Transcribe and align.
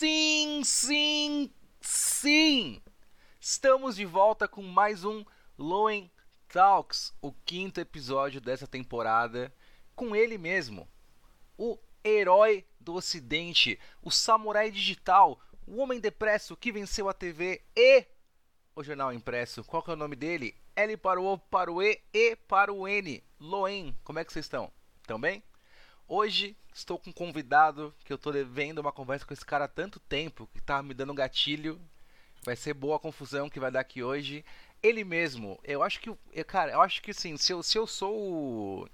Sim, 0.00 0.64
sim, 0.64 1.50
sim! 1.78 2.82
Estamos 3.38 3.96
de 3.96 4.06
volta 4.06 4.48
com 4.48 4.62
mais 4.62 5.04
um 5.04 5.22
Loen 5.58 6.10
Talks, 6.48 7.12
o 7.20 7.30
quinto 7.44 7.80
episódio 7.80 8.40
dessa 8.40 8.66
temporada, 8.66 9.54
com 9.94 10.16
ele 10.16 10.38
mesmo, 10.38 10.88
o 11.58 11.78
herói 12.02 12.64
do 12.80 12.94
ocidente, 12.94 13.78
o 14.00 14.10
samurai 14.10 14.70
digital, 14.70 15.38
o 15.66 15.76
homem 15.76 16.00
depresso 16.00 16.56
que 16.56 16.72
venceu 16.72 17.06
a 17.06 17.12
TV 17.12 17.62
e 17.76 18.06
o 18.74 18.82
jornal 18.82 19.12
impresso. 19.12 19.62
Qual 19.64 19.82
que 19.82 19.90
é 19.90 19.92
o 19.92 19.98
nome 19.98 20.16
dele? 20.16 20.56
L 20.76 20.96
para 20.96 21.20
o 21.20 21.34
O, 21.34 21.36
para 21.36 21.70
o 21.70 21.82
E, 21.82 22.00
E 22.10 22.36
para 22.36 22.72
o 22.72 22.88
N. 22.88 23.22
Loen, 23.38 23.94
como 24.02 24.18
é 24.18 24.24
que 24.24 24.32
vocês 24.32 24.46
estão? 24.46 24.72
Estão 25.02 25.20
bem? 25.20 25.42
Hoje 26.12 26.56
estou 26.74 26.98
com 26.98 27.10
um 27.10 27.12
convidado 27.12 27.94
que 28.04 28.12
eu 28.12 28.16
estou 28.16 28.32
devendo 28.32 28.80
uma 28.80 28.90
conversa 28.90 29.24
com 29.24 29.32
esse 29.32 29.46
cara 29.46 29.66
há 29.66 29.68
tanto 29.68 30.00
tempo 30.00 30.48
que 30.52 30.60
tá 30.60 30.82
me 30.82 30.92
dando 30.92 31.12
um 31.12 31.14
gatilho. 31.14 31.80
Vai 32.42 32.56
ser 32.56 32.74
boa 32.74 32.96
a 32.96 32.98
confusão 32.98 33.48
que 33.48 33.60
vai 33.60 33.70
dar 33.70 33.78
aqui 33.78 34.02
hoje. 34.02 34.44
Ele 34.82 35.04
mesmo, 35.04 35.60
eu 35.62 35.84
acho 35.84 36.00
que. 36.00 36.08
Eu, 36.08 36.44
cara, 36.44 36.72
eu 36.72 36.80
acho 36.80 37.00
que 37.00 37.12
assim, 37.12 37.36
se 37.36 37.52
eu, 37.52 37.62
se 37.62 37.78
eu 37.78 37.86
sou 37.86 38.12
o, 38.12 38.88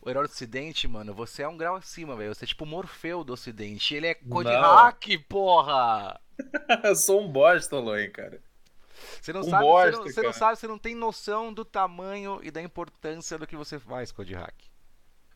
o 0.00 0.08
herói 0.08 0.26
do 0.26 0.30
ocidente, 0.30 0.88
mano, 0.88 1.12
você 1.12 1.42
é 1.42 1.48
um 1.48 1.58
grau 1.58 1.76
acima, 1.76 2.16
velho. 2.16 2.34
Você 2.34 2.46
é 2.46 2.48
tipo 2.48 2.64
o 2.64 2.66
Morfeu 2.66 3.22
do 3.22 3.34
ocidente. 3.34 3.94
Ele 3.94 4.06
é 4.06 4.14
code 4.14 4.48
hack, 4.48 5.04
porra! 5.28 6.18
eu 6.84 6.96
sou 6.96 7.20
um 7.20 7.28
bosta, 7.28 7.78
Loen, 7.78 8.10
cara. 8.10 8.42
Você 9.20 9.30
não, 9.30 9.42
um 9.42 9.50
sabe, 9.50 9.62
bosta, 9.62 9.90
você, 9.90 9.98
não, 9.98 10.08
você 10.08 10.22
não 10.22 10.32
sabe, 10.32 10.58
você 10.58 10.66
não 10.66 10.78
tem 10.78 10.94
noção 10.94 11.52
do 11.52 11.66
tamanho 11.66 12.40
e 12.42 12.50
da 12.50 12.62
importância 12.62 13.36
do 13.36 13.46
que 13.46 13.56
você 13.56 13.78
faz, 13.78 14.10
Code 14.10 14.32
Hack. 14.32 14.54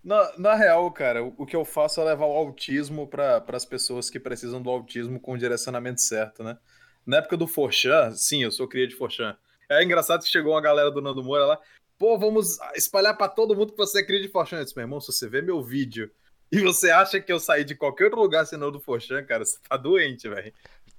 Na, 0.03 0.39
na 0.39 0.55
real, 0.55 0.91
cara, 0.91 1.23
o, 1.23 1.35
o 1.37 1.47
que 1.47 1.55
eu 1.55 1.65
faço 1.65 2.01
é 2.01 2.05
levar 2.05 2.27
o 2.27 2.37
autismo 2.37 3.07
para 3.07 3.45
as 3.49 3.65
pessoas 3.65 4.09
que 4.09 4.19
precisam 4.19 4.63
do 4.63 4.71
autismo 4.71 5.21
com 5.21 5.33
o 5.33 5.39
direcionamento 5.39 6.01
certo, 6.01 6.43
né? 6.43 6.59
Na 7.05 7.19
época 7.19 7.37
do 7.37 7.47
Forchan, 7.47 8.13
sim, 8.13 8.43
eu 8.43 8.51
sou 8.51 8.69
cria 8.69 8.87
de 8.87 8.95
Forchan. 8.95 9.37
É 9.69 9.83
engraçado 9.85 10.23
que 10.23 10.29
chegou 10.29 10.53
uma 10.53 10.61
galera 10.61 10.91
do 10.91 11.03
Nando 11.03 11.23
Moura 11.23 11.45
lá, 11.45 11.61
pô, 11.99 12.19
vamos 12.19 12.59
espalhar 12.75 13.17
para 13.17 13.29
todo 13.29 13.55
mundo 13.55 13.73
que 13.73 13.79
você 13.79 14.01
é 14.01 14.03
cria 14.05 14.23
de 14.23 14.29
Forchan. 14.29 14.59
Eu 14.59 14.65
disse, 14.65 14.77
meu 14.77 14.85
irmão, 14.85 15.01
se 15.01 15.13
você 15.13 15.29
vê 15.29 15.43
meu 15.43 15.63
vídeo 15.63 16.11
e 16.51 16.61
você 16.61 16.91
acha 16.91 17.21
que 17.21 17.33
eu 17.33 17.39
saí 17.39 17.63
de 17.63 17.75
qualquer 17.75 18.05
outro 18.05 18.21
lugar 18.21 18.47
senão 18.47 18.73
do 18.73 18.81
Forchan, 18.81 19.23
cara, 19.25 19.45
você 19.45 19.59
tá 19.69 19.77
doente, 19.77 20.29
velho. 20.29 20.53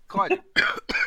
Code, 0.08 0.42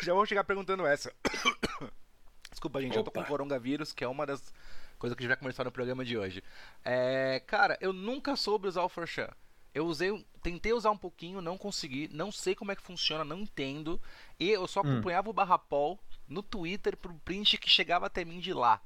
já 0.03 0.13
vou 0.13 0.25
chegar 0.25 0.43
perguntando 0.43 0.85
essa. 0.85 1.11
Desculpa, 2.51 2.81
gente, 2.81 2.97
Opa. 2.97 2.99
eu 2.99 3.03
tô 3.03 3.11
com 3.11 3.23
coronavírus, 3.23 3.93
que 3.93 4.03
é 4.03 4.07
uma 4.07 4.25
das 4.25 4.53
coisa 4.95 5.15
que 5.15 5.21
a 5.21 5.23
gente 5.23 5.29
vai 5.29 5.37
conversar 5.37 5.63
no 5.63 5.71
programa 5.71 6.03
de 6.03 6.17
hoje. 6.17 6.43
É, 6.83 7.41
cara, 7.45 7.77
eu 7.81 7.93
nunca 7.93 8.35
soube 8.35 8.67
usar 8.67 8.83
o 8.83 8.89
Forchan. 8.89 9.29
Eu 9.73 9.85
usei, 9.85 10.25
tentei 10.41 10.71
usar 10.71 10.91
um 10.91 10.97
pouquinho, 10.97 11.41
não 11.41 11.57
consegui, 11.57 12.09
não 12.13 12.31
sei 12.31 12.55
como 12.55 12.71
é 12.71 12.75
que 12.75 12.81
funciona, 12.81 13.25
não 13.25 13.39
entendo. 13.39 14.01
E 14.39 14.49
eu 14.49 14.65
só 14.67 14.81
hum. 14.81 14.93
acompanhava 14.93 15.27
hum. 15.27 15.31
o 15.31 15.33
Barrapol 15.33 15.99
no 16.27 16.41
Twitter 16.41 16.95
pro 16.95 17.13
print 17.25 17.57
que 17.57 17.69
chegava 17.69 18.05
até 18.05 18.23
mim 18.23 18.39
de 18.39 18.53
lá. 18.53 18.81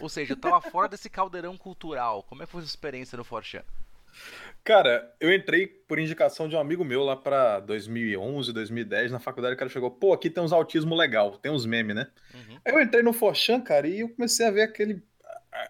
Ou 0.00 0.08
seja, 0.08 0.32
eu 0.32 0.36
tava 0.36 0.60
fora 0.70 0.88
desse 0.88 1.08
caldeirão 1.08 1.56
cultural. 1.56 2.24
Como 2.24 2.42
é 2.42 2.46
que 2.46 2.52
foi 2.52 2.60
a 2.60 2.64
sua 2.64 2.70
experiência 2.70 3.16
no 3.16 3.24
Forchan? 3.24 3.62
Cara, 4.64 5.12
eu 5.20 5.34
entrei 5.34 5.66
por 5.66 5.98
indicação 5.98 6.48
de 6.48 6.54
um 6.54 6.60
amigo 6.60 6.84
meu 6.84 7.02
lá 7.02 7.16
pra 7.16 7.58
2011, 7.60 8.52
2010, 8.52 9.10
na 9.10 9.18
faculdade, 9.18 9.54
o 9.54 9.58
cara 9.58 9.70
chegou, 9.70 9.90
pô, 9.90 10.12
aqui 10.12 10.30
tem 10.30 10.42
uns 10.42 10.52
autismo 10.52 10.94
legal, 10.94 11.36
tem 11.38 11.50
uns 11.50 11.66
memes, 11.66 11.96
né? 11.96 12.08
Uhum. 12.32 12.58
Aí 12.64 12.72
eu 12.72 12.80
entrei 12.80 13.02
no 13.02 13.12
Forchan, 13.12 13.60
cara, 13.60 13.88
e 13.88 14.00
eu 14.00 14.08
comecei 14.08 14.46
a 14.46 14.50
ver 14.50 14.62
aquele 14.62 15.02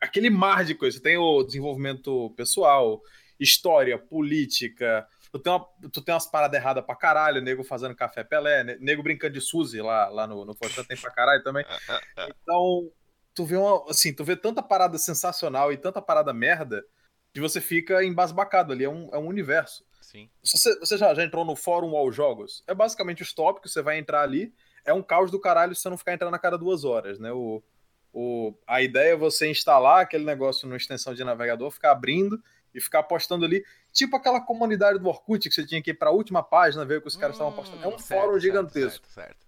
aquele 0.01 0.31
mar 0.31 0.65
de 0.65 0.75
coisas. 0.75 1.01
Tem 1.01 1.17
o 1.17 1.43
desenvolvimento 1.43 2.31
pessoal, 2.37 3.03
história, 3.39 3.99
política. 3.99 5.07
Tu 5.31 5.39
tem, 5.39 5.53
uma, 5.53 5.67
tu 5.93 6.03
tem 6.03 6.15
umas 6.15 6.27
paradas 6.27 6.61
erradas 6.61 6.85
pra 6.85 6.95
caralho, 6.95 7.41
nego 7.41 7.65
fazendo 7.65 7.95
café 7.95 8.23
Pelé, 8.23 8.77
nego 8.79 9.03
brincando 9.03 9.35
de 9.35 9.41
Suzy 9.41 9.81
lá, 9.81 10.09
lá 10.09 10.27
no, 10.27 10.45
no 10.45 10.55
Fortran 10.55 10.85
tem 10.85 10.97
pra 10.97 11.11
caralho 11.11 11.43
também. 11.43 11.65
Então, 12.43 12.91
tu 13.35 13.45
vê 13.45 13.57
uma, 13.57 13.91
assim, 13.91 14.13
tu 14.13 14.25
vê 14.25 14.37
tanta 14.37 14.63
parada 14.63 14.99
sensacional 14.99 15.73
e 15.73 15.77
tanta 15.77 16.03
parada 16.03 16.33
merda 16.33 16.85
que 17.33 17.41
você 17.41 17.61
fica 17.61 18.05
embasbacado 18.05 18.73
ali, 18.73 18.85
é 18.85 18.91
um, 18.91 19.09
é 19.13 19.19
um 19.19 19.27
universo. 19.27 19.85
Sim. 20.03 20.29
Você, 20.45 20.79
você 20.79 20.99
já, 20.99 21.15
já 21.15 21.25
entrou 21.25 21.45
no 21.45 21.57
fórum 21.57 21.97
aos 21.97 22.15
jogos? 22.15 22.63
É 22.67 22.75
basicamente 22.75 23.23
os 23.23 23.33
tópicos, 23.33 23.73
você 23.73 23.81
vai 23.81 23.99
entrar 23.99 24.21
ali, 24.21 24.53
é 24.85 24.93
um 24.93 25.03
caos 25.03 25.31
do 25.31 25.41
caralho 25.41 25.75
se 25.75 25.81
você 25.81 25.89
não 25.89 25.97
ficar 25.97 26.13
entrando 26.13 26.35
a 26.35 26.39
cada 26.39 26.59
duas 26.59 26.85
horas, 26.85 27.19
né? 27.19 27.33
O, 27.33 27.63
o, 28.13 28.55
a 28.67 28.83
ideia 28.83 29.13
é 29.13 29.17
você 29.17 29.51
instalar 29.51 30.03
aquele 30.03 30.25
negócio 30.25 30.67
numa 30.67 30.77
extensão 30.77 31.15
de 31.15 31.25
navegador, 31.25 31.71
ficar 31.71 31.93
abrindo 31.93 32.43
e 32.75 32.81
ficar 32.81 33.03
postando 33.03 33.45
ali, 33.45 33.65
tipo 33.93 34.17
aquela 34.17 34.41
comunidade 34.41 34.99
do 34.99 35.09
Orkut 35.09 35.49
que 35.49 35.55
você 35.55 35.67
tinha 35.67 35.83
que 35.83 35.91
ir 35.91 35.95
para 35.95 36.11
a 36.11 36.13
última 36.13 36.43
página 36.43 36.85
ver 36.85 36.99
o 36.99 37.03
que 37.03 37.09
os 37.09 37.17
caras 37.17 37.37
estavam 37.37 37.53
hum, 37.53 37.57
postando. 37.57 37.85
É 37.85 37.89
um 37.89 37.99
certo, 37.99 38.21
fórum 38.21 38.39
gigantesco. 38.39 39.07
Certo, 39.07 39.09
certo, 39.09 39.47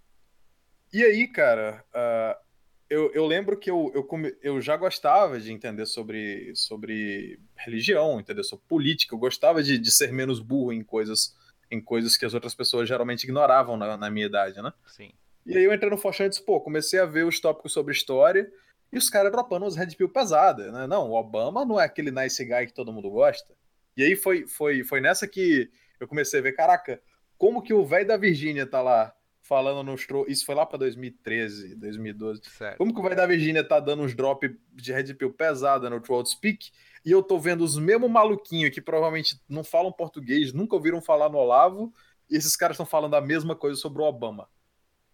e 0.93 1.03
aí, 1.03 1.27
cara, 1.27 1.85
uh, 1.91 2.41
eu, 2.89 3.11
eu, 3.13 3.27
lembro 3.27 3.59
que 3.59 3.71
eu, 3.71 3.91
eu, 3.95 4.07
eu, 4.41 4.61
já 4.61 4.77
gostava 4.77 5.41
de 5.41 5.53
entender 5.53 5.87
sobre, 5.87 6.55
sobre 6.55 7.41
religião, 7.57 8.21
entender 8.21 8.45
sobre 8.45 8.65
política, 8.69 9.15
eu 9.15 9.19
gostava 9.19 9.63
de, 9.63 9.77
de 9.77 9.91
ser 9.91 10.13
menos 10.13 10.39
burro 10.39 10.73
em 10.73 10.85
coisas, 10.85 11.35
em 11.71 11.81
coisas 11.81 12.17
que 12.17 12.25
as 12.25 12.33
outras 12.33 12.55
pessoas 12.55 12.89
geralmente 12.89 13.25
ignoravam 13.25 13.77
na, 13.77 13.97
na 13.97 14.11
minha 14.11 14.27
idade, 14.27 14.63
né? 14.63 14.73
Sim. 14.87 15.13
E 15.47 15.57
aí 15.57 15.65
eu 15.65 15.75
entrei 15.75 15.91
no 15.91 15.99
Forchan 15.99 16.27
e 16.27 16.29
disse, 16.31 16.43
pô, 16.43 16.61
comecei 16.61 16.99
a 16.99 17.05
ver 17.05 17.25
os 17.25 17.39
tópicos 17.39 17.73
sobre 17.73 17.93
história 17.93 18.51
e 18.91 18.97
os 18.97 19.11
caras 19.11 19.31
dropando 19.31 19.67
uns 19.67 19.77
red 19.77 19.89
pill 19.89 20.09
pesadas, 20.09 20.73
né? 20.73 20.87
Não, 20.87 21.11
o 21.11 21.15
Obama 21.15 21.65
não 21.65 21.79
é 21.79 21.85
aquele 21.85 22.11
nice 22.11 22.43
guy 22.45 22.67
que 22.67 22.73
todo 22.73 22.93
mundo 22.93 23.11
gosta. 23.11 23.55
E 23.97 24.03
aí 24.03 24.17
foi, 24.17 24.47
foi, 24.47 24.83
foi 24.85 25.01
nessa 25.01 25.29
que 25.29 25.71
eu 26.01 26.09
comecei 26.09 26.41
a 26.41 26.43
ver, 26.43 26.53
caraca, 26.53 27.01
como 27.37 27.63
que 27.63 27.75
o 27.75 27.85
velho 27.85 28.07
da 28.07 28.17
Virgínia 28.17 28.67
tá 28.67 28.81
lá 28.81 29.15
falando 29.43 29.83
nos 29.83 30.07
Isso 30.27 30.47
foi 30.47 30.55
lá 30.55 30.65
pra 30.65 30.79
2013, 30.79 31.75
2012. 31.75 32.41
Certo. 32.45 32.79
Como 32.79 32.95
que 32.95 33.01
o 33.01 33.03
velho 33.03 33.17
da 33.17 33.27
Virgínia 33.27 33.63
tá 33.63 33.79
dando 33.79 34.03
uns 34.03 34.15
drop 34.15 34.49
de 34.73 34.93
red 34.93 35.13
pill 35.15 35.33
pesada 35.33 35.91
no 35.91 36.01
Troll 36.01 36.25
Speak 36.25 36.71
e 37.05 37.11
eu 37.11 37.23
tô 37.23 37.39
vendo 37.39 37.63
os 37.63 37.79
mesmos 37.79 38.11
maluquinhos 38.11 38.71
que 38.71 38.81
provavelmente 38.81 39.39
não 39.47 39.63
falam 39.63 39.93
português, 39.93 40.55
nunca 40.55 40.75
ouviram 40.75 41.03
falar 41.03 41.29
no 41.29 41.37
Olavo, 41.37 41.93
e 42.31 42.37
esses 42.37 42.57
caras 42.57 42.77
estão 42.77 42.87
falando 42.87 43.15
a 43.15 43.21
mesma 43.21 43.55
coisa 43.55 43.79
sobre 43.79 44.01
o 44.01 44.07
Obama 44.07 44.49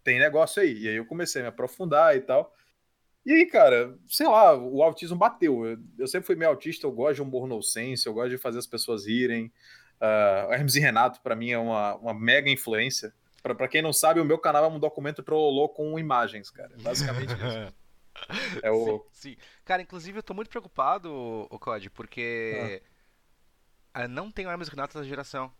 tem 0.03 0.19
negócio 0.19 0.61
aí. 0.61 0.77
E 0.79 0.87
aí 0.87 0.95
eu 0.95 1.05
comecei 1.05 1.41
a 1.41 1.43
me 1.43 1.49
aprofundar 1.49 2.15
e 2.15 2.21
tal. 2.21 2.53
E 3.25 3.31
aí, 3.31 3.45
cara, 3.45 3.97
sei 4.07 4.27
lá, 4.27 4.55
o 4.55 4.81
autismo 4.81 5.15
bateu. 5.15 5.65
Eu, 5.65 5.77
eu 5.99 6.07
sempre 6.07 6.25
fui 6.25 6.35
meio 6.35 6.49
autista, 6.49 6.87
eu 6.87 6.91
gosto 6.91 7.15
de 7.15 7.21
humor 7.21 7.47
nonsense, 7.47 8.07
eu 8.07 8.13
gosto 8.13 8.31
de 8.31 8.37
fazer 8.37 8.59
as 8.59 8.67
pessoas 8.67 9.05
rirem. 9.05 9.51
Uh, 10.01 10.51
Hermes 10.51 10.75
e 10.75 10.79
Renato, 10.79 11.21
para 11.21 11.35
mim, 11.35 11.51
é 11.51 11.57
uma, 11.57 11.95
uma 11.95 12.13
mega 12.13 12.49
influência. 12.49 13.13
Para 13.43 13.67
quem 13.67 13.81
não 13.81 13.93
sabe, 13.93 14.19
o 14.19 14.25
meu 14.25 14.37
canal 14.37 14.65
é 14.65 14.67
um 14.67 14.79
documento 14.79 15.23
trollolô 15.23 15.69
com 15.69 15.97
imagens, 15.97 16.49
cara. 16.49 16.75
Basicamente 16.81 17.33
isso. 17.33 17.73
É 18.61 18.69
o... 18.69 19.07
Sim, 19.13 19.31
sim, 19.31 19.37
Cara, 19.63 19.81
inclusive 19.81 20.19
eu 20.19 20.21
tô 20.21 20.33
muito 20.33 20.49
preocupado, 20.49 21.09
o 21.49 21.57
Code, 21.57 21.89
porque 21.89 22.83
ah. 23.93 24.05
não 24.05 24.29
tem 24.29 24.45
Hermes 24.45 24.67
e 24.67 24.71
Renato 24.71 24.99
da 24.99 25.03
geração. 25.03 25.51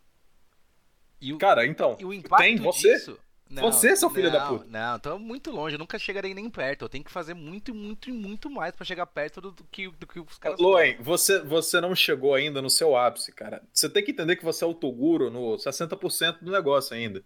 E 1.19 1.34
o, 1.34 1.38
cara, 1.38 1.66
então, 1.66 1.96
e 1.97 2.06
o 2.06 2.13
impacto 2.13 2.44
tem 2.44 2.58
você? 2.58 2.94
Disso, 2.94 3.18
não, 3.51 3.63
Você, 3.63 3.95
seu 3.95 4.09
filho 4.09 4.31
não, 4.31 4.39
da 4.39 4.47
puta. 4.47 4.66
Não, 4.67 5.00
tô 5.00 5.19
muito 5.19 5.51
longe, 5.51 5.75
eu 5.75 5.79
nunca 5.79 6.00
chegarei 6.00 6.34
nem 6.34 6.50
perto. 6.50 6.85
Eu 6.85 6.89
tenho 6.89 7.03
que 7.03 7.12
fazer 7.12 7.34
muito, 7.34 7.73
muito 7.73 8.09
e 8.09 8.13
muito 8.13 8.50
mais 8.50 8.73
para 8.73 8.85
chegar 8.85 9.06
perto 9.06 9.41
do, 9.41 9.51
do, 9.51 9.63
que, 9.66 9.89
do 9.89 10.07
que 10.07 10.19
os 10.19 10.38
caras. 10.38 10.59
Loen, 10.59 10.95
você, 11.01 11.39
você 11.39 11.81
não 11.81 11.94
chegou 11.94 12.34
ainda 12.34 12.61
no 12.61 12.69
seu 12.69 12.95
ápice, 12.95 13.31
cara. 13.34 13.61
Você 13.73 13.90
tem 13.90 14.03
que 14.03 14.11
entender 14.11 14.38
que 14.38 14.45
você 14.45 14.63
é 14.63 14.67
o 14.67 14.73
Toguro 14.73 15.29
no 15.29 15.57
60% 15.57 16.40
do 16.41 16.51
negócio 16.51 16.95
ainda. 16.95 17.23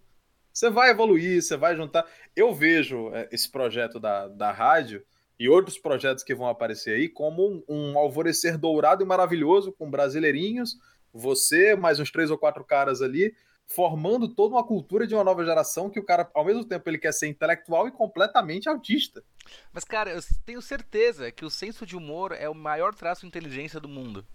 Você 0.52 0.69
vai 0.69 0.90
evoluir, 0.90 1.41
você 1.41 1.56
vai 1.56 1.75
juntar. 1.75 2.06
Eu 2.35 2.53
vejo 2.53 3.14
é, 3.14 3.30
esse 3.31 3.52
projeto 3.52 4.00
da, 4.00 4.28
da 4.28 4.52
rádio 4.52 5.06
e 5.40 5.47
outros 5.47 5.78
projetos 5.78 6.24
que 6.24 6.34
vão 6.34 6.47
aparecer 6.47 6.96
aí 6.96 7.09
como 7.09 7.46
um, 7.46 7.64
um 7.68 8.00
alvorecer 8.00 8.58
dourado 8.58 9.03
e 9.03 9.06
maravilhoso 9.06 9.72
com 9.74 9.91
brasileirinhos, 9.91 10.78
você, 11.14 11.75
mais 11.75 12.00
uns 12.00 12.09
três 12.09 12.31
ou 12.31 12.38
quatro 12.38 12.64
caras 12.64 13.02
ali, 13.02 13.35
formando 13.67 14.28
toda 14.28 14.56
uma 14.56 14.66
cultura 14.66 15.08
de 15.08 15.16
uma 15.16 15.23
nova 15.23 15.44
geração 15.44 15.90
que 15.90 16.00
o 16.00 16.06
cara, 16.06 16.29
ao 16.34 16.46
mesmo 16.46 16.64
tempo, 16.64 16.90
ele 16.90 16.97
quer 16.97 17.14
ser 17.14 17.28
intelectual 17.28 17.88
e 17.88 17.91
completamente 17.91 18.70
autista. 18.70 19.23
Mas, 19.72 19.84
cara, 19.84 20.12
eu 20.12 20.20
tenho 20.46 20.62
certeza 20.62 21.32
que 21.32 21.46
o 21.46 21.50
senso 21.50 21.85
de 21.85 21.96
humor 21.96 22.32
é 22.32 22.50
o 22.50 22.56
maior 22.56 22.94
traço 22.94 23.22
de 23.22 23.28
inteligência 23.28 23.79
do 23.79 23.88
mundo. 23.88 24.26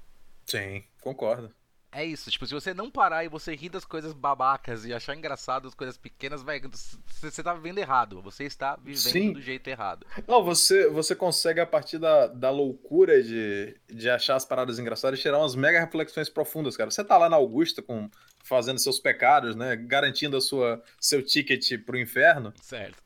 Sim, 0.47 0.85
concordo. 1.01 1.55
É 1.93 2.05
isso, 2.05 2.31
tipo, 2.31 2.47
se 2.47 2.55
você 2.55 2.73
não 2.73 2.89
parar 2.89 3.25
e 3.25 3.29
você 3.29 3.55
rir 3.55 3.69
das 3.69 3.85
coisas 3.85 4.13
babacas 4.13 4.85
e 4.85 4.95
achar 4.95 5.17
engraçado 5.17 5.67
as 5.67 5.75
coisas 5.75 5.99
pequenas, 5.99 6.41
vai, 6.41 6.61
você 6.61 7.43
tá 7.43 7.53
vivendo 7.53 7.79
errado. 7.79 8.23
Você 8.23 8.45
está 8.45 8.77
vivendo 8.77 9.13
Sim. 9.13 9.33
do 9.33 9.41
jeito 9.41 9.67
errado. 9.69 10.07
Não, 10.27 10.45
você, 10.45 10.89
você 10.89 11.17
consegue, 11.17 11.59
a 11.59 11.67
partir 11.67 11.99
da, 11.99 12.29
da 12.29 12.49
loucura 12.49 13.21
de, 13.21 13.77
de 13.89 14.09
achar 14.09 14.37
as 14.37 14.45
paradas 14.45 14.79
engraçadas, 14.79 15.19
tirar 15.19 15.39
umas 15.39 15.57
mega 15.57 15.81
reflexões 15.81 16.29
profundas, 16.29 16.77
cara. 16.77 16.93
Você 16.93 17.03
tá 17.03 17.19
lá 17.19 17.29
na 17.29 17.37
Augusta 17.37 17.83
com, 17.83 18.09
fazendo 18.45 18.79
seus 18.79 19.01
pecados, 19.01 19.57
né? 19.57 19.75
Garantindo 19.75 20.37
a 20.37 20.41
sua, 20.41 20.81
seu 21.01 21.25
ticket 21.25 21.77
pro 21.85 21.99
inferno. 21.99 22.55
Certo. 22.63 23.03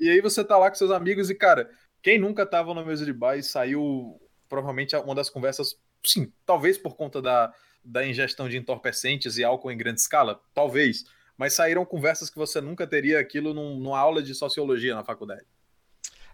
E 0.00 0.08
aí 0.08 0.22
você 0.22 0.42
tá 0.42 0.56
lá 0.56 0.70
com 0.70 0.74
seus 0.74 0.90
amigos 0.90 1.28
e, 1.28 1.34
cara, 1.34 1.70
quem 2.02 2.18
nunca 2.18 2.46
tava 2.46 2.72
na 2.72 2.82
mesa 2.82 3.04
de 3.04 3.12
bar 3.12 3.36
e 3.36 3.42
saiu 3.42 4.18
provavelmente 4.48 4.96
uma 4.96 5.14
das 5.14 5.28
conversas, 5.28 5.78
sim, 6.04 6.32
talvez 6.44 6.76
por 6.78 6.96
conta 6.96 7.20
da 7.20 7.52
da 7.84 8.06
ingestão 8.06 8.48
de 8.48 8.56
entorpecentes 8.56 9.36
e 9.38 9.44
álcool 9.44 9.70
em 9.70 9.76
grande 9.76 10.00
escala? 10.00 10.40
Talvez. 10.54 11.04
mas 11.36 11.54
saíram 11.54 11.84
conversas 11.84 12.30
que 12.30 12.36
você 12.36 12.60
nunca 12.60 12.86
teria 12.86 13.18
aquilo 13.18 13.52
num, 13.52 13.78
numa 13.78 13.98
aula 13.98 14.22
de 14.22 14.34
sociologia 14.34 14.94
na 14.94 15.04
faculdade. 15.04 15.46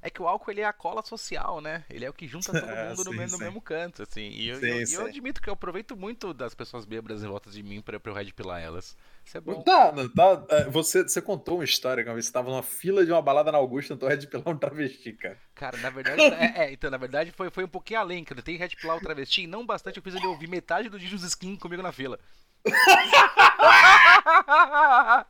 É 0.00 0.08
que 0.08 0.22
o 0.22 0.28
álcool 0.28 0.50
ele 0.50 0.60
é 0.60 0.64
a 0.64 0.72
cola 0.72 1.02
social, 1.04 1.60
né? 1.60 1.84
Ele 1.90 2.04
é 2.04 2.10
o 2.10 2.12
que 2.12 2.26
junta 2.26 2.52
todo 2.52 2.70
é, 2.70 2.88
mundo 2.90 3.02
sim, 3.02 3.10
no, 3.10 3.12
mesmo, 3.16 3.38
no, 3.38 3.44
mesmo 3.44 3.60
canto, 3.60 4.02
assim. 4.02 4.28
E 4.28 4.48
eu, 4.48 4.60
sim, 4.60 4.94
eu, 4.94 5.00
eu, 5.00 5.06
admito 5.06 5.42
que 5.42 5.48
eu 5.48 5.54
aproveito 5.54 5.96
muito 5.96 6.32
das 6.32 6.54
pessoas 6.54 6.84
bêbadas 6.84 7.22
em 7.22 7.26
volta 7.26 7.50
de 7.50 7.62
mim 7.62 7.80
pra 7.80 8.00
eu 8.02 8.12
red 8.12 8.32
pilar 8.32 8.62
elas. 8.62 8.96
Isso 9.28 9.36
é 9.36 9.40
bom. 9.42 9.60
Tá, 9.60 9.92
tá. 9.92 10.46
É, 10.48 10.64
você, 10.70 11.02
você 11.02 11.20
contou 11.20 11.56
uma 11.56 11.64
história 11.64 12.02
que 12.02 12.10
você 12.10 12.32
tava 12.32 12.48
numa 12.48 12.62
fila 12.62 13.04
de 13.04 13.12
uma 13.12 13.20
balada 13.20 13.52
na 13.52 13.58
Augusta, 13.58 13.92
então 13.92 14.08
red 14.08 14.26
pilar 14.26 14.48
um 14.48 14.56
travesti, 14.56 15.12
cara. 15.12 15.36
Cara, 15.54 15.76
na 15.76 15.90
verdade, 15.92 16.22
é, 16.22 16.64
é, 16.64 16.72
então, 16.72 16.90
na 16.90 16.96
verdade 16.96 17.30
foi, 17.32 17.50
foi 17.50 17.62
um 17.62 17.68
pouquinho 17.68 18.00
além, 18.00 18.24
eu 18.26 18.36
tentei 18.36 18.56
red 18.56 18.70
pilar 18.70 18.96
o 18.96 19.02
travesti, 19.02 19.46
não 19.46 19.66
bastante, 19.66 19.98
eu 19.98 20.02
fiz 20.02 20.14
ele 20.14 20.26
ouvir 20.26 20.48
metade 20.48 20.88
do 20.88 20.98
Jesus 20.98 21.24
Skin 21.24 21.56
comigo 21.56 21.82
na 21.82 21.92
fila. 21.92 22.18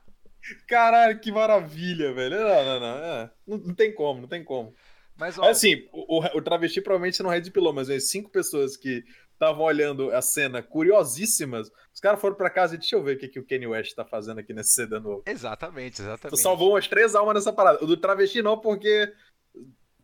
Caralho, 0.68 1.18
que 1.18 1.32
maravilha, 1.32 2.14
velho. 2.14 2.38
Não, 2.38 2.64
não, 2.64 2.80
não. 2.80 3.04
É, 3.04 3.30
não, 3.48 3.58
não, 3.58 3.74
tem 3.74 3.92
como, 3.92 4.20
não 4.20 4.28
tem 4.28 4.44
como. 4.44 4.72
Mas, 5.16 5.36
ó... 5.36 5.42
assim, 5.42 5.88
o, 5.90 6.24
o, 6.38 6.40
travesti 6.40 6.80
provavelmente 6.80 7.20
não 7.20 7.30
redpilou, 7.30 7.72
mas 7.72 7.90
as 7.90 8.08
cinco 8.08 8.30
pessoas 8.30 8.76
que 8.76 9.02
estavam 9.38 9.64
olhando 9.64 10.11
a 10.11 10.20
cena 10.20 10.61
curiosíssimas, 10.61 11.70
os 11.94 12.00
caras 12.00 12.20
foram 12.20 12.35
para 12.35 12.50
casa 12.50 12.75
e 12.75 12.79
deixa 12.79 12.96
eu 12.96 13.02
ver 13.02 13.17
o 13.17 13.19
que, 13.19 13.29
que 13.29 13.38
o 13.38 13.46
Kanye 13.46 13.69
West 13.69 13.94
tá 13.94 14.05
fazendo 14.05 14.40
aqui 14.40 14.52
nesse 14.52 14.73
sedã 14.73 14.99
novo. 14.99 15.23
Exatamente, 15.25 16.02
exatamente. 16.02 16.37
Tu 16.37 16.43
salvou 16.43 16.70
umas 16.70 16.88
três 16.88 17.14
almas 17.14 17.37
nessa 17.37 17.52
parada. 17.52 17.82
O 17.82 17.87
do 17.87 17.96
travesti 17.96 18.43
não, 18.43 18.58
porque 18.58 19.12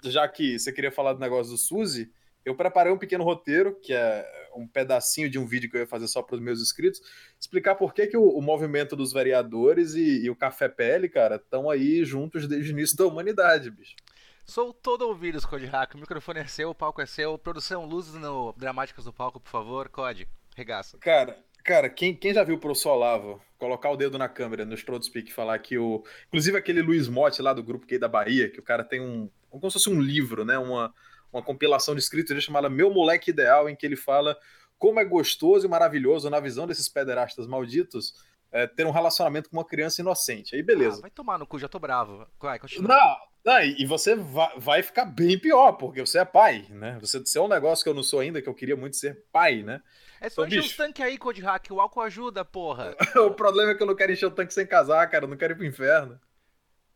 já 0.05 0.27
que 0.29 0.59
você 0.59 0.73
queria 0.73 0.93
falar 0.93 1.15
do 1.15 1.21
negócio 1.21 1.53
do 1.53 1.59
Suzy, 1.59 2.11
eu 2.45 2.55
preparei 2.55 2.93
um 2.93 2.99
pequeno 2.99 3.25
roteiro, 3.25 3.75
que 3.81 3.93
é 3.93 4.25
um 4.55 4.69
pedacinho 4.69 5.29
de 5.29 5.39
um 5.39 5.47
vídeo 5.47 5.69
que 5.69 5.77
eu 5.77 5.81
ia 5.81 5.87
fazer 5.87 6.07
só 6.07 6.23
para 6.23 6.37
os 6.37 6.41
meus 6.41 6.61
inscritos, 6.61 7.01
explicar 7.41 7.75
por 7.75 7.93
que, 7.93 8.07
que 8.07 8.17
o, 8.17 8.29
o 8.29 8.41
movimento 8.41 8.95
dos 8.95 9.13
vereadores 9.13 9.95
e, 9.95 10.25
e, 10.25 10.31
o 10.31 10.37
Café 10.37 10.69
Pele, 10.69 11.09
cara, 11.09 11.37
estão 11.37 11.69
aí 11.69 12.05
juntos 12.05 12.47
desde 12.47 12.71
o 12.71 12.73
início 12.73 12.97
da 12.97 13.07
humanidade, 13.07 13.71
bicho. 13.71 13.97
Sou 14.45 14.73
todo 14.73 15.09
ouvido, 15.09 15.41
Code 15.47 15.67
Hack. 15.67 15.95
O 15.95 15.99
microfone 15.99 16.41
é 16.41 16.47
seu, 16.47 16.71
o 16.71 16.75
palco 16.75 17.01
é 17.01 17.07
seu. 17.07 17.39
Produção, 17.39 17.85
luzes 17.85 18.15
no 18.15 18.53
Dramáticas 18.57 19.05
do 19.05 19.13
Palco, 19.13 19.41
por 19.41 19.51
favor. 19.51 19.89
Code, 19.89 20.29
regaça. 20.55 20.99
Cara, 20.99 21.39
cara 21.65 21.89
quem, 21.89 22.15
quem 22.15 22.35
já 22.35 22.45
viu 22.45 22.57
o 22.57 22.61
Professor 22.61 22.91
Olavo 22.91 23.41
colocar 23.59 23.91
o 23.91 23.97
dedo 23.97 24.19
na 24.19 24.29
câmera 24.29 24.65
no 24.65 24.77
Speak 24.77 25.31
e 25.31 25.33
falar 25.33 25.59
que 25.59 25.79
o. 25.79 26.05
Inclusive 26.29 26.59
aquele 26.59 26.83
Luiz 26.83 27.09
Motti 27.09 27.41
lá 27.41 27.53
do 27.53 27.63
grupo 27.63 27.87
que 27.87 27.99
da 27.99 28.09
Bahia, 28.09 28.51
que 28.51 28.61
o 28.61 28.63
cara 28.63 28.85
tem 28.85 29.01
um. 29.01 29.31
Como 29.49 29.71
se 29.71 29.75
fosse 29.75 29.91
um 29.91 30.01
livro, 30.01 30.45
né? 30.45 30.59
Uma 30.59 30.93
uma 31.35 31.43
compilação 31.43 31.95
de 31.95 32.01
escritos 32.01 32.43
chamada 32.43 32.71
Meu 32.71 32.91
Moleque 32.91 33.31
Ideal, 33.31 33.69
em 33.69 33.75
que 33.75 33.85
ele 33.85 33.97
fala 33.97 34.39
como 34.79 35.01
é 35.01 35.05
gostoso 35.05 35.67
e 35.67 35.69
maravilhoso, 35.69 36.31
na 36.31 36.39
visão 36.39 36.67
desses 36.67 36.89
pederastas 36.89 37.47
malditos, 37.47 38.15
é, 38.53 38.69
ter 38.69 38.87
um 38.87 38.93
relacionamento 38.93 39.51
com 39.51 39.57
uma 39.57 39.65
criança 39.65 40.01
inocente. 40.01 40.55
Aí 40.55 40.63
beleza. 40.63 40.99
Ah, 40.99 41.03
vai 41.03 41.11
tomar 41.11 41.39
no 41.39 41.47
cu, 41.47 41.59
já 41.59 41.69
tô 41.69 41.81
bravo. 41.81 42.25
Vai, 42.41 42.59
continua. 42.61 42.89
Não, 42.89 43.17
não 43.45 43.63
e 43.63 43.85
você 43.85 44.15
vai, 44.15 44.83
ficar 44.83 45.05
bem 45.05 45.39
pior, 45.39 45.73
porque 45.73 46.01
você 46.01 46.19
é 46.19 46.25
pai, 46.25 46.67
né? 46.71 46.99
Você, 47.01 47.19
você 47.19 47.39
é 47.39 47.43
um 47.43 47.49
negócio 47.49 47.85
que 47.85 47.89
eu 47.89 47.95
não 47.95 48.03
sou 48.03 48.21
ainda, 48.21 48.41
que 48.41 48.49
eu 48.49 48.55
queria 48.55 48.77
muito 48.77 48.97
ser 48.97 49.25
pai, 49.31 49.63
né? 49.63 49.83
É 50.21 50.31
só 50.31 50.47
então, 50.47 50.59
encher 50.59 50.63
bicho... 50.63 50.77
tanque 50.79 51.03
aí, 51.03 51.19
Code 51.19 51.43
Hack, 51.43 51.71
o 51.71 51.81
álcool 51.81 52.01
ajuda, 52.01 52.45
porra. 52.45 52.97
o 53.17 53.31
problema 53.33 53.73
é 53.73 53.75
que 53.75 53.83
eu 53.83 53.87
não 53.87 53.95
quero 53.95 54.13
encher 54.13 54.27
o 54.27 54.31
tanque 54.31 54.55
sem 54.55 54.67
casar, 54.67 55.07
cara, 55.11 55.25
eu 55.25 55.29
não 55.29 55.37
quero 55.37 55.53
ir 55.53 55.57
pro 55.57 55.67
inferno. 55.67 56.19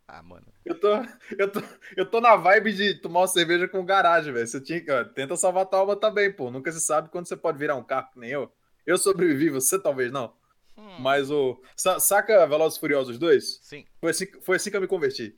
Ah, 0.08 0.22
mano. 0.22 0.46
Eu 0.64 0.80
tô, 0.80 0.88
eu, 1.38 1.52
tô, 1.52 1.62
eu 1.94 2.06
tô 2.06 2.20
na 2.20 2.34
vibe 2.34 2.72
de 2.72 2.94
tomar 2.94 3.20
uma 3.20 3.26
cerveja 3.26 3.68
com 3.68 3.84
garagem, 3.84 4.32
velho. 4.32 4.46
Você 4.46 4.58
tinha 4.58 4.82
ó, 4.88 5.04
tenta 5.04 5.36
salvar 5.36 5.64
a 5.64 5.66
tua 5.66 5.80
alma 5.80 5.96
também, 5.96 6.32
pô. 6.32 6.50
Nunca 6.50 6.72
se 6.72 6.80
sabe 6.80 7.10
quando 7.10 7.26
você 7.28 7.36
pode 7.36 7.58
virar 7.58 7.76
um 7.76 7.84
carro 7.84 8.10
que 8.10 8.18
nem 8.18 8.30
eu. 8.30 8.50
Eu 8.86 8.96
sobrevivi, 8.96 9.50
você 9.50 9.78
talvez 9.78 10.10
não. 10.10 10.32
Hum. 10.78 10.98
Mas 11.00 11.30
o. 11.30 11.60
Saca 11.76 12.46
Velozes 12.46 12.78
Furiosos 12.78 13.18
2? 13.18 13.60
Sim. 13.62 13.84
Foi 14.00 14.10
assim, 14.10 14.26
foi 14.40 14.56
assim 14.56 14.70
que 14.70 14.76
eu 14.78 14.80
me 14.80 14.86
converti. 14.86 15.36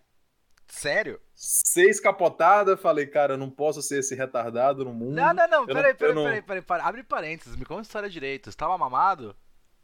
Sério? 0.70 1.20
Seis 1.34 2.00
capotadas, 2.00 2.81
falei, 2.81 3.06
cara, 3.06 3.37
não 3.37 3.50
posso 3.50 3.82
ser 3.82 3.99
esse 3.99 4.14
retardado 4.14 4.84
no 4.84 4.94
mundo. 4.94 5.14
Não, 5.14 5.34
não, 5.34 5.49
não, 5.49 5.67
peraí, 5.67 5.94
peraí, 5.94 6.14
peraí, 6.14 6.43
peraí, 6.43 6.62
peraí, 6.62 6.82
abre 6.87 7.02
parênteses, 7.02 7.56
me 7.56 7.64
conta 7.64 7.81
a 7.81 7.82
história 7.82 8.08
direito. 8.08 8.50
Você 8.50 8.56
tava 8.56 8.78
mamado? 8.78 9.34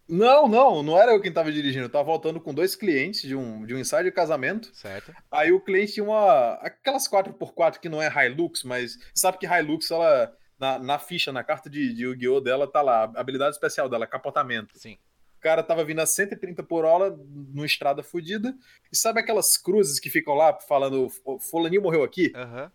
Não, 0.08 0.46
não, 0.46 0.82
não 0.82 0.96
era 0.96 1.12
eu 1.12 1.20
quem 1.20 1.32
tava 1.32 1.50
dirigindo. 1.50 1.86
Eu 1.86 1.90
tava 1.90 2.04
voltando 2.04 2.40
com 2.40 2.54
dois 2.54 2.76
clientes 2.76 3.22
de 3.22 3.34
um, 3.34 3.66
de 3.66 3.74
um 3.74 3.78
ensaio 3.78 4.04
de 4.04 4.12
casamento. 4.12 4.70
Certo. 4.72 5.12
Aí 5.30 5.50
o 5.50 5.60
cliente 5.60 5.94
tinha 5.94 6.04
uma. 6.04 6.52
Aquelas 6.54 7.08
4x4 7.08 7.78
que 7.78 7.88
não 7.88 8.00
é 8.00 8.08
Hilux, 8.08 8.62
mas 8.62 8.96
sabe 9.14 9.38
que 9.38 9.46
Hilux, 9.46 9.90
ela. 9.90 10.32
Na, 10.58 10.78
na 10.78 10.98
ficha, 10.98 11.30
na 11.30 11.44
carta 11.44 11.68
de, 11.68 11.92
de 11.92 12.04
Yu-Gi-Oh! 12.04 12.40
dela, 12.40 12.66
tá 12.66 12.80
lá, 12.80 13.12
habilidade 13.14 13.54
especial 13.54 13.90
dela, 13.90 14.06
capotamento. 14.06 14.78
Sim. 14.78 14.96
O 15.46 15.48
cara 15.48 15.62
tava 15.62 15.84
vindo 15.84 16.00
a 16.00 16.06
130 16.06 16.64
por 16.64 16.84
hora, 16.84 17.16
numa 17.16 17.64
estrada 17.64 18.02
fodida. 18.02 18.52
E 18.90 18.96
sabe 18.96 19.20
aquelas 19.20 19.56
cruzes 19.56 20.00
que 20.00 20.10
ficam 20.10 20.34
lá 20.34 20.52
falando, 20.52 21.08
Fulaninho 21.38 21.82
morreu 21.82 22.02
aqui? 22.02 22.32
Uhum. 22.34 22.70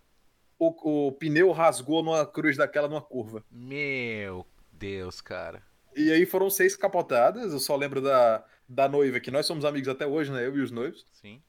O, 0.57 1.07
o 1.07 1.11
pneu 1.11 1.51
rasgou 1.51 2.01
numa 2.01 2.25
cruz 2.25 2.55
daquela 2.55 2.87
numa 2.87 3.01
curva. 3.01 3.43
Meu 3.51 4.45
Deus, 4.71 5.19
cara. 5.19 5.61
E 5.93 6.13
aí 6.13 6.25
foram 6.25 6.49
seis 6.49 6.73
capotadas. 6.73 7.51
Eu 7.51 7.59
só 7.59 7.75
lembro 7.75 7.99
da, 7.99 8.45
da 8.69 8.87
noiva, 8.87 9.19
que 9.19 9.31
nós 9.31 9.45
somos 9.45 9.65
amigos 9.65 9.89
até 9.89 10.07
hoje, 10.07 10.31
né? 10.31 10.47
Eu 10.47 10.55
e 10.55 10.61
os 10.61 10.71
noivos. 10.71 11.05
Sim. 11.11 11.43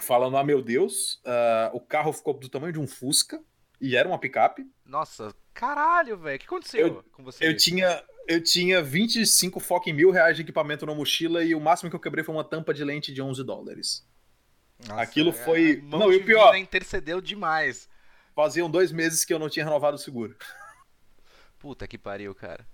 Falando, 0.00 0.36
ah, 0.36 0.44
meu 0.44 0.60
Deus, 0.60 1.14
uh, 1.24 1.74
o 1.74 1.80
carro 1.80 2.12
ficou 2.12 2.34
do 2.34 2.50
tamanho 2.50 2.74
de 2.74 2.78
um 2.78 2.86
Fusca. 2.86 3.42
E 3.80 3.96
era 3.96 4.06
uma 4.06 4.18
picape. 4.18 4.70
Nossa, 4.84 5.34
caralho, 5.54 6.18
velho. 6.18 6.36
O 6.36 6.38
que 6.38 6.46
aconteceu 6.46 6.86
eu, 6.86 7.04
com 7.10 7.24
você? 7.24 7.48
Eu 7.48 7.56
tinha, 7.56 8.04
eu 8.26 8.42
tinha 8.42 8.82
25 8.82 9.58
fucking 9.60 9.92
mil 9.92 10.10
reais 10.10 10.36
de 10.36 10.42
equipamento 10.42 10.86
na 10.86 10.94
mochila 10.94 11.44
e 11.44 11.54
o 11.54 11.60
máximo 11.60 11.90
que 11.90 11.96
eu 11.96 12.00
quebrei 12.00 12.24
foi 12.24 12.34
uma 12.34 12.44
tampa 12.44 12.72
de 12.72 12.84
lente 12.84 13.12
de 13.12 13.20
11 13.20 13.44
dólares. 13.44 14.06
Nossa, 14.86 15.00
Aquilo 15.00 15.30
é, 15.30 15.32
foi. 15.32 15.82
não, 15.84 16.12
e 16.12 16.16
o 16.16 16.24
pior. 16.24 16.54
intercedeu 16.56 17.20
demais. 17.20 17.88
Faziam 18.34 18.70
dois 18.70 18.90
meses 18.90 19.24
que 19.24 19.32
eu 19.32 19.38
não 19.38 19.48
tinha 19.48 19.64
renovado 19.64 19.96
o 19.96 19.98
seguro. 19.98 20.36
Puta 21.58 21.86
que 21.86 21.98
pariu, 21.98 22.34
cara. 22.34 22.66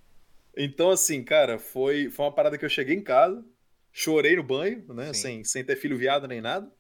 Então, 0.57 0.91
assim, 0.91 1.23
cara, 1.23 1.59
foi, 1.59 2.11
foi 2.11 2.25
uma 2.27 2.35
parada 2.35 2.57
que 2.57 2.65
eu 2.65 2.69
cheguei 2.69 2.97
em 2.97 3.03
casa, 3.03 3.45
chorei 3.93 4.37
no 4.37 4.43
banho, 4.43 4.85
né? 4.95 5.13
Sem, 5.13 5.45
sem 5.45 5.65
ter 5.65 5.77
filho 5.77 5.97
viado 5.97 6.27
nem 6.27 6.41
nada. 6.41 6.71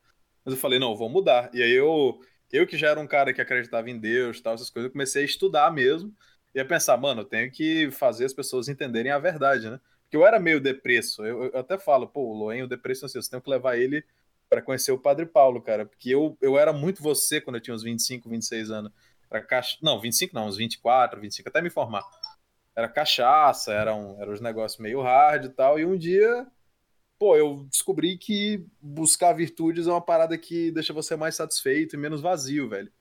Mas 0.44 0.54
eu 0.54 0.60
falei, 0.60 0.78
não, 0.78 0.96
vou 0.96 1.08
mudar. 1.08 1.50
E 1.52 1.62
aí 1.62 1.72
eu, 1.72 2.18
eu 2.50 2.66
que 2.66 2.76
já 2.76 2.88
era 2.90 3.00
um 3.00 3.06
cara 3.06 3.32
que 3.32 3.40
acreditava 3.40 3.90
em 3.90 3.98
Deus 3.98 4.40
tal, 4.40 4.54
essas 4.54 4.70
coisas, 4.70 4.88
eu 4.88 4.92
comecei 4.92 5.22
a 5.22 5.26
estudar 5.26 5.70
mesmo. 5.72 6.14
E 6.54 6.60
a 6.60 6.64
pensar, 6.64 6.96
mano, 6.96 7.22
eu 7.22 7.24
tenho 7.24 7.50
que 7.50 7.90
fazer 7.90 8.24
as 8.24 8.32
pessoas 8.32 8.68
entenderem 8.68 9.12
a 9.12 9.18
verdade, 9.18 9.70
né? 9.70 9.80
Porque 10.02 10.16
eu 10.16 10.26
era 10.26 10.40
meio 10.40 10.60
depresso. 10.60 11.24
Eu, 11.24 11.44
eu 11.44 11.60
até 11.60 11.78
falo, 11.78 12.08
pô, 12.08 12.22
o 12.22 12.32
Loen, 12.32 12.62
o 12.62 12.68
depresso, 12.68 13.06
assim, 13.06 13.20
você 13.20 13.30
tem 13.30 13.40
que 13.40 13.50
levar 13.50 13.76
ele 13.76 14.04
para 14.48 14.62
conhecer 14.62 14.92
o 14.92 14.98
Padre 14.98 15.26
Paulo, 15.26 15.60
cara. 15.60 15.84
Porque 15.84 16.10
eu, 16.10 16.36
eu 16.40 16.58
era 16.58 16.72
muito 16.72 17.02
você 17.02 17.40
quando 17.40 17.56
eu 17.56 17.60
tinha 17.60 17.74
uns 17.74 17.82
25, 17.82 18.28
26 18.28 18.70
anos. 18.70 18.92
Era 19.30 19.42
caixa... 19.42 19.76
Não, 19.82 20.00
25 20.00 20.34
não, 20.34 20.46
uns 20.46 20.56
24, 20.56 21.20
25, 21.20 21.48
até 21.48 21.60
me 21.60 21.68
formar 21.68 22.02
era 22.78 22.88
cachaça, 22.88 23.72
eram, 23.72 24.16
eram 24.20 24.32
os 24.32 24.40
negócios 24.40 24.78
meio 24.80 25.02
hard 25.02 25.46
e 25.46 25.48
tal. 25.48 25.80
E 25.80 25.84
um 25.84 25.98
dia, 25.98 26.46
pô, 27.18 27.36
eu 27.36 27.66
descobri 27.68 28.16
que 28.16 28.64
buscar 28.80 29.32
virtudes 29.32 29.88
é 29.88 29.90
uma 29.90 30.00
parada 30.00 30.38
que 30.38 30.70
deixa 30.70 30.92
você 30.92 31.16
mais 31.16 31.34
satisfeito 31.34 31.96
e 31.96 31.98
menos 31.98 32.20
vazio, 32.20 32.68
velho. 32.68 32.92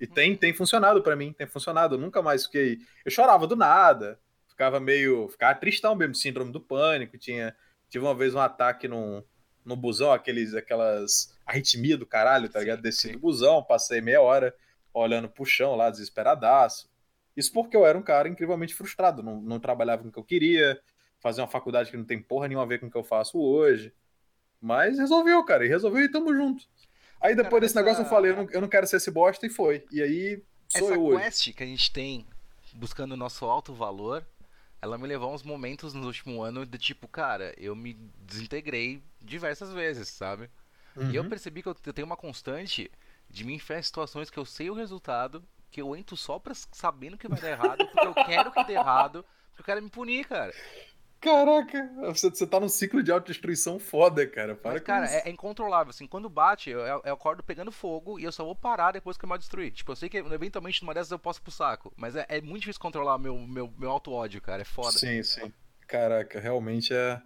E 0.00 0.06
tem, 0.06 0.36
tem 0.36 0.52
funcionado 0.52 1.02
para 1.02 1.16
mim, 1.16 1.32
tem 1.32 1.46
funcionado. 1.46 1.94
Eu 1.94 1.98
nunca 1.98 2.20
mais 2.22 2.44
fiquei. 2.44 2.78
Eu 3.04 3.10
chorava 3.10 3.46
do 3.46 3.56
nada, 3.56 4.20
ficava 4.48 4.78
meio. 4.78 5.28
Ficava 5.28 5.58
tristão 5.58 5.94
mesmo, 5.94 6.14
síndrome 6.14 6.52
do 6.52 6.60
pânico. 6.60 7.16
Tinha, 7.16 7.56
tive 7.88 8.04
uma 8.04 8.14
vez 8.14 8.34
um 8.34 8.40
ataque 8.40 8.86
no, 8.88 9.24
no 9.64 9.76
busão, 9.76 10.12
aqueles, 10.12 10.54
aquelas 10.54 11.34
arritmia 11.44 11.96
do 11.96 12.06
caralho, 12.06 12.48
tá 12.48 12.60
ligado? 12.60 12.82
Desci 12.82 13.12
do 13.12 13.18
busão, 13.18 13.62
passei 13.62 14.00
meia 14.00 14.20
hora 14.20 14.54
olhando 14.92 15.28
pro 15.28 15.44
chão 15.44 15.74
lá, 15.74 15.90
desesperadaço. 15.90 16.88
Isso 17.36 17.52
porque 17.52 17.76
eu 17.76 17.84
era 17.84 17.98
um 17.98 18.02
cara 18.02 18.28
incrivelmente 18.28 18.74
frustrado, 18.74 19.22
não, 19.22 19.40
não 19.40 19.60
trabalhava 19.60 20.02
com 20.02 20.08
o 20.08 20.12
que 20.12 20.18
eu 20.18 20.24
queria, 20.24 20.80
fazia 21.20 21.42
uma 21.42 21.50
faculdade 21.50 21.90
que 21.90 21.96
não 21.96 22.04
tem 22.04 22.20
porra 22.20 22.48
nenhuma 22.48 22.64
a 22.64 22.68
ver 22.68 22.80
com 22.80 22.86
o 22.86 22.90
que 22.90 22.96
eu 22.96 23.04
faço 23.04 23.38
hoje. 23.38 23.92
Mas 24.60 24.98
resolveu, 24.98 25.44
cara, 25.44 25.66
e 25.66 25.68
resolveu 25.68 26.02
e 26.02 26.10
tamo 26.10 26.34
junto. 26.34 26.64
Aí 27.20 27.34
depois 27.34 27.50
cara, 27.50 27.60
desse 27.60 27.72
essa... 27.72 27.82
negócio 27.82 28.04
eu 28.04 28.08
falei, 28.08 28.30
eu 28.32 28.36
não, 28.36 28.50
eu 28.50 28.60
não, 28.60 28.68
quero 28.68 28.86
ser 28.86 28.96
esse 28.96 29.10
bosta 29.10 29.46
e 29.46 29.50
foi. 29.50 29.84
E 29.90 30.02
aí 30.02 30.42
sou 30.68 30.88
essa 30.88 30.94
eu 30.94 31.04
hoje. 31.04 31.22
quest 31.22 31.52
que 31.52 31.62
a 31.62 31.66
gente 31.66 31.92
tem 31.92 32.26
buscando 32.74 33.12
o 33.12 33.16
nosso 33.16 33.46
alto 33.46 33.72
valor, 33.72 34.24
ela 34.80 34.98
me 34.98 35.06
levou 35.06 35.30
a 35.30 35.34
uns 35.34 35.42
momentos 35.42 35.94
no 35.94 36.06
último 36.06 36.42
ano 36.42 36.66
de 36.66 36.78
tipo, 36.78 37.08
cara, 37.08 37.54
eu 37.56 37.74
me 37.74 37.94
desintegrei 38.20 39.02
diversas 39.20 39.72
vezes, 39.72 40.08
sabe? 40.08 40.50
Uhum. 40.94 41.10
E 41.10 41.16
eu 41.16 41.22
uhum. 41.22 41.28
percebi 41.28 41.62
que 41.62 41.68
eu 41.68 41.74
tenho 41.74 42.06
uma 42.06 42.16
constante 42.16 42.90
de 43.28 43.44
me 43.44 43.54
enfiar 43.54 43.78
em 43.78 43.82
situações 43.82 44.30
que 44.30 44.38
eu 44.38 44.44
sei 44.44 44.70
o 44.70 44.74
resultado 44.74 45.42
que 45.70 45.82
eu 45.82 45.94
entro 45.96 46.16
só 46.16 46.38
pra, 46.38 46.54
sabendo 46.54 47.18
que 47.18 47.28
vai 47.28 47.40
dar 47.40 47.50
errado, 47.50 47.86
porque 47.88 48.06
eu 48.06 48.14
quero 48.14 48.52
que 48.52 48.64
dê 48.64 48.74
errado, 48.74 49.24
porque 49.48 49.60
eu 49.60 49.64
quero 49.64 49.82
me 49.82 49.90
punir, 49.90 50.24
cara. 50.26 50.54
Caraca, 51.26 51.90
você, 52.04 52.30
você 52.30 52.46
tá 52.46 52.60
num 52.60 52.68
ciclo 52.68 53.02
de 53.02 53.10
autodestruição 53.10 53.80
foda, 53.80 54.24
cara. 54.28 54.54
Para 54.54 54.74
Mas, 54.74 54.82
cara, 54.82 55.10
é, 55.10 55.28
é, 55.28 55.30
incontrolável. 55.30 55.90
Assim, 55.90 56.06
quando 56.06 56.28
bate, 56.28 56.70
eu, 56.70 56.78
eu, 56.78 57.12
acordo 57.12 57.42
pegando 57.42 57.72
fogo 57.72 58.20
e 58.20 58.22
eu 58.22 58.30
só 58.30 58.44
vou 58.44 58.54
parar 58.54 58.92
depois 58.92 59.16
que 59.16 59.24
eu 59.24 59.28
me 59.28 59.36
destruir. 59.36 59.72
Tipo, 59.72 59.90
eu 59.90 59.96
sei 59.96 60.08
que 60.08 60.18
eventualmente 60.18 60.80
numa 60.82 60.94
dessas 60.94 61.10
eu 61.10 61.18
posso 61.18 61.42
pro 61.42 61.50
saco. 61.50 61.92
Mas 61.96 62.14
é, 62.14 62.24
é 62.28 62.40
muito 62.40 62.60
difícil 62.60 62.80
controlar 62.80 63.18
meu, 63.18 63.36
meu, 63.36 63.68
meu 63.76 63.90
auto-ódio, 63.90 64.40
cara. 64.40 64.62
É 64.62 64.64
foda. 64.64 64.92
Sim, 64.92 65.20
sim. 65.24 65.52
Caraca, 65.88 66.38
realmente 66.38 66.94
é. 66.94 67.20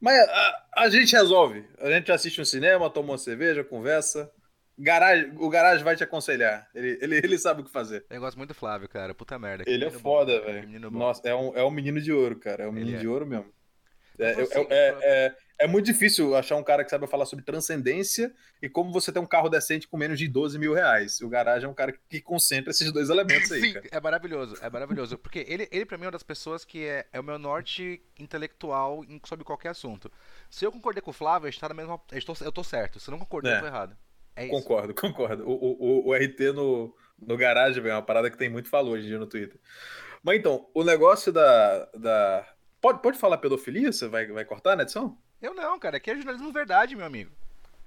Mas 0.00 0.18
a, 0.18 0.66
a, 0.78 0.88
gente 0.88 1.12
resolve. 1.12 1.68
A 1.80 1.90
gente 1.90 2.10
assiste 2.10 2.40
um 2.40 2.46
cinema, 2.46 2.88
toma 2.88 3.12
uma 3.12 3.18
cerveja, 3.18 3.62
conversa. 3.62 4.32
Garage, 4.82 5.32
o 5.36 5.48
garagem 5.48 5.84
vai 5.84 5.94
te 5.94 6.02
aconselhar. 6.02 6.68
Ele, 6.74 6.98
ele, 7.00 7.16
ele 7.18 7.38
sabe 7.38 7.60
o 7.60 7.64
que 7.64 7.70
fazer. 7.70 8.04
Eu 8.10 8.20
gosto 8.20 8.36
muito 8.36 8.48
do 8.48 8.54
Flávio, 8.54 8.88
cara. 8.88 9.14
Puta 9.14 9.38
merda. 9.38 9.62
Ele 9.64 9.84
é 9.84 9.90
foda, 9.90 10.40
velho. 10.40 10.90
Nossa, 10.90 11.22
é 11.24 11.34
um, 11.34 11.56
é 11.56 11.62
um 11.62 11.70
menino 11.70 12.00
de 12.00 12.12
ouro, 12.12 12.36
cara. 12.36 12.64
É 12.64 12.68
um 12.68 12.72
menino 12.72 12.96
é. 12.96 13.00
de 13.00 13.06
ouro 13.06 13.24
mesmo. 13.24 13.46
É, 14.18 14.32
é, 14.32 14.42
é, 14.42 14.98
é, 15.02 15.36
é, 15.60 15.66
muito 15.66 15.86
difícil 15.86 16.36
achar 16.36 16.56
um 16.56 16.62
cara 16.62 16.84
que 16.84 16.90
saiba 16.90 17.06
falar 17.06 17.24
sobre 17.26 17.44
transcendência 17.44 18.32
e 18.60 18.68
como 18.68 18.92
você 18.92 19.10
tem 19.10 19.22
um 19.22 19.26
carro 19.26 19.48
decente 19.48 19.88
com 19.88 19.96
menos 19.96 20.18
de 20.18 20.28
12 20.28 20.58
mil 20.58 20.74
reais. 20.74 21.20
O 21.20 21.28
garagem 21.28 21.66
é 21.66 21.70
um 21.70 21.74
cara 21.74 21.94
que 22.08 22.20
concentra 22.20 22.70
esses 22.70 22.90
dois 22.92 23.08
elementos 23.08 23.50
aí. 23.52 23.60
Sim, 23.60 23.72
cara. 23.74 23.86
é 23.90 24.00
maravilhoso, 24.00 24.56
é 24.60 24.68
maravilhoso. 24.68 25.16
Porque 25.16 25.46
ele, 25.48 25.68
ele 25.70 25.86
pra 25.86 25.96
mim, 25.96 26.04
é 26.04 26.06
uma 26.06 26.12
das 26.12 26.22
pessoas 26.22 26.64
que 26.64 26.84
é, 26.84 27.06
é 27.12 27.20
o 27.20 27.24
meu 27.24 27.38
norte 27.38 28.02
intelectual 28.18 29.04
sobre 29.24 29.44
qualquer 29.44 29.70
assunto. 29.70 30.10
Se 30.50 30.64
eu 30.64 30.72
concordei 30.72 31.00
com 31.00 31.10
o 31.10 31.14
Flávio, 31.14 31.48
eu, 31.48 31.58
tá 31.58 31.68
na 31.68 31.74
mesma, 31.74 32.00
eu, 32.10 32.24
tô, 32.24 32.34
eu 32.44 32.52
tô 32.52 32.64
certo. 32.64 32.98
Se 32.98 33.08
eu 33.08 33.12
não 33.12 33.18
concordei, 33.20 33.54
eu 33.54 33.60
tô 33.60 33.66
errado. 33.66 33.96
É 34.34 34.48
concordo, 34.48 34.94
concordo. 34.96 35.48
O, 35.48 35.52
o, 35.52 36.08
o 36.08 36.14
RT 36.14 36.52
no, 36.54 36.94
no 37.20 37.36
garagem 37.36 37.86
é 37.86 37.92
uma 37.92 38.02
parada 38.02 38.30
que 38.30 38.38
tem 38.38 38.48
muito 38.48 38.68
falou 38.68 38.94
hoje 38.94 39.04
em 39.04 39.08
dia 39.08 39.18
no 39.18 39.26
Twitter. 39.26 39.58
Mas 40.22 40.38
então, 40.38 40.68
o 40.72 40.84
negócio 40.84 41.32
da, 41.32 41.86
da, 41.94 42.46
Pode, 42.82 43.00
pode 43.00 43.16
falar 43.16 43.38
pedofilia? 43.38 43.92
Você 43.92 44.08
vai, 44.08 44.26
vai 44.26 44.44
cortar 44.44 44.74
na 44.74 44.82
edição? 44.82 45.16
Eu 45.40 45.54
não, 45.54 45.78
cara. 45.78 45.98
Aqui 45.98 46.10
é 46.10 46.16
jornalismo 46.16 46.52
verdade, 46.52 46.96
meu 46.96 47.06
amigo. 47.06 47.30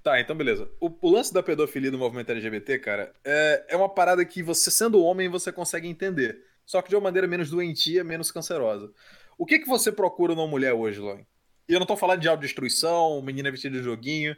Tá, 0.01 0.21
então 0.21 0.37
beleza. 0.37 0.71
O, 0.79 0.89
o, 1.01 1.11
lance 1.11 1.33
da 1.33 1.43
pedofilia 1.43 1.91
do 1.91 1.97
movimento 1.97 2.31
LGBT, 2.31 2.79
cara, 2.79 3.13
é, 3.25 3.65
é 3.69 3.75
uma 3.75 3.89
parada 3.89 4.23
que 4.23 4.41
você, 4.41 4.71
sendo 4.71 5.03
homem, 5.03 5.27
você 5.27 5.51
consegue 5.51 5.89
entender. 5.89 6.45
Só 6.65 6.81
que 6.81 6.89
de 6.89 6.95
uma 6.95 7.01
maneira 7.01 7.27
menos 7.27 7.49
doentia, 7.49 8.05
menos 8.05 8.31
cancerosa. 8.31 8.89
O 9.37 9.45
que 9.45 9.59
que 9.59 9.67
você 9.67 9.91
procura 9.91 10.33
numa 10.33 10.47
mulher 10.47 10.71
hoje, 10.73 11.01
Loen? 11.01 11.27
E 11.67 11.73
eu 11.73 11.79
não 11.79 11.85
tô 11.85 11.97
falando 11.97 12.21
de 12.21 12.29
autodestruição, 12.29 13.21
menina 13.21 13.51
vestida 13.51 13.77
de 13.77 13.83
joguinho. 13.83 14.37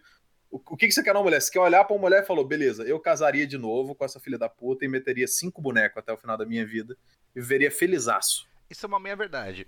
O, 0.50 0.58
o 0.58 0.78
que 0.78 0.88
que 0.88 0.92
você 0.92 1.04
quer 1.04 1.14
numa 1.14 1.24
mulher? 1.24 1.42
Você 1.42 1.52
quer 1.52 1.60
olhar 1.60 1.84
pra 1.84 1.96
uma 1.96 2.02
mulher 2.02 2.24
e 2.24 2.26
falou, 2.26 2.46
beleza, 2.46 2.84
eu 2.84 3.00
casaria 3.00 3.46
de 3.46 3.58
novo 3.58 3.94
com 3.94 4.06
essa 4.06 4.20
filha 4.20 4.38
da 4.38 4.48
puta 4.48 4.86
e 4.86 4.88
meteria 4.88 5.28
cinco 5.28 5.62
bonecos 5.62 5.98
até 5.98 6.14
o 6.14 6.18
final 6.18 6.38
da 6.38 6.46
minha 6.46 6.66
vida 6.66 6.98
e 7.36 7.42
viveria 7.42 7.72
felizaço. 7.72 8.48
Isso 8.70 8.86
é 8.86 8.88
uma 8.88 9.00
meia 9.00 9.16
verdade. 9.16 9.68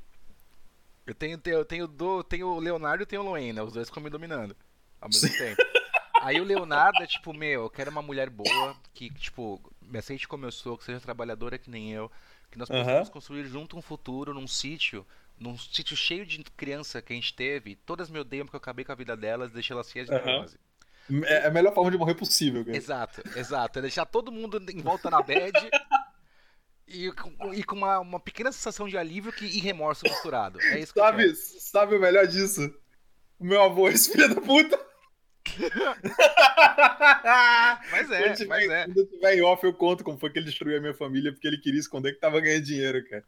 Eu 1.06 1.16
tenho, 1.16 1.42
eu 1.46 1.66
tenho, 1.66 1.88
do, 1.88 2.24
tenho 2.24 2.48
o 2.48 2.60
Leonardo 2.60 3.04
e 3.04 3.06
tenho 3.06 3.24
o 3.24 3.26
Loen, 3.26 3.54
né? 3.54 3.62
Os 3.62 3.74
dois 3.74 3.90
ficam 3.90 4.04
me 4.04 4.10
dominando 4.10 4.56
ao 5.02 5.10
mesmo 5.10 5.28
Sim. 5.28 5.38
tempo. 5.38 5.62
Aí 6.22 6.40
o 6.40 6.44
Leonardo 6.44 7.02
é 7.02 7.08
tipo, 7.08 7.34
meu, 7.34 7.64
eu 7.64 7.70
quero 7.70 7.90
uma 7.90 8.02
mulher 8.02 8.30
boa, 8.30 8.76
que, 8.94 9.10
tipo, 9.10 9.60
me 9.82 9.98
aceite 9.98 10.28
como 10.28 10.46
eu 10.46 10.52
sou, 10.52 10.78
que 10.78 10.84
seja 10.84 11.00
trabalhadora 11.00 11.58
que 11.58 11.70
nem 11.70 11.92
eu, 11.92 12.12
que 12.52 12.58
nós 12.58 12.68
possamos 12.68 13.08
uhum. 13.08 13.14
construir 13.14 13.46
junto 13.46 13.78
um 13.78 13.82
futuro 13.82 14.34
num 14.34 14.48
sítio, 14.48 15.06
num 15.40 15.58
sítio 15.58 15.96
cheio 15.96 16.26
de 16.26 16.44
criança 16.44 17.02
que 17.02 17.14
a 17.14 17.16
gente 17.16 17.34
teve, 17.34 17.76
todas 17.76 18.10
me 18.10 18.20
odeiam 18.20 18.46
porque 18.46 18.58
eu 18.58 18.60
acabei 18.60 18.84
com 18.84 18.92
a 18.92 18.96
vida 18.96 19.16
delas, 19.16 19.52
deixei 19.52 19.74
elas 19.74 19.90
cheias 19.90 20.08
de 20.08 20.14
neurose. 20.14 20.60
É 21.26 21.48
a 21.48 21.52
melhor 21.52 21.74
forma 21.74 21.92
de 21.92 21.98
morrer 21.98 22.16
possível, 22.16 22.64
cara. 22.64 22.78
Exato, 22.78 23.24
exato. 23.36 23.80
É 23.80 23.82
deixar 23.82 24.06
todo 24.06 24.32
mundo 24.32 24.64
em 24.72 24.82
volta 24.82 25.10
na 25.10 25.22
bed 25.22 25.54
e, 26.88 27.12
e 27.54 27.64
com 27.64 27.76
uma, 27.76 28.00
uma 28.00 28.20
pequena 28.20 28.52
sensação 28.52 28.88
de 28.88 28.98
alívio 28.98 29.32
que, 29.32 29.46
e 29.46 29.60
remorso 29.60 30.04
misturado. 30.04 30.60
É 30.62 30.80
isso 30.80 30.94
que 30.94 31.00
sabe, 31.00 31.36
sabe 31.36 31.96
o 31.96 32.00
melhor 32.00 32.28
disso? 32.28 32.74
O 33.40 33.46
meu 33.46 33.62
avô, 33.62 33.88
esse 33.90 34.12
filho 34.12 34.34
da 34.34 34.42
puta. 34.42 34.89
Mas 37.92 38.12
é, 38.12 38.34
tiver, 38.34 38.48
mas 38.48 38.70
é. 38.70 38.86
Quando 38.86 38.98
eu 38.98 39.08
tiver 39.08 39.36
em 39.36 39.42
off, 39.42 39.64
eu 39.66 39.74
conto 39.74 40.04
como 40.04 40.18
foi 40.18 40.30
que 40.30 40.40
ele 40.40 40.46
destruiu 40.46 40.78
a 40.78 40.82
minha 40.82 40.94
família 40.94 41.32
porque 41.32 41.48
ele 41.48 41.58
queria 41.58 41.80
esconder 41.80 42.14
que 42.14 42.20
tava 42.20 42.40
ganhando 42.40 42.64
dinheiro, 42.64 43.04
cara. 43.10 43.24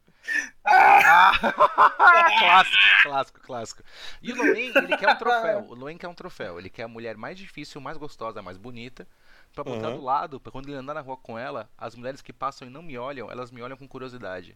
Ah! 0.66 1.32
clássico, 2.40 2.78
clássico, 3.04 3.40
clássico. 3.42 3.84
E 4.22 4.32
o 4.32 4.36
Loen, 4.36 4.72
ele 4.75 4.98
quer 4.98 5.10
um 5.10 5.18
troféu. 5.18 5.66
O 5.70 5.75
Loen 5.75 5.98
quer 5.98 6.08
um 6.08 6.13
troféu. 6.13 6.60
Ele 6.60 6.70
quer 6.70 6.84
a 6.84 6.88
mulher 6.88 7.18
mais 7.18 7.38
difícil, 7.38 7.82
mais 7.82 7.98
gostosa, 7.98 8.42
mais 8.42 8.58
bonita 8.58 9.08
pra 9.54 9.63
botar 9.63 9.90
uhum. 9.90 9.98
do 9.98 10.04
lado, 10.04 10.40
pra 10.40 10.51
quando 10.51 10.70
ele 10.70 10.78
andar 10.78 10.94
na 10.94 11.01
rua 11.01 11.18
com 11.18 11.38
ela, 11.38 11.70
as 11.78 11.96
mulheres 11.96 12.22
que 12.22 12.34
passam 12.34 12.68
e 12.68 12.72
não 12.72 12.82
me 12.82 12.98
olham, 12.98 13.30
elas 13.30 13.51
me 13.51 13.62
olham 13.62 13.78
com 13.78 13.88
curiosidade. 13.88 14.56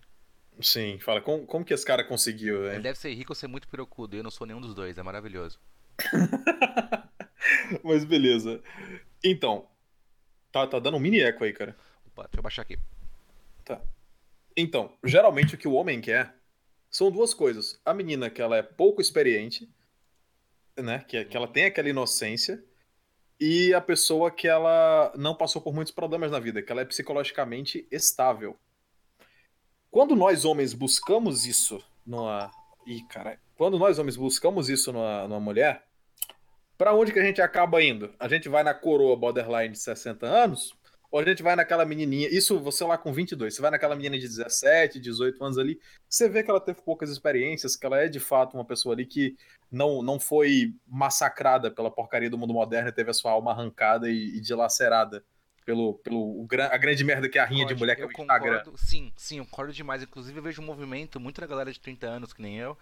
Sim, 0.62 1.00
fala, 1.00 1.20
como, 1.20 1.46
como 1.46 1.66
que 1.66 1.74
esse 1.74 1.86
cara 1.86 2.04
conseguiu, 2.04 2.66
Ele 2.66 2.80
deve 2.80 2.98
ser 2.98 3.14
rico 3.14 3.32
ou 3.32 3.36
ser 3.36 3.48
muito 3.48 3.68
perocudo, 3.68 4.16
eu 4.16 4.24
não 4.24 4.32
sou 4.32 4.48
nenhum 4.48 4.62
dos 4.62 4.74
dois, 4.74 4.98
é 4.98 5.04
maravilhoso. 5.04 5.60
Mas 7.84 8.04
beleza. 8.04 8.62
Então, 9.24 9.68
tá, 10.52 10.66
tá 10.68 10.80
dando 10.80 10.98
um 10.98 11.00
mini 11.00 11.20
eco 11.20 11.44
aí, 11.44 11.54
cara. 11.54 11.76
Opa, 12.08 12.24
deixa 12.24 12.40
eu 12.40 12.44
baixar 12.44 12.62
aqui. 12.62 12.78
Tá. 13.64 13.82
Então, 14.56 14.94
geralmente 15.04 15.56
o 15.56 15.58
que 15.58 15.68
o 15.68 15.74
homem 15.74 16.00
quer 16.00 16.36
são 16.90 17.12
duas 17.12 17.34
coisas. 17.34 17.80
A 17.84 17.94
menina 17.94 18.30
que 18.30 18.42
ela 18.42 18.58
é 18.58 18.62
pouco 18.62 19.02
experiente, 19.02 19.70
né, 20.78 21.00
que, 21.08 21.26
que 21.26 21.36
ela 21.36 21.48
tem 21.48 21.66
aquela 21.66 21.90
inocência, 21.90 22.64
e 23.40 23.74
a 23.74 23.82
pessoa 23.82 24.32
que 24.32 24.48
ela 24.48 25.12
não 25.18 25.36
passou 25.36 25.62
por 25.62 25.74
muitos 25.74 25.94
problemas 25.94 26.32
na 26.32 26.40
vida, 26.40 26.62
que 26.62 26.72
ela 26.72 26.82
é 26.82 26.86
psicologicamente 26.86 27.86
estável. 27.92 28.58
Quando 29.92 30.16
nós 30.16 30.46
homens 30.46 30.74
buscamos 30.74 31.46
isso 31.46 31.84
numa. 32.06 32.50
Ih, 32.86 33.04
cara. 33.08 33.40
Quando 33.58 33.78
nós 33.80 34.00
homens 34.00 34.16
buscamos 34.16 34.70
isso 34.70 34.92
numa, 34.92 35.28
numa 35.28 35.40
mulher, 35.40 35.86
para 36.78 36.94
onde 36.94 37.12
que 37.12 37.20
a 37.20 37.24
gente 37.24 37.42
acaba 37.42 37.82
indo? 37.84 38.14
A 38.20 38.28
gente 38.28 38.50
vai 38.50 38.64
na 38.64 38.74
coroa 38.74 39.16
borderline 39.16 39.74
de 39.74 39.80
60 39.80 40.26
anos? 40.26 40.76
Ou 41.12 41.20
a 41.20 41.24
gente 41.24 41.42
vai 41.42 41.56
naquela 41.56 41.86
menininha, 41.86 42.28
isso 42.28 42.60
você 42.60 42.84
lá 42.84 42.98
com 42.98 43.14
22, 43.14 43.56
você 43.56 43.62
vai 43.62 43.72
naquela 43.72 43.96
menina 43.96 44.18
de 44.18 44.28
17, 44.28 45.00
18 45.00 45.42
anos 45.42 45.58
ali, 45.58 45.80
você 46.10 46.28
vê 46.28 46.44
que 46.44 46.50
ela 46.50 46.60
teve 46.60 46.82
poucas 46.82 47.10
experiências, 47.10 47.78
que 47.78 47.86
ela 47.86 48.02
é 48.02 48.10
de 48.10 48.20
fato 48.20 48.56
uma 48.56 48.66
pessoa 48.66 48.94
ali 48.94 49.06
que 49.06 49.34
não, 49.72 50.02
não 50.02 50.20
foi 50.20 50.74
massacrada 50.86 51.72
pela 51.72 51.90
porcaria 51.90 52.30
do 52.30 52.38
mundo 52.38 52.54
moderno 52.54 52.90
e 52.90 52.92
teve 52.92 53.12
a 53.12 53.14
sua 53.14 53.32
alma 53.32 53.52
arrancada 53.52 54.10
e, 54.10 54.36
e 54.36 54.42
dilacerada 54.42 55.24
pelo, 55.66 55.96
pelo 55.96 56.46
a 56.72 56.78
grande 56.78 57.04
merda 57.04 57.28
que 57.28 57.40
é 57.40 57.42
a 57.42 57.46
rinha 57.46 57.66
de 57.66 57.76
mulher 57.76 57.96
que 57.96 58.02
é 58.02 58.06
o 58.06 58.12
Instagram. 58.12 58.60
Concordo, 58.60 58.78
sim, 58.78 59.12
sim, 59.16 59.40
eu 59.40 59.46
concordo 59.46 59.74
demais. 59.74 60.04
Inclusive 60.04 60.38
eu 60.38 60.44
vejo 60.44 60.62
um 60.62 60.66
movimento, 60.66 61.20
muito 61.20 61.42
da 61.42 61.48
galera 61.48 61.72
de 61.72 61.80
30 61.80 62.08
anos, 62.08 62.34
que 62.34 62.42
nem 62.42 62.58
eu, 62.58 62.78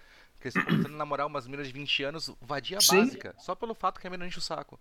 que 0.52 0.60
estão 0.60 0.66
tentando 0.66 0.96
namorar 0.96 1.28
umas 1.28 1.46
meninas 1.46 1.68
de 1.68 1.74
20 1.74 2.04
anos, 2.04 2.32
vadia 2.42 2.80
sim. 2.82 2.98
básica, 2.98 3.36
só 3.40 3.56
pelo 3.56 3.74
fato 3.74 4.00
que 4.00 4.08
a 4.08 4.10
menina 4.10 4.28
enche 4.28 4.40
o 4.40 4.42
saco. 4.42 4.80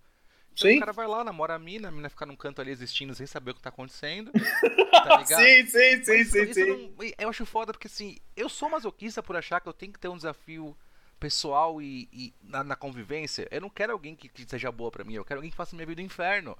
Então 0.51 0.69
sim. 0.69 0.77
o 0.77 0.79
cara 0.79 0.93
vai 0.93 1.07
lá, 1.07 1.23
namora 1.23 1.55
a 1.55 1.59
mina, 1.59 1.87
a 1.87 1.91
mina 1.91 2.09
fica 2.09 2.25
num 2.25 2.35
canto 2.35 2.61
ali 2.61 2.69
existindo 2.69 3.15
sem 3.15 3.25
saber 3.25 3.51
o 3.51 3.55
que 3.55 3.61
tá 3.61 3.69
acontecendo. 3.69 4.31
Tá 4.93 5.17
ligado? 5.17 5.41
sim, 5.41 5.65
sim, 5.65 6.03
sim, 6.03 6.13
isso, 6.13 6.31
sim, 6.31 6.43
isso 6.43 6.53
sim. 6.53 6.93
Não, 6.97 7.11
eu 7.17 7.27
acho 7.27 7.45
foda 7.45 7.73
porque 7.73 7.87
assim, 7.87 8.15
eu 8.37 8.47
sou 8.47 8.69
masoquista 8.69 9.21
por 9.21 9.35
achar 9.35 9.59
que 9.59 9.67
eu 9.67 9.73
tenho 9.73 9.91
que 9.91 9.99
ter 9.99 10.07
um 10.07 10.15
desafio 10.15 10.77
pessoal 11.19 11.81
e, 11.81 12.07
e 12.13 12.33
na, 12.41 12.63
na, 12.63 12.75
convivência. 12.75 13.45
Eu 13.51 13.59
não 13.59 13.69
quero 13.69 13.91
alguém 13.91 14.15
que, 14.15 14.29
que 14.29 14.47
seja 14.47 14.71
boa 14.71 14.89
para 14.89 15.03
mim, 15.03 15.15
eu 15.15 15.25
quero 15.25 15.39
alguém 15.39 15.51
que 15.51 15.57
faça 15.57 15.75
minha 15.75 15.85
vida 15.85 16.01
um 16.01 16.05
inferno. 16.05 16.57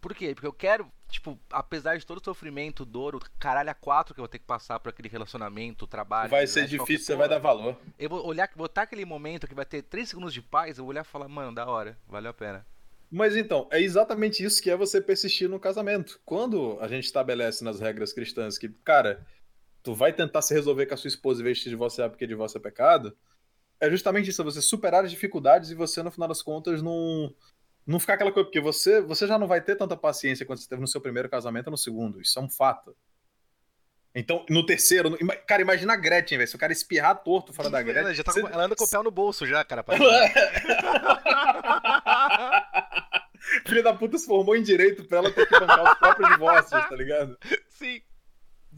Por 0.00 0.14
quê? 0.14 0.34
Porque 0.34 0.46
eu 0.46 0.52
quero, 0.52 0.90
tipo, 1.08 1.38
apesar 1.50 1.98
de 1.98 2.06
todo 2.06 2.18
o 2.18 2.24
sofrimento, 2.24 2.84
dor, 2.84 3.16
o 3.16 3.20
caralho 3.38 3.70
a 3.70 3.74
quatro 3.74 4.14
que 4.14 4.20
eu 4.20 4.22
vou 4.22 4.28
ter 4.28 4.38
que 4.38 4.44
passar 4.44 4.78
por 4.78 4.90
aquele 4.90 5.08
relacionamento, 5.08 5.86
trabalho. 5.86 6.30
Vai 6.30 6.46
ser 6.46 6.66
difícil, 6.66 7.06
você 7.06 7.16
vai 7.16 7.28
dar 7.28 7.38
valor. 7.38 7.76
Eu 7.98 8.08
vou 8.08 8.24
olhar, 8.24 8.48
botar 8.54 8.82
aquele 8.82 9.04
momento 9.04 9.48
que 9.48 9.54
vai 9.54 9.64
ter 9.64 9.82
três 9.82 10.08
segundos 10.08 10.32
de 10.32 10.40
paz, 10.40 10.78
eu 10.78 10.84
vou 10.84 10.90
olhar 10.90 11.02
e 11.02 11.08
falar, 11.08 11.28
mano, 11.28 11.54
da 11.54 11.66
hora, 11.66 11.98
valeu 12.06 12.30
a 12.30 12.34
pena. 12.34 12.64
Mas 13.10 13.36
então, 13.36 13.66
é 13.70 13.80
exatamente 13.80 14.44
isso 14.44 14.62
que 14.62 14.70
é 14.70 14.76
você 14.76 15.00
persistir 15.00 15.48
no 15.48 15.58
casamento. 15.58 16.20
Quando 16.24 16.78
a 16.80 16.86
gente 16.86 17.04
estabelece 17.04 17.64
nas 17.64 17.80
regras 17.80 18.12
cristãs 18.12 18.58
que, 18.58 18.68
cara, 18.84 19.26
tu 19.82 19.94
vai 19.94 20.12
tentar 20.12 20.42
se 20.42 20.52
resolver 20.52 20.86
com 20.86 20.94
a 20.94 20.96
sua 20.96 21.08
esposa 21.08 21.40
em 21.40 21.44
vez 21.44 21.56
de 21.56 21.64
te 21.64 21.70
divorciar 21.70 22.10
porque 22.10 22.26
divórcio 22.26 22.58
é 22.58 22.60
pecado, 22.60 23.16
é 23.80 23.90
justamente 23.90 24.28
isso, 24.28 24.42
é 24.42 24.44
você 24.44 24.60
superar 24.60 25.04
as 25.04 25.10
dificuldades 25.10 25.70
e 25.70 25.74
você, 25.74 26.02
no 26.02 26.10
final 26.10 26.28
das 26.28 26.42
contas, 26.42 26.82
não, 26.82 27.32
não 27.88 27.98
ficar 27.98 28.14
aquela 28.14 28.30
coisa, 28.30 28.44
porque 28.44 28.60
você, 28.60 29.00
você 29.00 29.26
já 29.26 29.38
não 29.38 29.46
vai 29.46 29.62
ter 29.62 29.74
tanta 29.74 29.96
paciência 29.96 30.44
quanto 30.44 30.60
você 30.60 30.68
teve 30.68 30.82
no 30.82 30.86
seu 30.86 31.00
primeiro 31.00 31.26
casamento 31.26 31.68
ou 31.68 31.70
no 31.70 31.78
segundo. 31.78 32.20
Isso 32.20 32.38
é 32.38 32.42
um 32.42 32.50
fato. 32.50 32.94
Então, 34.14 34.44
no 34.50 34.64
terceiro, 34.66 35.08
no... 35.08 35.16
cara, 35.46 35.62
imagina 35.62 35.94
a 35.94 35.96
Gretchen, 35.96 36.36
velho. 36.36 36.48
Se 36.48 36.54
o 36.54 36.58
cara 36.58 36.70
espirrar 36.70 37.22
torto 37.22 37.50
fora 37.50 37.70
da 37.70 37.80
Gretchen. 37.82 38.12
Ela, 38.12 38.22
tá 38.22 38.30
você... 38.30 38.40
ela 38.40 38.64
anda 38.64 38.76
com 38.76 38.84
o 38.84 38.90
pé 38.90 39.02
no 39.02 39.10
bolso 39.10 39.46
já, 39.46 39.64
cara. 39.64 39.82
Filha 43.66 43.82
da 43.82 43.94
puta 43.94 44.18
se 44.18 44.26
formou 44.26 44.54
em 44.54 44.62
direito 44.62 45.04
pra 45.04 45.18
ela 45.18 45.30
ter 45.30 45.46
que 45.46 45.58
bancar 45.58 45.92
os 45.92 45.98
próprios 45.98 46.28
divórcios, 46.30 46.88
tá 46.88 46.94
ligado? 46.94 47.38
Sim 47.70 48.02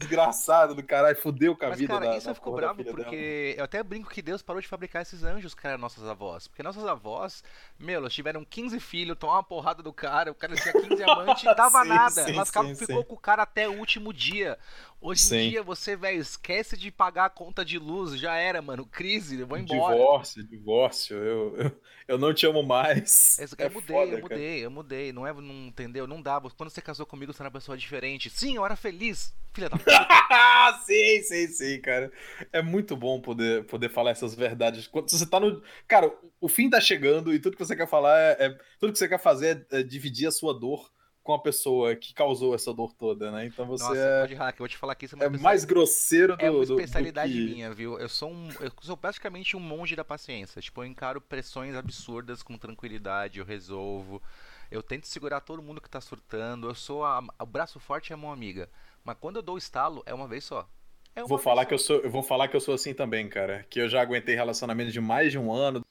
desgraçado 0.01 0.75
do 0.75 0.83
caralho, 0.83 1.15
fudeu 1.15 1.55
com 1.55 1.65
a 1.65 1.69
Mas, 1.69 1.79
vida 1.79 1.93
cara, 1.93 2.07
da, 2.07 2.17
isso 2.17 2.29
eu 2.29 2.35
fico 2.35 2.51
bravo 2.51 2.83
porque 2.83 3.53
dela. 3.53 3.59
eu 3.59 3.63
até 3.63 3.83
brinco 3.83 4.09
que 4.09 4.21
Deus 4.21 4.41
parou 4.41 4.61
de 4.61 4.67
fabricar 4.67 5.01
esses 5.01 5.23
anjos, 5.23 5.53
cara, 5.53 5.77
nossas 5.77 6.03
avós. 6.05 6.47
Porque 6.47 6.63
nossas 6.63 6.85
avós, 6.85 7.43
meu, 7.79 7.97
elas 7.97 8.13
tiveram 8.13 8.43
15 8.43 8.79
filhos, 8.79 9.17
tomaram 9.17 9.37
uma 9.39 9.43
porrada 9.43 9.81
do 9.81 9.93
cara, 9.93 10.31
o 10.31 10.35
cara 10.35 10.55
tinha 10.55 10.73
15 10.73 11.03
amantes, 11.03 11.43
dava 11.55 11.81
sim, 11.83 11.87
nada. 11.87 12.25
Sim, 12.25 12.75
sim, 12.75 12.75
ficou 12.75 13.03
com 13.03 13.15
o 13.15 13.19
cara 13.19 13.43
até 13.43 13.67
o 13.67 13.77
último 13.77 14.11
dia. 14.13 14.57
Hoje 15.03 15.21
Sim. 15.21 15.37
em 15.37 15.49
dia 15.49 15.63
você, 15.63 15.95
velho, 15.95 16.21
esquece 16.21 16.77
de 16.77 16.91
pagar 16.91 17.25
a 17.25 17.29
conta 17.29 17.65
de 17.65 17.79
luz, 17.79 18.19
já 18.19 18.35
era, 18.35 18.61
mano. 18.61 18.85
Crise, 18.85 19.39
eu 19.39 19.47
vou 19.47 19.57
embora. 19.57 19.95
Divórcio, 19.95 20.43
divórcio. 20.43 21.17
Eu, 21.17 21.57
eu, 21.57 21.81
eu 22.07 22.17
não 22.19 22.31
te 22.31 22.45
amo 22.45 22.61
mais. 22.61 23.39
É, 23.39 23.65
eu 23.65 23.71
mudei, 23.71 23.95
foda, 23.95 24.11
eu 24.11 24.21
mudei, 24.21 24.37
cara. 24.37 24.59
eu 24.59 24.71
mudei. 24.71 25.11
Não 25.11 25.25
é, 25.25 25.33
não 25.33 25.67
entendeu? 25.67 26.05
Não 26.05 26.21
dá. 26.21 26.39
Quando 26.55 26.69
você 26.69 26.83
casou 26.83 27.07
comigo, 27.07 27.33
você 27.33 27.41
era 27.41 27.49
uma 27.49 27.59
pessoa 27.59 27.75
diferente. 27.75 28.29
Sim, 28.29 28.57
eu 28.57 28.63
era 28.63 28.75
feliz. 28.75 29.33
Filha 29.51 29.69
da 29.69 29.77
puta. 29.77 29.91
sim, 30.85 31.23
sim, 31.23 31.47
sim, 31.47 31.81
cara. 31.81 32.11
É 32.53 32.61
muito 32.61 32.95
bom 32.95 33.19
poder, 33.19 33.65
poder 33.65 33.89
falar 33.89 34.11
essas 34.11 34.35
verdades. 34.35 34.85
Quando 34.85 35.09
você 35.09 35.25
tá 35.25 35.39
no. 35.39 35.63
Cara, 35.87 36.13
o 36.39 36.47
fim 36.47 36.69
tá 36.69 36.79
chegando 36.79 37.33
e 37.33 37.39
tudo 37.39 37.57
que 37.57 37.65
você 37.65 37.75
quer 37.75 37.87
falar 37.87 38.19
é. 38.19 38.45
é 38.45 38.57
tudo 38.79 38.93
que 38.93 38.99
você 38.99 39.07
quer 39.07 39.19
fazer 39.19 39.65
é, 39.71 39.79
é 39.79 39.83
dividir 39.83 40.27
a 40.27 40.31
sua 40.31 40.53
dor 40.53 40.91
com 41.23 41.33
a 41.33 41.39
pessoa 41.39 41.95
que 41.95 42.13
causou 42.13 42.55
essa 42.55 42.73
dor 42.73 42.93
toda, 42.93 43.31
né? 43.31 43.45
Então 43.45 43.65
você 43.65 43.83
Nossa, 43.83 43.97
é... 43.97 44.21
pode 44.21 44.33
hack, 44.33 44.55
eu 44.55 44.59
vou 44.59 44.67
te 44.67 44.77
falar 44.77 44.95
que 44.95 45.05
isso 45.05 45.21
é, 45.21 45.25
é 45.25 45.29
mais 45.29 45.63
grosseiro 45.65 46.35
do 46.35 46.43
É 46.43 46.49
uma 46.49 46.63
especialidade 46.63 47.33
do, 47.33 47.39
do 47.39 47.47
que... 47.47 47.53
minha, 47.53 47.71
viu? 47.71 47.99
Eu 47.99 48.09
sou 48.09 48.31
um 48.31 48.49
eu 48.59 48.71
sou 48.81 48.97
praticamente 48.97 49.55
um 49.55 49.59
monge 49.59 49.95
da 49.95 50.03
paciência. 50.03 50.61
Tipo, 50.61 50.81
eu 50.81 50.87
encaro 50.87 51.21
pressões 51.21 51.75
absurdas 51.75 52.41
com 52.41 52.57
tranquilidade, 52.57 53.39
eu 53.39 53.45
resolvo. 53.45 54.21
Eu 54.69 54.81
tento 54.81 55.05
segurar 55.05 55.41
todo 55.41 55.61
mundo 55.61 55.81
que 55.81 55.89
tá 55.89 56.01
surtando. 56.01 56.67
Eu 56.67 56.75
sou 56.75 57.03
a, 57.03 57.21
o 57.39 57.45
braço 57.45 57.79
forte 57.79 58.11
é 58.11 58.15
a 58.15 58.17
mão 58.17 58.31
amiga. 58.31 58.69
Mas 59.03 59.17
quando 59.19 59.35
eu 59.35 59.41
dou 59.41 59.55
o 59.55 59.59
estalo, 59.59 60.01
é 60.05 60.13
uma 60.13 60.27
vez 60.27 60.43
só. 60.43 60.67
É 61.15 61.23
vou 61.23 61.37
falar 61.37 61.63
só. 61.63 61.67
que 61.67 61.73
eu 61.73 61.77
sou, 61.77 61.97
eu 61.97 62.09
vou 62.09 62.23
falar 62.23 62.47
que 62.47 62.55
eu 62.55 62.61
sou 62.61 62.73
assim 62.73 62.93
também, 62.93 63.27
cara. 63.27 63.65
Que 63.69 63.81
eu 63.81 63.89
já 63.89 64.01
aguentei 64.01 64.33
relacionamento 64.33 64.91
de 64.91 65.01
mais 65.01 65.31
de 65.31 65.37
um 65.37 65.51
ano, 65.51 65.85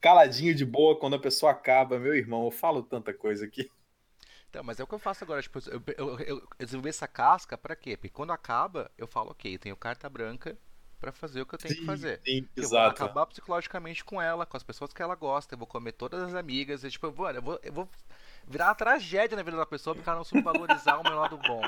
caladinho 0.00 0.54
de 0.54 0.64
boa, 0.64 0.98
quando 0.98 1.16
a 1.16 1.18
pessoa 1.18 1.52
acaba, 1.52 1.98
meu 1.98 2.14
irmão, 2.14 2.44
eu 2.44 2.50
falo 2.50 2.82
tanta 2.82 3.14
coisa 3.14 3.46
aqui. 3.46 3.70
Então, 4.50 4.64
mas 4.64 4.80
é 4.80 4.82
o 4.82 4.86
que 4.86 4.94
eu 4.94 4.98
faço 4.98 5.22
agora, 5.22 5.40
tipo, 5.40 5.60
eu, 5.70 5.80
eu, 5.96 6.18
eu 6.18 6.48
desenvolvi 6.58 6.88
essa 6.88 7.06
casca 7.06 7.56
pra 7.56 7.76
quê? 7.76 7.96
Porque 7.96 8.08
quando 8.08 8.32
acaba, 8.32 8.90
eu 8.98 9.06
falo, 9.06 9.30
ok, 9.30 9.54
eu 9.54 9.58
tenho 9.60 9.76
carta 9.76 10.10
branca 10.10 10.58
para 11.00 11.12
fazer 11.12 11.40
o 11.40 11.46
que 11.46 11.54
eu 11.54 11.58
tenho 11.58 11.74
sim, 11.74 11.80
que 11.80 11.86
fazer. 11.86 12.20
Sim, 12.26 12.48
eu 12.56 12.64
exato. 12.64 12.98
vou 12.98 13.06
acabar 13.06 13.26
psicologicamente 13.26 14.04
com 14.04 14.20
ela, 14.20 14.44
com 14.44 14.56
as 14.56 14.64
pessoas 14.64 14.92
que 14.92 15.00
ela 15.00 15.14
gosta, 15.14 15.54
eu 15.54 15.58
vou 15.58 15.68
comer 15.68 15.92
todas 15.92 16.20
as 16.20 16.34
amigas, 16.34 16.82
e, 16.82 16.90
tipo, 16.90 17.06
eu 17.06 17.12
vou, 17.12 17.30
eu 17.30 17.40
vou, 17.40 17.60
eu 17.62 17.72
vou 17.72 17.88
virar 18.46 18.66
uma 18.66 18.74
tragédia 18.74 19.36
na 19.36 19.42
vida 19.44 19.56
da 19.56 19.64
pessoa 19.64 19.94
porque 19.94 20.08
ela 20.08 20.18
não 20.18 20.24
soube 20.24 20.42
valorizar 20.42 20.98
o 20.98 21.04
meu 21.04 21.14
lado 21.14 21.38
bom. 21.38 21.62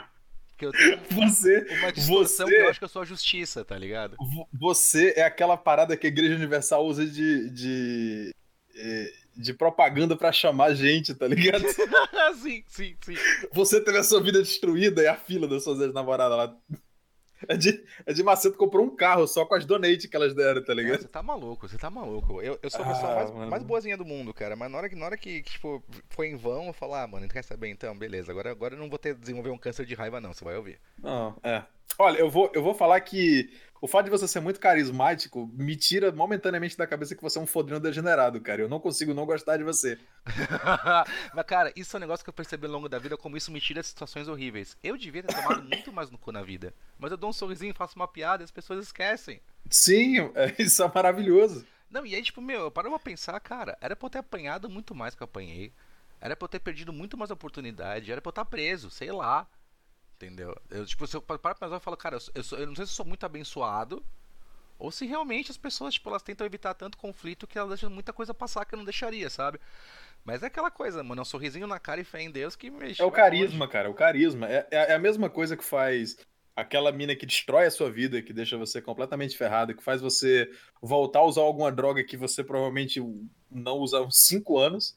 Porque 0.48 0.66
eu 0.66 0.72
tenho 0.72 0.98
você, 1.30 1.64
uma 1.78 1.92
distorção 1.92 2.48
você, 2.48 2.54
que 2.54 2.62
eu 2.62 2.68
acho 2.68 2.80
que 2.80 2.84
eu 2.84 2.88
sou 2.88 3.02
a 3.02 3.04
justiça, 3.04 3.64
tá 3.64 3.78
ligado? 3.78 4.16
Você 4.52 5.14
é 5.16 5.22
aquela 5.22 5.56
parada 5.56 5.96
que 5.96 6.08
a 6.08 6.10
Igreja 6.10 6.34
Universal 6.34 6.84
usa 6.84 7.06
de, 7.06 7.48
de 7.50 8.34
é, 8.74 9.22
de 9.36 9.54
propaganda 9.54 10.16
para 10.16 10.32
chamar 10.32 10.74
gente, 10.74 11.14
tá 11.14 11.26
ligado? 11.26 11.64
sim, 12.42 12.62
sim, 12.66 12.96
sim. 13.00 13.14
Você 13.52 13.80
teve 13.80 13.98
a 13.98 14.04
sua 14.04 14.22
vida 14.22 14.40
destruída 14.40 15.02
e 15.02 15.06
a 15.06 15.16
fila 15.16 15.48
das 15.48 15.64
suas 15.64 15.80
ex-namoradas 15.80 16.36
lá. 16.36 16.56
É 17.48 17.56
de, 17.56 17.84
é 18.06 18.12
de 18.12 18.22
Macedo 18.22 18.56
comprou 18.56 18.84
um 18.86 18.94
carro 18.94 19.26
só 19.26 19.44
com 19.44 19.54
as 19.54 19.64
donates 19.64 20.06
que 20.06 20.14
elas 20.14 20.34
deram, 20.34 20.62
tá 20.64 20.72
ligado? 20.72 21.00
você 21.00 21.08
tá 21.08 21.22
maluco, 21.22 21.68
você 21.68 21.76
tá 21.76 21.90
maluco. 21.90 22.40
Eu, 22.40 22.58
eu 22.62 22.70
sou 22.70 22.82
a 22.82 22.88
pessoa 22.88 23.12
ah, 23.12 23.14
mais, 23.32 23.50
mais 23.50 23.62
boazinha 23.62 23.96
do 23.96 24.04
mundo, 24.04 24.32
cara. 24.32 24.54
Mas 24.54 24.70
na 24.70 24.78
hora 24.78 24.88
que, 24.88 24.94
na 24.94 25.06
hora 25.06 25.16
que, 25.16 25.42
que 25.42 25.52
tipo, 25.52 25.82
foi 26.10 26.28
em 26.28 26.36
vão, 26.36 26.66
eu 26.66 26.72
falo, 26.72 26.94
ah, 26.94 27.06
mano, 27.06 27.28
quer 27.28 27.42
saber 27.42 27.68
então? 27.68 27.96
Beleza, 27.96 28.30
agora, 28.30 28.50
agora 28.50 28.74
eu 28.74 28.78
não 28.78 28.88
vou 28.88 28.98
ter 28.98 29.14
desenvolver 29.14 29.50
um 29.50 29.58
câncer 29.58 29.84
de 29.84 29.94
raiva, 29.94 30.20
não, 30.20 30.32
você 30.32 30.44
vai 30.44 30.56
ouvir. 30.56 30.78
Não, 31.02 31.36
é. 31.42 31.62
Olha, 31.98 32.18
eu 32.18 32.30
vou, 32.30 32.50
eu 32.54 32.62
vou 32.62 32.74
falar 32.74 33.00
que 33.00 33.50
o 33.82 33.88
fato 33.88 34.04
de 34.04 34.10
você 34.12 34.28
ser 34.28 34.38
muito 34.38 34.60
carismático 34.60 35.50
me 35.54 35.74
tira 35.74 36.12
momentaneamente 36.12 36.76
da 36.76 36.86
cabeça 36.86 37.16
que 37.16 37.20
você 37.20 37.36
é 37.36 37.42
um 37.42 37.46
fodrinho 37.48 37.80
degenerado, 37.80 38.40
cara. 38.40 38.62
Eu 38.62 38.68
não 38.68 38.78
consigo 38.78 39.12
não 39.12 39.26
gostar 39.26 39.56
de 39.56 39.64
você. 39.64 39.98
Mas, 41.34 41.44
cara, 41.44 41.72
isso 41.74 41.96
é 41.96 41.98
um 41.98 42.00
negócio 42.00 42.22
que 42.22 42.30
eu 42.30 42.32
percebi 42.32 42.64
ao 42.66 42.72
longo 42.72 42.88
da 42.88 43.00
vida, 43.00 43.16
como 43.16 43.36
isso 43.36 43.50
me 43.50 43.60
tira 43.60 43.80
de 43.80 43.88
situações 43.88 44.28
horríveis. 44.28 44.78
Eu 44.84 44.96
devia 44.96 45.24
ter 45.24 45.34
tomado 45.34 45.64
muito 45.64 45.92
mais 45.92 46.12
no 46.12 46.16
cu 46.16 46.30
na 46.30 46.42
vida. 46.42 46.72
Mas 46.96 47.10
eu 47.10 47.16
dou 47.16 47.30
um 47.30 47.32
sorrisinho, 47.32 47.74
faço 47.74 47.96
uma 47.96 48.06
piada 48.06 48.44
e 48.44 48.46
as 48.46 48.52
pessoas 48.52 48.84
esquecem. 48.84 49.40
Sim, 49.68 50.30
é, 50.36 50.54
isso 50.60 50.80
é 50.80 50.92
maravilhoso. 50.94 51.66
Não, 51.90 52.06
e 52.06 52.14
aí, 52.14 52.22
tipo, 52.22 52.40
meu, 52.40 52.60
eu 52.60 52.70
paro 52.70 52.88
pra 52.88 53.00
pensar, 53.00 53.40
cara, 53.40 53.76
era 53.80 53.96
pra 53.96 54.06
eu 54.06 54.10
ter 54.10 54.18
apanhado 54.18 54.70
muito 54.70 54.94
mais 54.94 55.16
que 55.16 55.24
eu 55.24 55.26
apanhei. 55.26 55.72
Era 56.20 56.36
pra 56.36 56.44
eu 56.44 56.50
ter 56.50 56.60
perdido 56.60 56.92
muito 56.92 57.18
mais 57.18 57.32
oportunidade. 57.32 58.12
Era 58.12 58.20
pra 58.20 58.28
eu 58.28 58.32
estar 58.32 58.44
preso, 58.44 58.90
sei 58.90 59.10
lá. 59.10 59.44
Entendeu? 60.23 60.57
Eu, 60.71 60.87
tipo, 60.87 61.05
se 61.05 61.17
eu 61.17 61.21
paro 61.21 61.41
pra 61.41 61.52
pensar, 61.52 61.75
eu 61.75 61.81
falo, 61.81 61.97
cara, 61.97 62.17
eu, 62.33 62.45
sou, 62.45 62.57
eu 62.57 62.67
não 62.67 62.76
sei 62.76 62.87
se 62.87 62.93
eu 62.93 62.97
sou 62.97 63.07
muito 63.07 63.26
abençoado. 63.26 64.05
Ou 64.79 64.91
se 64.93 65.05
realmente 65.05 65.50
as 65.50 65.57
pessoas, 65.57 65.95
tipo, 65.95 66.09
elas 66.09 66.23
tentam 66.23 66.47
evitar 66.47 66.75
tanto 66.75 66.97
conflito 66.97 67.47
que 67.47 67.59
elas 67.59 67.71
deixam 67.71 67.91
muita 67.91 68.12
coisa 68.12 68.33
passar 68.33 68.64
que 68.64 68.75
eu 68.75 68.76
não 68.76 68.85
deixaria, 68.85 69.29
sabe? 69.29 69.61
Mas 70.25 70.45
é 70.45 70.47
aquela 70.47 70.71
coisa, 70.71 71.02
mano, 71.02 71.21
é 71.21 71.23
um 71.23 71.25
sorrisinho 71.25 71.67
na 71.67 71.80
cara 71.80 72.00
e 72.00 72.04
fé 72.04 72.23
em 72.23 72.30
Deus 72.30 72.54
que 72.54 72.71
mexe. 72.71 73.02
É 73.02 73.04
o 73.04 73.11
carisma, 73.11 73.67
cara, 73.67 73.91
o 73.91 73.95
carisma. 73.95 74.49
É, 74.49 74.67
é, 74.71 74.76
é, 74.91 74.95
a 74.95 74.99
mesma 74.99 75.28
coisa 75.28 75.56
que 75.56 75.65
faz 75.65 76.17
aquela 76.54 76.93
mina 76.93 77.17
que 77.17 77.26
destrói 77.26 77.67
a 77.67 77.71
sua 77.71 77.91
vida, 77.91 78.23
que 78.23 78.32
deixa 78.32 78.56
você 78.56 78.80
completamente 78.80 79.37
ferrado, 79.37 79.75
que 79.75 79.82
faz 79.82 80.00
você 80.00 80.49
voltar 80.80 81.21
a 81.21 81.25
usar 81.25 81.43
alguma 81.43 81.73
droga 81.73 82.04
que 82.04 82.17
você 82.17 82.45
provavelmente 82.45 83.00
não 83.50 83.78
usa 83.78 83.99
há 83.99 84.02
uns 84.02 84.19
5 84.19 84.58
anos. 84.58 84.97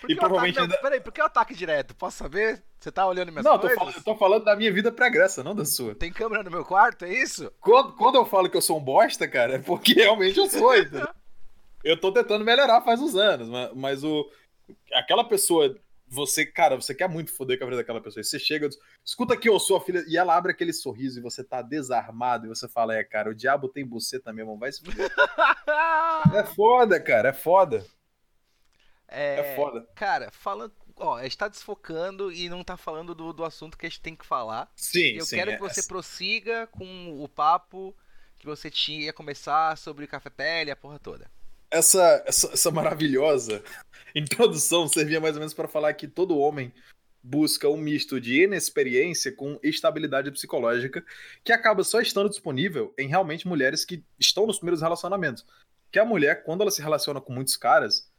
Por 0.00 0.10
e 0.10 0.14
provavelmente 0.14 0.58
ataque, 0.58 0.74
não, 0.74 0.82
Peraí, 0.82 1.00
por 1.00 1.12
que 1.12 1.20
o 1.20 1.24
ataque 1.24 1.54
direto? 1.54 1.94
Posso 1.94 2.18
saber? 2.18 2.62
Você 2.78 2.92
tá 2.92 3.06
olhando 3.06 3.32
minhas 3.32 3.44
não, 3.44 3.58
coisas? 3.58 3.76
Não, 3.76 3.92
tô, 3.92 4.02
tô 4.02 4.16
falando 4.16 4.44
da 4.44 4.54
minha 4.54 4.72
vida 4.72 4.92
pregressa, 4.92 5.42
não 5.42 5.54
da 5.54 5.64
sua. 5.64 5.94
Tem 5.94 6.12
câmera 6.12 6.44
no 6.44 6.50
meu 6.50 6.64
quarto, 6.64 7.04
é 7.04 7.12
isso? 7.12 7.52
Quando, 7.60 7.92
quando 7.94 8.14
eu 8.14 8.24
falo 8.24 8.48
que 8.48 8.56
eu 8.56 8.62
sou 8.62 8.78
um 8.78 8.82
bosta, 8.82 9.26
cara, 9.26 9.56
é 9.56 9.58
porque 9.58 9.94
realmente 9.94 10.38
eu 10.38 10.48
sou, 10.48 10.76
entendeu? 10.76 11.08
eu 11.84 11.98
tô 11.98 12.12
tentando 12.12 12.44
melhorar 12.44 12.82
faz 12.82 13.00
uns 13.00 13.14
anos, 13.14 13.48
mas, 13.48 13.72
mas 13.74 14.04
o. 14.04 14.30
Aquela 14.94 15.24
pessoa. 15.24 15.76
Você, 16.10 16.46
cara, 16.46 16.74
você 16.74 16.94
quer 16.94 17.06
muito 17.06 17.30
foder 17.30 17.58
com 17.58 17.64
a 17.64 17.66
vida 17.66 17.78
daquela 17.78 18.00
pessoa. 18.00 18.22
E 18.22 18.24
você 18.24 18.38
chega, 18.38 18.66
diz, 18.66 18.78
escuta 19.04 19.34
aqui, 19.34 19.46
eu 19.46 19.58
sou 19.58 19.76
a 19.76 19.80
filha. 19.80 20.02
E 20.08 20.16
ela 20.16 20.34
abre 20.34 20.52
aquele 20.52 20.72
sorriso 20.72 21.18
e 21.18 21.22
você 21.22 21.44
tá 21.44 21.60
desarmado. 21.60 22.46
E 22.46 22.48
você 22.48 22.66
fala, 22.66 22.94
é, 22.94 23.04
cara, 23.04 23.28
o 23.28 23.34
diabo 23.34 23.68
tem 23.68 23.84
buceta 23.84 24.32
mesmo, 24.32 24.56
vai 24.56 24.72
se 24.72 24.82
fuder. 24.82 25.10
é 26.34 26.44
foda, 26.44 26.98
cara, 26.98 27.28
é 27.28 27.32
foda. 27.34 27.84
É, 29.06 29.40
é 29.40 29.56
foda. 29.56 29.86
Cara, 29.94 30.30
falando. 30.30 30.72
Ó, 31.00 31.16
a 31.16 31.22
gente 31.22 31.38
tá 31.38 31.48
desfocando 31.48 32.32
e 32.32 32.48
não 32.48 32.64
tá 32.64 32.76
falando 32.76 33.14
do, 33.14 33.32
do 33.32 33.44
assunto 33.44 33.78
que 33.78 33.86
a 33.86 33.88
gente 33.88 34.00
tem 34.00 34.16
que 34.16 34.26
falar. 34.26 34.70
Sim, 34.76 35.16
Eu 35.16 35.24
sim, 35.24 35.36
quero 35.36 35.52
é, 35.52 35.54
que 35.54 35.60
você 35.60 35.82
prossiga 35.82 36.66
com 36.66 37.22
o 37.22 37.28
papo 37.28 37.94
que 38.38 38.46
você 38.46 38.70
tinha 38.70 39.12
começar 39.12 39.76
sobre 39.76 40.06
café 40.06 40.30
pele, 40.30 40.70
a 40.70 40.76
porra 40.76 40.98
toda. 40.98 41.30
Essa, 41.70 42.22
essa, 42.26 42.52
essa 42.52 42.70
maravilhosa 42.70 43.62
introdução 44.14 44.88
servia 44.88 45.20
mais 45.20 45.34
ou 45.34 45.40
menos 45.40 45.54
para 45.54 45.68
falar 45.68 45.92
que 45.94 46.08
todo 46.08 46.38
homem 46.38 46.72
busca 47.22 47.68
um 47.68 47.76
misto 47.76 48.20
de 48.20 48.44
inexperiência 48.44 49.32
com 49.32 49.58
estabilidade 49.62 50.30
psicológica 50.30 51.04
que 51.44 51.52
acaba 51.52 51.84
só 51.84 52.00
estando 52.00 52.30
disponível 52.30 52.94
em 52.96 53.08
realmente 53.08 53.46
mulheres 53.46 53.84
que 53.84 54.02
estão 54.18 54.46
nos 54.46 54.58
primeiros 54.58 54.80
relacionamentos. 54.80 55.44
Que 55.90 55.98
a 55.98 56.04
mulher, 56.04 56.44
quando 56.44 56.62
ela 56.62 56.70
se 56.70 56.80
relaciona 56.80 57.20
com 57.20 57.32
muitos 57.32 57.56
caras, 57.56 58.10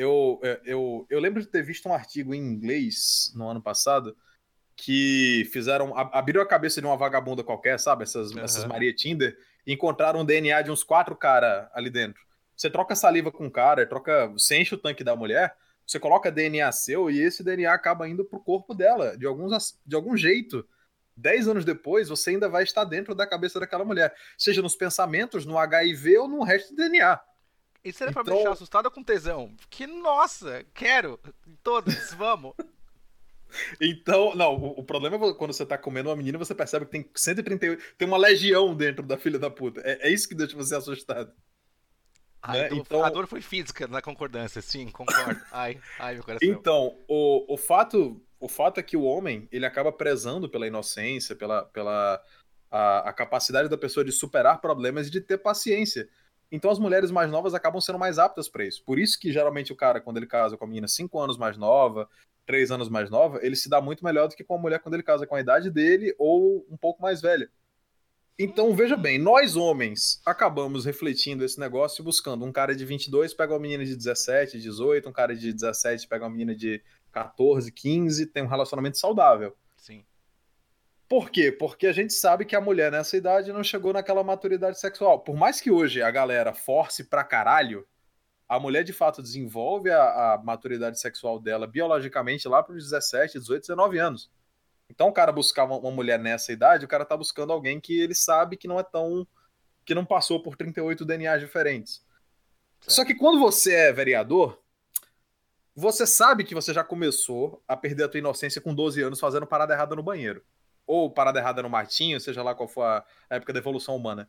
eu, 0.00 0.40
é, 0.42 0.58
eu, 0.64 1.06
eu 1.10 1.20
lembro 1.20 1.42
de 1.42 1.46
ter 1.46 1.62
visto 1.62 1.86
um 1.86 1.92
artigo 1.92 2.34
em 2.34 2.38
inglês 2.38 3.30
no 3.34 3.46
ano 3.46 3.60
passado 3.60 4.16
que 4.74 5.46
fizeram. 5.52 5.94
abriram 5.94 6.40
a 6.40 6.46
cabeça 6.46 6.80
de 6.80 6.86
uma 6.86 6.96
vagabunda 6.96 7.44
qualquer, 7.44 7.78
sabe? 7.78 8.04
Essas, 8.04 8.32
uhum. 8.32 8.40
essas 8.40 8.64
Maria 8.64 8.94
Tinder, 8.94 9.36
e 9.66 9.74
encontraram 9.74 10.20
um 10.20 10.24
DNA 10.24 10.62
de 10.62 10.70
uns 10.70 10.82
quatro 10.82 11.14
caras 11.14 11.68
ali 11.74 11.90
dentro. 11.90 12.22
Você 12.56 12.70
troca 12.70 12.96
saliva 12.96 13.30
com 13.30 13.46
o 13.46 13.50
cara, 13.50 13.86
troca. 13.86 14.28
Você 14.28 14.56
enche 14.56 14.74
o 14.74 14.78
tanque 14.78 15.04
da 15.04 15.14
mulher, 15.14 15.54
você 15.86 16.00
coloca 16.00 16.32
DNA 16.32 16.72
seu 16.72 17.10
e 17.10 17.20
esse 17.20 17.44
DNA 17.44 17.70
acaba 17.70 18.08
indo 18.08 18.24
pro 18.24 18.40
corpo 18.40 18.72
dela, 18.72 19.18
de, 19.18 19.26
alguns, 19.26 19.78
de 19.84 19.94
algum 19.94 20.16
jeito. 20.16 20.66
Dez 21.14 21.46
anos 21.46 21.66
depois, 21.66 22.08
você 22.08 22.30
ainda 22.30 22.48
vai 22.48 22.62
estar 22.62 22.84
dentro 22.86 23.14
da 23.14 23.26
cabeça 23.26 23.60
daquela 23.60 23.84
mulher, 23.84 24.14
seja 24.38 24.62
nos 24.62 24.76
pensamentos, 24.76 25.44
no 25.44 25.58
HIV 25.58 26.16
ou 26.16 26.26
no 26.28 26.42
resto 26.42 26.70
do 26.70 26.76
DNA. 26.76 27.20
Isso 27.84 28.02
era 28.02 28.10
então... 28.10 28.24
pra 28.24 28.32
me 28.32 28.38
deixar 28.38 28.52
assustada 28.52 28.90
com 28.90 29.02
tesão. 29.02 29.54
Que, 29.68 29.86
nossa, 29.86 30.64
quero. 30.74 31.18
Todas, 31.62 32.12
vamos. 32.14 32.54
Então, 33.80 34.34
não, 34.34 34.54
o, 34.54 34.80
o, 34.80 34.84
problema 34.84 35.16
é 35.16 35.34
quando 35.34 35.52
você 35.52 35.66
tá 35.66 35.76
comendo 35.76 36.08
uma 36.08 36.16
menina, 36.16 36.38
você 36.38 36.54
percebe 36.54 36.84
que 36.86 36.92
tem 36.92 37.10
138, 37.14 37.82
tem 37.98 38.06
uma 38.06 38.16
legião 38.16 38.74
dentro 38.74 39.04
da 39.04 39.18
filha 39.18 39.38
da 39.38 39.50
puta. 39.50 39.80
É, 39.84 40.08
é 40.08 40.12
isso 40.12 40.28
que 40.28 40.34
deixa 40.34 40.56
você 40.56 40.76
assustado. 40.76 41.32
Ai, 42.42 42.62
né? 42.62 42.68
então, 42.72 43.04
a 43.04 43.10
dor 43.10 43.26
foi 43.26 43.40
física 43.42 43.86
na 43.86 44.00
concordância, 44.00 44.62
sim, 44.62 44.88
concordo. 44.88 45.40
Ai, 45.52 45.78
ai, 45.98 46.14
meu 46.14 46.24
coração. 46.24 46.48
Então, 46.48 46.96
o, 47.06 47.54
o, 47.54 47.56
fato, 47.56 48.22
o 48.38 48.48
fato 48.48 48.80
é 48.80 48.82
que 48.82 48.96
o 48.96 49.02
homem, 49.02 49.46
ele 49.52 49.66
acaba 49.66 49.92
prezando 49.92 50.48
pela 50.48 50.66
inocência, 50.66 51.36
pela, 51.36 51.64
pela 51.66 52.22
a, 52.70 53.10
a 53.10 53.12
capacidade 53.12 53.68
da 53.68 53.76
pessoa 53.76 54.04
de 54.04 54.12
superar 54.12 54.60
problemas 54.60 55.08
e 55.08 55.10
de 55.10 55.20
ter 55.20 55.38
paciência. 55.38 56.08
Então 56.50 56.70
as 56.70 56.78
mulheres 56.78 57.10
mais 57.10 57.30
novas 57.30 57.54
acabam 57.54 57.80
sendo 57.80 57.98
mais 57.98 58.18
aptas 58.18 58.48
para 58.48 58.64
isso. 58.64 58.82
Por 58.84 58.98
isso 58.98 59.18
que 59.18 59.32
geralmente 59.32 59.72
o 59.72 59.76
cara, 59.76 60.00
quando 60.00 60.16
ele 60.16 60.26
casa 60.26 60.56
com 60.56 60.64
a 60.64 60.68
menina 60.68 60.88
5 60.88 61.18
anos 61.18 61.36
mais 61.36 61.56
nova, 61.56 62.08
3 62.46 62.70
anos 62.72 62.88
mais 62.88 63.08
nova, 63.08 63.38
ele 63.42 63.54
se 63.54 63.68
dá 63.68 63.80
muito 63.80 64.04
melhor 64.04 64.28
do 64.28 64.34
que 64.34 64.42
com 64.42 64.56
a 64.56 64.58
mulher 64.58 64.80
quando 64.80 64.94
ele 64.94 65.02
casa 65.02 65.26
com 65.26 65.34
a 65.34 65.40
idade 65.40 65.70
dele 65.70 66.14
ou 66.18 66.66
um 66.70 66.76
pouco 66.76 67.00
mais 67.00 67.20
velha. 67.20 67.48
Então, 68.42 68.74
veja 68.74 68.96
bem, 68.96 69.18
nós 69.18 69.54
homens 69.54 70.20
acabamos 70.24 70.86
refletindo 70.86 71.44
esse 71.44 71.60
negócio 71.60 72.02
buscando 72.02 72.42
um 72.42 72.50
cara 72.50 72.74
de 72.74 72.86
22 72.86 73.34
pega 73.34 73.52
uma 73.52 73.60
menina 73.60 73.84
de 73.84 73.94
17, 73.94 74.58
18, 74.58 75.08
um 75.08 75.12
cara 75.12 75.36
de 75.36 75.52
17 75.52 76.08
pega 76.08 76.24
uma 76.24 76.30
menina 76.30 76.54
de 76.54 76.82
14, 77.12 77.70
15, 77.70 78.26
tem 78.26 78.42
um 78.42 78.46
relacionamento 78.46 78.96
saudável. 78.96 79.54
Por 81.10 81.28
quê? 81.28 81.50
Porque 81.50 81.88
a 81.88 81.92
gente 81.92 82.12
sabe 82.12 82.44
que 82.44 82.54
a 82.54 82.60
mulher 82.60 82.92
nessa 82.92 83.16
idade 83.16 83.52
não 83.52 83.64
chegou 83.64 83.92
naquela 83.92 84.22
maturidade 84.22 84.78
sexual. 84.78 85.18
Por 85.18 85.34
mais 85.34 85.60
que 85.60 85.68
hoje 85.68 86.00
a 86.00 86.08
galera 86.08 86.54
force 86.54 87.02
pra 87.02 87.24
caralho, 87.24 87.84
a 88.48 88.60
mulher 88.60 88.84
de 88.84 88.92
fato 88.92 89.20
desenvolve 89.20 89.90
a, 89.90 90.34
a 90.34 90.38
maturidade 90.38 91.00
sexual 91.00 91.40
dela 91.40 91.66
biologicamente 91.66 92.46
lá 92.46 92.62
para 92.62 92.76
os 92.76 92.84
17, 92.84 93.40
18, 93.40 93.62
19 93.62 93.98
anos. 93.98 94.30
Então 94.88 95.08
o 95.08 95.12
cara 95.12 95.32
buscar 95.32 95.64
uma, 95.64 95.78
uma, 95.78 95.90
mulher 95.90 96.16
nessa 96.16 96.52
idade, 96.52 96.84
o 96.84 96.88
cara 96.88 97.04
tá 97.04 97.16
buscando 97.16 97.52
alguém 97.52 97.80
que 97.80 98.00
ele 98.00 98.14
sabe 98.14 98.56
que 98.56 98.68
não 98.68 98.78
é 98.78 98.84
tão. 98.84 99.26
que 99.84 99.96
não 99.96 100.04
passou 100.04 100.40
por 100.40 100.54
38 100.54 101.04
DNAs 101.04 101.40
diferentes. 101.40 102.06
Certo. 102.82 102.92
Só 102.92 103.04
que 103.04 103.16
quando 103.16 103.40
você 103.40 103.74
é 103.74 103.92
vereador, 103.92 104.62
você 105.74 106.06
sabe 106.06 106.44
que 106.44 106.54
você 106.54 106.72
já 106.72 106.84
começou 106.84 107.60
a 107.66 107.76
perder 107.76 108.04
a 108.04 108.08
tua 108.08 108.18
inocência 108.18 108.60
com 108.60 108.72
12 108.72 109.02
anos 109.02 109.18
fazendo 109.18 109.44
parada 109.44 109.74
errada 109.74 109.96
no 109.96 110.04
banheiro 110.04 110.40
ou 110.90 111.08
parada 111.08 111.38
errada 111.38 111.62
no 111.62 111.70
matinho, 111.70 112.20
seja 112.20 112.42
lá 112.42 112.52
qual 112.52 112.68
for 112.68 112.82
a 112.82 113.04
época 113.30 113.52
da 113.52 113.60
evolução 113.60 113.94
humana. 113.94 114.28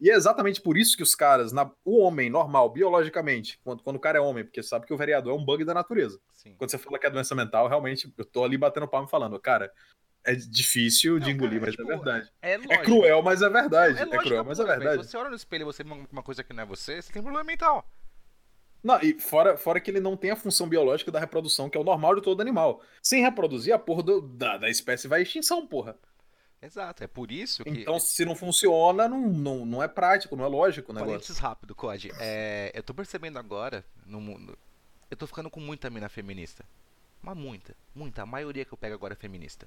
E 0.00 0.10
é 0.10 0.14
exatamente 0.14 0.62
por 0.62 0.78
isso 0.78 0.96
que 0.96 1.02
os 1.02 1.14
caras, 1.14 1.52
na, 1.52 1.70
o 1.84 1.98
homem 1.98 2.30
normal, 2.30 2.70
biologicamente, 2.70 3.60
quando, 3.62 3.82
quando 3.82 3.96
o 3.96 4.00
cara 4.00 4.16
é 4.16 4.20
homem, 4.20 4.42
porque 4.42 4.62
sabe 4.62 4.86
que 4.86 4.94
o 4.94 4.96
vereador 4.96 5.34
é 5.34 5.36
um 5.38 5.44
bug 5.44 5.62
da 5.62 5.74
natureza. 5.74 6.18
Sim. 6.32 6.54
Quando 6.56 6.70
você 6.70 6.78
fala 6.78 6.98
que 6.98 7.06
é 7.06 7.10
doença 7.10 7.34
mental, 7.34 7.68
realmente, 7.68 8.10
eu 8.16 8.24
tô 8.24 8.42
ali 8.42 8.56
batendo 8.56 8.88
palma 8.88 9.06
falando, 9.06 9.38
cara, 9.38 9.70
é 10.24 10.34
difícil 10.34 11.18
não, 11.18 11.20
de 11.20 11.32
engolir, 11.32 11.60
cara, 11.60 11.66
mas 11.66 11.74
é 11.74 11.76
tipo, 11.76 11.92
é 11.92 11.96
verdade. 11.96 12.32
É, 12.40 12.52
é, 12.54 12.78
cruel, 12.78 13.22
mas 13.22 13.42
é 13.42 13.50
verdade. 13.50 13.98
É, 13.98 14.02
é 14.02 14.06
cruel, 14.06 14.44
mas 14.44 14.58
é 14.58 14.64
verdade. 14.64 15.06
Você 15.06 15.16
olha 15.18 15.28
no 15.28 15.36
espelho 15.36 15.62
e 15.62 15.64
você 15.66 15.84
vê 15.84 15.92
uma 16.10 16.22
coisa 16.22 16.42
que 16.42 16.54
não 16.54 16.62
é 16.62 16.66
você, 16.66 17.02
você 17.02 17.12
tem 17.12 17.22
problema 17.22 17.44
mental. 17.44 17.86
Não, 18.82 19.00
e 19.00 19.20
fora, 19.20 19.56
fora 19.56 19.80
que 19.80 19.90
ele 19.90 20.00
não 20.00 20.16
tem 20.16 20.30
a 20.30 20.36
função 20.36 20.68
biológica 20.68 21.10
da 21.10 21.20
reprodução, 21.20 21.68
que 21.68 21.76
é 21.76 21.80
o 21.80 21.84
normal 21.84 22.14
de 22.14 22.22
todo 22.22 22.40
animal. 22.40 22.82
Sem 23.02 23.22
reproduzir, 23.22 23.74
a 23.74 23.78
porra 23.78 24.02
do, 24.02 24.20
da, 24.22 24.56
da 24.56 24.70
espécie 24.70 25.06
vai 25.06 25.20
à 25.20 25.22
extinção, 25.22 25.66
porra. 25.66 25.96
Exato, 26.62 27.02
é 27.02 27.06
por 27.06 27.30
isso 27.32 27.64
que. 27.64 27.70
Então, 27.70 27.98
se 27.98 28.24
não 28.24 28.34
funciona, 28.34 29.08
não, 29.08 29.20
não, 29.28 29.64
não 29.64 29.82
é 29.82 29.88
prático, 29.88 30.36
não 30.36 30.44
é 30.44 30.48
lógico 30.48 30.92
o 30.92 30.94
negócio. 30.94 31.12
Parênteses 31.12 31.38
rápido, 31.38 31.74
Code. 31.74 32.10
É, 32.18 32.70
eu 32.74 32.82
tô 32.82 32.92
percebendo 32.92 33.38
agora, 33.38 33.84
no 34.04 34.20
mundo. 34.20 34.58
Eu 35.10 35.16
tô 35.16 35.26
ficando 35.26 35.50
com 35.50 35.58
muita 35.58 35.88
mina 35.88 36.08
feminista. 36.08 36.64
Mas 37.22 37.36
muita, 37.36 37.74
muita. 37.94 38.22
A 38.22 38.26
maioria 38.26 38.64
que 38.64 38.72
eu 38.72 38.78
pego 38.78 38.94
agora 38.94 39.14
é 39.14 39.16
feminista. 39.16 39.66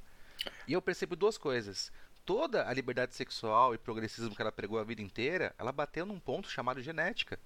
E 0.68 0.74
eu 0.74 0.82
percebo 0.82 1.16
duas 1.16 1.38
coisas. 1.38 1.92
Toda 2.26 2.68
a 2.68 2.74
liberdade 2.74 3.16
sexual 3.16 3.74
e 3.74 3.78
progressismo 3.78 4.36
que 4.36 4.42
ela 4.42 4.52
pregou 4.52 4.80
a 4.80 4.84
vida 4.84 5.02
inteira, 5.02 5.54
ela 5.58 5.72
bateu 5.72 6.06
num 6.06 6.20
ponto 6.20 6.50
chamado 6.50 6.82
genética. 6.82 7.40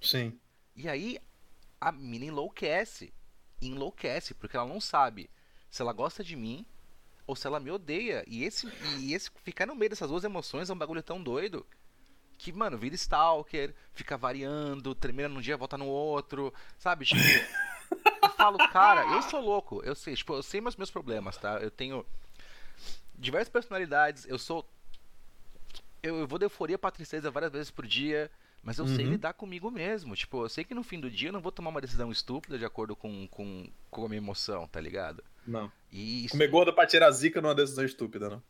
Sim. 0.00 0.38
E 0.74 0.88
aí 0.88 1.18
a 1.80 1.92
mina 1.92 2.26
enlouquece. 2.26 3.12
Enlouquece, 3.60 4.34
porque 4.34 4.56
ela 4.56 4.66
não 4.66 4.80
sabe 4.80 5.30
se 5.70 5.82
ela 5.82 5.92
gosta 5.92 6.22
de 6.22 6.36
mim 6.36 6.66
ou 7.26 7.36
se 7.36 7.46
ela 7.46 7.60
me 7.60 7.70
odeia. 7.70 8.24
E 8.26 8.44
esse, 8.44 8.66
e 8.98 9.14
esse 9.14 9.30
ficar 9.42 9.66
no 9.66 9.74
meio 9.74 9.90
dessas 9.90 10.08
duas 10.08 10.24
emoções 10.24 10.68
é 10.68 10.72
um 10.72 10.78
bagulho 10.78 11.02
tão 11.02 11.22
doido 11.22 11.66
que, 12.42 12.52
mano, 12.52 12.76
vira 12.76 12.96
stalker, 12.96 13.72
fica 13.92 14.16
variando, 14.16 14.94
termina 14.96 15.28
num 15.28 15.40
dia, 15.40 15.56
volta 15.56 15.78
no 15.78 15.86
outro, 15.86 16.52
sabe? 16.76 17.04
Tipo, 17.04 17.20
eu 18.22 18.30
falo, 18.30 18.58
cara, 18.70 19.04
eu 19.14 19.22
sou 19.22 19.40
louco, 19.40 19.80
eu 19.84 19.94
sei, 19.94 20.16
tipo, 20.16 20.34
eu 20.34 20.42
sei 20.42 20.60
meus 20.60 20.74
meus 20.74 20.90
problemas, 20.90 21.36
tá? 21.36 21.58
Eu 21.60 21.70
tenho 21.70 22.04
diversas 23.14 23.48
personalidades, 23.48 24.26
eu 24.26 24.38
sou. 24.38 24.68
Eu, 26.02 26.18
eu 26.18 26.26
vou 26.26 26.38
de 26.38 26.46
euforia 26.46 26.76
pra 26.76 26.90
tristeza 26.90 27.30
várias 27.30 27.52
vezes 27.52 27.70
por 27.70 27.86
dia. 27.86 28.28
Mas 28.62 28.78
eu 28.78 28.84
uhum. 28.84 28.94
sei 28.94 29.04
lidar 29.04 29.32
comigo 29.32 29.70
mesmo. 29.70 30.14
Tipo, 30.14 30.44
eu 30.44 30.48
sei 30.48 30.64
que 30.64 30.74
no 30.74 30.84
fim 30.84 31.00
do 31.00 31.10
dia 31.10 31.28
eu 31.28 31.32
não 31.32 31.40
vou 31.40 31.50
tomar 31.50 31.70
uma 31.70 31.80
decisão 31.80 32.12
estúpida 32.12 32.56
de 32.56 32.64
acordo 32.64 32.94
com, 32.94 33.26
com, 33.28 33.68
com 33.90 34.04
a 34.04 34.08
minha 34.08 34.18
emoção, 34.18 34.68
tá 34.68 34.80
ligado? 34.80 35.22
Não. 35.46 35.70
E 35.90 36.24
isso... 36.26 36.32
Comer 36.32 36.48
gordo 36.48 36.72
pra 36.72 36.86
tirar 36.86 37.10
zica 37.10 37.40
não 37.40 37.48
é 37.48 37.52
uma 37.52 37.56
decisão 37.56 37.84
estúpida, 37.84 38.30
não. 38.30 38.42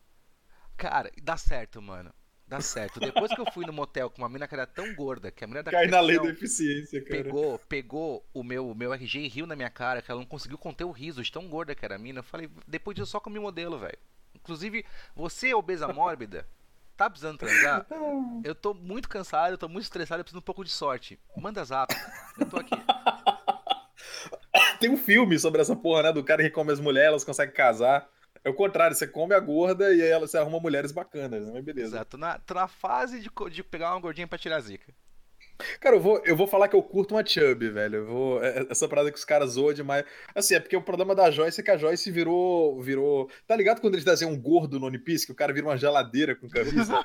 Cara, 0.76 1.10
dá 1.22 1.36
certo, 1.36 1.80
mano. 1.80 2.12
Dá 2.46 2.60
certo. 2.60 3.00
Depois 3.00 3.34
que 3.34 3.40
eu 3.40 3.50
fui 3.50 3.64
no 3.64 3.72
motel 3.72 4.10
com 4.10 4.20
uma 4.20 4.28
mina 4.28 4.46
que 4.46 4.54
era 4.54 4.66
tão 4.66 4.94
gorda, 4.94 5.30
que 5.30 5.42
a 5.42 5.46
mina 5.46 5.62
da 5.62 5.70
Cai 5.70 5.86
na 5.86 6.00
lei 6.00 6.18
da 6.18 6.28
eficiência, 6.28 7.02
cara. 7.02 7.24
Pegou, 7.24 7.58
pegou 7.60 8.26
o 8.34 8.44
meu, 8.44 8.68
o 8.68 8.74
meu 8.74 8.92
RG 8.92 9.20
e 9.20 9.28
riu 9.28 9.46
na 9.46 9.56
minha 9.56 9.70
cara, 9.70 10.02
que 10.02 10.10
ela 10.10 10.20
não 10.20 10.26
conseguiu 10.26 10.58
conter 10.58 10.84
o 10.84 10.90
riso 10.90 11.22
de 11.22 11.32
tão 11.32 11.48
gorda 11.48 11.74
que 11.74 11.82
era 11.82 11.94
a 11.94 11.98
mina. 11.98 12.18
Eu 12.18 12.24
falei, 12.24 12.50
depois 12.68 12.94
disso 12.94 13.04
eu 13.04 13.12
só 13.12 13.20
comi 13.20 13.38
modelo, 13.38 13.78
velho. 13.78 13.96
Inclusive, 14.34 14.84
você, 15.16 15.54
obesa 15.54 15.88
mórbida, 15.88 16.46
tá 17.04 17.10
precisando 17.10 17.38
transar? 17.38 17.86
Eu 18.44 18.54
tô 18.54 18.74
muito 18.74 19.08
cansado, 19.08 19.52
eu 19.52 19.58
tô 19.58 19.68
muito 19.68 19.84
estressado, 19.84 20.20
eu 20.20 20.24
preciso 20.24 20.40
de 20.40 20.42
um 20.42 20.44
pouco 20.44 20.64
de 20.64 20.70
sorte. 20.70 21.18
Manda 21.36 21.64
zap. 21.64 21.94
Eu 22.38 22.46
tô 22.46 22.58
aqui. 22.58 22.74
Tem 24.80 24.90
um 24.90 24.96
filme 24.96 25.38
sobre 25.38 25.60
essa 25.60 25.76
porra, 25.76 26.04
né? 26.04 26.12
Do 26.12 26.24
cara 26.24 26.42
que 26.42 26.50
come 26.50 26.72
as 26.72 26.80
mulheres, 26.80 27.08
elas 27.08 27.24
conseguem 27.24 27.54
casar. 27.54 28.08
É 28.44 28.50
o 28.50 28.54
contrário, 28.54 28.96
você 28.96 29.06
come 29.06 29.34
a 29.34 29.40
gorda 29.40 29.94
e 29.94 30.02
aí 30.02 30.18
você 30.18 30.36
arruma 30.36 30.58
mulheres 30.58 30.90
bacanas, 30.90 31.46
né? 31.46 31.52
Mas 31.54 31.64
beleza. 31.64 31.96
Exato, 31.96 32.18
na, 32.18 32.38
tô 32.38 32.54
na 32.54 32.66
fase 32.66 33.20
de, 33.20 33.30
de 33.50 33.62
pegar 33.62 33.92
uma 33.92 34.00
gordinha 34.00 34.26
pra 34.26 34.38
tirar 34.38 34.56
a 34.56 34.60
zica. 34.60 34.92
Cara, 35.80 35.96
eu 35.96 36.00
vou, 36.00 36.22
eu 36.24 36.36
vou 36.36 36.46
falar 36.46 36.68
que 36.68 36.76
eu 36.76 36.82
curto 36.82 37.14
uma 37.14 37.24
chub, 37.24 37.68
velho. 37.70 37.96
Eu 37.96 38.06
vou, 38.06 38.44
é, 38.44 38.66
essa 38.70 38.88
parada 38.88 39.10
que 39.10 39.18
os 39.18 39.24
caras 39.24 39.52
zoam 39.52 39.72
demais. 39.72 40.04
Assim, 40.34 40.54
é 40.54 40.60
porque 40.60 40.76
o 40.76 40.82
problema 40.82 41.14
da 41.14 41.30
Joyce 41.30 41.60
é 41.60 41.64
que 41.64 41.70
a 41.70 41.76
Joyce 41.76 42.10
virou. 42.10 42.80
virou. 42.80 43.30
Tá 43.46 43.56
ligado 43.56 43.80
quando 43.80 43.94
eles 43.94 44.04
desenham 44.04 44.32
um 44.32 44.40
gordo 44.40 44.78
no 44.78 44.86
One 44.86 44.98
Piece, 44.98 45.26
que 45.26 45.32
o 45.32 45.36
cara 45.36 45.52
vira 45.52 45.66
uma 45.66 45.76
geladeira 45.76 46.34
com 46.34 46.48
camisa? 46.48 47.02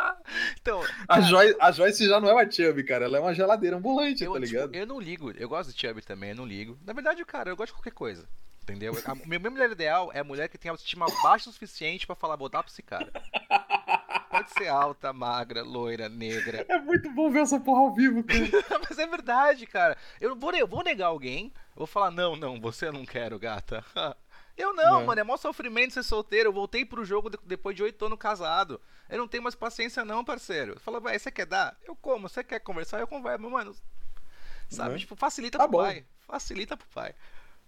então. 0.60 0.82
A 1.08 1.20
Joyce, 1.20 1.56
a 1.60 1.70
Joyce 1.70 2.06
já 2.06 2.20
não 2.20 2.28
é 2.28 2.32
uma 2.32 2.50
chub, 2.50 2.82
cara. 2.84 3.04
Ela 3.04 3.18
é 3.18 3.20
uma 3.20 3.34
geladeira 3.34 3.76
ambulante, 3.76 4.24
eu, 4.24 4.32
tá 4.32 4.40
tipo, 4.40 4.52
ligado? 4.52 4.72
Tipo, 4.72 4.82
eu 4.82 4.86
não 4.86 5.00
ligo. 5.00 5.32
Eu 5.32 5.48
gosto 5.48 5.72
de 5.72 5.80
chub 5.80 6.02
também, 6.02 6.30
eu 6.30 6.36
não 6.36 6.46
ligo. 6.46 6.78
Na 6.84 6.92
verdade, 6.92 7.24
cara, 7.24 7.50
eu 7.50 7.56
gosto 7.56 7.72
de 7.72 7.78
qualquer 7.78 7.92
coisa. 7.92 8.28
Entendeu? 8.62 8.92
A 9.04 9.14
minha 9.14 9.50
mulher 9.50 9.70
ideal 9.70 10.10
é 10.12 10.20
a 10.20 10.24
mulher 10.24 10.48
que 10.48 10.58
tem 10.58 10.70
autoestima 10.70 11.06
baixa 11.22 11.50
o 11.50 11.52
suficiente 11.52 12.06
para 12.06 12.14
falar, 12.14 12.36
botar 12.36 12.62
pra 12.62 12.70
esse 12.70 12.82
cara. 12.82 13.10
Pode 14.30 14.52
ser 14.52 14.68
alta, 14.68 15.12
magra, 15.12 15.62
loira, 15.62 16.08
negra. 16.08 16.64
É 16.68 16.78
muito 16.78 17.10
bom 17.10 17.30
ver 17.30 17.40
essa 17.40 17.58
porra 17.58 17.80
ao 17.80 17.92
vivo, 17.92 18.22
cara. 18.22 18.40
Mas 18.88 18.96
é 18.96 19.06
verdade, 19.06 19.66
cara. 19.66 19.96
Eu 20.20 20.36
vou, 20.36 20.52
eu 20.52 20.68
vou 20.68 20.84
negar 20.84 21.08
alguém, 21.08 21.52
eu 21.70 21.78
vou 21.78 21.86
falar, 21.86 22.12
não, 22.12 22.36
não, 22.36 22.60
você 22.60 22.92
não 22.92 23.04
quero, 23.04 23.38
gata. 23.38 23.84
Eu 24.56 24.74
não, 24.74 24.84
não, 24.84 25.06
mano, 25.06 25.18
é 25.18 25.24
maior 25.24 25.38
sofrimento 25.38 25.94
ser 25.94 26.02
solteiro. 26.02 26.50
Eu 26.50 26.52
voltei 26.52 26.84
pro 26.84 27.02
jogo 27.02 27.30
depois 27.30 27.74
de 27.74 27.82
oito 27.82 28.04
anos 28.04 28.18
casado. 28.18 28.78
Eu 29.08 29.16
não 29.16 29.26
tenho 29.26 29.42
mais 29.42 29.54
paciência, 29.54 30.04
não, 30.04 30.22
parceiro. 30.22 30.78
Fala, 30.80 31.00
vai, 31.00 31.18
você 31.18 31.30
quer 31.30 31.46
dar? 31.46 31.74
Eu 31.82 31.96
como. 31.96 32.28
Você 32.28 32.44
quer 32.44 32.60
conversar? 32.60 33.00
Eu 33.00 33.06
converso. 33.06 33.48
Mano, 33.48 33.74
sabe? 34.68 34.92
Uhum. 34.92 34.98
Tipo, 34.98 35.16
facilita 35.16 35.56
tá 35.56 35.64
pro 35.64 35.78
bom. 35.78 35.82
pai. 35.82 36.04
Facilita 36.26 36.76
pro 36.76 36.86
pai. 36.88 37.14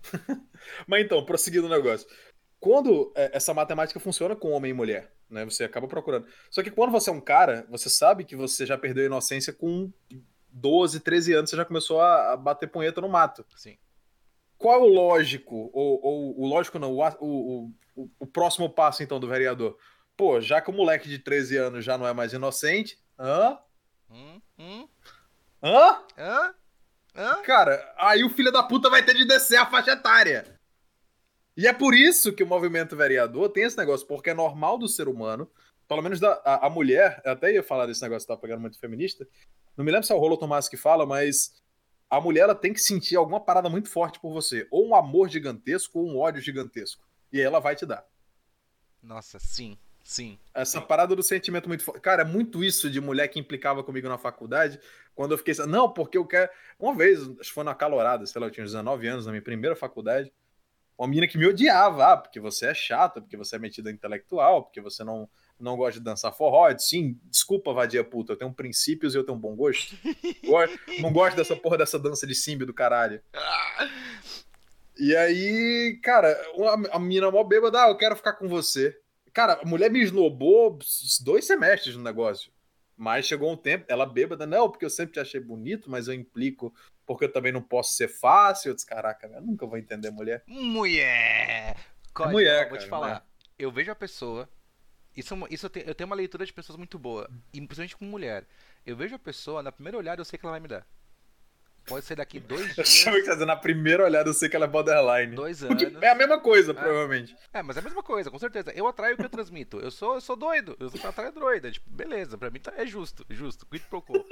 Mas 0.87 1.03
então, 1.03 1.25
prosseguindo 1.25 1.66
o 1.66 1.70
negócio. 1.70 2.07
Quando 2.61 3.11
é, 3.16 3.31
essa 3.35 3.55
matemática 3.55 3.98
funciona 3.98 4.37
com 4.37 4.51
homem 4.51 4.70
e 4.70 4.75
mulher, 4.75 5.11
né? 5.33 5.45
Você 5.45 5.64
acaba 5.64 5.88
procurando. 5.88 6.27
Só 6.51 6.62
que 6.62 6.71
quando 6.71 6.92
você 6.92 7.11
é 7.11 7.12
um 7.12 7.21
cara, 7.21 7.66
você 7.68 7.88
sabe 7.88 8.25
que 8.25 8.37
você 8.37 8.66
já 8.66 8.77
perdeu 8.77 9.05
a 9.05 9.07
inocência 9.07 9.53
com 9.53 9.90
12, 10.51 11.01
13 11.01 11.33
anos, 11.33 11.51
você 11.51 11.57
já 11.57 11.64
começou 11.64 12.01
a 12.01 12.37
bater 12.37 12.68
punheta 12.68 13.01
no 13.01 13.09
mato. 13.09 13.45
Sim. 13.57 13.77
Qual 14.59 14.77
é 14.77 14.79
o 14.79 14.87
lógico, 14.87 15.71
ou, 15.73 16.01
ou 16.05 16.40
o 16.40 16.47
lógico 16.47 16.79
não, 16.79 16.92
o, 16.92 17.03
o, 17.21 17.73
o, 17.97 18.11
o 18.21 18.27
próximo 18.27 18.71
passo 18.71 19.03
então 19.03 19.18
do 19.18 19.27
vereador? 19.27 19.77
Pô, 20.16 20.40
já 20.40 20.61
que 20.61 20.71
o 20.71 20.73
moleque 20.73 21.09
de 21.09 21.18
13 21.18 21.57
anos 21.57 21.85
já 21.85 21.99
não 21.99 22.07
é 22.07 22.12
mais 22.12 22.33
inocente, 22.33 22.99
hã? 23.18 23.59
Hum, 24.11 24.40
hum. 24.59 24.88
Hã? 25.62 26.03
Hã? 26.16 26.55
Hã? 27.16 27.42
Cara, 27.42 27.95
aí 27.99 28.23
o 28.23 28.31
filho 28.31 28.53
da 28.53 28.62
puta 28.62 28.88
vai 28.88 29.05
ter 29.05 29.14
de 29.14 29.25
descer 29.25 29.57
a 29.57 29.66
faixa 29.66 29.92
etária. 29.92 30.61
E 31.57 31.67
é 31.67 31.73
por 31.73 31.95
isso 31.95 32.33
que 32.33 32.43
o 32.43 32.47
movimento 32.47 32.97
vereador 32.97 33.49
tem 33.51 33.65
esse 33.65 33.77
negócio, 33.77 34.07
porque 34.07 34.31
é 34.31 34.35
normal 34.35 34.79
do 34.79 34.88
ser 34.88 35.09
humano, 35.09 35.51
pelo 35.87 36.03
menos 36.03 36.19
da, 36.19 36.41
a, 36.45 36.67
a 36.67 36.71
mulher, 36.71 37.21
até 37.25 37.53
ia 37.53 37.62
falar 37.62 37.87
desse 37.87 38.03
negócio, 38.03 38.27
tá 38.27 38.37
pegando 38.37 38.61
muito 38.61 38.79
feminista. 38.79 39.29
Não 39.77 39.85
me 39.85 39.91
lembro 39.91 40.07
se 40.07 40.12
é 40.12 40.17
o 40.17 40.19
Rolo 40.19 40.37
Tomás 40.37 40.69
que 40.69 40.77
fala, 40.77 41.05
mas 41.05 41.62
a 42.09 42.21
mulher 42.21 42.43
ela 42.43 42.55
tem 42.55 42.73
que 42.73 42.81
sentir 42.81 43.17
alguma 43.17 43.41
parada 43.41 43.69
muito 43.69 43.91
forte 43.91 44.19
por 44.19 44.33
você. 44.33 44.67
Ou 44.71 44.87
um 44.87 44.95
amor 44.95 45.29
gigantesco, 45.29 45.99
ou 45.99 46.09
um 46.09 46.19
ódio 46.19 46.41
gigantesco. 46.41 47.07
E 47.33 47.38
aí 47.38 47.45
ela 47.45 47.61
vai 47.61 47.77
te 47.77 47.85
dar. 47.85 48.07
Nossa, 49.03 49.38
sim. 49.38 49.77
Sim. 50.05 50.38
Essa 50.53 50.81
parada 50.81 51.15
do 51.15 51.23
sentimento 51.23 51.69
muito 51.69 51.85
forte. 51.85 52.01
Cara, 52.01 52.23
é 52.23 52.25
muito 52.25 52.62
isso 52.65 52.91
de 52.91 53.01
mulher 53.01 53.29
que 53.29 53.38
implicava 53.38 53.85
comigo 53.85 54.09
na 54.09 54.19
faculdade. 54.19 54.81
Quando 55.15 55.33
eu 55.33 55.38
fiquei. 55.38 55.55
Não, 55.67 55.91
porque 55.91 56.19
eu 56.19 56.27
quero. 56.27 56.51
Uma 56.79 56.95
vez, 56.95 57.21
acho 57.21 57.49
que 57.49 57.55
foi 57.55 57.65
na 57.65 57.75
calorada, 57.75 58.27
sei 58.27 58.41
lá, 58.41 58.49
eu 58.49 58.51
tinha 58.51 58.65
19 58.65 59.07
anos, 59.07 59.27
na 59.27 59.33
minha 59.33 59.43
primeira 59.43 59.77
faculdade. 59.77 60.33
Uma 60.96 61.09
menina 61.09 61.26
que 61.26 61.38
me 61.38 61.46
odiava, 61.46 62.12
ah, 62.12 62.16
porque 62.16 62.38
você 62.38 62.66
é 62.66 62.74
chata, 62.74 63.20
porque 63.20 63.37
você 63.37 63.57
é 63.57 63.59
metida 63.59 63.90
intelectual, 63.90 64.62
porque 64.62 64.81
você 64.81 65.02
não, 65.02 65.28
não 65.59 65.76
gosta 65.76 65.98
de 65.98 66.05
dançar 66.05 66.33
forró. 66.33 66.68
Eu 66.68 66.74
disse, 66.74 66.90
Sim, 66.90 67.18
desculpa, 67.24 67.72
vadia 67.72 68.05
puta, 68.05 68.33
eu 68.33 68.37
tenho 68.37 68.52
princípios 68.52 69.14
e 69.14 69.18
eu 69.18 69.24
tenho 69.24 69.37
um 69.37 69.40
bom 69.40 69.57
gosto. 69.57 69.96
não 71.00 71.12
gosto 71.12 71.37
dessa 71.37 71.57
porra 71.57 71.78
dessa 71.78 71.98
dança 71.98 72.26
de 72.26 72.35
simbi 72.35 72.64
do 72.64 72.74
caralho. 72.74 73.20
E 74.98 75.16
aí, 75.16 75.98
cara, 76.02 76.28
a, 76.90 76.96
a 76.96 76.98
menina 76.98 77.31
mó 77.31 77.42
bêbada, 77.42 77.85
ah, 77.85 77.88
eu 77.88 77.96
quero 77.96 78.14
ficar 78.14 78.35
com 78.35 78.48
você. 78.48 78.96
Cara, 79.33 79.61
a 79.62 79.66
mulher 79.66 79.90
me 79.90 80.00
esnobou 80.00 80.78
dois 81.24 81.46
semestres 81.46 81.96
no 81.96 82.02
negócio. 82.02 82.52
Mas 82.96 83.26
chegou 83.26 83.50
um 83.50 83.57
tempo, 83.57 83.87
ela 83.88 84.07
bêbada, 84.07 84.46
não, 84.46 84.70
porque 84.70 84.85
eu 84.85 84.90
sempre 84.90 85.14
te 85.14 85.20
achei 85.20 85.40
bonito, 85.40 85.90
mas 85.90 86.07
eu 86.07 86.14
implico 86.14 86.72
porque 87.07 87.25
eu 87.25 87.33
também 87.33 87.53
não 87.53 87.62
posso 87.62 87.95
ser 87.95 88.09
fácil. 88.09 88.71
Eu 88.71 88.75
disse, 88.75 88.87
caraca, 88.87 89.27
eu 89.27 89.41
nunca 89.41 89.67
vou 89.67 89.79
entender 89.79 90.11
mulher. 90.11 90.43
Mulher! 90.47 91.77
Código, 92.12 92.33
mulher, 92.33 92.69
vou 92.69 92.79
te 92.79 92.87
falar. 92.87 93.27
Eu 93.59 93.71
vejo 93.71 93.91
a 93.91 93.95
pessoa, 93.95 94.49
Isso, 95.17 95.35
é 95.35 95.38
isso 95.51 95.67
eu, 95.67 95.71
tenho, 95.71 95.87
eu 95.87 95.95
tenho 95.95 96.07
uma 96.07 96.17
leitura 96.17 96.45
de 96.45 96.53
pessoas 96.53 96.77
muito 96.77 96.99
boa, 96.99 97.29
e 97.53 97.61
principalmente 97.61 97.97
com 97.97 98.05
mulher. 98.05 98.47
Eu 98.85 98.97
vejo 98.97 99.15
a 99.15 99.19
pessoa, 99.19 99.62
na 99.62 99.71
primeira 99.73 99.97
olhada 99.97 100.21
eu 100.21 100.25
sei 100.25 100.38
que 100.38 100.45
ela 100.45 100.53
vai 100.53 100.61
me 100.61 100.69
dar. 100.69 100.87
Pode 101.87 102.05
ser 102.05 102.16
daqui 102.16 102.38
dois 102.38 102.73
dias. 102.75 103.05
Que 103.05 103.45
na 103.45 103.57
primeira 103.57 104.05
olhada 104.05 104.29
eu 104.29 104.35
sei 104.35 104.49
que 104.49 104.57
ela 104.57 104.66
é 104.66 104.68
borderline. 104.68 105.35
Dois 105.35 105.62
anos. 105.62 105.83
Porque 105.83 106.05
é 106.05 106.11
a 106.11 106.14
mesma 106.14 106.38
coisa, 106.38 106.73
é. 106.73 106.75
provavelmente. 106.75 107.37
É, 107.53 107.62
mas 107.62 107.77
é 107.77 107.81
a 107.81 107.83
mesma 107.83 108.03
coisa, 108.03 108.31
com 108.31 108.38
certeza. 108.38 108.73
Eu 108.73 108.87
atraio 108.87 109.14
o 109.14 109.18
que 109.18 109.25
eu 109.25 109.31
transmito. 109.31 109.79
Eu 109.81 109.90
sou, 109.90 110.14
eu 110.14 110.21
sou 110.21 110.37
doido. 110.37 110.77
Eu 110.79 110.90
sou 110.90 111.09
atraio 111.09 111.33
doida. 111.33 111.71
Tipo, 111.71 111.90
beleza, 111.90 112.38
pra 112.38 112.51
mim 112.51 112.61
tá, 112.61 112.73
é 112.77 112.87
justo, 112.87 113.25
justo. 113.29 113.66
Quid 113.66 113.85
pro 113.88 114.03
quo. 114.03 114.25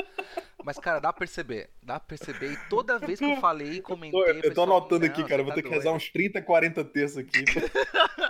Mas, 0.65 0.79
cara, 0.79 1.01
dá 1.01 1.13
pra 1.13 1.21
perceber. 1.21 1.71
Dá 1.83 1.99
pra 1.99 2.17
perceber. 2.17 2.53
E 2.53 2.57
toda 2.69 2.99
vez 2.99 3.19
que 3.19 3.25
eu 3.25 3.41
falei 3.41 3.75
e 3.75 3.81
comentei. 3.83 4.21
Eu 4.21 4.41
tô, 4.41 4.49
eu 4.49 4.55
tô 4.55 4.63
anotando 4.63 5.07
aqui, 5.07 5.25
cara. 5.25 5.41
Eu 5.41 5.45
vou 5.45 5.55
tá 5.55 5.57
ter 5.57 5.63
que 5.63 5.75
rezar 5.75 5.93
uns 5.93 6.09
30, 6.09 6.43
40 6.43 6.85
textos 6.85 7.19
aqui. 7.19 7.45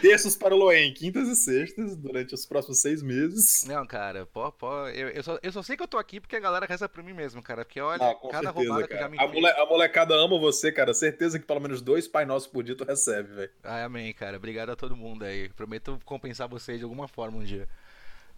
Terços 0.00 0.36
para 0.36 0.54
o 0.54 0.58
Loen, 0.58 0.94
quintas 0.94 1.28
e 1.28 1.34
sextas, 1.34 1.96
durante 1.96 2.34
os 2.34 2.46
próximos 2.46 2.80
seis 2.80 3.02
meses. 3.02 3.64
Não, 3.66 3.84
cara, 3.84 4.24
pô, 4.26 4.52
pô, 4.52 4.86
eu, 4.88 5.08
eu, 5.08 5.22
só, 5.22 5.38
eu 5.42 5.50
só 5.50 5.62
sei 5.62 5.76
que 5.76 5.82
eu 5.82 5.88
tô 5.88 5.98
aqui 5.98 6.20
porque 6.20 6.36
a 6.36 6.40
galera 6.40 6.66
reza 6.66 6.88
pra 6.88 7.02
mim 7.02 7.12
mesmo, 7.12 7.42
cara. 7.42 7.64
Porque 7.64 7.80
olha, 7.80 8.00
ah, 8.00 8.14
cada 8.14 8.52
certeza, 8.52 8.52
roubada 8.52 8.88
cara. 8.88 8.94
que 8.94 8.98
já 8.98 9.08
me 9.08 9.18
a, 9.18 9.26
mole, 9.26 9.46
a 9.46 9.66
molecada 9.66 10.14
ama 10.14 10.38
você, 10.38 10.70
cara. 10.70 10.94
Certeza 10.94 11.38
que 11.38 11.46
pelo 11.46 11.60
menos 11.60 11.82
dois 11.82 12.06
Pai 12.06 12.24
Nossos 12.24 12.48
por 12.48 12.62
dia 12.62 12.76
tu 12.76 12.84
recebe, 12.84 13.34
velho. 13.34 13.50
Ah, 13.64 13.84
amém, 13.84 14.12
cara. 14.12 14.36
Obrigado 14.36 14.70
a 14.70 14.76
todo 14.76 14.96
mundo 14.96 15.24
aí. 15.24 15.48
Prometo 15.48 16.00
compensar 16.04 16.48
vocês 16.48 16.78
de 16.78 16.84
alguma 16.84 17.08
forma 17.08 17.38
um 17.38 17.44
dia. 17.44 17.68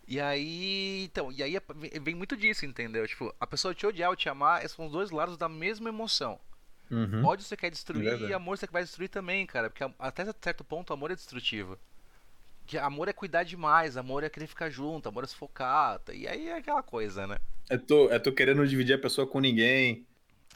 E 0.07 0.21
aí, 0.21 1.05
então, 1.05 1.33
e 1.33 1.43
aí 1.43 1.59
vem 2.01 2.15
muito 2.15 2.37
disso, 2.37 2.67
entendeu? 2.67 3.07
Tipo, 3.07 3.35
a 3.41 3.47
pessoa 3.47 3.75
te 3.75 3.87
odiar 3.87 4.11
ou 4.11 4.17
te 4.17 4.29
amar 4.29 4.67
são 4.69 4.87
os 4.87 4.93
dois 4.93 5.11
lados 5.11 5.37
da 5.37 5.49
mesma 5.49 5.89
emoção. 5.89 6.39
Uhum. 6.91 7.25
Ódio 7.25 7.45
você 7.45 7.57
quer 7.57 7.71
destruir 7.71 8.21
e 8.23 8.33
amor 8.33 8.59
você 8.59 8.67
vai 8.71 8.83
destruir 8.83 9.09
também, 9.09 9.47
cara. 9.47 9.71
Porque 9.71 9.85
até 9.99 10.25
certo 10.41 10.65
ponto 10.65 10.93
amor 10.93 11.11
é 11.11 11.15
destrutivo. 11.15 11.79
Que 12.67 12.79
amor 12.79 13.09
é 13.09 13.13
cuidar 13.13 13.43
demais, 13.43 13.97
amor 13.97 14.25
é 14.25 14.31
querer 14.31 14.47
ficar 14.47 14.71
junto, 14.71 15.09
amor 15.09 15.25
é 15.25 15.27
sufocar. 15.27 16.01
E 16.13 16.27
aí 16.27 16.49
é 16.49 16.57
aquela 16.57 16.83
coisa, 16.83 17.27
né? 17.27 17.39
É 17.69 17.77
tu, 17.77 18.09
é 18.11 18.19
tu 18.19 18.33
querendo 18.33 18.67
dividir 18.67 18.95
a 18.95 18.99
pessoa 18.99 19.27
com 19.27 19.41
ninguém. 19.41 20.07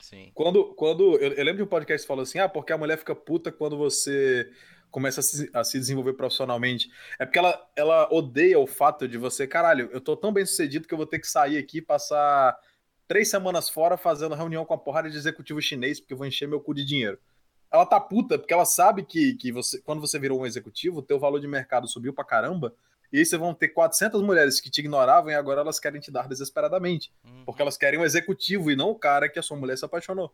Sim. 0.00 0.30
Quando. 0.34 0.64
quando 0.74 1.16
eu, 1.18 1.32
eu 1.32 1.44
lembro 1.44 1.58
de 1.58 1.62
um 1.62 1.66
podcast 1.66 2.04
que 2.04 2.08
falou 2.08 2.22
assim: 2.22 2.38
ah, 2.38 2.48
porque 2.48 2.72
a 2.72 2.78
mulher 2.78 2.98
fica 2.98 3.14
puta 3.14 3.52
quando 3.52 3.76
você 3.76 4.50
começa 4.90 5.20
a 5.20 5.22
se, 5.22 5.50
a 5.52 5.64
se, 5.64 5.78
desenvolver 5.78 6.14
profissionalmente. 6.14 6.90
É 7.18 7.26
porque 7.26 7.38
ela, 7.38 7.68
ela 7.76 8.08
odeia 8.10 8.58
o 8.58 8.66
fato 8.66 9.06
de 9.06 9.18
você, 9.18 9.46
caralho, 9.46 9.90
eu 9.92 10.00
tô 10.00 10.16
tão 10.16 10.32
bem 10.32 10.46
sucedido 10.46 10.88
que 10.88 10.94
eu 10.94 10.98
vou 10.98 11.06
ter 11.06 11.18
que 11.18 11.26
sair 11.26 11.58
aqui 11.58 11.78
e 11.78 11.82
passar 11.82 12.58
três 13.09 13.31
semanas 13.31 13.71
fora 13.71 13.97
fazendo 13.97 14.35
reunião 14.35 14.64
com 14.64 14.75
a 14.75 14.79
porrada 14.79 15.11
de 15.11 15.16
executivo 15.16 15.61
chinês 15.61 15.99
porque 15.99 16.12
eu 16.12 16.18
vou 16.18 16.27
encher 16.27 16.47
meu 16.47 16.61
cu 16.61 16.75
de 16.75 16.85
dinheiro. 16.85 17.18
Ela 17.73 17.85
tá 17.85 17.99
puta 17.99 18.38
porque 18.38 18.53
ela 18.53 18.64
sabe 18.64 19.03
que, 19.03 19.35
que 19.35 19.51
você, 19.51 19.81
quando 19.81 20.01
você 20.01 20.18
virou 20.18 20.40
um 20.40 20.47
executivo, 20.47 20.99
o 20.99 21.03
teu 21.03 21.18
valor 21.18 21.40
de 21.40 21.49
mercado 21.49 21.88
subiu 21.88 22.12
pra 22.12 22.25
caramba. 22.25 22.75
E 23.11 23.18
aí 23.18 23.25
você 23.25 23.38
vão 23.38 23.55
ter 23.55 23.68
400 23.68 24.23
mulheres 24.23 24.61
que 24.61 24.71
te 24.71 24.81
ignoravam 24.81 25.31
e 25.31 25.35
agora 25.35 25.62
elas 25.62 25.81
querem 25.81 26.01
te 26.01 26.11
dar 26.11 26.29
desesperadamente. 26.29 27.11
Uhum. 27.25 27.44
Porque 27.47 27.62
elas 27.62 27.77
querem 27.77 27.99
um 27.99 28.05
executivo 28.05 28.71
e 28.71 28.77
não 28.77 28.90
o 28.90 28.94
cara 28.94 29.29
que 29.29 29.38
a 29.38 29.42
sua 29.42 29.57
mulher 29.57 29.79
se 29.79 29.85
apaixonou. 29.85 30.33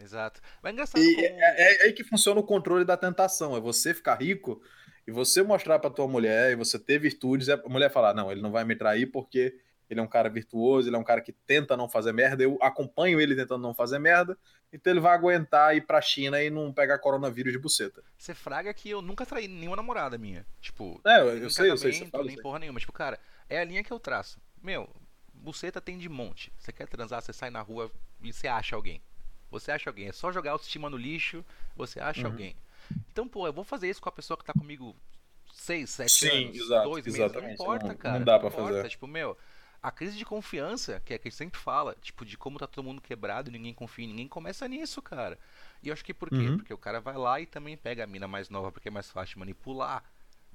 Exato. 0.00 0.40
Mas 0.62 0.70
é 0.70 0.72
engraçado. 0.72 1.02
E 1.02 1.14
como... 1.14 1.26
é, 1.26 1.30
é, 1.32 1.82
é 1.82 1.82
aí 1.84 1.92
que 1.92 2.04
funciona 2.04 2.38
o 2.40 2.44
controle 2.44 2.84
da 2.84 2.96
tentação. 2.96 3.56
É 3.56 3.60
você 3.60 3.92
ficar 3.92 4.20
rico 4.20 4.62
e 5.06 5.10
você 5.10 5.42
mostrar 5.42 5.78
pra 5.78 5.90
tua 5.90 6.06
mulher 6.06 6.52
e 6.52 6.56
você 6.56 6.78
ter 6.78 6.98
virtudes. 6.98 7.48
E 7.48 7.52
a 7.52 7.56
mulher 7.68 7.90
falar: 7.90 8.14
não, 8.14 8.30
ele 8.30 8.42
não 8.42 8.52
vai 8.52 8.64
me 8.64 8.76
trair 8.76 9.06
porque 9.06 9.58
ele 9.88 10.00
é 10.00 10.02
um 10.02 10.08
cara 10.08 10.28
virtuoso, 10.28 10.88
ele 10.88 10.96
é 10.96 10.98
um 10.98 11.04
cara 11.04 11.20
que 11.20 11.32
tenta 11.32 11.76
não 11.76 11.88
fazer 11.88 12.12
merda, 12.12 12.42
eu 12.42 12.58
acompanho 12.60 13.20
ele 13.20 13.34
tentando 13.34 13.62
não 13.62 13.74
fazer 13.74 13.98
merda, 13.98 14.36
então 14.72 14.92
ele 14.92 15.00
vai 15.00 15.14
aguentar 15.14 15.76
ir 15.76 15.82
pra 15.82 16.00
China 16.00 16.42
e 16.42 16.50
não 16.50 16.72
pegar 16.72 16.98
coronavírus 16.98 17.52
de 17.52 17.58
buceta. 17.58 18.02
Você 18.18 18.34
fraga 18.34 18.72
que 18.74 18.90
eu 18.90 19.00
nunca 19.00 19.24
traí 19.24 19.46
nenhuma 19.46 19.76
namorada 19.76 20.18
minha. 20.18 20.46
Tipo, 20.60 21.00
é, 21.04 21.20
eu, 21.20 21.38
eu 21.38 21.50
sei, 21.50 21.70
eu 21.70 21.76
sei, 21.76 21.92
você 21.92 22.06
fala, 22.06 22.24
nem 22.24 22.40
porra 22.40 22.58
nenhuma. 22.58 22.80
Tipo, 22.80 22.92
cara, 22.92 23.18
é 23.48 23.60
a 23.60 23.64
linha 23.64 23.84
que 23.84 23.92
eu 23.92 24.00
traço. 24.00 24.40
Meu, 24.62 24.88
buceta 25.32 25.80
tem 25.80 25.96
de 25.98 26.08
monte. 26.08 26.52
Você 26.58 26.72
quer 26.72 26.88
transar, 26.88 27.22
você 27.22 27.32
sai 27.32 27.50
na 27.50 27.60
rua 27.60 27.90
e 28.22 28.32
você 28.32 28.48
acha 28.48 28.74
alguém. 28.74 29.00
Você 29.50 29.70
acha 29.70 29.88
alguém. 29.88 30.08
É 30.08 30.12
só 30.12 30.32
jogar 30.32 30.52
autoestima 30.52 30.90
no 30.90 30.96
lixo, 30.96 31.44
você 31.76 32.00
acha 32.00 32.22
uhum. 32.22 32.32
alguém. 32.32 32.56
Então, 33.10 33.26
pô, 33.28 33.46
eu 33.46 33.52
vou 33.52 33.64
fazer 33.64 33.88
isso 33.88 34.00
com 34.00 34.08
a 34.08 34.12
pessoa 34.12 34.36
que 34.36 34.44
tá 34.44 34.52
comigo 34.52 34.96
seis, 35.52 35.90
sete 35.90 36.12
Sim, 36.12 36.46
anos, 36.46 36.56
exato, 36.58 36.88
dois 36.88 37.04
meses. 37.04 37.32
Não 37.32 37.50
importa, 37.50 37.88
não, 37.88 37.96
cara. 37.96 38.18
Não 38.18 38.24
dá 38.24 38.38
pra 38.38 38.50
não 38.50 38.56
importa. 38.56 38.76
fazer. 38.76 38.88
Tipo, 38.88 39.06
meu, 39.06 39.36
a 39.86 39.90
crise 39.92 40.18
de 40.18 40.24
confiança, 40.24 41.00
que 41.04 41.14
é 41.14 41.18
que 41.18 41.28
a 41.28 41.30
gente 41.30 41.38
sempre 41.38 41.60
fala, 41.60 41.96
tipo, 42.02 42.24
de 42.24 42.36
como 42.36 42.58
tá 42.58 42.66
todo 42.66 42.84
mundo 42.84 43.00
quebrado 43.00 43.48
e 43.48 43.52
ninguém 43.52 43.72
confia 43.72 44.04
em 44.04 44.08
ninguém, 44.08 44.26
começa 44.26 44.66
nisso, 44.66 45.00
cara. 45.00 45.38
E 45.80 45.86
eu 45.86 45.92
acho 45.92 46.04
que 46.04 46.12
por 46.12 46.28
quê? 46.28 46.34
Uhum. 46.34 46.56
Porque 46.56 46.74
o 46.74 46.78
cara 46.78 47.00
vai 47.00 47.16
lá 47.16 47.40
e 47.40 47.46
também 47.46 47.76
pega 47.76 48.02
a 48.02 48.06
mina 48.06 48.26
mais 48.26 48.50
nova, 48.50 48.72
porque 48.72 48.88
é 48.88 48.90
mais 48.90 49.08
fácil 49.08 49.34
de 49.34 49.38
manipular. 49.38 50.02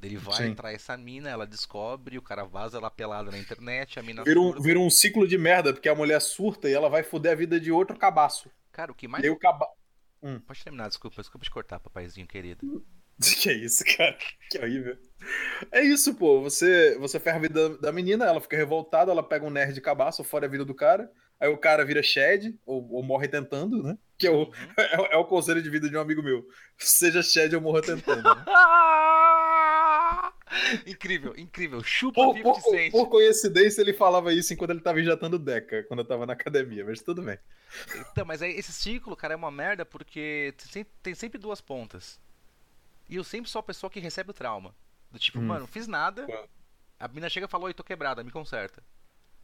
Ele 0.04 0.18
vai 0.18 0.36
Sim. 0.36 0.48
entrar 0.48 0.74
essa 0.74 0.98
mina, 0.98 1.30
ela 1.30 1.48
descobre, 1.48 2.18
o 2.18 2.22
cara 2.22 2.44
vaza 2.44 2.78
ela 2.78 2.92
pelada 2.92 3.32
na 3.32 3.38
internet, 3.38 3.98
a 3.98 4.04
mina. 4.04 4.22
Vira 4.26 4.42
um, 4.42 4.52
vira 4.60 4.80
um 4.80 4.90
ciclo 4.90 5.26
de 5.26 5.38
merda, 5.38 5.72
porque 5.72 5.88
a 5.88 5.96
mulher 5.96 6.20
surta 6.20 6.70
e 6.70 6.74
ela 6.74 6.90
vai 6.90 7.02
foder 7.02 7.32
a 7.32 7.36
vida 7.36 7.58
de 7.58 7.72
outro 7.72 7.98
cabaço. 7.98 8.52
Cara, 8.70 8.92
o 8.92 8.96
que 8.96 9.08
mais. 9.08 9.24
E 9.24 9.30
o 9.30 9.40
caba... 9.40 9.66
Hum. 10.22 10.42
Pode 10.42 10.62
terminar, 10.62 10.90
desculpa, 10.90 11.22
desculpa 11.22 11.46
te 11.46 11.52
cortar, 11.52 11.80
papaizinho 11.80 12.28
querido. 12.28 12.86
Que 13.42 13.50
é 13.50 13.54
isso, 13.54 13.84
cara? 13.98 14.18
Que 14.50 14.58
horrível. 14.58 14.98
É 15.72 15.82
isso, 15.82 16.16
pô. 16.16 16.42
Você, 16.42 16.98
você 17.00 17.20
ferra 17.20 17.38
a 17.38 17.42
vida 17.42 17.78
da 17.78 17.92
menina, 17.92 18.26
ela 18.26 18.42
fica 18.42 18.58
revoltada, 18.58 19.12
ela 19.12 19.24
pega 19.24 19.46
um 19.46 19.50
nerd 19.50 19.74
de 19.74 19.82
cabaço, 19.82 20.24
fora 20.24 20.46
a 20.46 20.50
vida 20.50 20.66
do 20.66 20.74
cara. 20.74 21.12
Aí 21.40 21.50
o 21.50 21.58
cara 21.58 21.84
vira 21.84 22.04
Shed, 22.04 22.56
ou, 22.66 22.88
ou 22.92 23.04
morre 23.04 23.28
tentando, 23.28 23.82
né? 23.82 23.98
Que 24.18 24.28
é 24.28 24.32
o, 24.32 24.44
uhum. 24.44 24.52
é, 24.78 25.16
é, 25.16 25.18
o 25.18 25.26
conselho 25.26 25.62
de 25.62 25.70
vida 25.70 25.90
de 25.90 25.98
um 25.98 26.02
amigo 26.02 26.22
meu. 26.22 26.46
Seja 26.78 27.24
Shed 27.24 27.56
ou 27.56 27.62
morra 27.62 27.82
tentando. 27.82 28.24
Né? 28.24 28.46
incrível, 30.86 31.34
incrível. 31.36 31.84
Chupa 31.84 32.22
por, 32.22 32.42
por, 32.42 32.62
por, 32.92 33.10
coincidência, 33.10 33.82
ele 33.82 33.94
falava 33.94 34.32
isso 34.32 34.54
enquanto 34.54 34.72
ele 34.72 34.82
tava 34.82 35.00
injetando 35.00 35.40
Deca, 35.40 35.84
quando 35.84 36.02
eu 36.02 36.06
tava 36.06 36.28
na 36.28 36.34
academia, 36.34 36.86
mas 36.86 37.02
tudo 37.02 37.24
bem. 37.24 37.40
Então, 38.12 38.26
mas 38.26 38.44
aí 38.44 38.52
esse 38.52 38.72
ciclo, 38.72 39.16
cara, 39.16 39.34
é 39.34 39.38
uma 39.38 39.50
merda 39.50 39.84
porque 39.84 40.54
tem 41.02 41.16
sempre 41.16 41.40
duas 41.40 41.60
pontas. 41.60 42.20
E 43.12 43.18
eu 43.18 43.26
sempre 43.26 43.52
sou 43.52 43.60
a 43.60 43.64
pessoa 43.64 43.92
que 43.92 44.00
recebe 44.00 44.32
o 44.32 44.34
trauma. 44.34 44.74
Do 45.12 45.20
tipo, 45.20 45.38
hum. 45.38 45.44
mano, 45.44 45.68
fiz 45.68 45.86
nada. 45.86 46.26
A 46.98 47.10
mina 47.10 47.30
chega 47.30 47.46
e 47.46 47.50
falou, 47.50 47.68
oi, 47.68 47.74
tô 47.74 47.84
quebrada, 47.84 48.24
me 48.24 48.32
conserta. 48.32 48.82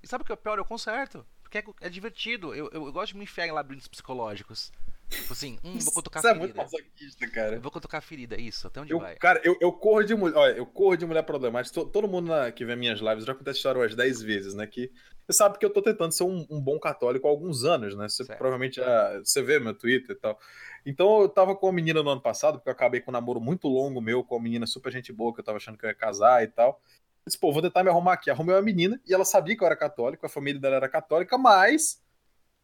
E 0.01 0.07
sabe 0.07 0.21
o 0.21 0.25
que 0.25 0.31
é 0.31 0.35
o 0.35 0.37
pior? 0.37 0.57
Eu 0.57 0.63
conserto. 0.63 1.25
Porque 1.43 1.57
é, 1.57 1.63
é 1.81 1.89
divertido. 1.89 2.55
Eu, 2.55 2.69
eu, 2.71 2.85
eu, 2.85 2.93
gosto 2.93 3.11
de 3.11 3.17
me 3.17 3.25
enfiar 3.25 3.45
em 3.45 3.51
labirintos 3.51 3.89
psicológicos. 3.89 4.71
Tipo 5.09 5.31
assim, 5.31 5.57
hum, 5.63 5.77
vou 5.79 5.93
cutucar 5.93 6.19
a 6.19 6.21
ferida. 6.21 6.45
Isso 6.45 6.51
é 6.51 6.55
muito 6.55 6.57
masoquista, 6.57 7.29
cara. 7.29 7.59
vou 7.59 7.71
cutucar 7.71 7.99
a 7.99 8.01
ferida, 8.01 8.39
isso, 8.39 8.67
até 8.67 8.81
onde 8.81 8.91
eu, 8.91 8.99
vai? 8.99 9.15
Cara, 9.15 9.39
eu, 9.43 9.57
eu 9.61 9.71
corro 9.71 10.03
de 10.03 10.13
mulher. 10.13 10.35
Olha, 10.35 10.57
eu 10.57 10.65
corro 10.65 10.97
de 10.97 11.05
mulher 11.05 11.23
problemática. 11.23 11.85
Todo 11.85 12.07
mundo 12.07 12.27
na, 12.27 12.51
que 12.51 12.65
vê 12.65 12.75
minhas 12.75 12.99
lives 12.99 13.23
já 13.23 13.31
acontece 13.31 13.57
história 13.57 13.79
umas 13.79 13.95
10 13.95 14.21
vezes, 14.21 14.53
né? 14.53 14.67
Que 14.67 14.91
você 15.25 15.37
sabe 15.37 15.57
que 15.57 15.65
eu 15.65 15.69
tô 15.69 15.81
tentando 15.81 16.11
ser 16.11 16.23
um, 16.23 16.45
um 16.49 16.61
bom 16.61 16.77
católico 16.77 17.25
há 17.25 17.29
alguns 17.29 17.63
anos, 17.63 17.95
né? 17.95 18.09
Você 18.09 18.25
certo. 18.25 18.37
provavelmente 18.37 18.75
já. 18.75 19.19
Você 19.19 19.41
vê 19.41 19.59
meu 19.59 19.73
Twitter 19.73 20.15
e 20.15 20.19
tal. 20.19 20.37
Então 20.85 21.21
eu 21.21 21.29
tava 21.29 21.55
com 21.55 21.67
uma 21.67 21.73
menina 21.73 22.03
no 22.03 22.09
ano 22.09 22.21
passado, 22.21 22.57
porque 22.57 22.69
eu 22.69 22.73
acabei 22.73 22.99
com 22.99 23.09
um 23.09 23.13
namoro 23.13 23.39
muito 23.39 23.67
longo 23.69 24.01
meu, 24.01 24.23
com 24.23 24.35
uma 24.35 24.43
menina 24.43 24.65
super 24.67 24.91
gente 24.91 25.13
boa, 25.13 25.33
que 25.33 25.39
eu 25.39 25.43
tava 25.43 25.57
achando 25.57 25.77
que 25.77 25.85
eu 25.85 25.89
ia 25.89 25.95
casar 25.95 26.43
e 26.43 26.47
tal. 26.47 26.81
Eu 27.25 27.29
disse, 27.29 27.37
pô, 27.37 27.51
vou 27.51 27.61
tentar 27.61 27.83
me 27.83 27.89
arrumar 27.89 28.13
aqui. 28.13 28.29
Arrumei 28.29 28.55
uma 28.55 28.61
menina 28.61 28.99
e 29.05 29.13
ela 29.13 29.25
sabia 29.25 29.55
que 29.55 29.63
eu 29.63 29.65
era 29.65 29.75
católico, 29.75 30.25
a 30.25 30.29
família 30.29 30.59
dela 30.59 30.75
era 30.75 30.89
católica, 30.89 31.37
mas 31.37 32.01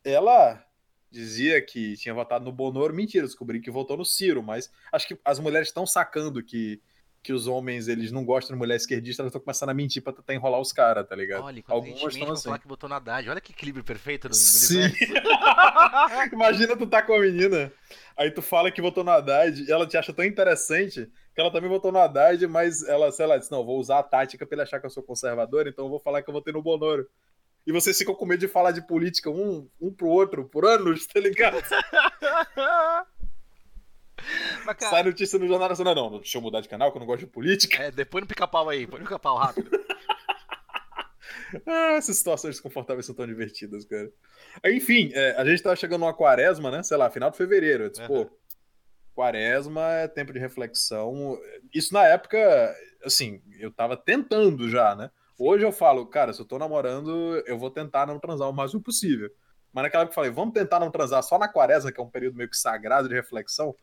ela 0.04 0.62
dizia 1.13 1.62
que 1.62 1.95
tinha 1.95 2.13
votado 2.13 2.43
no 2.43 2.52
Bonoro. 2.52 2.93
Mentira, 2.93 3.26
descobri 3.26 3.62
que 3.62 3.69
votou 3.69 3.95
no 3.95 4.04
Ciro, 4.04 4.41
mas 4.41 4.71
acho 4.91 5.08
que 5.08 5.17
as 5.23 5.39
mulheres 5.39 5.67
estão 5.67 5.86
sacando 5.86 6.43
que 6.43 6.82
que 7.23 7.32
os 7.32 7.47
homens 7.47 7.88
eles 7.88 8.12
não 8.12 8.26
gostam 8.26 8.54
de 8.54 8.60
mulher 8.60 8.76
esquerdista, 8.76 9.21
elas 9.21 9.30
estão 9.30 9.39
começando 9.39 9.69
a 9.69 9.73
mentir 9.73 10.04
pra 10.04 10.12
tentar 10.12 10.34
enrolar 10.34 10.60
os 10.60 10.73
caras, 10.73 11.08
tá 11.08 11.15
ligado? 11.15 11.45
Olha, 11.45 11.63
Algumas 11.69 12.13
estão 12.13 12.34
assim. 12.34 12.43
falar 12.43 12.60
que 12.60 12.67
botou 12.67 12.89
na 12.89 12.97
Haddad. 12.97 13.30
Olha 13.30 13.39
que 13.39 13.54
equilíbrio 13.54 13.82
perfeito 13.82 14.28
no, 14.28 14.34
Sim. 14.34 14.91
Imagina 16.34 16.76
tu 16.76 16.86
tá 16.86 17.02
com 17.02 17.13
a 17.13 17.19
menina, 17.19 17.71
aí 18.17 18.30
tu 18.30 18.41
fala 18.41 18.69
que 18.69 18.82
votou 18.82 19.06
na 19.06 19.13
Haddad 19.13 19.63
e 19.63 19.71
ela 19.71 19.88
te 19.88 19.95
acha 19.95 20.12
tão 20.12 20.26
interessante 20.26 21.10
que 21.34 21.39
ela 21.39 21.49
também 21.49 21.69
votou 21.69 21.93
na 21.93 22.04
Haddad, 22.04 22.45
mas 22.45 22.84
ela, 22.84 23.10
sei 23.10 23.26
lá, 23.26 23.38
disse, 23.38 23.49
não, 23.49 23.63
vou 23.63 23.80
usar 23.80 23.99
a 23.99 24.04
tática 24.04 24.45
pra 24.45 24.56
ele 24.56 24.63
achar 24.63 24.82
que 24.82 24.86
eu 24.86 24.89
sou 24.89 25.02
conservador, 25.02 25.65
então 25.65 25.86
eu 25.86 25.89
vou 25.89 25.99
falar 25.99 26.21
que 26.21 26.30
eu 26.30 26.34
votei 26.34 26.52
no 26.52 26.62
Bonoro. 26.62 27.08
E 27.65 27.71
vocês 27.71 27.97
ficam 27.97 28.13
com 28.13 28.26
medo 28.26 28.41
de 28.41 28.47
falar 28.47 28.71
de 28.71 28.86
política 28.86 29.30
um, 29.30 29.69
um 29.80 29.93
pro 29.93 30.08
outro 30.08 30.45
por 30.45 30.65
anos, 30.65 31.08
tá 31.08 31.19
ligado? 31.19 31.58
Mas, 34.65 34.78
cara... 34.78 34.91
Sai 34.91 35.04
notícia 35.04 35.39
no 35.39 35.47
Jornal 35.47 35.69
Nacional. 35.69 35.95
Não, 35.95 36.19
deixa 36.19 36.38
eu 36.38 36.41
mudar 36.41 36.62
de 36.62 36.69
canal, 36.69 36.91
que 36.91 36.97
eu 36.97 36.99
não 36.99 37.08
gosto 37.08 37.21
de 37.21 37.32
política. 37.32 37.84
É, 37.84 37.91
depois 37.91 38.21
no 38.21 38.28
pica-pau 38.28 38.69
aí, 38.69 38.88
põe 38.88 38.99
no 38.99 39.06
pica-pau 39.06 39.38
rápido. 39.38 39.69
ah, 41.67 41.93
essas 41.93 42.17
situações 42.17 42.56
desconfortáveis 42.56 43.06
são 43.06 43.15
tão 43.15 43.28
divertidas, 43.28 43.86
cara. 43.86 44.12
Enfim, 44.65 45.12
é, 45.13 45.36
a 45.38 45.45
gente 45.45 45.63
tá 45.63 45.76
chegando 45.76 46.02
numa 46.02 46.13
quaresma, 46.13 46.71
né? 46.71 46.84
Sei 46.84 46.97
lá, 46.97 47.10
final 47.10 47.32
de 47.32 47.38
fevereiro. 47.38 47.86
Eu 47.86 47.89
disse, 47.89 48.02
uhum. 48.04 48.08
pô, 48.08 48.30
quaresma 49.13 49.82
é 49.93 50.08
tempo 50.08 50.34
de 50.34 50.39
reflexão. 50.39 51.39
Isso 51.73 51.93
na 51.93 52.06
época, 52.06 52.76
assim, 53.04 53.41
eu 53.60 53.71
tava 53.71 53.97
tentando 53.97 54.69
já, 54.69 54.95
né? 54.95 55.10
Hoje 55.38 55.65
eu 55.65 55.72
falo, 55.72 56.06
cara, 56.06 56.34
se 56.34 56.41
eu 56.41 56.46
tô 56.46 56.58
namorando, 56.58 57.43
eu 57.46 57.58
vou 57.58 57.72
tentar 57.72 58.06
não 58.06 58.19
transar 58.19 58.50
o 58.50 58.54
máximo 58.54 58.82
possível. 58.82 59.30
Mas 59.72 59.84
naquela 59.84 60.04
época 60.04 60.13
eu 60.13 60.15
falei, 60.15 60.32
vamos 60.32 60.54
tentar 60.54 60.80
não 60.80 60.91
transar 60.91 61.24
só 61.24 61.39
na 61.39 61.48
quaresma, 61.48 61.91
que 61.91 62.00
é 62.00 62.04
um 62.04 62.10
período 62.10 62.38
meio 62.38 62.50
que 62.50 62.58
sagrado 62.58 63.10
de 63.10 63.15
reflexão 63.15 63.76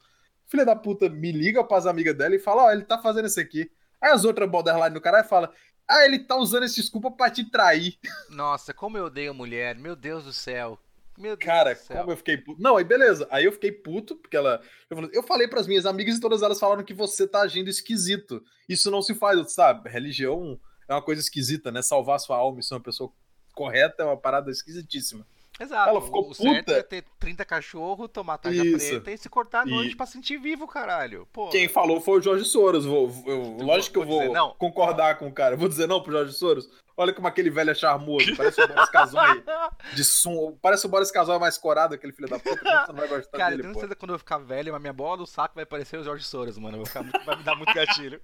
filha 0.50 0.66
da 0.66 0.74
puta 0.74 1.08
me 1.08 1.30
liga 1.30 1.62
pras 1.62 1.86
amigas 1.86 2.16
dela 2.16 2.34
e 2.34 2.38
fala: 2.38 2.64
Ó, 2.64 2.66
oh, 2.66 2.70
ele 2.72 2.82
tá 2.82 2.98
fazendo 2.98 3.26
isso 3.26 3.40
aqui. 3.40 3.70
Aí 4.00 4.10
as 4.10 4.24
outras 4.24 4.50
borderline 4.50 4.94
do 4.94 5.00
caralho 5.00 5.28
falam, 5.28 5.50
ah, 5.86 6.04
ele 6.04 6.18
tá 6.18 6.36
usando 6.36 6.64
essa 6.64 6.74
desculpa 6.74 7.10
pra 7.10 7.30
te 7.30 7.44
trair. 7.44 7.98
Nossa, 8.30 8.72
como 8.72 8.96
eu 8.96 9.04
odeio 9.04 9.34
mulher, 9.34 9.76
meu 9.76 9.94
Deus 9.94 10.24
do 10.24 10.32
céu. 10.32 10.78
Meu 11.18 11.36
Deus 11.36 11.46
Cara, 11.46 11.74
do 11.74 11.78
céu. 11.78 11.98
como 11.98 12.12
eu 12.12 12.16
fiquei 12.16 12.38
puto. 12.38 12.60
Não, 12.60 12.78
aí 12.78 12.84
beleza. 12.84 13.28
Aí 13.30 13.44
eu 13.44 13.52
fiquei 13.52 13.70
puto, 13.70 14.16
porque 14.16 14.36
ela. 14.36 14.60
Eu 14.88 14.96
falei, 14.96 15.10
eu 15.12 15.22
falei 15.22 15.48
pras 15.48 15.66
minhas 15.66 15.86
amigas 15.86 16.16
e 16.16 16.20
todas 16.20 16.42
elas 16.42 16.58
falaram 16.58 16.82
que 16.82 16.94
você 16.94 17.28
tá 17.28 17.42
agindo 17.42 17.68
esquisito. 17.68 18.42
Isso 18.68 18.90
não 18.90 19.02
se 19.02 19.14
faz, 19.14 19.52
sabe? 19.52 19.90
Religião 19.90 20.58
é 20.90 20.94
uma 20.94 21.03
coisa 21.03 21.20
esquisita, 21.20 21.70
né? 21.70 21.81
Salvar 21.83 22.18
sua 22.18 22.37
alma 22.37 22.61
e 22.61 22.62
ser 22.62 22.74
uma 22.74 22.81
pessoa 22.81 23.11
correta 23.55 24.03
é 24.03 24.07
uma 24.07 24.16
parada 24.16 24.50
esquisitíssima. 24.50 25.24
Exato. 25.59 25.90
Ela 25.90 26.00
ficou 26.00 26.31
o 26.31 26.35
certo 26.35 26.64
puta. 26.64 26.72
é 26.72 26.83
ter 26.83 27.05
30 27.18 27.44
cachorros, 27.44 28.09
tomar 28.11 28.38
tarja 28.38 28.64
Isso. 28.64 28.79
preta 28.88 29.11
e 29.11 29.18
se 29.18 29.29
cortar 29.29 29.61
à 29.61 29.66
noite 29.66 29.92
E- 29.92 29.96
pra 29.96 30.07
sentir 30.07 30.38
vivo, 30.38 30.66
caralho. 30.66 31.29
Pô. 31.33 31.48
Quem 31.50 31.68
falou 31.68 32.00
foi 32.00 32.18
o 32.18 32.22
Jorge 32.22 32.46
Soros. 32.46 32.87
Vou, 32.87 33.09
eu- 33.26 33.57
Tu 33.59 33.64
lógico 33.64 33.92
que 33.92 33.98
eu 33.98 34.07
vou 34.07 34.33
vou 34.35 34.55
concordar 34.55 35.18
com 35.18 35.29
o 35.29 35.33
cara. 35.33 35.57
Vou 35.59 35.68
dizer 35.68 35.87
não 35.87 36.03
pro 36.03 36.12
Jorge 36.12 36.33
Soros. 36.33 36.66
Olha 36.96 37.12
como 37.12 37.29
aquele 37.29 37.50
velho 37.50 37.70
é 37.70 37.74
charmoso. 37.74 38.35
Parece 38.37 38.62
o 38.62 38.68
Boris 38.68 38.88
Casoy 38.90 39.44
de 39.94 40.03
som. 40.05 40.57
Parece 40.62 40.87
o 40.87 40.88
Boris 40.88 41.11
Casoy 41.11 41.38
mais 41.38 41.59
corado, 41.59 41.94
aquele 41.94 42.12
filho 42.14 42.29
da 42.29 42.38
puta. 42.38 42.57
Você 42.57 42.92
não 42.92 42.94
vai 42.94 43.09
gostar 43.09 43.38
Cara, 43.38 43.50
eu 43.53 43.57
dele, 43.59 43.62
tenho 43.64 43.74
pô. 43.74 43.81
certeza 43.81 43.94
que 43.94 44.00
quando 44.00 44.12
eu 44.14 44.18
ficar 44.18 44.38
velho, 44.38 44.74
a 44.74 44.79
minha 44.79 44.92
bola 44.94 45.18
do 45.18 45.26
saco 45.26 45.55
vai 45.55 45.66
parecer 45.66 45.98
o 45.98 46.03
Jorge 46.05 46.24
Soros, 46.24 46.57
mano. 46.57 46.76
Eu 46.79 46.85
vou 46.85 46.87
ficar 46.87 47.03
vai 47.24 47.37
me 47.37 47.42
dar 47.42 47.55
muito 47.55 47.72
gatilho. 47.74 48.20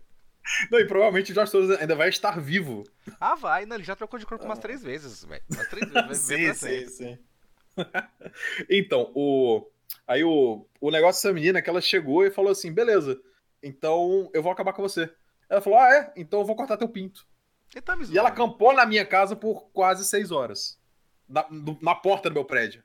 Não, 0.71 0.79
e 0.79 0.87
provavelmente 0.87 1.33
o 1.33 1.47
Soros 1.47 1.71
ainda 1.79 1.95
vai 1.95 2.09
estar 2.09 2.41
vivo. 2.41 2.85
Ah, 3.21 3.35
vai, 3.35 3.67
não, 3.67 3.77
ele 3.77 3.85
já 3.85 3.97
trocou 3.97 4.19
de 4.19 4.27
corpo 4.27 4.45
umas 4.45 4.59
três 4.59 4.83
vezes, 4.83 5.25
velho. 5.25 5.43
Umas 5.51 5.69
três 5.69 5.89
vezes. 5.91 6.07
Pra 6.07 6.15
sempre. 6.15 6.89
sim. 6.89 7.19
então, 8.71 9.11
o. 9.15 9.67
Aí 10.07 10.23
o, 10.23 10.67
o 10.81 10.91
negócio 10.91 11.21
dessa 11.21 11.33
menina 11.33 11.59
é 11.59 11.63
que 11.63 11.69
ela 11.69 11.81
chegou 11.81 12.25
e 12.25 12.31
falou 12.31 12.53
assim: 12.53 12.73
beleza, 12.73 13.21
então 13.63 14.31
eu 14.33 14.43
vou 14.43 14.53
acabar 14.53 14.73
com 14.73 14.83
você. 14.83 15.13
Ela 15.49 15.61
falou: 15.61 15.79
ah, 15.79 15.95
é? 15.95 16.13
Então 16.17 16.41
eu 16.41 16.47
vou 16.47 16.57
cortar 16.57 16.77
teu 16.77 16.89
pinto. 16.89 17.27
Ele 17.75 17.83
tá 17.83 17.97
E 18.11 18.17
ela 18.17 18.29
acampou 18.29 18.73
na 18.73 18.87
minha 18.87 19.05
casa 19.05 19.35
por 19.35 19.69
quase 19.71 20.05
seis 20.05 20.31
horas. 20.31 20.79
Na, 21.29 21.47
na 21.83 21.95
porta 21.95 22.31
do 22.31 22.35
meu 22.35 22.45
prédio. 22.45 22.83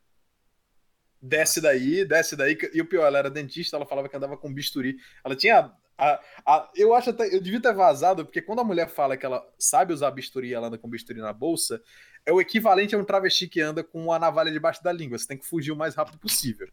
Desce 1.22 1.62
daí, 1.62 2.04
desce 2.04 2.36
daí. 2.36 2.58
E 2.74 2.82
o 2.82 2.86
pior, 2.86 3.06
ela 3.06 3.20
era 3.20 3.30
dentista, 3.30 3.78
ela 3.78 3.86
falava 3.86 4.10
que 4.10 4.18
andava 4.18 4.36
com 4.36 4.54
bisturi. 4.54 4.98
Ela 5.24 5.36
tinha. 5.36 5.72
A- 5.98 6.20
a- 6.46 6.72
eu 6.76 6.94
acho 6.94 7.10
até. 7.12 7.34
Eu 7.34 7.42
devia 7.42 7.62
ter 7.62 7.74
vazado, 7.74 8.26
porque 8.26 8.42
quando 8.42 8.60
a 8.60 8.64
mulher 8.64 8.90
fala 8.90 9.16
que 9.18 9.26
ela 9.26 9.46
sabe 9.60 9.94
usar 9.94 10.12
bisturi 10.12 10.50
e 10.50 10.54
ela 10.54 10.68
anda 10.68 10.78
com 10.78 10.90
bisturi 10.90 11.20
na 11.20 11.32
bolsa, 11.34 11.82
é 12.26 12.32
o 12.32 12.40
equivalente 12.42 12.96
a 12.96 12.98
um 12.98 13.04
travesti 13.04 13.48
que 13.48 13.62
anda 13.62 13.84
com 13.84 14.04
uma 14.06 14.20
navalha 14.20 14.52
debaixo 14.52 14.84
da 14.84 14.92
língua. 14.92 15.18
Você 15.18 15.28
tem 15.28 15.38
que 15.38 15.46
fugir 15.46 15.72
o 15.72 15.76
mais 15.76 15.96
rápido 15.96 16.18
possível. 16.20 16.68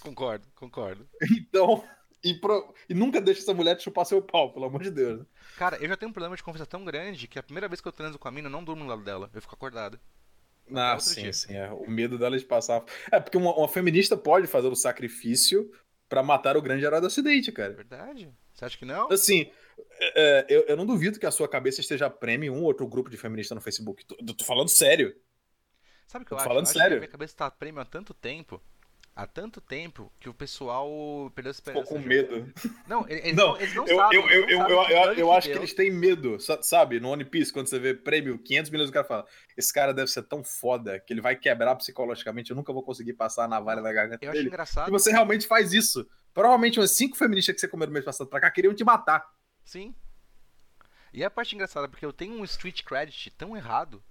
Concordo, 0.00 0.46
concordo. 0.54 1.08
Então. 1.30 1.84
E, 2.24 2.34
pro- 2.34 2.72
e 2.88 2.94
nunca 2.94 3.20
deixa 3.20 3.40
essa 3.40 3.52
mulher 3.52 3.74
te 3.74 3.82
chupar 3.82 4.06
seu 4.06 4.22
pau, 4.22 4.52
pelo 4.52 4.64
amor 4.66 4.80
de 4.80 4.92
Deus. 4.92 5.18
né? 5.18 5.26
Cara, 5.58 5.76
eu 5.78 5.88
já 5.88 5.96
tenho 5.96 6.08
um 6.08 6.12
problema 6.12 6.36
de 6.36 6.42
confiança 6.44 6.64
tão 6.66 6.84
grande 6.84 7.26
que 7.26 7.36
a 7.36 7.42
primeira 7.42 7.66
vez 7.66 7.80
que 7.80 7.88
eu 7.88 7.90
transo 7.90 8.16
com 8.16 8.28
a 8.28 8.30
mina, 8.30 8.46
eu 8.46 8.52
não 8.52 8.62
durmo 8.62 8.84
no 8.84 8.88
lado 8.90 9.02
dela. 9.02 9.28
Eu 9.34 9.40
fico 9.42 9.56
acordado. 9.56 9.98
Ah, 10.72 10.96
sim, 11.00 11.22
dia. 11.22 11.32
sim. 11.32 11.56
É. 11.56 11.68
O 11.72 11.90
medo 11.90 12.16
dela 12.16 12.38
de 12.38 12.44
passar. 12.44 12.84
É, 13.10 13.18
porque 13.18 13.36
uma, 13.36 13.52
uma 13.56 13.66
feminista 13.66 14.16
pode 14.16 14.46
fazer 14.46 14.68
o 14.68 14.76
sacrifício 14.76 15.68
pra 16.08 16.22
matar 16.22 16.56
o 16.56 16.62
grande 16.62 16.84
herói 16.84 17.00
do 17.00 17.08
acidente, 17.08 17.50
É 17.50 17.52
cara. 17.52 17.72
verdade? 17.72 18.30
Você 18.62 18.66
acha 18.66 18.78
que 18.78 18.84
não? 18.84 19.10
Assim, 19.10 19.50
é, 19.98 20.22
é, 20.22 20.46
eu, 20.48 20.62
eu 20.68 20.76
não 20.76 20.86
duvido 20.86 21.18
que 21.18 21.26
a 21.26 21.30
sua 21.32 21.48
cabeça 21.48 21.80
esteja 21.80 22.08
prêmio 22.08 22.52
em 22.54 22.56
um 22.56 22.62
outro 22.62 22.86
grupo 22.86 23.10
de 23.10 23.16
feminista 23.16 23.54
no 23.54 23.60
Facebook. 23.60 24.04
Tô, 24.06 24.14
tô 24.16 24.44
falando 24.44 24.68
sério. 24.68 25.14
Sabe 26.06 26.22
o 26.24 26.26
que 26.26 26.32
eu 26.32 26.36
tô 26.36 26.42
acho? 26.42 26.48
falando 26.48 26.66
eu 26.66 26.70
acho 26.70 26.78
sério. 26.78 26.90
que 26.90 26.96
a 26.98 27.00
minha 27.00 27.10
cabeça 27.10 27.36
tá 27.36 27.50
prêmio 27.50 27.80
há 27.80 27.84
tanto 27.84 28.14
tempo. 28.14 28.62
Há 29.14 29.26
tanto 29.26 29.60
tempo 29.60 30.10
que 30.18 30.28
o 30.28 30.32
pessoal 30.32 30.88
perdeu 31.34 31.50
a 31.50 31.54
Ficou 31.54 31.82
esperança. 31.82 31.94
com 31.94 32.00
de- 32.00 32.08
medo. 32.08 32.52
Não, 32.86 33.06
eles 33.06 33.34
Não, 33.36 33.48
não, 33.48 33.56
eles 33.60 33.74
não 33.74 33.86
Eu, 33.86 33.96
sabem. 33.98 34.18
eu, 34.20 34.30
eu, 34.30 34.48
eu, 34.48 35.12
eu, 35.18 35.32
acho 35.32 35.50
que 35.50 35.58
eles 35.58 35.74
têm 35.74 35.90
medo, 35.90 36.40
sa- 36.40 36.62
sabe? 36.62 36.98
No 36.98 37.10
One 37.10 37.24
Piece, 37.26 37.52
quando 37.52 37.66
você 37.68 37.78
vê 37.78 37.92
prêmio 37.92 38.38
500 38.38 38.70
milhões, 38.70 38.88
o 38.88 38.92
cara 38.92 39.04
fala: 39.06 39.26
Esse 39.54 39.70
cara 39.70 39.92
deve 39.92 40.10
ser 40.10 40.22
tão 40.22 40.42
foda 40.42 40.98
que 40.98 41.12
ele 41.12 41.20
vai 41.20 41.36
quebrar 41.36 41.76
psicologicamente. 41.76 42.50
Eu 42.50 42.56
nunca 42.56 42.72
vou 42.72 42.82
conseguir 42.82 43.12
passar 43.12 43.44
a 43.44 43.48
navalha 43.48 43.82
na 43.82 43.92
garganta 43.92 44.24
Eu 44.24 44.30
acho 44.30 44.40
engraçado. 44.40 44.88
E 44.88 44.90
você 44.90 45.10
realmente 45.10 45.46
faz 45.46 45.74
isso. 45.74 46.08
Provavelmente 46.34 46.80
umas 46.80 46.92
cinco 46.92 47.16
feministas 47.16 47.54
que 47.54 47.60
você 47.60 47.68
comeu 47.68 47.86
no 47.86 47.92
mês 47.92 48.04
passado 48.04 48.26
pra 48.28 48.40
cá 48.40 48.50
queriam 48.50 48.74
te 48.74 48.84
matar. 48.84 49.30
Sim. 49.64 49.94
E 51.12 51.22
a 51.22 51.30
parte 51.30 51.54
engraçada, 51.54 51.88
porque 51.88 52.06
eu 52.06 52.12
tenho 52.12 52.34
um 52.34 52.44
street 52.44 52.82
credit 52.82 53.30
tão 53.32 53.56
errado. 53.56 54.02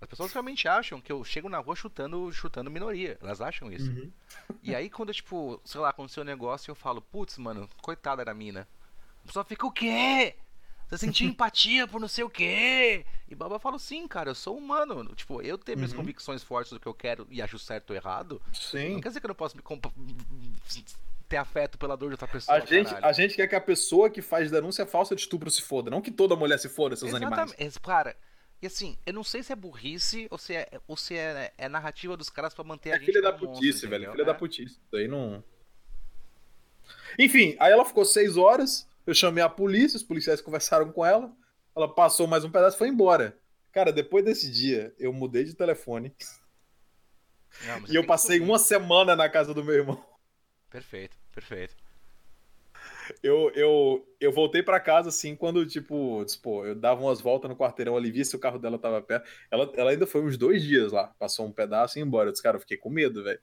As 0.00 0.08
pessoas 0.08 0.32
realmente 0.32 0.68
acham 0.68 1.00
que 1.00 1.10
eu 1.10 1.24
chego 1.24 1.48
na 1.48 1.58
rua 1.58 1.74
chutando, 1.74 2.30
chutando 2.32 2.70
minoria. 2.70 3.18
Elas 3.20 3.40
acham 3.40 3.72
isso. 3.72 3.90
Uhum. 3.90 4.12
E 4.62 4.74
aí, 4.74 4.88
quando, 4.90 5.12
tipo, 5.12 5.60
sei 5.64 5.80
lá, 5.80 5.88
aconteceu 5.88 6.22
um 6.22 6.26
negócio, 6.26 6.70
eu 6.70 6.74
falo, 6.74 7.00
putz, 7.00 7.38
mano, 7.38 7.68
coitada 7.82 8.24
da 8.24 8.34
mina. 8.34 8.68
A 9.24 9.26
pessoa 9.26 9.44
fica, 9.44 9.66
o 9.66 9.72
quê? 9.72 10.36
Você 10.86 10.98
sentiu 10.98 11.26
empatia 11.30 11.88
por 11.88 11.98
não 12.00 12.06
sei 12.08 12.22
o 12.22 12.30
quê? 12.30 13.04
E 13.26 13.34
Baba 13.34 13.56
eu 13.56 13.58
falo, 13.58 13.78
sim, 13.78 14.06
cara, 14.06 14.30
eu 14.30 14.34
sou 14.34 14.56
humano. 14.56 15.12
Tipo, 15.16 15.40
eu 15.42 15.58
ter 15.58 15.74
minhas 15.76 15.90
Uhum. 15.92 15.96
convicções 15.98 16.44
fortes 16.44 16.72
do 16.72 16.78
que 16.78 16.86
eu 16.86 16.94
quero 16.94 17.26
e 17.30 17.40
acho 17.42 17.58
certo 17.58 17.90
ou 17.90 17.96
errado, 17.96 18.40
Sim. 18.52 18.92
não 18.94 19.00
quer 19.00 19.08
dizer 19.08 19.18
que 19.20 19.26
eu 19.26 19.28
não 19.28 19.34
posso 19.34 19.56
me 19.56 19.62
ter 21.28 21.36
afeto 21.36 21.76
pela 21.78 21.96
dor 21.96 22.08
de 22.08 22.14
outra 22.14 22.28
pessoa. 22.28 22.56
A 22.56 22.60
gente, 22.60 22.86
caralho. 22.86 23.06
a 23.06 23.12
gente 23.12 23.34
quer 23.36 23.46
que 23.48 23.54
a 23.54 23.60
pessoa 23.60 24.08
que 24.10 24.22
faz 24.22 24.50
denúncia 24.50 24.86
falsa 24.86 25.14
de 25.14 25.22
estupro 25.22 25.50
se 25.50 25.62
foda, 25.62 25.90
não 25.90 26.00
que 26.00 26.10
toda 26.10 26.36
mulher 26.36 26.58
se 26.58 26.68
foda, 26.68 26.94
seus 26.96 27.12
animais. 27.14 27.32
Exatamente. 27.50 27.62
Esse- 27.68 27.80
Cara, 27.80 28.16
e 28.62 28.66
assim, 28.66 28.96
eu 29.04 29.12
não 29.12 29.24
sei 29.24 29.42
se 29.42 29.52
é 29.52 29.56
burrice 29.56 30.26
ou 30.30 30.38
se 30.38 30.54
é, 30.54 30.68
ou 30.86 30.96
se 30.96 31.14
é, 31.16 31.52
é 31.58 31.68
narrativa 31.68 32.16
dos 32.16 32.30
caras 32.30 32.54
pra 32.54 32.64
manter 32.64 32.92
a 32.92 32.94
É 32.94 32.98
gente. 32.98 33.06
filha 33.06 33.20
da 33.22 33.32
putice, 33.32 33.66
monstro, 33.72 33.90
velho. 33.90 34.10
Filha 34.12 34.22
É. 34.22 34.26
da 34.26 34.34
putice. 34.34 34.74
Isso 34.86 34.96
aí 34.96 35.08
não. 35.08 35.42
Enfim, 37.18 37.56
aí 37.58 37.72
ela 37.72 37.84
ficou 37.84 38.04
seis 38.04 38.36
horas. 38.36 38.88
Eu 39.06 39.14
chamei 39.14 39.42
a 39.42 39.48
polícia, 39.48 39.96
os 39.96 40.02
policiais 40.02 40.40
conversaram 40.40 40.90
com 40.92 41.04
ela. 41.04 41.32
Ela 41.74 41.92
passou 41.92 42.26
mais 42.26 42.44
um 42.44 42.50
pedaço 42.50 42.76
e 42.76 42.78
foi 42.78 42.88
embora. 42.88 43.36
Cara, 43.72 43.92
depois 43.92 44.24
desse 44.24 44.50
dia, 44.50 44.94
eu 44.98 45.12
mudei 45.12 45.44
de 45.44 45.54
telefone. 45.54 46.14
Não, 47.66 47.84
E 47.88 47.94
eu 47.94 48.04
passei 48.04 48.40
uma 48.40 48.58
semana 48.58 49.14
na 49.16 49.28
casa 49.28 49.52
do 49.54 49.62
meu 49.64 49.74
irmão. 49.74 50.02
Perfeito, 50.76 51.16
perfeito. 51.34 51.74
Eu, 53.22 53.50
eu, 53.54 54.06
eu 54.20 54.30
voltei 54.30 54.62
pra 54.62 54.78
casa 54.78 55.08
assim 55.08 55.34
quando, 55.34 55.64
tipo, 55.64 56.22
pô, 56.42 56.66
eu 56.66 56.74
dava 56.74 57.00
umas 57.00 57.18
voltas 57.18 57.48
no 57.48 57.56
quarteirão 57.56 57.96
ali, 57.96 58.10
via 58.10 58.26
se 58.26 58.36
o 58.36 58.38
carro 58.38 58.58
dela 58.58 58.78
tava 58.78 59.00
perto. 59.00 59.26
Ela, 59.50 59.72
ela 59.74 59.90
ainda 59.92 60.06
foi 60.06 60.22
uns 60.22 60.36
dois 60.36 60.62
dias 60.62 60.92
lá, 60.92 61.14
passou 61.18 61.46
um 61.46 61.50
pedaço 61.52 61.96
e 61.96 62.00
ia 62.00 62.04
embora. 62.04 62.28
Eu 62.28 62.32
disse, 62.32 62.42
cara, 62.42 62.58
eu 62.58 62.60
fiquei 62.60 62.76
com 62.76 62.90
medo, 62.90 63.24
velho. 63.24 63.40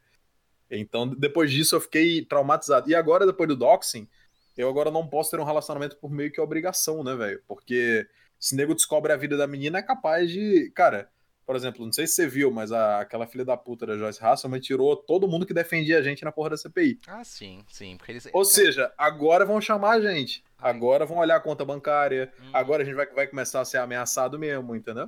Então, 0.69 1.07
depois 1.07 1.49
disso, 1.49 1.75
eu 1.75 1.81
fiquei 1.81 2.23
traumatizado. 2.23 2.87
E 2.87 2.93
agora, 2.93 3.25
depois 3.25 3.49
do 3.49 3.55
doxing, 3.55 4.07
eu 4.55 4.69
agora 4.69 4.91
não 4.91 5.07
posso 5.07 5.31
ter 5.31 5.39
um 5.39 5.43
relacionamento 5.43 5.97
por 5.97 6.11
meio 6.11 6.31
que 6.31 6.39
obrigação, 6.39 7.03
né, 7.03 7.15
velho? 7.15 7.41
Porque 7.47 8.07
se 8.37 8.55
nego 8.55 8.75
descobre 8.75 9.11
a 9.11 9.17
vida 9.17 9.35
da 9.35 9.47
menina, 9.47 9.79
é 9.79 9.81
capaz 9.81 10.29
de. 10.29 10.69
Cara, 10.75 11.09
por 11.53 11.57
exemplo, 11.57 11.85
não 11.85 11.93
sei 11.93 12.07
se 12.07 12.15
você 12.15 12.27
viu, 12.27 12.49
mas 12.51 12.71
a- 12.71 12.99
aquela 13.01 13.27
filha 13.27 13.45
da 13.45 13.55
puta 13.55 13.85
da 13.85 13.95
Joyce 13.95 14.23
Hasselman 14.23 14.59
tirou 14.59 14.95
todo 14.95 15.27
mundo 15.27 15.45
que 15.45 15.53
defendia 15.53 15.99
a 15.99 16.01
gente 16.01 16.23
na 16.25 16.31
porra 16.31 16.49
da 16.49 16.57
CPI. 16.57 16.99
Ah, 17.07 17.23
sim, 17.23 17.63
sim. 17.69 17.95
Porque 17.95 18.11
eles. 18.11 18.27
Ou 18.33 18.43
seja, 18.43 18.91
agora 18.97 19.45
vão 19.45 19.61
chamar 19.61 19.91
a 19.97 20.01
gente. 20.01 20.43
Ai. 20.57 20.71
Agora 20.71 21.05
vão 21.05 21.17
olhar 21.19 21.35
a 21.35 21.39
conta 21.39 21.63
bancária. 21.63 22.33
Hum. 22.41 22.49
Agora 22.53 22.81
a 22.81 22.85
gente 22.85 22.95
vai, 22.95 23.05
vai 23.07 23.27
começar 23.27 23.61
a 23.61 23.65
ser 23.65 23.77
ameaçado 23.77 24.39
mesmo, 24.39 24.75
entendeu? 24.75 25.07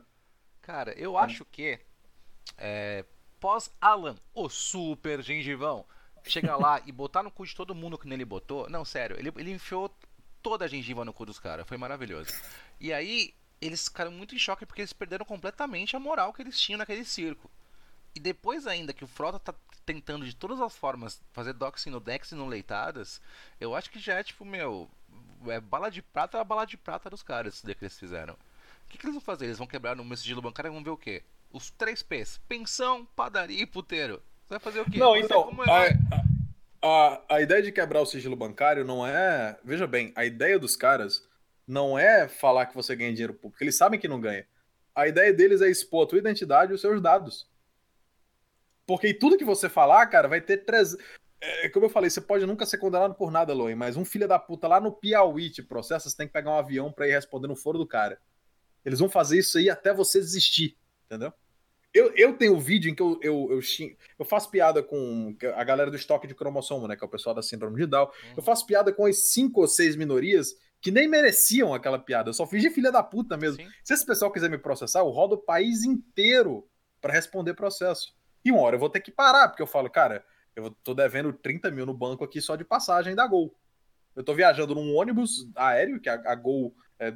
Cara, 0.61 0.93
eu 0.93 1.17
acho 1.17 1.43
que. 1.45 1.79
é, 2.57 3.03
Pós-Alan, 3.39 4.15
o 4.33 4.47
super 4.49 5.21
gengivão, 5.21 5.85
chegar 6.23 6.57
lá 6.57 6.81
e 6.85 6.91
botar 6.91 7.23
no 7.23 7.31
cu 7.31 7.45
de 7.45 7.55
todo 7.55 7.75
mundo 7.75 7.97
que 7.97 8.07
nele 8.07 8.25
botou. 8.25 8.69
Não, 8.69 8.85
sério, 8.85 9.17
ele, 9.19 9.31
ele 9.37 9.51
enfiou 9.51 9.89
toda 10.41 10.65
a 10.65 10.67
gengiva 10.67 11.03
no 11.03 11.13
cu 11.13 11.25
dos 11.25 11.39
caras. 11.39 11.67
Foi 11.67 11.77
maravilhoso. 11.77 12.29
E 12.79 12.93
aí, 12.93 13.33
eles 13.61 13.85
ficaram 13.85 14.11
muito 14.11 14.35
em 14.35 14.39
choque 14.39 14.65
porque 14.65 14.81
eles 14.81 14.93
perderam 14.93 15.25
completamente 15.25 15.95
a 15.95 15.99
moral 15.99 16.33
que 16.33 16.41
eles 16.41 16.59
tinham 16.59 16.77
naquele 16.77 17.05
circo. 17.05 17.49
E 18.13 18.19
depois 18.19 18.65
ainda 18.65 18.93
que 18.93 19.03
o 19.03 19.07
Frota 19.07 19.39
tá 19.39 19.53
tentando 19.85 20.25
de 20.25 20.35
todas 20.35 20.59
as 20.61 20.75
formas 20.75 21.21
fazer 21.31 21.53
doxing 21.53 21.89
no 21.89 21.99
Dex 21.99 22.31
e 22.31 22.35
no 22.35 22.47
Leitadas, 22.47 23.21
eu 23.59 23.75
acho 23.75 23.89
que 23.89 23.99
já 23.99 24.15
é 24.15 24.23
tipo, 24.23 24.45
meu, 24.45 24.89
é 25.47 25.59
bala 25.59 25.89
de 25.89 26.01
prata, 26.01 26.37
é 26.37 26.41
a 26.41 26.43
bala 26.43 26.65
de 26.65 26.77
prata 26.77 27.09
dos 27.09 27.21
caras 27.21 27.55
isso 27.55 27.65
que 27.65 27.83
eles 27.83 27.99
fizeram. 27.99 28.33
O 28.33 28.89
que, 28.89 28.97
que 28.97 29.05
eles 29.05 29.15
vão 29.15 29.21
fazer? 29.21 29.45
Eles 29.45 29.57
vão 29.57 29.67
quebrar 29.67 29.95
no 29.95 30.05
meu 30.05 30.15
sigilo 30.15 30.41
bancário 30.41 30.69
e 30.69 30.73
vão 30.73 30.83
ver 30.83 30.91
o 30.91 30.97
quê? 30.97 31.23
Os 31.51 31.69
três 31.71 32.01
P's: 32.03 32.39
pensão, 32.47 33.05
padaria 33.15 33.61
e 33.61 33.65
puteiro. 33.65 34.21
Você 34.45 34.49
vai 34.53 34.59
fazer 34.59 34.81
o 34.81 34.85
quê? 34.85 34.97
Não, 34.97 35.13
Você 35.13 35.25
então, 35.25 35.49
herói. 35.63 35.89
a, 36.81 36.87
a, 36.87 37.21
a 37.35 37.41
ideia 37.41 37.61
de 37.63 37.71
quebrar 37.71 38.01
o 38.01 38.05
sigilo 38.05 38.35
bancário 38.35 38.85
não 38.85 39.05
é. 39.05 39.57
Veja 39.63 39.87
bem, 39.87 40.13
a 40.15 40.23
ideia 40.23 40.59
dos 40.59 40.75
caras 40.75 41.27
não 41.67 41.97
é 41.97 42.27
falar 42.27 42.67
que 42.67 42.75
você 42.75 42.95
ganha 42.95 43.11
dinheiro 43.11 43.33
público. 43.33 43.63
Eles 43.63 43.77
sabem 43.77 43.99
que 43.99 44.07
não 44.07 44.19
ganha. 44.19 44.47
A 44.93 45.07
ideia 45.07 45.33
deles 45.33 45.61
é 45.61 45.69
expor 45.69 46.05
a 46.05 46.09
tua 46.09 46.19
identidade 46.19 46.71
e 46.71 46.75
os 46.75 46.81
seus 46.81 47.01
dados. 47.01 47.49
Porque 48.85 49.13
tudo 49.13 49.37
que 49.37 49.43
você 49.43 49.67
falar, 49.67 50.05
cara, 50.07 50.27
vai 50.27 50.39
ter 50.39 50.57
três. 50.57 50.95
É, 51.41 51.69
como 51.69 51.85
eu 51.85 51.89
falei, 51.89 52.09
você 52.09 52.21
pode 52.21 52.45
nunca 52.45 52.65
ser 52.65 52.77
condenado 52.77 53.15
por 53.15 53.31
nada, 53.31 53.53
Loen, 53.53 53.75
mas 53.75 53.97
um 53.97 54.05
filho 54.05 54.27
da 54.27 54.39
puta 54.39 54.67
lá 54.67 54.79
no 54.79 54.91
Piauí 54.91 55.49
te 55.49 55.61
processa, 55.61 56.09
você 56.09 56.15
tem 56.15 56.27
que 56.27 56.33
pegar 56.33 56.51
um 56.51 56.57
avião 56.57 56.91
pra 56.91 57.07
ir 57.07 57.11
responder 57.11 57.47
no 57.47 57.55
foro 57.55 57.77
do 57.77 57.87
cara. 57.87 58.19
Eles 58.85 58.99
vão 58.99 59.09
fazer 59.09 59.39
isso 59.39 59.57
aí 59.57 59.69
até 59.69 59.93
você 59.93 60.19
desistir, 60.19 60.77
entendeu? 61.05 61.33
Eu, 61.93 62.13
eu 62.15 62.37
tenho 62.37 62.55
um 62.55 62.59
vídeo 62.59 62.91
em 62.91 62.95
que 62.95 63.01
eu, 63.01 63.17
eu, 63.21 63.47
eu, 63.51 63.59
eu, 64.19 64.25
faço 64.25 64.51
piada 64.51 64.83
com 64.83 65.35
a 65.55 65.63
galera 65.63 65.89
do 65.89 65.95
estoque 65.95 66.27
de 66.27 66.35
cromossomo, 66.35 66.87
né? 66.87 66.95
Que 66.95 67.03
é 67.03 67.07
o 67.07 67.09
pessoal 67.09 67.33
da 67.33 67.41
síndrome 67.41 67.77
de 67.77 67.87
Down. 67.87 68.05
Uhum. 68.05 68.33
Eu 68.37 68.43
faço 68.43 68.65
piada 68.65 68.91
com 68.91 69.05
as 69.05 69.31
cinco 69.31 69.61
ou 69.61 69.67
seis 69.67 69.95
minorias 69.95 70.55
que 70.85 70.91
nem 70.91 71.07
mereciam 71.07 71.73
aquela 71.73 71.97
piada. 71.97 72.29
Eu 72.29 72.33
só 72.35 72.45
fiz 72.45 72.61
de 72.61 72.69
filha 72.69 72.91
da 72.91 73.01
puta 73.01 73.35
mesmo. 73.35 73.59
Sim. 73.59 73.67
Se 73.83 73.95
esse 73.95 74.05
pessoal 74.05 74.31
quiser 74.31 74.51
me 74.51 74.57
processar, 74.59 74.99
eu 74.99 75.09
rodo 75.09 75.33
o 75.33 75.39
país 75.39 75.83
inteiro 75.83 76.69
para 77.01 77.11
responder 77.11 77.55
processo. 77.55 78.15
E 78.45 78.51
uma 78.51 78.61
hora 78.61 78.75
eu 78.75 78.79
vou 78.79 78.87
ter 78.87 79.01
que 79.01 79.09
parar, 79.09 79.47
porque 79.47 79.63
eu 79.63 79.67
falo, 79.67 79.89
cara, 79.89 80.23
eu 80.55 80.69
tô 80.83 80.93
devendo 80.93 81.33
30 81.33 81.71
mil 81.71 81.87
no 81.87 81.93
banco 81.93 82.23
aqui 82.23 82.39
só 82.39 82.55
de 82.55 82.63
passagem 82.63 83.15
da 83.15 83.25
Gol. 83.25 83.51
Eu 84.15 84.23
tô 84.23 84.35
viajando 84.35 84.75
num 84.75 84.95
ônibus 84.95 85.49
aéreo, 85.55 85.99
que 85.99 86.07
a, 86.07 86.21
a 86.23 86.35
Gol 86.35 86.71
é, 86.99 87.15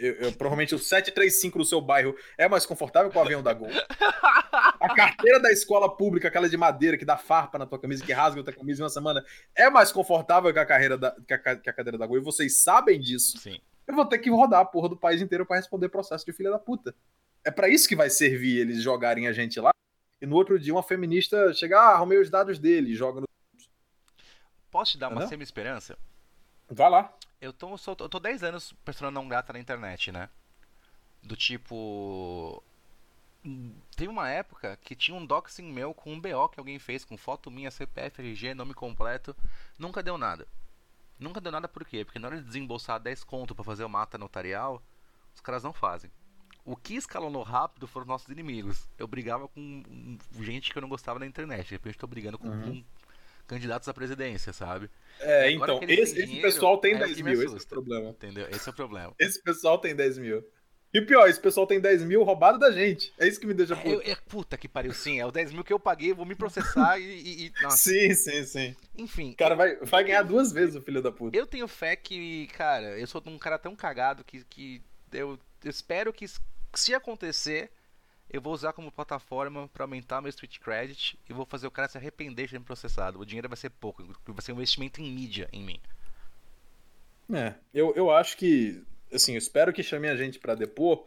eu, 0.00 0.14
eu, 0.14 0.32
provavelmente 0.32 0.74
o 0.74 0.78
735 0.78 1.58
do 1.58 1.64
seu 1.64 1.80
bairro 1.80 2.14
é 2.36 2.48
mais 2.48 2.64
confortável 2.66 3.10
que 3.10 3.18
o 3.18 3.20
avião 3.20 3.42
da 3.42 3.52
Gol. 3.52 3.68
A 4.80 4.94
carteira 4.94 5.40
da 5.40 5.50
escola 5.50 5.94
pública, 5.94 6.28
aquela 6.28 6.48
de 6.48 6.56
madeira 6.56 6.96
que 6.96 7.04
dá 7.04 7.16
farpa 7.16 7.58
na 7.58 7.66
tua 7.66 7.78
camisa, 7.78 8.04
que 8.04 8.12
rasga 8.12 8.40
a 8.40 8.44
tua 8.44 8.52
camisa 8.52 8.80
em 8.80 8.84
uma 8.84 8.90
semana, 8.90 9.24
é 9.54 9.68
mais 9.70 9.90
confortável 9.90 10.52
que 10.52 10.58
a, 10.58 10.66
carreira 10.66 10.96
da, 10.96 11.14
que 11.26 11.34
a, 11.34 11.56
que 11.56 11.70
a 11.70 11.72
cadeira 11.72 11.98
da 11.98 12.06
Gol. 12.06 12.18
E 12.18 12.20
vocês 12.20 12.62
sabem 12.62 13.00
disso. 13.00 13.38
Sim. 13.38 13.58
Eu 13.86 13.94
vou 13.94 14.06
ter 14.06 14.18
que 14.18 14.30
rodar 14.30 14.60
a 14.60 14.64
porra 14.64 14.88
do 14.88 14.96
país 14.96 15.20
inteiro 15.20 15.44
para 15.44 15.56
responder 15.56 15.88
processo 15.88 16.24
de 16.24 16.32
filha 16.32 16.50
da 16.50 16.58
puta. 16.58 16.94
É 17.44 17.50
para 17.50 17.68
isso 17.68 17.88
que 17.88 17.96
vai 17.96 18.08
servir 18.08 18.58
eles 18.58 18.82
jogarem 18.82 19.26
a 19.26 19.32
gente 19.32 19.60
lá 19.60 19.70
e 20.24 20.26
no 20.26 20.36
outro 20.36 20.58
dia 20.58 20.72
uma 20.72 20.82
feminista 20.82 21.52
chega, 21.52 21.78
ah, 21.78 21.94
arrumei 21.94 22.18
os 22.18 22.30
dados 22.30 22.58
dele 22.58 22.92
e 22.92 22.94
joga 22.94 23.20
no. 23.20 23.28
Posso 24.70 24.92
te 24.92 24.98
dar 24.98 25.10
uma 25.10 25.26
semi-esperança? 25.26 25.98
Vai 26.68 26.88
lá. 26.88 27.14
Eu 27.44 27.52
tô, 27.52 27.76
sou, 27.76 27.94
eu 28.00 28.08
tô 28.08 28.18
10 28.18 28.42
anos 28.42 28.72
persona 28.84 29.10
não 29.10 29.28
grata 29.28 29.52
na 29.52 29.58
internet, 29.58 30.10
né? 30.10 30.30
Do 31.22 31.36
tipo. 31.36 32.62
Tem 33.94 34.08
uma 34.08 34.30
época 34.30 34.78
que 34.82 34.96
tinha 34.96 35.14
um 35.14 35.26
doxing 35.26 35.70
meu 35.70 35.92
com 35.92 36.14
um 36.14 36.20
BO 36.20 36.48
que 36.48 36.58
alguém 36.58 36.78
fez, 36.78 37.04
com 37.04 37.18
foto 37.18 37.50
minha, 37.50 37.70
CPF, 37.70 38.22
RG, 38.22 38.54
nome 38.54 38.72
completo. 38.72 39.36
Nunca 39.78 40.02
deu 40.02 40.16
nada. 40.16 40.48
Nunca 41.18 41.38
deu 41.38 41.52
nada 41.52 41.68
por 41.68 41.84
quê? 41.84 42.02
Porque 42.02 42.18
na 42.18 42.28
hora 42.28 42.38
de 42.38 42.44
desembolsar 42.44 42.98
10 42.98 43.22
conto 43.24 43.54
para 43.54 43.62
fazer 43.62 43.84
o 43.84 43.90
mata 43.90 44.16
notarial, 44.16 44.82
os 45.34 45.42
caras 45.42 45.62
não 45.62 45.74
fazem. 45.74 46.10
O 46.64 46.74
que 46.74 46.94
escalonou 46.94 47.42
rápido 47.42 47.86
foram 47.86 48.06
nossos 48.06 48.30
inimigos. 48.30 48.88
Eu 48.96 49.06
brigava 49.06 49.46
com 49.48 50.16
gente 50.40 50.72
que 50.72 50.78
eu 50.78 50.82
não 50.82 50.88
gostava 50.88 51.18
na 51.18 51.26
internet. 51.26 51.66
De 51.66 51.74
repente 51.74 51.96
eu 51.96 52.00
tô 52.00 52.06
brigando 52.06 52.38
com, 52.38 52.48
uhum. 52.48 52.82
com 52.82 52.84
candidatos 53.46 53.88
à 53.88 53.94
presidência, 53.94 54.52
sabe? 54.52 54.90
É, 55.20 55.50
então, 55.50 55.80
esse, 55.82 56.14
dinheiro, 56.14 56.32
esse, 56.32 56.40
pessoal 56.40 56.78
tem 56.78 56.94
é 56.94 56.98
10 56.98 57.20
mil, 57.20 57.42
esse 57.42 57.54
é 57.54 57.58
o 57.58 57.66
problema. 57.66 58.10
Entendeu? 58.10 58.48
Esse 58.50 58.68
é 58.68 58.72
o 58.72 58.74
problema. 58.74 59.14
Esse 59.18 59.42
pessoal 59.42 59.78
tem 59.78 59.94
10 59.94 60.18
mil. 60.18 60.44
E 60.94 61.00
o 61.00 61.06
pior, 61.06 61.28
esse 61.28 61.40
pessoal 61.40 61.66
tem 61.66 61.80
10 61.80 62.04
mil 62.04 62.22
roubado 62.22 62.56
da 62.56 62.70
gente. 62.70 63.12
É 63.18 63.26
isso 63.26 63.40
que 63.40 63.48
me 63.48 63.52
deixa 63.52 63.74
puto. 63.74 64.00
É, 64.02 64.12
é, 64.12 64.16
puta 64.28 64.56
que 64.56 64.68
pariu, 64.68 64.94
sim. 64.94 65.18
É 65.18 65.26
o 65.26 65.32
10 65.32 65.52
mil 65.52 65.64
que 65.64 65.72
eu 65.72 65.80
paguei, 65.80 66.14
vou 66.14 66.24
me 66.24 66.36
processar 66.36 67.00
e. 67.00 67.46
e 67.46 67.52
sim, 67.70 68.14
sim, 68.14 68.44
sim. 68.44 68.76
Enfim. 68.96 69.32
O 69.32 69.36
cara 69.36 69.56
vai, 69.56 69.74
vai 69.78 70.04
ganhar 70.04 70.22
duas 70.22 70.52
vezes 70.52 70.76
o 70.76 70.80
filho 70.80 71.02
da 71.02 71.10
puta. 71.10 71.36
Eu 71.36 71.48
tenho 71.48 71.66
fé 71.66 71.96
que, 71.96 72.46
cara, 72.56 72.96
eu 72.96 73.06
sou 73.08 73.20
um 73.26 73.38
cara 73.38 73.58
tão 73.58 73.74
cagado 73.74 74.22
que, 74.22 74.44
que 74.44 74.80
eu 75.12 75.36
espero 75.64 76.12
que 76.12 76.26
se 76.74 76.94
acontecer, 76.94 77.72
eu 78.34 78.40
vou 78.40 78.52
usar 78.52 78.72
como 78.72 78.90
plataforma 78.90 79.68
para 79.68 79.84
aumentar 79.84 80.20
meu 80.20 80.28
Street 80.28 80.58
Credit 80.58 81.16
e 81.28 81.32
vou 81.32 81.46
fazer 81.46 81.68
o 81.68 81.70
cara 81.70 81.86
se 81.86 81.96
arrepender 81.96 82.46
de 82.46 82.52
ter 82.52 82.58
me 82.58 82.64
processado. 82.64 83.20
O 83.20 83.24
dinheiro 83.24 83.48
vai 83.48 83.56
ser 83.56 83.70
pouco, 83.70 84.04
vai 84.26 84.42
ser 84.42 84.50
um 84.50 84.56
investimento 84.56 85.00
em 85.00 85.08
mídia 85.08 85.48
em 85.52 85.62
mim. 85.62 85.80
É, 87.32 87.54
eu, 87.72 87.94
eu 87.94 88.10
acho 88.10 88.36
que, 88.36 88.82
assim, 89.12 89.34
eu 89.34 89.38
espero 89.38 89.72
que 89.72 89.84
chame 89.84 90.08
a 90.08 90.16
gente 90.16 90.40
para 90.40 90.56
depor. 90.56 91.06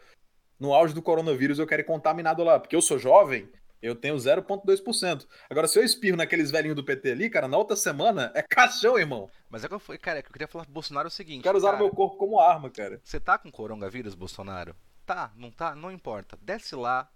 No 0.58 0.74
auge 0.74 0.94
do 0.94 1.02
coronavírus 1.02 1.60
eu 1.60 1.68
quero 1.68 1.82
ir 1.82 1.86
contaminado 1.86 2.46
lá, 2.46 2.58
porque 2.60 2.76
eu 2.76 2.82
sou 2.82 2.98
jovem, 2.98 3.50
eu 3.82 3.94
tenho 3.94 4.16
0,2%. 4.16 5.28
Agora, 5.50 5.68
se 5.68 5.78
eu 5.78 5.84
espirro 5.84 6.16
naqueles 6.16 6.50
velhinhos 6.50 6.78
do 6.78 6.84
PT 6.84 7.12
ali, 7.12 7.30
cara, 7.30 7.50
na 7.50 7.58
outra 7.58 7.76
semana 7.76 8.32
é 8.36 8.42
caixão, 8.42 8.98
irmão. 8.98 9.30
Mas 9.50 9.66
é 9.66 9.68
que 9.68 9.74
eu, 9.74 9.82
cara, 10.02 10.20
é 10.20 10.22
que 10.22 10.30
eu 10.30 10.34
queria 10.34 10.48
falar 10.48 10.64
pro 10.64 10.74
Bolsonaro 10.74 11.08
é 11.08 11.10
o 11.10 11.12
seguinte. 11.12 11.40
Eu 11.40 11.44
quero 11.44 11.58
usar 11.58 11.72
cara, 11.72 11.84
o 11.84 11.86
meu 11.86 11.94
corpo 11.94 12.16
como 12.16 12.40
arma, 12.40 12.70
cara. 12.70 13.02
Você 13.04 13.20
tá 13.20 13.38
com 13.38 13.52
coronavírus, 13.52 14.16
Bolsonaro? 14.16 14.74
Tá, 15.06 15.32
não 15.36 15.52
tá? 15.52 15.76
Não 15.76 15.92
importa. 15.92 16.38
Desce 16.42 16.74
lá, 16.74 17.10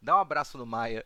dá 0.00 0.16
um 0.16 0.20
abraço 0.20 0.58
no 0.58 0.66
Maia. 0.66 1.04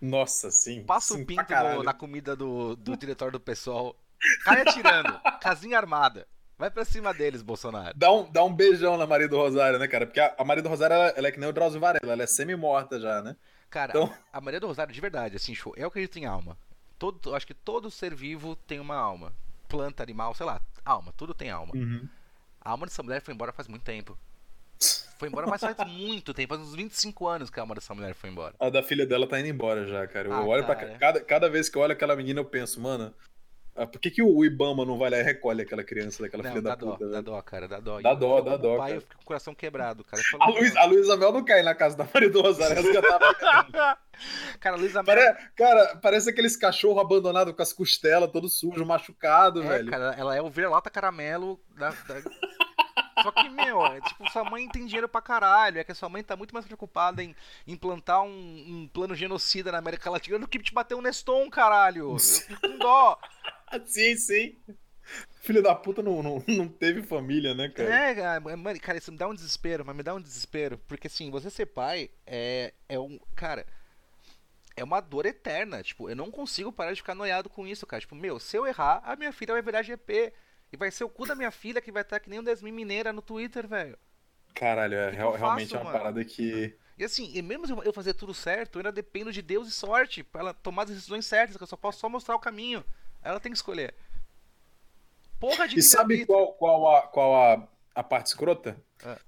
Nossa, 0.00 0.50
sim. 0.50 0.84
Passa 0.84 1.14
sim, 1.14 1.22
o 1.22 1.26
pinto 1.26 1.52
no, 1.52 1.82
na 1.82 1.92
comida 1.92 2.36
do, 2.36 2.76
do 2.76 2.96
diretor 2.96 3.32
do 3.32 3.40
pessoal. 3.40 3.96
Cai 4.44 4.62
atirando. 4.62 5.20
casinha 5.40 5.76
armada. 5.76 6.26
Vai 6.56 6.70
pra 6.70 6.84
cima 6.84 7.14
deles, 7.14 7.40
Bolsonaro. 7.40 7.96
Dá 7.96 8.12
um, 8.12 8.30
dá 8.30 8.42
um 8.44 8.52
beijão 8.52 8.96
na 8.96 9.06
Maria 9.06 9.28
do 9.28 9.36
Rosário, 9.36 9.78
né, 9.78 9.86
cara? 9.86 10.06
Porque 10.06 10.18
a, 10.18 10.34
a 10.36 10.44
Maria 10.44 10.62
do 10.62 10.68
Rosário, 10.68 10.94
ela, 10.94 11.08
ela, 11.10 11.28
é 11.28 11.32
que 11.32 11.38
nem 11.38 11.48
o 11.48 11.52
Drauzio 11.52 11.78
Varela, 11.78 12.12
ela 12.12 12.22
é 12.22 12.26
semi-morta 12.26 12.98
já, 12.98 13.22
né? 13.22 13.36
Cara, 13.70 13.90
então... 13.90 14.12
a, 14.32 14.38
a 14.38 14.40
Maria 14.40 14.58
do 14.58 14.66
Rosário, 14.66 14.92
de 14.92 15.00
verdade, 15.00 15.36
assim, 15.36 15.54
show, 15.54 15.72
eu 15.76 15.86
acredito 15.86 16.18
em 16.18 16.26
alma. 16.26 16.58
Todo, 16.98 17.34
acho 17.34 17.46
que 17.46 17.54
todo 17.54 17.92
ser 17.92 18.12
vivo 18.12 18.56
tem 18.56 18.80
uma 18.80 18.96
alma. 18.96 19.32
Planta, 19.68 20.02
animal, 20.02 20.34
sei 20.34 20.46
lá, 20.46 20.60
alma, 20.84 21.12
tudo 21.16 21.32
tem 21.32 21.48
alma. 21.48 21.72
Uhum. 21.76 22.08
A 22.60 22.70
alma 22.70 22.86
dessa 22.86 23.04
mulher 23.04 23.22
foi 23.22 23.34
embora 23.34 23.52
faz 23.52 23.68
muito 23.68 23.84
tempo. 23.84 24.18
Foi 25.18 25.28
embora, 25.28 25.48
mas 25.48 25.60
faz 25.60 25.76
muito 25.86 26.32
tempo, 26.32 26.54
faz 26.54 26.66
uns 26.66 26.76
25 26.76 27.26
anos 27.26 27.50
que 27.50 27.58
a 27.58 27.62
alma 27.64 27.74
dessa 27.74 27.92
mulher 27.92 28.14
foi 28.14 28.30
embora. 28.30 28.54
A 28.60 28.70
da 28.70 28.84
filha 28.84 29.04
dela 29.04 29.26
tá 29.26 29.40
indo 29.40 29.48
embora 29.48 29.84
já, 29.84 30.06
cara. 30.06 30.28
Eu 30.28 30.32
ah, 30.32 30.44
olho 30.44 30.64
cara. 30.64 30.78
pra 30.78 30.98
cada, 30.98 31.20
cada 31.20 31.50
vez 31.50 31.68
que 31.68 31.76
eu 31.76 31.82
olho 31.82 31.92
aquela 31.92 32.14
menina, 32.14 32.38
eu 32.38 32.44
penso, 32.44 32.80
mano, 32.80 33.12
ah, 33.78 33.86
por 33.86 34.00
que, 34.00 34.10
que 34.10 34.20
o 34.20 34.44
Ibama 34.44 34.84
não 34.84 34.98
vai 34.98 35.08
lá 35.08 35.18
e 35.18 35.22
recolhe 35.22 35.62
aquela 35.62 35.84
criança 35.84 36.20
daquela 36.22 36.42
não, 36.42 36.50
filha 36.50 36.62
da 36.62 36.74
dó, 36.74 36.92
puta? 36.92 37.08
Dá 37.08 37.20
dó, 37.20 37.40
cara, 37.42 37.68
dá 37.68 37.78
dó. 37.78 38.00
Dá 38.00 38.12
dó, 38.12 38.40
dá 38.40 38.56
dó. 38.56 38.76
Pai 38.76 38.98
fica 38.98 39.14
com 39.14 39.22
o 39.22 39.26
coração 39.26 39.54
quebrado, 39.54 40.02
cara. 40.02 40.20
A, 40.40 40.50
Luiz, 40.50 40.74
a 40.76 40.84
Luísa 40.84 41.16
Mel 41.16 41.32
não 41.32 41.44
cai 41.44 41.62
na 41.62 41.76
casa 41.76 41.96
da 41.96 42.06
Maria 42.12 42.28
do 42.28 42.42
Rosário, 42.42 42.76
Cara, 44.58 44.74
a 44.74 44.78
Luísa 44.78 45.00
Mel. 45.00 45.14
Pare... 45.14 45.36
Cara, 45.54 45.96
parece 46.02 46.28
aqueles 46.30 46.56
cachorros 46.56 47.00
abandonados 47.00 47.54
com 47.54 47.62
as 47.62 47.72
costelas, 47.72 48.32
todo 48.32 48.48
sujo, 48.48 48.84
machucado, 48.84 49.62
é, 49.62 49.68
velho. 49.68 49.90
Cara, 49.90 50.12
ela 50.18 50.34
é 50.34 50.42
o 50.42 50.50
vira-lata 50.50 50.90
caramelo 50.90 51.60
da... 51.76 51.90
da... 51.90 52.20
Só 53.22 53.30
que, 53.32 53.48
meu, 53.48 53.84
é, 53.86 54.00
tipo, 54.00 54.30
sua 54.30 54.44
mãe 54.44 54.68
tem 54.68 54.86
dinheiro 54.86 55.08
pra 55.08 55.20
caralho. 55.20 55.78
É 55.78 55.84
que 55.84 55.92
a 55.92 55.94
sua 55.94 56.08
mãe 56.08 56.22
tá 56.22 56.36
muito 56.36 56.52
mais 56.52 56.64
preocupada 56.64 57.22
em 57.22 57.34
implantar 57.66 58.22
um, 58.22 58.28
um 58.28 58.88
plano 58.88 59.14
genocida 59.14 59.72
na 59.72 59.78
América 59.78 60.10
Latina 60.10 60.38
do 60.38 60.48
que 60.48 60.58
te 60.58 60.72
bater 60.72 60.94
um 60.94 61.02
Neston, 61.02 61.48
caralho. 61.50 62.12
Eu 62.12 62.18
fico 62.18 62.60
com 62.60 62.78
dó. 62.78 63.18
sim, 63.86 64.16
sim. 64.16 64.56
Filho 65.40 65.62
da 65.62 65.74
puta 65.74 66.02
não, 66.02 66.22
não, 66.22 66.44
não 66.46 66.68
teve 66.68 67.02
família, 67.02 67.54
né, 67.54 67.68
cara? 67.70 67.88
É, 67.88 68.14
cara, 68.14 68.78
cara, 68.80 68.98
isso 68.98 69.10
me 69.10 69.16
dá 69.16 69.26
um 69.26 69.34
desespero, 69.34 69.84
mas 69.84 69.96
me 69.96 70.02
dá 70.02 70.14
um 70.14 70.20
desespero. 70.20 70.78
Porque 70.86 71.06
assim, 71.06 71.30
você 71.30 71.48
ser 71.48 71.66
pai 71.66 72.10
é, 72.26 72.74
é 72.88 72.98
um. 72.98 73.18
Cara, 73.34 73.64
é 74.76 74.84
uma 74.84 75.00
dor 75.00 75.26
eterna. 75.26 75.82
Tipo, 75.82 76.08
eu 76.08 76.16
não 76.16 76.30
consigo 76.30 76.72
parar 76.72 76.92
de 76.92 77.00
ficar 77.00 77.14
noiado 77.14 77.48
com 77.48 77.66
isso, 77.66 77.86
cara. 77.86 78.00
Tipo, 78.00 78.14
meu, 78.14 78.38
se 78.38 78.56
eu 78.56 78.66
errar, 78.66 79.00
a 79.04 79.16
minha 79.16 79.32
filha 79.32 79.54
vai 79.54 79.62
virar 79.62 79.82
GP. 79.82 80.32
E 80.72 80.76
vai 80.76 80.90
ser 80.90 81.04
o 81.04 81.08
cu 81.08 81.26
da 81.26 81.34
minha 81.34 81.50
filha 81.50 81.80
que 81.80 81.92
vai 81.92 82.02
estar 82.02 82.20
que 82.20 82.28
nem 82.28 82.38
o 82.38 82.42
Desmin 82.42 82.72
Mineira 82.72 83.12
no 83.12 83.22
Twitter, 83.22 83.66
velho. 83.66 83.98
Caralho, 84.54 84.94
é 84.94 85.10
real, 85.10 85.32
faço, 85.32 85.44
realmente 85.44 85.76
é 85.76 85.78
uma 85.78 85.92
parada 85.92 86.24
que. 86.24 86.76
E 86.98 87.04
assim, 87.04 87.30
e 87.32 87.40
mesmo 87.40 87.82
eu 87.84 87.92
fazer 87.92 88.14
tudo 88.14 88.34
certo, 88.34 88.76
eu 88.76 88.80
ainda 88.80 88.92
dependo 88.92 89.32
de 89.32 89.40
Deus 89.40 89.68
e 89.68 89.70
sorte 89.70 90.24
pra 90.24 90.40
ela 90.40 90.54
tomar 90.54 90.82
as 90.82 90.90
decisões 90.90 91.24
certas, 91.26 91.56
que 91.56 91.62
eu 91.62 91.66
só 91.66 91.76
posso 91.76 92.00
só 92.00 92.08
mostrar 92.08 92.34
o 92.34 92.40
caminho. 92.40 92.84
Ela 93.22 93.38
tem 93.38 93.52
que 93.52 93.56
escolher. 93.56 93.94
Porra 95.38 95.68
de 95.68 95.78
E 95.78 95.82
sabe 95.82 96.26
qual, 96.26 96.52
qual, 96.54 96.96
a, 96.96 97.02
qual 97.02 97.34
a, 97.36 97.68
a 97.94 98.02
parte 98.02 98.26
escrota? 98.26 98.76
É. 99.04 99.18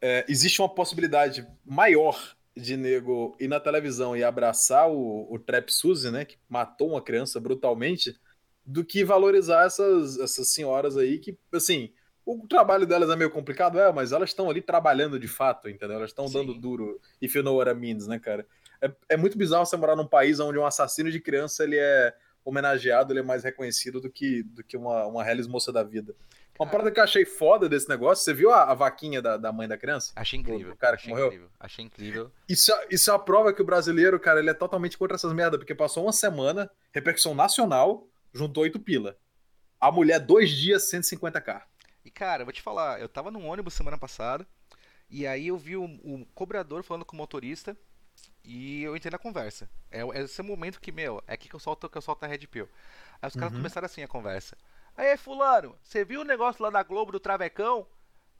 É, 0.00 0.24
existe 0.28 0.60
uma 0.60 0.68
possibilidade 0.68 1.46
maior 1.64 2.36
de 2.56 2.76
nego 2.76 3.36
ir 3.40 3.48
na 3.48 3.58
televisão 3.58 4.16
e 4.16 4.22
abraçar 4.22 4.88
o, 4.88 5.32
o 5.32 5.38
Trap 5.38 5.70
Suzy, 5.70 6.10
né? 6.10 6.24
Que 6.24 6.38
matou 6.48 6.90
uma 6.90 7.02
criança 7.02 7.40
brutalmente 7.40 8.18
do 8.64 8.84
que 8.84 9.04
valorizar 9.04 9.66
essas, 9.66 10.18
essas 10.18 10.48
senhoras 10.48 10.96
aí 10.96 11.18
que, 11.18 11.36
assim, 11.52 11.92
o 12.24 12.46
trabalho 12.46 12.86
delas 12.86 13.10
é 13.10 13.16
meio 13.16 13.30
complicado, 13.30 13.78
é, 13.78 13.92
mas 13.92 14.12
elas 14.12 14.30
estão 14.30 14.48
ali 14.48 14.60
trabalhando 14.60 15.18
de 15.18 15.28
fato, 15.28 15.68
entendeu? 15.68 15.96
Elas 15.96 16.10
estão 16.10 16.26
dando 16.26 16.54
duro, 16.54 17.00
if 17.20 17.34
you 17.34 17.42
know 17.42 17.56
what 17.56 17.70
I 17.70 17.74
means, 17.74 18.06
né, 18.06 18.18
cara? 18.18 18.46
É, 18.80 18.92
é 19.10 19.16
muito 19.16 19.36
bizarro 19.36 19.66
você 19.66 19.76
morar 19.76 19.96
num 19.96 20.06
país 20.06 20.38
onde 20.40 20.58
um 20.58 20.66
assassino 20.66 21.10
de 21.10 21.20
criança, 21.20 21.64
ele 21.64 21.76
é 21.78 22.14
homenageado, 22.44 23.12
ele 23.12 23.20
é 23.20 23.22
mais 23.22 23.44
reconhecido 23.44 24.00
do 24.00 24.10
que, 24.10 24.42
do 24.42 24.62
que 24.62 24.76
uma, 24.76 25.06
uma 25.06 25.28
Hellis 25.28 25.46
moça 25.46 25.72
da 25.72 25.82
vida. 25.82 26.14
Uma 26.58 26.68
parada 26.68 26.90
que 26.90 27.00
eu 27.00 27.04
achei 27.04 27.24
foda 27.24 27.68
desse 27.68 27.88
negócio, 27.88 28.24
você 28.24 28.34
viu 28.34 28.50
a, 28.52 28.70
a 28.70 28.74
vaquinha 28.74 29.22
da, 29.22 29.36
da, 29.36 29.52
mãe 29.52 29.66
da 29.66 29.76
criança? 29.76 30.12
Achei 30.14 30.38
incrível. 30.38 30.72
O 30.72 30.76
cara 30.76 30.96
que 30.96 31.02
achei 31.04 31.10
morreu? 31.10 31.26
Incrível, 31.26 31.48
achei 31.58 31.84
incrível. 31.84 32.30
Isso, 32.48 32.72
é, 32.72 32.86
isso 32.90 33.10
é 33.10 33.14
a 33.14 33.18
prova 33.18 33.52
que 33.52 33.62
o 33.62 33.64
brasileiro, 33.64 34.18
cara, 34.20 34.38
ele 34.38 34.50
é 34.50 34.54
totalmente 34.54 34.98
contra 34.98 35.16
essas 35.16 35.32
merdas, 35.32 35.58
porque 35.58 35.74
passou 35.74 36.04
uma 36.04 36.12
semana, 36.12 36.70
repercussão 36.92 37.34
nacional, 37.34 38.06
juntou 38.32 38.62
8 38.62 38.78
pila. 38.80 39.18
A 39.80 39.90
mulher, 39.90 40.20
dois 40.20 40.50
dias, 40.50 40.90
150k. 40.90 41.62
E 42.04 42.10
cara, 42.10 42.42
eu 42.42 42.46
vou 42.46 42.52
te 42.52 42.62
falar, 42.62 43.00
eu 43.00 43.08
tava 43.08 43.30
num 43.30 43.46
ônibus 43.46 43.74
semana 43.74 43.98
passada, 43.98 44.46
e 45.08 45.26
aí 45.26 45.48
eu 45.48 45.58
vi 45.58 45.76
o, 45.76 45.84
o 45.84 46.26
cobrador 46.34 46.82
falando 46.82 47.04
com 47.04 47.14
o 47.14 47.18
motorista, 47.18 47.76
e 48.44 48.82
eu 48.82 48.96
entrei 48.96 49.10
na 49.10 49.18
conversa. 49.18 49.70
É, 49.90 50.00
é 50.00 50.22
esse 50.22 50.42
momento 50.42 50.80
que, 50.80 50.90
meu, 50.90 51.22
é 51.26 51.34
aqui 51.34 51.48
que 51.48 51.54
eu 51.54 51.60
solto, 51.60 51.88
que 51.88 51.96
eu 51.96 52.02
solto 52.02 52.24
a 52.24 52.26
Red 52.26 52.46
Pill. 52.46 52.68
Aí 53.20 53.28
os 53.28 53.34
caras 53.34 53.52
uhum. 53.52 53.58
começaram 53.58 53.86
assim 53.86 54.02
a 54.02 54.08
conversa. 54.08 54.56
Aí, 54.96 55.16
fulano, 55.16 55.76
você 55.82 56.04
viu 56.04 56.20
o 56.20 56.24
negócio 56.24 56.62
lá 56.62 56.70
da 56.70 56.82
Globo 56.82 57.12
do 57.12 57.20
Travecão? 57.20 57.86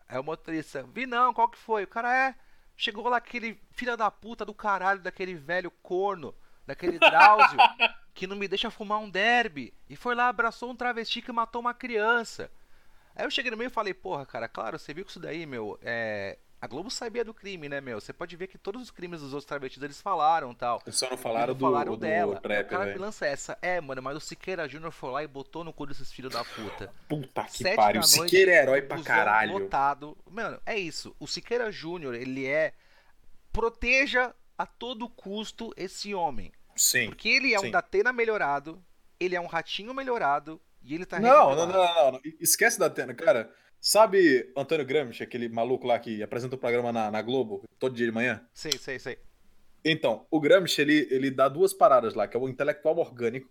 Aí 0.08 0.18
o 0.18 0.22
motorista, 0.24 0.82
vi 0.82 1.06
não, 1.06 1.32
qual 1.32 1.48
que 1.48 1.58
foi? 1.58 1.84
O 1.84 1.88
cara 1.88 2.14
é. 2.14 2.34
Chegou 2.76 3.08
lá 3.08 3.18
aquele 3.18 3.60
filho 3.70 3.96
da 3.96 4.10
puta 4.10 4.44
do 4.44 4.54
caralho, 4.54 5.00
daquele 5.00 5.34
velho 5.34 5.70
corno, 5.82 6.34
daquele 6.66 6.98
Drauzio, 6.98 7.58
que 8.14 8.26
não 8.26 8.36
me 8.36 8.48
deixa 8.48 8.70
fumar 8.70 8.98
um 8.98 9.10
derby. 9.10 9.72
E 9.88 9.96
foi 9.96 10.14
lá, 10.14 10.28
abraçou 10.28 10.70
um 10.70 10.76
travesti 10.76 11.22
que 11.22 11.32
matou 11.32 11.60
uma 11.60 11.74
criança. 11.74 12.50
Aí 13.14 13.24
eu 13.24 13.30
cheguei 13.30 13.50
no 13.50 13.56
meio 13.56 13.68
e 13.68 13.72
falei, 13.72 13.92
porra, 13.92 14.24
cara, 14.24 14.48
claro, 14.48 14.78
você 14.78 14.94
viu 14.94 15.04
que 15.04 15.10
isso 15.10 15.20
daí, 15.20 15.46
meu, 15.46 15.78
é. 15.82 16.38
A 16.60 16.68
Globo 16.68 16.88
sabia 16.92 17.24
do 17.24 17.34
crime, 17.34 17.68
né, 17.68 17.80
meu? 17.80 18.00
Você 18.00 18.12
pode 18.12 18.36
ver 18.36 18.46
que 18.46 18.56
todos 18.56 18.80
os 18.80 18.88
crimes 18.88 19.20
dos 19.20 19.32
outros 19.32 19.46
travestis 19.48 19.82
eles 19.82 20.00
falaram 20.00 20.54
tal. 20.54 20.80
Eles 20.86 20.96
só 20.96 21.10
não 21.10 21.16
falaram, 21.16 21.54
não 21.54 21.60
falaram 21.60 21.92
do, 21.94 21.98
dela. 21.98 22.36
do 22.36 22.40
trap, 22.40 22.66
o 22.66 22.68
cara 22.68 22.84
velho. 22.84 22.96
me 22.96 23.04
lança 23.04 23.26
essa. 23.26 23.58
É, 23.60 23.80
mano, 23.80 24.00
mas 24.00 24.16
o 24.16 24.20
Siqueira 24.20 24.68
Júnior 24.68 24.92
foi 24.92 25.10
lá 25.10 25.24
e 25.24 25.26
botou 25.26 25.64
no 25.64 25.72
cu 25.72 25.86
desses 25.86 26.12
filhos 26.12 26.32
da 26.32 26.44
puta. 26.44 26.92
Puta 27.08 27.42
que 27.46 27.58
Sete 27.58 27.74
pariu. 27.74 28.00
noite, 28.00 28.12
Siqueira 28.12 28.52
é 28.52 28.62
herói 28.62 28.80
pra 28.80 29.02
caralho. 29.02 29.54
Lotado. 29.54 30.16
Mano, 30.30 30.60
é 30.64 30.78
isso. 30.78 31.16
O 31.18 31.26
Siqueira 31.26 31.72
Júnior, 31.72 32.14
ele 32.14 32.46
é. 32.46 32.72
Proteja 33.52 34.32
a 34.56 34.66
todo 34.66 35.08
custo 35.08 35.72
esse 35.76 36.14
homem. 36.14 36.52
Sim. 36.76 37.06
Porque 37.06 37.28
ele 37.28 37.54
é 37.54 37.58
um 37.58 37.64
sim. 37.64 37.70
Datena 37.70 38.12
melhorado, 38.12 38.82
ele 39.18 39.36
é 39.36 39.40
um 39.40 39.46
ratinho 39.46 39.92
melhorado 39.94 40.60
e 40.82 40.94
ele 40.94 41.06
tá 41.06 41.20
Não, 41.20 41.54
não, 41.54 41.66
não, 41.66 41.72
não, 41.72 42.12
não. 42.12 42.20
Esquece 42.40 42.78
da 42.78 42.86
Atena, 42.86 43.14
cara. 43.14 43.52
Sabe 43.80 44.52
Antônio 44.56 44.86
Gramsci, 44.86 45.24
aquele 45.24 45.48
maluco 45.48 45.86
lá 45.86 45.98
que 45.98 46.22
apresenta 46.22 46.54
o 46.54 46.58
programa 46.58 46.92
na, 46.92 47.10
na 47.10 47.20
Globo 47.20 47.64
todo 47.80 47.96
dia 47.96 48.06
de 48.06 48.12
manhã? 48.12 48.46
Sei, 48.54 48.78
sei, 48.78 48.98
sei. 48.98 49.18
Então, 49.84 50.26
o 50.30 50.40
Gramsci, 50.40 50.80
ele, 50.80 51.08
ele 51.10 51.30
dá 51.30 51.48
duas 51.48 51.72
paradas 51.72 52.14
lá, 52.14 52.28
que 52.28 52.36
é 52.36 52.40
o 52.40 52.48
intelectual 52.48 52.96
orgânico. 52.98 53.50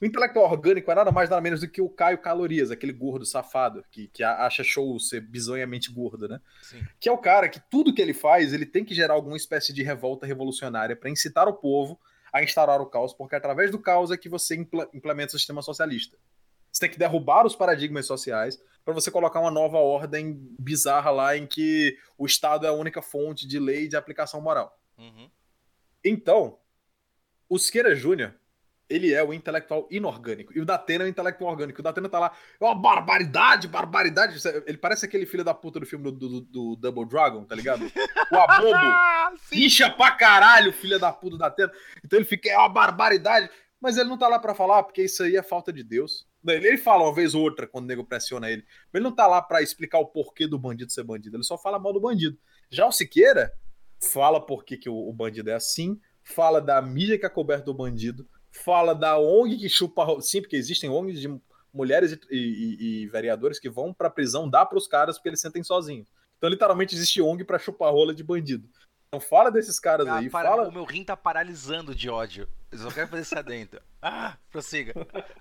O 0.00 0.04
intelectual 0.04 0.50
orgânico 0.50 0.90
é 0.90 0.94
nada 0.94 1.10
mais 1.10 1.30
nada 1.30 1.40
menos 1.40 1.60
do 1.60 1.68
que 1.68 1.80
o 1.80 1.88
Caio 1.88 2.18
Calorias, 2.18 2.70
aquele 2.70 2.92
gordo 2.92 3.24
safado, 3.24 3.82
que, 3.90 4.08
que 4.08 4.22
acha 4.22 4.62
show 4.62 4.98
ser 4.98 5.20
bizonhamente 5.20 5.90
gordo, 5.90 6.28
né? 6.28 6.40
Sim. 6.62 6.82
Que 6.98 7.08
é 7.08 7.12
o 7.12 7.18
cara 7.18 7.48
que 7.48 7.60
tudo 7.70 7.94
que 7.94 8.02
ele 8.02 8.12
faz, 8.12 8.52
ele 8.52 8.66
tem 8.66 8.84
que 8.84 8.94
gerar 8.94 9.14
alguma 9.14 9.36
espécie 9.36 9.72
de 9.72 9.82
revolta 9.82 10.26
revolucionária 10.26 10.96
para 10.96 11.08
incitar 11.10 11.48
o 11.48 11.54
povo 11.54 11.98
a 12.32 12.42
instaurar 12.42 12.80
o 12.80 12.86
caos, 12.86 13.12
porque 13.12 13.34
através 13.34 13.70
do 13.70 13.78
caos 13.78 14.10
é 14.10 14.16
que 14.16 14.28
você 14.28 14.56
impla- 14.56 14.88
implementa 14.92 15.34
o 15.34 15.38
sistema 15.38 15.62
socialista. 15.62 16.16
Você 16.70 16.80
tem 16.80 16.90
que 16.90 16.98
derrubar 16.98 17.44
os 17.46 17.56
paradigmas 17.56 18.06
sociais 18.06 18.62
para 18.84 18.94
você 18.94 19.10
colocar 19.10 19.40
uma 19.40 19.50
nova 19.50 19.78
ordem 19.78 20.38
bizarra 20.58 21.10
lá 21.10 21.36
em 21.36 21.46
que 21.46 21.96
o 22.16 22.26
Estado 22.26 22.66
é 22.66 22.68
a 22.68 22.72
única 22.72 23.02
fonte 23.02 23.46
de 23.46 23.58
lei 23.58 23.84
e 23.84 23.88
de 23.88 23.96
aplicação 23.96 24.40
moral. 24.40 24.78
Uhum. 24.96 25.28
Então, 26.04 26.58
o 27.48 27.58
Siqueira 27.58 27.94
Júnior, 27.94 28.34
ele 28.88 29.12
é 29.12 29.22
o 29.22 29.32
intelectual 29.32 29.86
inorgânico. 29.90 30.52
E 30.56 30.60
o 30.60 30.64
Datena 30.64 31.04
é 31.04 31.06
o 31.06 31.10
intelectual 31.10 31.50
orgânico. 31.52 31.78
O 31.80 31.82
Datena 31.82 32.08
tá 32.08 32.18
lá, 32.18 32.32
é 32.60 32.64
uma 32.64 32.74
barbaridade, 32.74 33.68
barbaridade. 33.68 34.36
Ele 34.66 34.78
parece 34.78 35.06
aquele 35.06 35.26
filho 35.26 35.44
da 35.44 35.54
puta 35.54 35.78
do 35.78 35.86
filme 35.86 36.04
do, 36.10 36.12
do- 36.12 36.40
do 36.40 36.76
Double 36.76 37.06
Dragon, 37.06 37.44
tá 37.44 37.54
ligado? 37.54 37.84
O 38.32 38.36
abobo. 38.36 38.70
Ah. 39.20 39.32
Incha 39.52 39.88
pra 39.90 40.10
caralho, 40.12 40.72
filha 40.72 40.98
da 40.98 41.12
puta 41.12 41.32
do 41.36 41.38
Datena. 41.38 41.70
Então 42.04 42.18
ele 42.18 42.26
fica, 42.26 42.50
é 42.50 42.56
uma 42.58 42.68
barbaridade. 42.68 43.48
Mas 43.80 43.96
ele 43.96 44.08
não 44.08 44.18
tá 44.18 44.26
lá 44.28 44.38
pra 44.38 44.54
falar, 44.54 44.82
porque 44.82 45.02
isso 45.04 45.22
aí 45.22 45.36
é 45.36 45.42
falta 45.42 45.72
de 45.72 45.82
Deus. 45.84 46.26
Ele, 46.46 46.66
ele 46.66 46.78
fala 46.78 47.04
uma 47.04 47.14
vez 47.14 47.34
ou 47.34 47.42
outra 47.42 47.66
quando 47.66 47.84
o 47.84 47.86
nego 47.86 48.04
pressiona 48.04 48.50
ele. 48.50 48.62
Mas 48.92 48.94
ele 49.00 49.04
não 49.04 49.14
tá 49.14 49.26
lá 49.26 49.40
pra 49.40 49.62
explicar 49.62 49.98
o 49.98 50.06
porquê 50.06 50.46
do 50.48 50.58
bandido 50.58 50.90
ser 50.90 51.04
bandido. 51.04 51.36
Ele 51.36 51.44
só 51.44 51.56
fala 51.56 51.78
mal 51.78 51.92
do 51.92 52.00
bandido. 52.00 52.36
Já 52.70 52.86
o 52.86 52.92
Siqueira 52.92 53.52
fala 54.02 54.44
por 54.44 54.64
que, 54.64 54.76
que 54.76 54.88
o, 54.88 54.94
o 55.08 55.12
bandido 55.12 55.50
é 55.50 55.54
assim, 55.54 55.98
fala 56.22 56.60
da 56.60 56.80
mídia 56.80 57.18
que 57.18 57.26
é 57.26 57.28
coberta 57.28 57.64
do 57.66 57.74
bandido, 57.74 58.28
fala 58.50 58.94
da 58.94 59.18
ONG 59.18 59.58
que 59.58 59.68
chupa. 59.68 60.06
Sim, 60.20 60.40
porque 60.40 60.56
existem 60.56 60.90
ONGs 60.90 61.20
de 61.20 61.40
mulheres 61.72 62.18
e, 62.30 62.36
e- 62.36 63.02
e 63.04 63.06
vereadores 63.08 63.58
que 63.58 63.70
vão 63.70 63.92
pra 63.94 64.10
prisão 64.10 64.48
dar 64.48 64.66
pros 64.66 64.86
caras 64.86 65.16
porque 65.16 65.28
eles 65.28 65.40
sentem 65.40 65.62
sozinhos. 65.62 66.08
Então, 66.36 66.48
literalmente, 66.50 66.94
existe 66.94 67.20
ONG 67.20 67.44
pra 67.44 67.58
chupar 67.58 67.92
rola 67.92 68.14
de 68.14 68.24
bandido. 68.24 68.68
Então, 69.12 69.20
fala 69.20 69.50
desses 69.50 69.80
caras 69.80 70.06
Ah, 70.06 70.18
aí, 70.18 70.30
para- 70.30 70.48
fala. 70.50 70.68
O 70.68 70.72
meu 70.72 70.84
rim 70.84 71.02
tá 71.02 71.16
paralisando 71.16 71.92
de 71.96 72.08
ódio. 72.08 72.48
Eu 72.70 72.78
só 72.78 72.90
quero 72.92 73.08
fazer 73.08 73.22
isso 73.22 73.36
adentro. 73.38 73.80
Ah, 74.02 74.38
prossiga. 74.50 74.94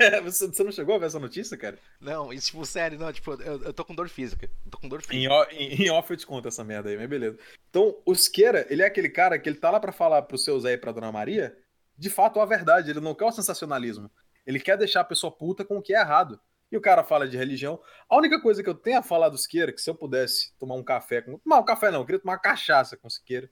É, 0.00 0.20
você, 0.20 0.48
você 0.48 0.64
não 0.64 0.72
chegou 0.72 0.96
a 0.96 0.98
ver 0.98 1.06
essa 1.06 1.18
notícia, 1.20 1.56
cara? 1.56 1.78
Não, 2.00 2.32
isso, 2.32 2.46
tipo, 2.48 2.64
sério, 2.66 2.98
não, 2.98 3.12
tipo, 3.12 3.34
eu, 3.34 3.62
eu 3.62 3.72
tô 3.72 3.84
com 3.84 3.94
dor 3.94 4.08
física. 4.08 4.50
Eu 4.64 4.70
tô 4.70 4.78
com 4.78 4.88
dor 4.88 5.00
Em, 5.00 5.02
física. 5.04 5.48
em- 5.52 5.82
em 5.84 5.90
off 5.90 6.10
eu 6.10 6.16
te 6.16 6.26
conto 6.26 6.48
essa 6.48 6.64
merda 6.64 6.88
aí, 6.88 6.96
mas 6.96 7.08
beleza. 7.08 7.38
Então, 7.68 7.96
o 8.04 8.12
Siqueira, 8.14 8.66
ele 8.68 8.82
é 8.82 8.86
aquele 8.86 9.08
cara 9.10 9.38
que 9.38 9.48
ele 9.48 9.58
tá 9.58 9.70
lá 9.70 9.78
pra 9.78 9.92
falar 9.92 10.22
pro 10.22 10.36
seu 10.38 10.58
Zé 10.58 10.72
e 10.72 10.78
pra 10.78 10.90
Dona 10.90 11.12
Maria, 11.12 11.56
de 11.96 12.10
fato, 12.10 12.40
a 12.40 12.46
verdade. 12.46 12.90
Ele 12.90 12.98
não 13.00 13.14
quer 13.14 13.26
o 13.26 13.30
sensacionalismo. 13.32 14.10
Ele 14.44 14.58
quer 14.58 14.76
deixar 14.76 15.02
a 15.02 15.04
pessoa 15.04 15.30
puta 15.30 15.64
com 15.64 15.76
o 15.78 15.82
que 15.82 15.94
é 15.94 16.00
errado. 16.00 16.40
E 16.70 16.76
o 16.76 16.80
cara 16.80 17.02
fala 17.02 17.26
de 17.28 17.36
religião. 17.36 17.80
A 18.08 18.16
única 18.16 18.40
coisa 18.40 18.62
que 18.62 18.68
eu 18.68 18.74
tenho 18.74 18.98
a 18.98 19.02
falar 19.02 19.28
do 19.28 19.36
Siqueira, 19.38 19.72
que 19.72 19.80
se 19.80 19.90
eu 19.90 19.94
pudesse 19.94 20.52
tomar 20.58 20.76
um 20.76 20.84
café 20.84 21.20
com. 21.20 21.40
Não, 21.44 21.60
um 21.60 21.64
café 21.64 21.90
não, 21.90 22.00
eu 22.00 22.06
queria 22.06 22.20
tomar 22.20 22.34
uma 22.34 22.38
cachaça 22.38 22.96
com 22.96 23.08
o 23.08 23.10
Siqueira 23.10 23.50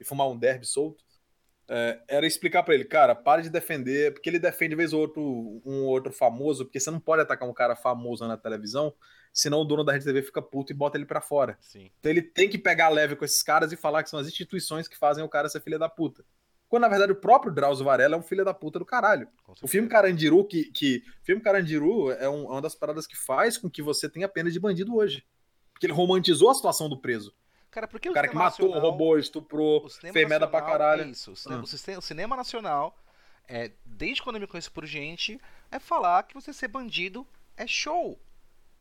e 0.00 0.04
fumar 0.04 0.28
um 0.28 0.38
derby 0.38 0.66
solto. 0.66 1.04
é, 1.68 2.00
era 2.08 2.26
explicar 2.26 2.62
pra 2.62 2.74
ele, 2.74 2.84
cara, 2.84 3.14
para 3.14 3.42
de 3.42 3.50
defender, 3.50 4.12
porque 4.12 4.28
ele 4.30 4.38
defende 4.38 4.76
vez 4.76 4.92
ou 4.92 5.00
outro 5.00 5.22
um 5.64 5.82
ou 5.82 5.88
outro 5.88 6.12
famoso, 6.12 6.64
porque 6.64 6.78
você 6.78 6.90
não 6.90 7.00
pode 7.00 7.22
atacar 7.22 7.48
um 7.48 7.54
cara 7.54 7.74
famoso 7.74 8.26
na 8.26 8.36
televisão, 8.36 8.94
senão 9.32 9.60
o 9.60 9.64
dono 9.64 9.84
da 9.84 9.92
Rede 9.92 10.04
TV 10.04 10.22
fica 10.22 10.40
puto 10.40 10.72
e 10.72 10.76
bota 10.76 10.96
ele 10.96 11.06
pra 11.06 11.20
fora. 11.20 11.56
Sim. 11.60 11.90
Então 11.98 12.10
ele 12.10 12.22
tem 12.22 12.48
que 12.48 12.58
pegar 12.58 12.88
leve 12.88 13.16
com 13.16 13.24
esses 13.24 13.42
caras 13.42 13.72
e 13.72 13.76
falar 13.76 14.02
que 14.02 14.10
são 14.10 14.18
as 14.18 14.28
instituições 14.28 14.86
que 14.86 14.96
fazem 14.96 15.24
o 15.24 15.28
cara 15.28 15.48
ser 15.48 15.60
filha 15.60 15.78
da 15.78 15.88
puta. 15.88 16.24
Quando 16.68 16.82
na 16.82 16.88
verdade 16.88 17.12
o 17.12 17.16
próprio 17.16 17.52
Drauzio 17.52 17.84
Varela 17.84 18.16
é 18.16 18.18
um 18.18 18.22
filho 18.22 18.44
da 18.44 18.52
puta 18.52 18.78
do 18.78 18.84
caralho. 18.84 19.28
O 19.62 19.68
filme. 19.68 19.88
Carandiru, 19.88 20.44
que, 20.44 20.64
que 20.72 21.02
filme 21.22 21.40
Carandiru 21.40 22.10
é, 22.12 22.28
um- 22.28 22.44
é 22.44 22.52
uma 22.52 22.60
das 22.62 22.74
paradas 22.74 23.06
que 23.06 23.16
faz 23.16 23.56
com 23.56 23.70
que 23.70 23.80
você 23.82 24.08
tenha 24.08 24.28
pena 24.28 24.50
de 24.50 24.58
bandido 24.58 24.94
hoje. 24.96 25.24
Porque 25.72 25.86
ele 25.86 25.92
romantizou 25.92 26.50
a 26.50 26.54
situação 26.54 26.88
do 26.88 26.96
preso. 26.98 27.32
Cara, 27.70 27.86
por 27.86 28.00
que 28.00 28.08
O 28.08 28.12
cara 28.12 28.26
que 28.26 28.32
cinema 28.32 28.50
matou, 28.50 28.68
nacional- 28.68 28.90
roubou, 28.90 29.18
estuprou, 29.18 29.88
cinema 29.90 30.12
fez 30.14 30.28
merda 30.28 30.48
pra 30.48 30.62
caralho. 30.62 31.02
É 31.02 31.08
isso. 31.08 31.32
O 31.32 31.36
cinema, 31.36 31.60
Ah. 31.60 31.64
o 31.64 31.66
sistema- 31.66 31.98
o 31.98 32.02
cinema 32.02 32.36
nacional, 32.36 32.98
é, 33.46 33.70
desde 33.84 34.22
quando 34.22 34.36
eu 34.36 34.40
me 34.40 34.46
conheço 34.46 34.72
por 34.72 34.86
gente, 34.86 35.38
é 35.70 35.78
falar 35.78 36.22
que 36.24 36.34
você 36.34 36.52
ser 36.52 36.68
bandido 36.68 37.26
é 37.56 37.66
show. 37.66 38.18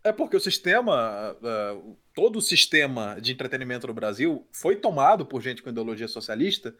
É 0.03 0.11
porque 0.11 0.37
o 0.37 0.39
sistema, 0.39 1.35
uh, 1.41 1.97
todo 2.13 2.37
o 2.37 2.41
sistema 2.41 3.19
de 3.19 3.31
entretenimento 3.33 3.87
no 3.87 3.93
Brasil 3.93 4.47
foi 4.51 4.75
tomado 4.75 5.25
por 5.25 5.41
gente 5.41 5.61
com 5.63 5.69
ideologia 5.69 6.07
socialista 6.07 6.75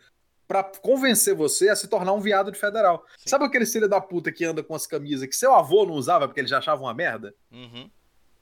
pra 0.48 0.64
convencer 0.64 1.34
você 1.34 1.70
a 1.70 1.76
se 1.76 1.88
tornar 1.88 2.14
um 2.14 2.20
viado 2.22 2.52
de 2.52 2.58
federal. 2.60 3.06
Sim. 3.18 3.30
Sabe 3.30 3.46
aquele 3.46 3.66
filho 3.66 3.88
da 3.90 4.00
puta 4.00 4.32
que 4.32 4.46
anda 4.46 4.64
com 4.64 4.76
as 4.76 4.86
camisas 4.86 5.28
que 5.28 5.36
seu 5.36 5.54
avô 5.54 5.86
não 5.86 5.94
usava 5.96 6.28
porque 6.28 6.40
ele 6.40 6.48
já 6.48 6.60
achava 6.60 6.82
uma 6.82 6.94
merda? 6.94 7.34
Uhum. 7.52 7.90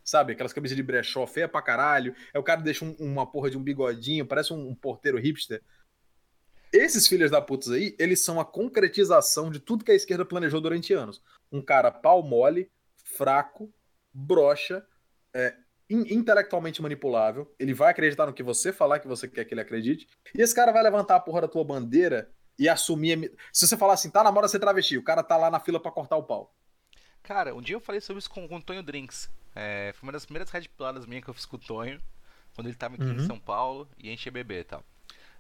Sabe? 0.04 0.34
Aquelas 0.34 0.52
camisas 0.52 0.76
de 0.76 0.84
brechó 0.84 1.26
feia 1.26 1.48
pra 1.48 1.62
caralho. 1.62 2.14
Aí 2.34 2.40
o 2.40 2.44
cara 2.44 2.62
deixa 2.62 2.84
um- 2.84 2.96
uma 3.00 3.26
porra 3.26 3.50
de 3.50 3.58
um 3.58 3.64
bigodinho, 3.64 4.26
parece 4.26 4.52
um, 4.54 4.68
um 4.70 4.76
porteiro 4.76 5.18
hipster. 5.18 5.62
Esses 6.74 7.08
filhos 7.08 7.30
da 7.30 7.40
putas 7.40 7.70
aí, 7.70 7.96
eles 8.00 8.24
são 8.24 8.40
a 8.40 8.46
concretização 8.46 9.50
de 9.52 9.60
tudo 9.60 9.86
que 9.86 9.92
a 9.92 9.96
esquerda 9.96 10.26
planejou 10.26 10.60
durante 10.60 10.92
anos. 10.94 11.22
Um 11.52 11.62
cara 11.62 11.92
pau 11.92 12.24
mole, 12.24 12.70
fraco, 13.04 13.72
broxa, 14.12 14.84
é, 15.34 15.56
intelectualmente 15.96 16.82
manipulável. 16.82 17.54
Ele 17.60 17.74
vai 17.74 17.92
acreditar 17.92 18.26
no 18.26 18.34
que 18.34 18.44
você 18.44 18.72
falar 18.74 19.00
que 19.00 19.08
você 19.08 19.28
quer 19.28 19.46
que 19.46 19.54
ele 19.54 19.62
acredite. 19.62 20.08
E 20.36 20.42
esse 20.42 20.54
cara 20.56 20.72
vai 20.72 20.84
levantar 20.84 21.16
a 21.16 21.20
porra 21.20 21.42
da 21.42 21.48
tua 21.48 21.64
bandeira 21.64 22.30
e 22.58 22.68
assumir. 22.70 23.32
Se 23.52 23.68
você 23.68 23.76
falar 23.78 23.94
assim, 23.94 24.10
tá 24.10 24.24
na 24.24 24.32
moda 24.32 24.48
ser 24.48 24.60
travesti, 24.60 24.98
o 24.98 25.04
cara 25.04 25.24
tá 25.24 25.38
lá 25.38 25.50
na 25.50 25.60
fila 25.60 25.80
pra 25.80 25.92
cortar 25.92 26.18
o 26.18 26.24
pau. 26.24 26.54
Cara, 27.22 27.56
um 27.56 27.62
dia 27.62 27.76
eu 27.76 27.80
falei 27.80 28.02
sobre 28.02 28.20
isso 28.20 28.30
com, 28.30 28.48
com 28.48 28.58
o 28.58 28.62
Tonho 28.62 28.84
Drinks. 28.84 29.30
É, 29.56 29.94
foi 29.96 30.08
uma 30.08 30.12
das 30.12 30.26
primeiras 30.26 30.50
red 30.50 30.64
minhas 31.08 31.24
que 31.24 31.30
eu 31.30 31.34
fiz 31.34 31.46
com 31.46 31.56
o 31.56 31.60
Tonho, 31.60 32.02
quando 32.56 32.68
ele 32.68 32.76
tava 32.76 32.96
aqui 32.96 33.04
Uhum. 33.04 33.14
em 33.16 33.26
São 33.26 33.40
Paulo 33.40 33.88
e 33.98 34.08
a 34.08 34.10
gente 34.12 34.26
ia 34.26 34.32
beber 34.32 34.62
e 34.62 34.64
tal. 34.66 34.84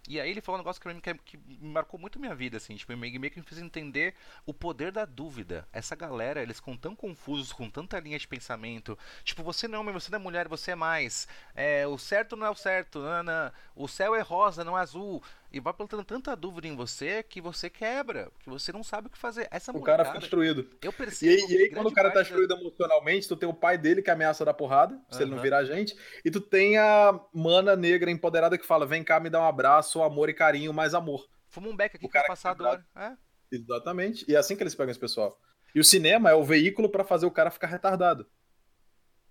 E 0.07 0.19
aí 0.19 0.29
ele 0.29 0.41
falou 0.41 0.57
um 0.59 0.61
negócio 0.63 0.81
que, 0.81 0.83
pra 0.83 0.93
mim, 0.93 0.99
que, 0.99 1.13
que 1.13 1.37
me 1.37 1.69
marcou 1.69 1.97
muito 1.99 2.19
minha 2.19 2.35
vida, 2.35 2.57
assim, 2.57 2.75
tipo, 2.75 2.95
meio, 2.95 3.19
meio 3.19 3.31
que 3.31 3.39
me 3.39 3.45
fez 3.45 3.61
entender 3.61 4.13
o 4.45 4.53
poder 4.53 4.91
da 4.91 5.05
dúvida. 5.05 5.67
Essa 5.71 5.95
galera, 5.95 6.41
eles 6.41 6.57
ficam 6.57 6.75
tão 6.75 6.93
confusos, 6.93 7.53
com 7.53 7.69
tanta 7.69 7.99
linha 7.99 8.19
de 8.19 8.27
pensamento. 8.27 8.97
Tipo, 9.23 9.43
você 9.43 9.67
não 9.67 9.77
é 9.77 9.81
homem, 9.81 9.93
você 9.93 10.11
não 10.11 10.19
é 10.19 10.21
mulher, 10.21 10.47
você 10.47 10.71
é 10.71 10.75
mais. 10.75 11.27
É, 11.55 11.87
o 11.87 11.97
certo 11.97 12.35
não 12.35 12.47
é 12.47 12.49
o 12.49 12.55
certo, 12.55 12.99
Ana. 12.99 13.53
O 13.75 13.87
céu 13.87 14.13
é 14.13 14.21
rosa, 14.21 14.63
não 14.63 14.77
é 14.77 14.81
azul. 14.81 15.23
E 15.53 15.59
vai 15.59 15.71
plantando 15.71 16.03
tanta 16.03 16.35
dúvida 16.35 16.67
em 16.67 16.75
você 16.75 17.21
que 17.21 17.39
você 17.39 17.69
quebra, 17.69 18.31
que 18.39 18.49
você 18.49 18.71
não 18.71 18.83
sabe 18.83 19.07
o 19.07 19.09
que 19.11 19.17
fazer. 19.19 19.47
Essa 19.51 19.71
O 19.71 19.83
cara 19.83 20.03
fica 20.03 20.17
destruído. 20.17 20.67
eu 20.81 20.89
E 20.89 20.93
percebo. 20.93 21.31
aí, 21.45 21.51
e 21.51 21.57
aí, 21.61 21.69
quando 21.69 21.87
o 21.89 21.93
cara 21.93 22.09
tá 22.09 22.15
parte 22.15 22.31
da- 22.33 22.37
destruído 22.39 22.59
emocionalmente, 22.59 23.27
tu 23.27 23.35
tem 23.37 23.47
o 23.47 23.53
pai 23.53 23.77
dele 23.77 24.01
que 24.01 24.09
ameaça 24.09 24.43
dar 24.43 24.55
porrada, 24.55 24.99
se 25.11 25.21
ele 25.21 25.29
não 25.29 25.39
virar 25.39 25.59
a 25.59 25.63
gente, 25.65 25.95
e 26.25 26.31
tu 26.31 26.41
tem 26.41 26.79
a 26.79 27.19
mana 27.31 27.75
negra 27.75 28.09
empoderada 28.09 28.57
que 28.57 28.65
fala: 28.65 28.83
vem 28.87 29.03
cá, 29.03 29.19
me 29.19 29.29
dá 29.29 29.39
um 29.39 29.45
abraço, 29.45 30.01
amor 30.01 30.27
e 30.27 30.33
carinho, 30.33 30.73
mais 30.73 30.95
amor. 30.95 31.23
Fuma 31.49 31.67
um 31.69 31.75
beck 31.75 31.95
aqui 31.97 32.05
O 32.05 32.09
que 32.09 32.13
cara 32.13 32.25
passar 32.25 32.55
que 32.55 32.63
dor. 32.63 32.83
É. 32.95 33.11
Exatamente. 33.51 34.25
E 34.27 34.33
é 34.33 34.39
assim 34.39 34.55
que 34.55 34.63
eles 34.63 34.73
pegam 34.73 34.89
esse 34.89 34.99
pessoal. 34.99 35.37
E 35.75 35.79
o 35.79 35.83
cinema 35.83 36.31
é 36.31 36.33
o 36.33 36.43
veículo 36.43 36.89
pra 36.89 37.03
fazer 37.03 37.27
o 37.27 37.31
cara 37.31 37.51
ficar 37.51 37.67
retardado. 37.67 38.27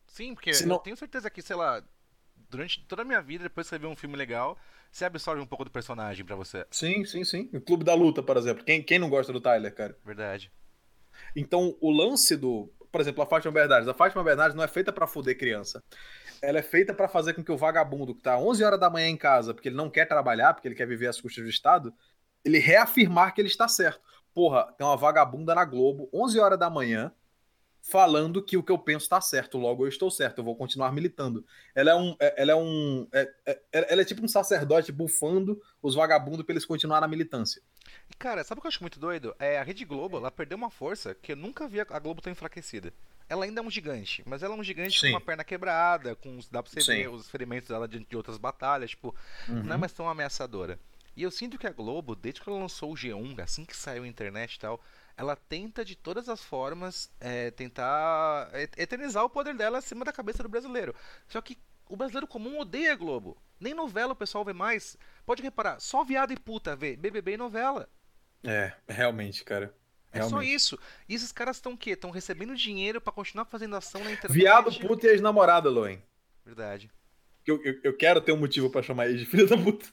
Sim, 0.06 0.34
porque 0.34 0.54
Se 0.54 0.62
eu 0.62 0.68
não- 0.68 0.78
tenho 0.78 0.96
certeza 0.96 1.28
que, 1.28 1.42
sei 1.42 1.56
lá, 1.56 1.82
durante 2.52 2.84
toda 2.86 3.02
a 3.02 3.04
minha 3.04 3.20
vida, 3.22 3.44
depois 3.44 3.66
que 3.66 3.70
você 3.70 3.78
vê 3.78 3.86
um 3.86 3.96
filme 3.96 4.14
legal, 4.14 4.58
você 4.90 5.06
absorve 5.06 5.42
um 5.42 5.46
pouco 5.46 5.64
do 5.64 5.70
personagem 5.70 6.24
pra 6.24 6.36
você. 6.36 6.66
Sim, 6.70 7.02
sim, 7.04 7.24
sim. 7.24 7.48
O 7.52 7.60
Clube 7.60 7.82
da 7.82 7.94
Luta, 7.94 8.22
por 8.22 8.36
exemplo. 8.36 8.62
Quem, 8.62 8.82
quem 8.82 8.98
não 8.98 9.08
gosta 9.08 9.32
do 9.32 9.40
Tyler, 9.40 9.74
cara? 9.74 9.96
Verdade. 10.04 10.52
Então, 11.34 11.76
o 11.80 11.90
lance 11.90 12.36
do. 12.36 12.70
Por 12.90 13.00
exemplo, 13.00 13.22
a 13.22 13.26
Fátima 13.26 13.52
Bernardes. 13.52 13.88
A 13.88 13.94
Fátima 13.94 14.22
Bernardes 14.22 14.54
não 14.54 14.62
é 14.62 14.68
feita 14.68 14.92
pra 14.92 15.06
fuder 15.06 15.38
criança. 15.38 15.82
ela 16.42 16.58
é 16.58 16.62
feita 16.62 16.92
para 16.92 17.08
fazer 17.08 17.32
com 17.34 17.42
que 17.42 17.52
o 17.52 17.56
vagabundo 17.56 18.14
que 18.14 18.22
tá 18.22 18.38
11 18.38 18.62
horas 18.64 18.78
da 18.80 18.90
manhã 18.90 19.08
em 19.08 19.16
casa, 19.16 19.54
porque 19.54 19.68
ele 19.68 19.76
não 19.76 19.88
quer 19.88 20.06
trabalhar, 20.06 20.52
porque 20.52 20.68
ele 20.68 20.74
quer 20.74 20.86
viver 20.86 21.06
às 21.06 21.20
custas 21.20 21.42
do 21.44 21.48
Estado, 21.50 21.94
ele 22.44 22.58
reafirmar 22.58 23.34
que 23.34 23.40
ele 23.40 23.48
está 23.48 23.66
certo. 23.68 24.00
Porra, 24.34 24.72
tem 24.76 24.86
uma 24.86 24.96
vagabunda 24.96 25.54
na 25.54 25.64
Globo, 25.64 26.10
11 26.12 26.38
horas 26.40 26.58
da 26.58 26.68
manhã, 26.68 27.12
falando 27.82 28.42
que 28.42 28.56
o 28.56 28.62
que 28.62 28.70
eu 28.70 28.78
penso 28.78 29.04
está 29.04 29.20
certo, 29.20 29.58
logo 29.58 29.84
eu 29.84 29.88
estou 29.88 30.10
certo, 30.10 30.38
eu 30.38 30.44
vou 30.44 30.54
continuar 30.54 30.92
militando. 30.92 31.44
Ela 31.74 31.90
é 31.90 31.94
um. 31.96 32.16
é- 32.20 32.34
Ela 32.42 32.52
é 32.52 32.54
um. 32.54 33.08
é- 33.12 33.32
é- 33.44 33.92
ela 33.92 34.02
é 34.02 34.04
tipo 34.04 34.24
um 34.24 34.28
sacerdote 34.28 34.92
bufando 34.92 35.60
os 35.82 35.94
vagabundos 35.96 36.44
pra 36.46 36.52
eles 36.52 36.64
continuarem 36.64 37.02
na 37.02 37.08
militância. 37.08 37.60
E, 38.08 38.14
cara, 38.14 38.44
sabe 38.44 38.58
o 38.58 38.62
que 38.62 38.66
eu 38.66 38.70
acho 38.70 38.82
muito 38.82 39.00
doido? 39.00 39.34
É, 39.38 39.58
a 39.58 39.62
Rede 39.64 39.84
Globo, 39.84 40.16
ela 40.16 40.30
perdeu 40.30 40.56
uma 40.56 40.70
força 40.70 41.14
que 41.14 41.32
eu 41.32 41.36
nunca 41.36 41.66
vi 41.66 41.80
a 41.80 41.86
a 41.90 41.98
Globo 41.98 42.22
tão 42.22 42.32
enfraquecida. 42.32 42.92
Ela 43.28 43.44
ainda 43.44 43.60
é 43.60 43.64
um 43.64 43.70
gigante, 43.70 44.22
mas 44.26 44.42
ela 44.42 44.54
é 44.54 44.58
um 44.58 44.62
gigante 44.64 44.98
Sim. 45.00 45.06
com 45.08 45.14
uma 45.14 45.20
perna 45.20 45.42
quebrada, 45.42 46.14
com 46.14 46.36
os, 46.36 46.48
dá 46.48 46.62
pra 46.62 46.70
você 46.70 46.80
Sim. 46.80 46.92
ver 46.96 47.08
os 47.08 47.28
ferimentos 47.30 47.68
dela 47.68 47.88
de, 47.88 48.04
de 48.04 48.16
outras 48.16 48.36
batalhas, 48.36 48.90
tipo, 48.90 49.14
não 49.48 49.74
é 49.74 49.76
mais 49.78 49.92
tão 49.92 50.08
ameaçadora. 50.08 50.78
E 51.16 51.22
eu 51.22 51.30
sinto 51.30 51.58
que 51.58 51.66
a 51.66 51.72
Globo, 51.72 52.14
desde 52.14 52.40
que 52.40 52.48
ela 52.48 52.58
lançou 52.58 52.92
o 52.92 52.94
G1, 52.94 53.40
assim 53.42 53.64
que 53.64 53.76
saiu 53.76 54.04
a 54.04 54.08
internet 54.08 54.54
e 54.54 54.58
tal, 54.60 54.80
ela 55.16 55.36
tenta 55.36 55.84
de 55.84 55.94
todas 55.96 56.28
as 56.28 56.42
formas 56.42 57.10
é, 57.20 57.50
tentar 57.50 58.50
eternizar 58.76 59.24
o 59.24 59.30
poder 59.30 59.54
dela 59.54 59.78
acima 59.78 60.04
da 60.04 60.12
cabeça 60.12 60.42
do 60.42 60.48
brasileiro. 60.48 60.94
Só 61.28 61.40
que 61.40 61.58
o 61.88 61.96
brasileiro 61.96 62.26
comum 62.26 62.58
odeia 62.58 62.94
Globo. 62.96 63.36
Nem 63.60 63.74
novela 63.74 64.12
o 64.12 64.16
pessoal 64.16 64.44
vê 64.44 64.52
mais. 64.52 64.96
Pode 65.24 65.42
reparar, 65.42 65.78
só 65.80 66.02
viado 66.04 66.32
e 66.32 66.36
puta 66.38 66.74
vê 66.74 66.96
BBB 66.96 67.34
e 67.34 67.36
novela. 67.36 67.88
É, 68.42 68.72
realmente, 68.88 69.44
cara. 69.44 69.74
É 70.12 70.20
só 70.22 70.28
Realmente. 70.28 70.54
isso. 70.54 70.78
E 71.08 71.14
esses 71.14 71.32
caras 71.32 71.56
estão 71.56 71.72
o 71.72 71.78
quê? 71.78 71.90
Estão 71.90 72.10
recebendo 72.10 72.54
dinheiro 72.54 73.00
pra 73.00 73.12
continuar 73.12 73.46
fazendo 73.46 73.76
ação 73.76 74.02
na 74.04 74.12
internet. 74.12 74.32
Viado, 74.32 74.70
puta 74.80 75.06
e 75.06 75.10
ex-namorada, 75.10 75.70
Loen. 75.70 76.02
Verdade. 76.44 76.90
Eu, 77.46 77.62
eu, 77.64 77.80
eu 77.82 77.96
quero 77.96 78.20
ter 78.20 78.32
um 78.32 78.36
motivo 78.36 78.68
pra 78.68 78.82
chamar 78.82 79.08
ex 79.08 79.18
de 79.20 79.26
filha 79.26 79.46
da 79.46 79.56
puta. 79.56 79.86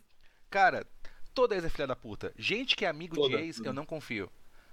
Cara, 0.50 0.86
toda 1.34 1.56
ex 1.56 1.64
é 1.64 1.70
filha 1.70 1.88
da 1.88 1.96
puta. 1.96 2.34
Gente 2.38 2.76
que 2.76 2.86
é 2.86 2.90
amigo 2.90 3.16
de 3.16 3.22
Toda. 3.22 3.40
ex, 3.42 3.60
eu 3.60 3.72
não 3.72 3.86
confio. 3.86 4.30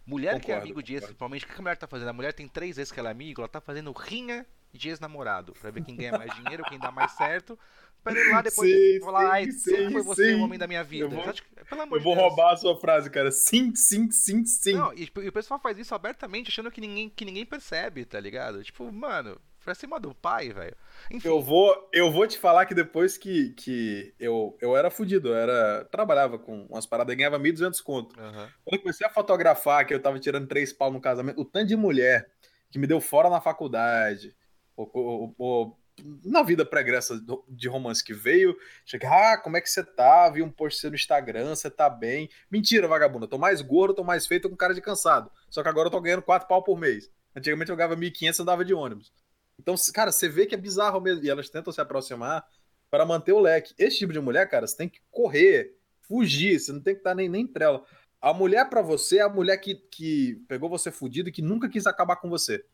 Mulher 0.07 0.33
que 0.35 0.37
é 0.37 0.55
Concordo, 0.55 0.63
amigo 0.63 0.83
de 0.83 0.93
ex, 0.95 1.01
concordo. 1.01 1.07
principalmente, 1.09 1.45
o 1.45 1.49
que 1.49 1.55
a 1.55 1.63
mulher 1.63 1.77
tá 1.77 1.87
fazendo? 1.89 2.09
A 2.09 2.13
mulher 2.13 2.33
tem 2.33 2.47
três 2.47 2.79
ex 2.79 2.93
que 2.93 3.01
ela 3.01 3.09
é 3.09 3.13
amigo, 3.13 3.41
ela 3.41 3.49
tá 3.49 3.61
fazendo 3.61 3.91
rinha 3.93 4.47
de 4.73 4.89
ex-namorado. 4.89 5.53
Pra 5.61 5.71
ver 5.71 5.83
quem 5.85 5.97
ganha 5.97 6.13
mais 6.17 6.33
dinheiro, 6.37 6.63
quem 6.69 6.79
dá 6.79 6.91
mais 6.93 7.11
certo. 7.13 7.59
Pra 8.05 8.13
ele 8.13 8.31
lá 8.31 8.41
depois 8.41 8.71
Sim, 8.71 9.01
falar, 9.01 9.31
ai, 9.33 9.51
sempre 9.51 9.91
foi 9.95 10.03
você 10.03 10.35
o 10.37 10.43
homem 10.45 10.57
da 10.57 10.69
minha 10.69 10.85
vida. 10.85 11.07
Eu 11.07 11.11
vou- 11.11 11.25
Pelo 11.69 11.83
amor 11.83 11.99
Eu 11.99 12.03
vou 12.05 12.15
de 12.15 12.21
Deus. 12.21 12.29
roubar 12.29 12.53
a 12.53 12.57
sua 12.57 12.79
frase, 12.79 13.11
cara. 13.11 13.33
Sim, 13.33 13.75
sim, 13.75 14.09
sim, 14.13 14.45
sim. 14.45 14.75
Não, 14.75 14.93
e, 14.93 15.07
tipo, 15.07 15.21
e 15.23 15.29
o 15.29 15.33
pessoal 15.33 15.59
faz 15.59 15.77
isso 15.77 15.93
abertamente, 15.93 16.51
achando 16.51 16.71
que 16.71 16.81
ninguém, 16.81 17.09
que 17.11 17.25
ninguém 17.25 17.45
percebe, 17.45 18.05
tá 18.05 18.21
ligado? 18.21 18.63
Tipo, 18.63 18.93
mano, 18.93 19.41
pra 19.67 19.75
cima 19.75 19.99
do 20.01 20.15
pai, 20.15 20.51
velho. 20.51 20.77
Eu 21.25 21.43
vou, 21.43 21.91
eu 21.93 22.11
vou 22.11 22.27
te 22.27 22.39
falar 22.39 22.65
que 22.67 22.75
depois 22.75 23.19
que, 23.19 23.51
que 23.51 24.15
eu, 24.19 24.57
eu 24.61 24.77
era 24.77 24.91
fudido, 24.91 25.29
eu 25.31 25.35
era, 25.35 25.85
trabalhava 25.91 26.39
com 26.39 26.67
umas 26.71 26.87
paradas 26.87 27.13
e 27.13 27.17
ganhava 27.17 27.39
1.200 27.39 27.81
conto. 27.81 28.19
aham. 28.19 28.49
Quando 28.65 28.75
eu 28.77 28.81
comecei 28.81 29.07
a 29.07 29.11
fotografar, 29.11 29.85
que 29.85 29.93
eu 29.93 30.01
tava 30.01 30.19
tirando 30.21 30.47
três 30.47 30.73
pau 30.73 30.91
no 30.91 31.01
casamento, 31.01 31.41
o 31.41 31.45
tanto 31.45 31.67
de 31.67 31.77
mulher 31.77 32.31
que 32.71 32.79
me 32.79 32.87
deu 32.87 33.01
fora 33.01 33.29
na 33.29 33.41
faculdade, 33.41 34.35
ou, 34.77 34.89
ou- 34.95 35.35
ou 35.39 35.79
na 36.25 36.43
vida 36.43 36.65
pregressa 36.65 37.19
de 37.49 37.69
romance 37.69 38.05
que 38.05 38.13
veio, 38.15 38.57
chega, 38.85 39.09
ah, 39.09 39.39
como 39.39 39.57
é 39.57 39.61
que 39.61 39.69
você 39.71 39.83
tá? 39.83 40.29
Vi 40.29 40.43
um 40.43 40.51
post 40.51 40.79
seu 40.81 40.91
no 40.91 40.97
Instagram, 40.97 41.55
você 41.55 41.71
tá 41.71 41.89
bem. 41.91 42.29
Mentira, 42.51 42.87
vagabunda, 42.87 43.25
eu 43.25 43.31
tô 43.31 43.39
mais 43.39 43.61
gordo, 43.63 43.95
tô 43.95 44.05
mais 44.05 44.27
feito 44.27 44.49
com 44.49 44.57
cara 44.57 44.75
de 44.75 44.81
cansado. 44.81 45.31
Só 45.51 45.63
que 45.63 45.69
agora 45.69 45.87
eu 45.89 45.91
tô 45.91 46.01
ganhando 46.01 46.23
quatro 46.23 46.47
pau 46.47 46.63
por 46.63 46.79
mês. 46.79 47.11
Antigamente 47.35 47.71
eu 47.71 47.77
ganhava 47.77 47.97
1.500 47.97 48.39
e 48.39 48.43
andava 48.43 48.65
de 48.65 48.73
ônibus. 48.75 49.13
Então, 49.59 49.75
cara, 49.93 50.13
você 50.13 50.29
vê 50.29 50.47
que 50.47 50.55
é 50.55 50.59
bizarro 50.59 51.01
mesmo. 51.01 51.25
E 51.25 51.31
elas 51.31 51.49
tentam 51.49 51.73
se 51.73 51.81
aproximar 51.81 52.47
para 52.91 53.05
manter 53.05 53.33
o 53.33 53.41
leque. 53.41 53.75
Esse 53.79 53.99
tipo 53.99 54.13
de 54.13 54.21
mulher, 54.21 54.49
cara, 54.49 54.67
você 54.67 54.77
tem 54.77 54.89
que 54.89 55.01
correr, 55.11 55.77
fugir, 56.03 56.59
você 56.59 56.73
não 56.73 56.81
tem 56.81 56.95
que 56.95 57.01
estar 57.01 57.15
nem, 57.15 57.29
nem 57.29 57.47
trela. 57.47 57.85
A 58.21 58.33
mulher 58.33 58.69
pra 58.69 58.83
você 58.83 59.19
é 59.19 59.23
a 59.23 59.29
mulher 59.29 59.57
que, 59.59 59.75
que 59.75 60.43
pegou 60.49 60.69
você 60.69 60.91
fudido 60.91 61.29
e 61.29 61.33
que 61.33 61.43
nunca 61.43 61.69
quis 61.69 61.87
acabar 61.87 62.17
com 62.17 62.29
você. 62.29 62.65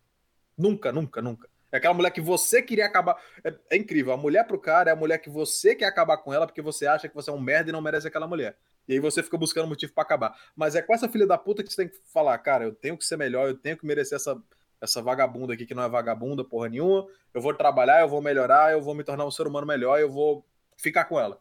Nunca, 0.57 0.93
nunca, 0.93 1.21
nunca. 1.21 1.49
É 1.71 1.79
aquela 1.79 1.95
mulher 1.95 2.11
que 2.11 2.21
você 2.21 2.61
queria 2.61 2.85
acabar. 2.85 3.17
É, 3.43 3.55
é 3.71 3.77
incrível. 3.77 4.13
A 4.13 4.17
mulher 4.17 4.47
pro 4.47 4.61
cara 4.61 4.91
é 4.91 4.93
a 4.93 4.97
mulher 4.97 5.19
que 5.19 5.31
você 5.31 5.75
quer 5.75 5.87
acabar 5.87 6.19
com 6.19 6.33
ela 6.33 6.47
porque 6.47 6.61
você 6.61 6.87
acha 6.87 7.09
que 7.09 7.15
você 7.15 7.31
é 7.31 7.33
um 7.33 7.41
merda 7.41 7.71
e 7.71 7.73
não 7.73 7.81
merece 7.81 8.07
aquela 8.07 8.27
mulher. 8.27 8.57
E 8.87 8.93
aí 8.93 9.01
você 9.01 9.23
fica 9.23 9.39
buscando 9.39 9.69
motivo 9.69 9.93
pra 9.95 10.03
acabar. 10.03 10.37
Mas 10.55 10.75
é 10.75 10.83
com 10.83 10.93
essa 10.95 11.09
filha 11.09 11.27
da 11.27 11.39
puta 11.39 11.63
que 11.63 11.71
você 11.71 11.77
tem 11.77 11.89
que 11.89 11.97
falar, 12.13 12.37
cara, 12.39 12.65
eu 12.65 12.75
tenho 12.75 12.97
que 12.97 13.05
ser 13.05 13.17
melhor, 13.17 13.49
eu 13.49 13.57
tenho 13.57 13.77
que 13.77 13.87
merecer 13.87 14.17
essa, 14.17 14.41
essa 14.83 15.01
vagabunda 15.01 15.55
aqui 15.55 15.65
que 15.65 15.75
não 15.75 15.85
é 15.85 15.89
vagabunda 15.89 16.45
porra 16.45 16.69
nenhuma. 16.69 17.07
Eu 17.33 17.41
vou 17.41 17.55
trabalhar, 17.55 18.01
eu 18.01 18.09
vou 18.09 18.21
melhorar, 18.21 18.73
eu 18.73 18.83
vou 18.83 18.97
me 18.97 19.05
tornar 19.05 19.25
um 19.25 19.31
ser 19.31 19.47
humano 19.47 19.65
melhor, 19.65 20.01
eu 20.01 20.11
vou 20.11 20.45
ficar 20.77 21.05
com 21.05 21.19
ela. 21.19 21.41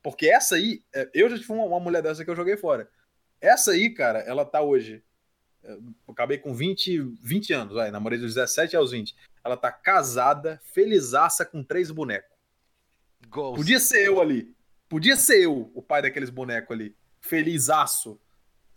Porque 0.00 0.28
essa 0.28 0.54
aí, 0.54 0.82
é, 0.94 1.10
eu 1.12 1.28
já 1.28 1.36
tive 1.36 1.52
uma, 1.52 1.80
mulher 1.80 2.02
dessa 2.02 2.24
que 2.24 2.30
eu 2.30 2.36
joguei 2.36 2.56
fora. 2.56 2.88
Essa 3.40 3.72
aí, 3.72 3.90
cara, 3.90 4.20
ela 4.20 4.44
tá 4.44 4.62
hoje. 4.62 5.02
é, 5.64 5.76
acabei 6.08 6.38
com 6.38 6.54
20, 6.54 7.00
20 7.20 7.52
anos, 7.52 7.74
vai, 7.74 7.90
namorei 7.90 8.18
dos 8.18 8.34
17 8.34 8.76
aos 8.76 8.92
20. 8.92 9.16
Ela 9.44 9.56
tá 9.56 9.72
casada, 9.72 10.60
felizaça 10.62 11.44
com 11.44 11.64
três 11.64 11.90
bonecos. 11.90 12.30
Ghost. 13.28 13.56
Podia 13.56 13.80
ser 13.80 14.06
eu 14.06 14.20
ali. 14.20 14.54
Podia 14.88 15.16
ser 15.16 15.42
eu, 15.42 15.70
o 15.74 15.82
pai 15.82 16.00
daqueles 16.00 16.30
bonecos 16.30 16.70
ali. 16.70 16.94
Felizaço. 17.20 18.20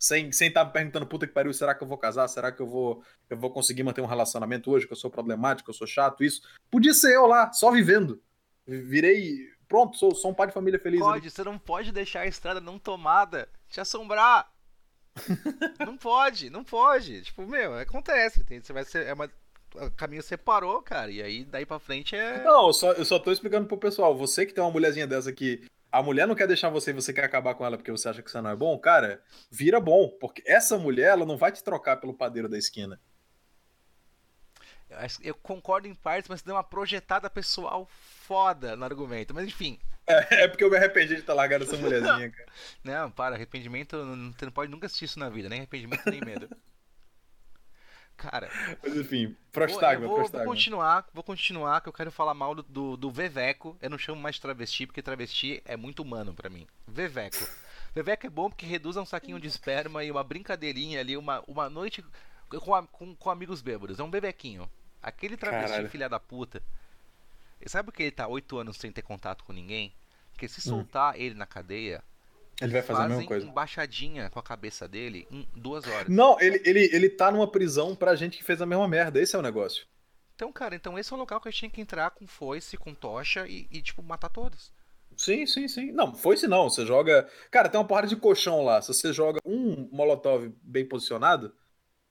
Sem 0.06 0.28
estar 0.28 0.38
sem 0.38 0.52
tá 0.52 0.64
me 0.64 0.70
perguntando, 0.70 1.04
puta 1.04 1.26
que 1.26 1.32
pariu, 1.32 1.52
será 1.52 1.74
que 1.74 1.82
eu 1.82 1.88
vou 1.88 1.98
casar? 1.98 2.28
Será 2.28 2.52
que 2.52 2.62
eu 2.62 2.66
vou, 2.66 3.02
eu 3.28 3.36
vou 3.36 3.50
conseguir 3.50 3.82
manter 3.82 4.00
um 4.00 4.06
relacionamento 4.06 4.70
hoje? 4.70 4.86
Que 4.86 4.92
eu 4.92 4.96
sou 4.96 5.10
problemático, 5.10 5.68
eu 5.68 5.74
sou 5.74 5.86
chato, 5.86 6.22
isso. 6.22 6.42
Podia 6.70 6.94
ser 6.94 7.16
eu 7.16 7.26
lá, 7.26 7.52
só 7.52 7.72
vivendo. 7.72 8.22
Virei. 8.64 9.48
Pronto, 9.66 9.96
sou, 9.96 10.14
sou 10.14 10.30
um 10.30 10.34
pai 10.34 10.46
de 10.46 10.52
família 10.52 10.78
feliz. 10.78 11.02
ali. 11.02 11.10
Pode, 11.10 11.30
você 11.30 11.42
não 11.42 11.58
pode 11.58 11.90
deixar 11.90 12.20
a 12.20 12.26
estrada 12.26 12.60
não 12.60 12.78
tomada 12.78 13.48
te 13.68 13.80
assombrar. 13.80 14.48
não 15.84 15.96
pode, 15.96 16.50
não 16.50 16.62
pode. 16.62 17.22
Tipo, 17.22 17.44
meu, 17.44 17.74
acontece. 17.76 18.44
Tem, 18.44 18.60
você 18.60 18.72
vai 18.72 18.84
ser. 18.84 19.06
É 19.06 19.12
uma, 19.12 19.28
o 19.74 19.90
caminho 19.90 20.22
separou, 20.22 20.80
cara. 20.82 21.10
E 21.10 21.20
aí 21.20 21.44
daí 21.44 21.66
pra 21.66 21.80
frente 21.80 22.14
é. 22.14 22.44
Não, 22.44 22.68
eu 22.68 22.72
só, 22.72 22.92
eu 22.92 23.04
só 23.04 23.18
tô 23.18 23.32
explicando 23.32 23.66
pro 23.66 23.76
pessoal. 23.76 24.16
Você 24.16 24.46
que 24.46 24.54
tem 24.54 24.62
uma 24.62 24.70
mulherzinha 24.70 25.06
dessa 25.06 25.32
que 25.32 25.66
a 25.90 26.02
mulher 26.02 26.26
não 26.26 26.34
quer 26.34 26.46
deixar 26.46 26.68
você 26.68 26.90
e 26.90 26.94
você 26.94 27.12
quer 27.12 27.24
acabar 27.24 27.54
com 27.54 27.64
ela 27.64 27.76
porque 27.76 27.90
você 27.90 28.08
acha 28.08 28.22
que 28.22 28.30
você 28.30 28.40
não 28.40 28.50
é 28.50 28.56
bom, 28.56 28.78
cara, 28.78 29.22
vira 29.50 29.80
bom. 29.80 30.08
Porque 30.20 30.42
essa 30.46 30.78
mulher, 30.78 31.10
ela 31.10 31.26
não 31.26 31.36
vai 31.36 31.52
te 31.52 31.62
trocar 31.62 31.96
pelo 31.96 32.14
padeiro 32.14 32.48
da 32.48 32.58
esquina. 32.58 33.00
Eu 35.22 35.34
concordo 35.34 35.88
em 35.88 35.94
partes, 35.94 36.28
mas 36.28 36.42
deu 36.42 36.54
uma 36.54 36.62
projetada 36.62 37.28
pessoal 37.28 37.88
foda 37.90 38.76
no 38.76 38.84
argumento. 38.84 39.34
Mas 39.34 39.46
enfim. 39.46 39.78
É, 40.06 40.44
é 40.44 40.48
porque 40.48 40.62
eu 40.62 40.70
me 40.70 40.76
arrependi 40.76 41.16
de 41.16 41.22
ter 41.22 41.32
largado 41.32 41.64
essa 41.64 41.76
mulherzinha, 41.76 42.30
cara. 42.30 42.48
Não, 42.84 43.10
para, 43.10 43.34
arrependimento. 43.34 43.96
Você 44.36 44.44
não 44.44 44.52
pode 44.52 44.70
nunca 44.70 44.86
assistir 44.86 45.06
isso 45.06 45.18
na 45.18 45.28
vida, 45.28 45.48
nem 45.48 45.60
arrependimento 45.60 46.08
nem 46.08 46.20
medo. 46.20 46.48
Cara, 48.16 48.50
Mas 48.82 48.96
enfim, 48.96 49.26
Vou- 49.26 49.36
prostagma, 49.52 50.06
vou, 50.06 50.08
vou 50.08 50.16
prostagma. 50.24 50.46
continuar, 50.46 51.06
vou 51.12 51.22
continuar, 51.22 51.80
que 51.82 51.88
eu 51.88 51.92
quero 51.92 52.10
falar 52.10 52.32
mal 52.34 52.54
do, 52.54 52.96
do, 52.96 53.10
Veveco. 53.10 53.76
Eu 53.80 53.90
não 53.90 53.98
chamo 53.98 54.20
mais 54.20 54.36
de 54.36 54.40
travesti, 54.40 54.86
porque 54.86 55.02
travesti 55.02 55.60
é 55.66 55.76
muito 55.76 56.00
humano 56.02 56.32
pra 56.32 56.48
mim. 56.48 56.66
Veveco. 56.88 57.46
Veveco 57.94 58.26
é 58.26 58.30
bom 58.30 58.48
porque 58.48 58.64
reduz 58.66 58.96
a 58.96 59.02
um 59.02 59.06
saquinho 59.06 59.38
de 59.38 59.46
esperma 59.46 60.02
e 60.02 60.10
uma 60.10 60.24
brincadeirinha 60.24 60.98
ali, 61.00 61.14
uma, 61.16 61.42
uma 61.46 61.68
noite 61.68 62.02
com, 62.48 62.74
a- 62.74 62.86
com, 62.86 63.14
com 63.14 63.30
amigos 63.30 63.60
bêbados. 63.60 63.98
É 64.00 64.02
um 64.02 64.10
bebequinho. 64.10 64.70
Aquele 65.02 65.36
travesti 65.36 65.68
Caralho. 65.70 65.90
filha 65.90 66.08
da 66.08 66.18
puta. 66.18 66.62
Sabe 67.66 67.86
por 67.90 67.96
que 67.96 68.02
ele 68.04 68.12
tá 68.12 68.26
oito 68.28 68.58
anos 68.58 68.76
sem 68.76 68.90
ter 68.92 69.02
contato 69.02 69.44
com 69.44 69.52
ninguém? 69.52 69.92
Porque 70.32 70.48
se 70.48 70.60
Hum. 70.68 70.72
soltar 70.78 71.18
ele 71.20 71.34
na 71.34 71.46
cadeia, 71.46 72.02
Ele 72.60 72.72
vai 72.72 72.82
fazer 72.82 73.02
a 73.02 73.08
mesma 73.08 73.26
coisa. 73.26 73.46
embaixadinha 73.46 74.30
com 74.30 74.38
a 74.38 74.42
cabeça 74.42 74.88
dele 74.88 75.26
em 75.30 75.46
duas 75.54 75.86
horas. 75.86 76.08
Não, 76.08 76.40
ele, 76.40 76.60
ele, 76.64 76.90
ele 76.92 77.08
tá 77.10 77.30
numa 77.30 77.50
prisão 77.50 77.94
pra 77.94 78.16
gente 78.16 78.38
que 78.38 78.44
fez 78.44 78.62
a 78.62 78.66
mesma 78.66 78.88
merda. 78.88 79.20
Esse 79.20 79.36
é 79.36 79.38
o 79.38 79.42
negócio. 79.42 79.86
Então, 80.34 80.52
cara, 80.52 80.74
então 80.74 80.98
esse 80.98 81.12
é 81.12 81.16
o 81.16 81.18
local 81.18 81.40
que 81.40 81.48
a 81.48 81.50
gente 81.50 81.60
tinha 81.60 81.70
que 81.70 81.80
entrar 81.80 82.10
com 82.10 82.26
foice, 82.26 82.76
com 82.76 82.94
tocha 82.94 83.46
e, 83.46 83.66
e, 83.70 83.82
tipo, 83.82 84.02
matar 84.02 84.30
todos. 84.30 84.72
Sim, 85.16 85.46
sim, 85.46 85.66
sim. 85.68 85.92
Não, 85.92 86.14
foi 86.14 86.36
se 86.36 86.46
não. 86.46 86.68
Você 86.68 86.84
joga. 86.84 87.28
Cara, 87.50 87.68
tem 87.68 87.80
uma 87.80 87.86
porrada 87.86 88.06
de 88.06 88.16
colchão 88.16 88.62
lá. 88.62 88.80
Se 88.82 88.88
você 88.88 89.12
joga 89.12 89.40
um 89.44 89.88
Molotov 89.90 90.52
bem 90.62 90.86
posicionado, 90.86 91.54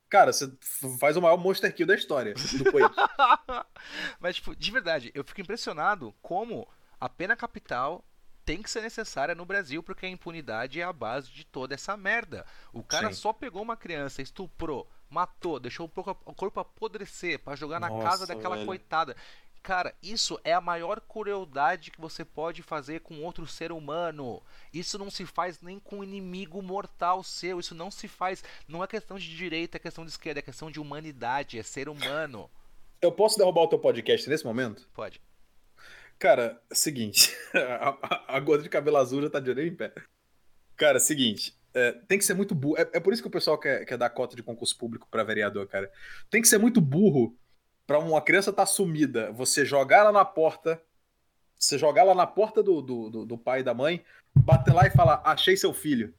cara, 0.10 0.34
você 0.34 0.52
faz 1.00 1.16
o 1.16 1.22
maior 1.22 1.38
Monster 1.38 1.74
Kill 1.74 1.86
da 1.86 1.96
história 1.96 2.34
do 2.34 2.72
Quake. 2.72 2.96
Mas, 4.20 4.38
tipo, 4.38 4.56
de 4.56 4.72
verdade, 4.72 5.12
eu 5.14 5.24
fico 5.24 5.42
impressionado 5.42 6.14
como 6.22 6.68
a 7.00 7.08
pena 7.08 7.36
capital 7.36 8.04
tem 8.46 8.62
que 8.62 8.70
ser 8.70 8.82
necessária 8.82 9.34
no 9.34 9.46
Brasil, 9.46 9.82
porque 9.82 10.06
a 10.06 10.10
impunidade 10.10 10.80
é 10.80 10.84
a 10.84 10.94
base 10.94 11.32
de 11.32 11.44
toda 11.44 11.74
essa 11.74 11.98
merda. 11.98 12.46
O 12.72 12.84
cara 12.84 13.08
Sim. 13.12 13.20
só 13.20 13.34
pegou 13.34 13.62
uma 13.62 13.76
criança, 13.76 14.22
estuprou, 14.22 14.88
matou, 15.10 15.60
deixou 15.60 15.88
o 15.88 16.34
corpo- 16.34 16.60
apodrecer 16.60 17.40
pra 17.40 17.56
jogar 17.56 17.80
na 17.80 17.90
Nossa, 17.90 18.04
casa 18.08 18.28
daquela 18.28 18.56
velho. 18.56 18.68
coitada. 18.68 19.16
Cara, 19.64 19.96
isso 20.04 20.40
é 20.44 20.54
a 20.54 20.62
maior 20.62 21.02
crueldade 21.02 21.90
que 21.90 22.00
você 22.00 22.24
pode 22.24 22.62
fazer 22.62 23.00
com 23.00 23.24
outro 23.24 23.48
ser 23.48 23.72
humano. 23.72 24.40
Isso 24.72 24.96
não 25.00 25.10
se 25.10 25.26
faz 25.26 25.60
nem 25.60 25.80
com 25.80 25.98
um 26.00 26.04
inimigo 26.04 26.62
mortal 26.62 27.24
seu. 27.24 27.60
Isso 27.60 27.74
não 27.74 27.90
se 27.90 28.08
faz. 28.08 28.44
Não 28.68 28.84
é 28.84 28.88
questão 28.88 29.18
de 29.18 29.36
direita, 29.36 29.78
é 29.78 29.80
questão 29.80 30.06
de 30.06 30.12
esquerda, 30.12 30.38
é 30.40 30.44
questão 30.44 30.70
de 30.70 30.80
humanidade, 30.80 31.58
é 31.58 31.64
ser 31.64 31.90
humano. 31.90 32.48
Eu 33.02 33.12
posso 33.12 33.40
derrubar 33.40 33.62
o 33.64 33.68
teu 33.68 33.80
podcast 33.80 34.30
nesse 34.30 34.46
momento? 34.46 34.88
Pode. 34.94 35.20
Cara, 36.20 36.62
seguinte. 36.72 37.36
A, 37.56 38.38
a, 38.38 38.58
de 38.58 38.70
cabelo 38.70 38.98
azul 38.98 39.22
já 39.22 39.30
tá 39.30 39.40
de 39.40 39.50
orelha 39.50 39.68
em 39.68 39.76
pé. 39.76 39.94
Cara, 40.76 41.00
seguinte. 41.00 41.58
É, 41.74 41.92
tem 41.92 42.18
que 42.18 42.26
ser 42.26 42.34
muito 42.34 42.56
burro. 42.56 42.78
É, 42.78 42.82
é, 42.94 43.00
por 43.00 43.14
isso 43.14 43.22
que 43.22 43.28
o 43.28 43.32
pessoal 43.32 43.58
quer, 43.58 43.86
quer 43.86 43.98
dar 43.98 44.10
cota 44.10 44.36
de 44.36 44.44
concurso 44.44 44.78
público 44.78 45.08
para 45.10 45.24
vereador, 45.24 45.68
cara. 45.68 45.92
Tem 46.30 46.42
que 46.42 46.48
ser 46.48 46.58
muito 46.58 46.80
burro 46.80 47.38
para 47.86 48.00
uma 48.00 48.22
criança 48.22 48.50
estar 48.50 48.64
tá 48.64 48.66
sumida, 48.66 49.32
você 49.32 49.66
jogar 49.66 49.98
ela 49.98 50.12
na 50.12 50.26
porta, 50.26 50.82
você 51.58 51.78
jogar 51.78 52.02
ela 52.02 52.16
na 52.16 52.26
porta 52.26 52.64
do, 52.64 52.82
do, 52.82 53.10
do, 53.10 53.26
do 53.26 53.38
pai 53.38 53.60
e 53.60 53.64
da 53.64 53.74
mãe, 53.74 54.04
bater 54.34 54.74
lá 54.74 54.88
e 54.88 54.92
falar: 54.92 55.22
achei 55.26 55.56
seu 55.58 55.74
filho. 55.74 56.14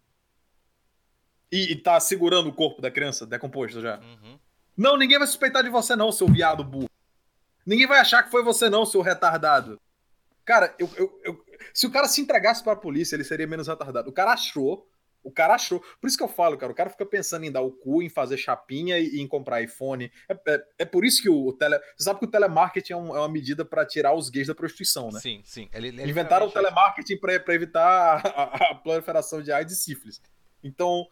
E, 1.51 1.73
e 1.73 1.77
tá 1.77 1.99
segurando 2.01 2.49
o 2.49 2.55
corpo 2.55 2.83
da 2.83 2.91
criança 2.91 3.27
decomposto 3.27 3.81
já. 3.81 3.99
Uhum. 3.99 4.39
Não, 4.77 4.97
ninguém 4.97 5.19
vai 5.19 5.27
suspeitar 5.27 5.63
de 5.63 5.71
você, 5.71 5.97
não, 5.97 6.13
seu 6.13 6.27
viado 6.27 6.63
burro. 6.63 6.91
Ninguém 7.65 7.87
vai 7.87 7.99
achar 7.99 8.23
que 8.23 8.31
foi 8.31 8.43
você, 8.43 8.69
não, 8.69 8.85
seu 8.85 9.01
retardado. 9.01 9.81
Cara, 10.47 10.73
eu, 10.79 10.89
eu, 10.97 11.21
eu, 11.25 11.45
se 11.75 11.87
o 11.87 11.91
cara 11.91 12.07
se 12.07 12.21
entregasse 12.21 12.63
para 12.63 12.75
a 12.75 12.77
polícia, 12.77 13.17
ele 13.17 13.25
seria 13.25 13.49
menos 13.49 13.67
retardado. 13.67 14.09
O 14.09 14.13
cara 14.13 14.33
achou, 14.33 14.89
o 15.25 15.31
cara 15.31 15.55
achou. 15.55 15.83
Por 16.01 16.07
isso 16.07 16.17
que 16.17 16.23
eu 16.23 16.29
falo, 16.29 16.57
cara, 16.57 16.71
o 16.71 16.75
cara 16.75 16.89
fica 16.89 17.05
pensando 17.05 17.45
em 17.45 17.51
dar 17.51 17.63
o 17.63 17.73
cu, 17.73 18.01
em 18.01 18.09
fazer 18.09 18.37
chapinha 18.37 18.97
e, 18.97 19.21
em 19.21 19.27
comprar 19.27 19.61
iPhone. 19.61 20.11
É, 20.29 20.39
é, 20.47 20.65
é, 20.79 20.85
por 20.85 21.05
isso 21.05 21.21
que 21.21 21.29
o, 21.29 21.49
o 21.49 21.53
tele. 21.53 21.77
Você 21.97 22.05
sabe 22.05 22.21
que 22.21 22.27
o 22.27 22.31
telemarketing 22.31 22.93
é, 22.93 22.97
um, 22.97 23.17
é 23.17 23.19
uma 23.19 23.29
medida 23.29 23.65
para 23.65 23.85
tirar 23.85 24.15
os 24.15 24.31
gays 24.31 24.47
da 24.47 24.55
prostituição, 24.55 25.11
né? 25.11 25.19
Sim, 25.19 25.43
sim. 25.45 25.69
Ele, 25.75 25.89
ele 25.89 26.09
Inventaram 26.09 26.47
o 26.47 26.51
telemarketing 26.53 27.19
para 27.19 27.53
evitar 27.53 27.83
a, 27.83 28.43
a, 28.43 28.71
a, 28.71 28.75
proliferação 28.77 29.43
de 29.43 29.51
AIDS 29.51 29.75
e 29.75 29.83
sífilis. 29.83 30.23
Então, 30.63 31.05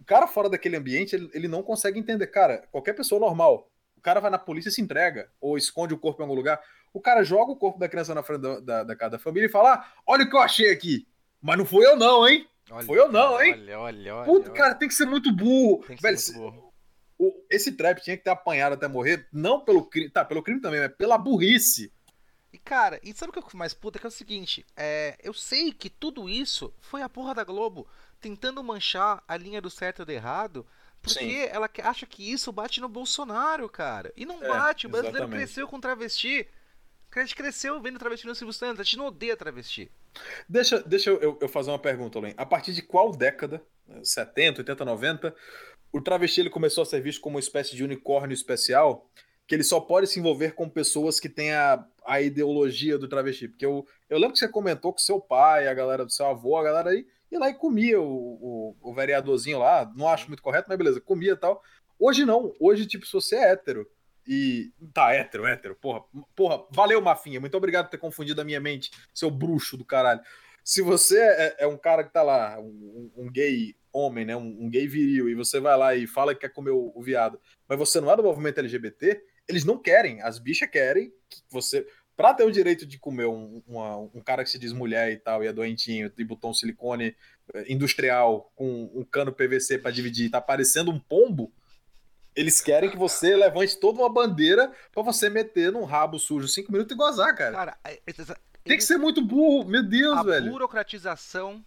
o 0.00 0.04
cara 0.06 0.26
fora 0.26 0.48
daquele 0.48 0.76
ambiente, 0.76 1.14
ele, 1.14 1.30
ele 1.34 1.48
não 1.48 1.62
consegue 1.62 1.98
entender. 1.98 2.28
Cara, 2.28 2.66
qualquer 2.72 2.94
pessoa 2.94 3.20
normal, 3.20 3.70
o 3.94 4.00
cara 4.00 4.20
vai 4.20 4.30
na 4.30 4.38
polícia 4.38 4.70
e 4.70 4.72
se 4.72 4.80
entrega, 4.80 5.30
ou 5.38 5.58
esconde 5.58 5.92
o 5.92 5.98
corpo 5.98 6.22
em 6.22 6.24
algum 6.24 6.34
lugar. 6.34 6.62
O 6.94 7.00
cara 7.00 7.24
joga 7.24 7.50
o 7.50 7.56
corpo 7.56 7.78
da 7.78 7.88
criança 7.88 8.14
na 8.14 8.22
frente 8.22 8.40
da, 8.40 8.60
da, 8.60 8.84
da 8.84 8.96
casa 8.96 9.10
da 9.10 9.18
família 9.18 9.46
e 9.46 9.50
fala: 9.50 9.74
ah, 9.74 9.92
olha 10.06 10.24
o 10.24 10.30
que 10.30 10.36
eu 10.36 10.40
achei 10.40 10.70
aqui. 10.70 11.06
Mas 11.42 11.58
não 11.58 11.66
foi 11.66 11.84
eu, 11.84 11.96
não, 11.96 12.26
hein? 12.26 12.48
Olha, 12.70 12.86
foi 12.86 12.98
eu, 12.98 13.10
não, 13.10 13.42
hein? 13.42 13.52
Olha, 13.52 13.80
olha, 13.80 14.14
olha. 14.14 14.24
Puta, 14.24 14.50
cara, 14.52 14.74
tem 14.74 14.88
que 14.88 14.94
ser 14.94 15.04
muito 15.04 15.34
burro. 15.34 15.84
Tem 15.86 15.96
que 15.96 16.02
Velho, 16.02 16.16
ser 16.16 16.38
muito 16.38 16.52
burro. 16.52 17.44
Esse 17.50 17.72
trap 17.72 18.00
tinha 18.00 18.16
que 18.16 18.24
ter 18.24 18.30
apanhado 18.30 18.74
até 18.74 18.88
morrer, 18.88 19.28
não 19.32 19.60
pelo 19.60 19.84
crime. 19.84 20.08
Tá, 20.08 20.24
pelo 20.24 20.42
crime 20.42 20.60
também, 20.60 20.80
mas 20.80 20.94
pela 20.96 21.18
burrice. 21.18 21.92
E, 22.52 22.58
cara, 22.58 23.00
e 23.02 23.12
sabe 23.12 23.30
o 23.30 23.32
que 23.32 23.40
eu 23.40 23.42
fico 23.42 23.56
mais 23.56 23.74
puta? 23.74 23.98
Que 23.98 24.06
é 24.06 24.08
o 24.08 24.12
seguinte: 24.12 24.64
é, 24.76 25.18
eu 25.20 25.34
sei 25.34 25.72
que 25.72 25.90
tudo 25.90 26.28
isso 26.28 26.72
foi 26.80 27.02
a 27.02 27.08
porra 27.08 27.34
da 27.34 27.42
Globo 27.42 27.88
tentando 28.20 28.62
manchar 28.62 29.22
a 29.26 29.36
linha 29.36 29.60
do 29.60 29.68
certo 29.68 30.02
e 30.02 30.04
do 30.04 30.12
errado. 30.12 30.64
Porque 31.02 31.18
Sim. 31.18 31.48
ela 31.50 31.68
acha 31.82 32.06
que 32.06 32.32
isso 32.32 32.50
bate 32.50 32.80
no 32.80 32.88
Bolsonaro, 32.88 33.68
cara. 33.68 34.12
E 34.16 34.24
não 34.24 34.42
é, 34.42 34.48
bate. 34.48 34.86
O 34.86 34.90
brasileiro 34.90 35.26
exatamente. 35.26 35.44
cresceu 35.44 35.68
com 35.68 35.80
travesti. 35.80 36.48
A 37.16 37.20
gente 37.20 37.36
cresceu 37.36 37.80
vendo 37.80 37.98
travesti 37.98 38.26
no 38.26 38.34
Silvio 38.34 38.52
Santos, 38.52 38.80
a 38.80 38.82
gente 38.82 38.98
não 38.98 39.06
odeia 39.06 39.36
travesti. 39.36 39.90
Deixa, 40.48 40.82
deixa 40.82 41.10
eu, 41.10 41.38
eu 41.40 41.48
fazer 41.48 41.70
uma 41.70 41.78
pergunta, 41.78 42.18
Len. 42.18 42.34
A 42.36 42.44
partir 42.44 42.72
de 42.72 42.82
qual 42.82 43.12
década, 43.12 43.62
70, 44.02 44.62
80, 44.62 44.84
90, 44.84 45.36
o 45.92 46.00
travesti 46.00 46.40
ele 46.40 46.50
começou 46.50 46.82
a 46.82 46.86
ser 46.86 47.00
visto 47.00 47.20
como 47.20 47.36
uma 47.36 47.40
espécie 47.40 47.76
de 47.76 47.84
unicórnio 47.84 48.34
especial, 48.34 49.08
que 49.46 49.54
ele 49.54 49.62
só 49.62 49.78
pode 49.78 50.06
se 50.06 50.18
envolver 50.18 50.54
com 50.54 50.68
pessoas 50.68 51.20
que 51.20 51.28
têm 51.28 51.52
a, 51.52 51.86
a 52.04 52.20
ideologia 52.20 52.98
do 52.98 53.06
travesti? 53.06 53.46
Porque 53.46 53.64
eu, 53.64 53.86
eu 54.08 54.18
lembro 54.18 54.32
que 54.32 54.38
você 54.38 54.48
comentou 54.48 54.92
com 54.92 54.98
seu 54.98 55.20
pai, 55.20 55.68
a 55.68 55.74
galera 55.74 56.04
do 56.04 56.12
seu 56.12 56.26
avô, 56.26 56.56
a 56.56 56.64
galera 56.64 56.90
aí, 56.90 57.06
ia 57.30 57.38
lá 57.38 57.48
e 57.48 57.54
comia 57.54 58.00
o, 58.00 58.04
o, 58.04 58.76
o 58.80 58.94
vereadorzinho 58.94 59.58
lá, 59.58 59.90
não 59.94 60.08
acho 60.08 60.26
muito 60.28 60.42
correto, 60.42 60.68
mas 60.68 60.78
beleza, 60.78 61.00
comia 61.00 61.32
e 61.32 61.36
tal. 61.36 61.62
Hoje 61.98 62.24
não, 62.24 62.52
hoje, 62.58 62.86
tipo, 62.86 63.06
se 63.06 63.12
você 63.12 63.36
é 63.36 63.52
hétero, 63.52 63.88
e. 64.26 64.72
Tá, 64.92 65.12
hétero, 65.12 65.46
hétero. 65.46 65.76
Porra, 65.76 66.02
porra, 66.34 66.64
valeu, 66.70 67.00
Mafinha. 67.00 67.40
Muito 67.40 67.56
obrigado 67.56 67.86
por 67.86 67.90
ter 67.90 67.98
confundido 67.98 68.40
a 68.40 68.44
minha 68.44 68.60
mente, 68.60 68.90
seu 69.12 69.30
bruxo 69.30 69.76
do 69.76 69.84
caralho. 69.84 70.20
Se 70.64 70.80
você 70.80 71.18
é, 71.18 71.56
é 71.60 71.66
um 71.66 71.76
cara 71.76 72.02
que 72.02 72.12
tá 72.12 72.22
lá, 72.22 72.58
um, 72.58 73.10
um 73.16 73.30
gay 73.30 73.76
homem, 73.92 74.24
né? 74.24 74.34
Um, 74.34 74.64
um, 74.64 74.70
gay 74.70 74.88
viril, 74.88 75.28
e 75.28 75.34
você 75.34 75.60
vai 75.60 75.76
lá 75.76 75.94
e 75.94 76.06
fala 76.06 76.34
que 76.34 76.40
quer 76.40 76.48
comer 76.48 76.70
o, 76.70 76.92
o, 76.94 77.02
viado, 77.02 77.38
mas 77.68 77.78
você 77.78 78.00
não 78.00 78.10
é 78.10 78.16
do 78.16 78.22
movimento 78.22 78.58
LGBT, 78.58 79.22
eles 79.48 79.64
não 79.64 79.78
querem. 79.78 80.20
As 80.22 80.38
bichas 80.38 80.68
querem 80.68 81.12
que 81.28 81.42
você. 81.50 81.86
Pra 82.16 82.32
ter 82.32 82.44
o 82.44 82.50
direito 82.50 82.86
de 82.86 82.96
comer 82.96 83.26
um, 83.26 83.60
uma, 83.66 83.96
um 83.98 84.20
cara 84.24 84.44
que 84.44 84.50
se 84.50 84.58
diz 84.58 84.72
mulher 84.72 85.10
e 85.12 85.16
tal, 85.16 85.42
e 85.42 85.48
é 85.48 85.52
doentinho, 85.52 86.12
e 86.16 86.24
botou 86.24 86.50
um 86.50 86.54
silicone 86.54 87.16
eh, 87.52 87.64
industrial 87.68 88.52
com 88.54 88.88
um 88.94 89.04
cano 89.04 89.32
PVC 89.32 89.78
para 89.78 89.90
dividir, 89.90 90.30
tá 90.30 90.40
parecendo 90.40 90.92
um 90.92 91.00
pombo 91.00 91.52
eles 92.34 92.60
querem 92.60 92.90
que 92.90 92.96
você 92.96 93.36
levante 93.36 93.76
toda 93.76 94.00
uma 94.00 94.12
bandeira 94.12 94.72
para 94.92 95.02
você 95.02 95.30
meter 95.30 95.72
num 95.72 95.84
rabo 95.84 96.18
sujo 96.18 96.48
cinco 96.48 96.72
minutos 96.72 96.94
e 96.94 96.96
gozar, 96.96 97.34
cara. 97.36 97.52
Cara, 97.52 97.78
é, 97.84 97.92
é, 97.92 98.10
é, 98.10 98.36
tem 98.64 98.76
que 98.76 98.84
ser 98.84 98.96
muito 98.96 99.22
burro, 99.22 99.68
meu 99.68 99.82
Deus, 99.82 100.18
a 100.18 100.22
velho. 100.22 100.48
A 100.48 100.50
burocratização 100.50 101.64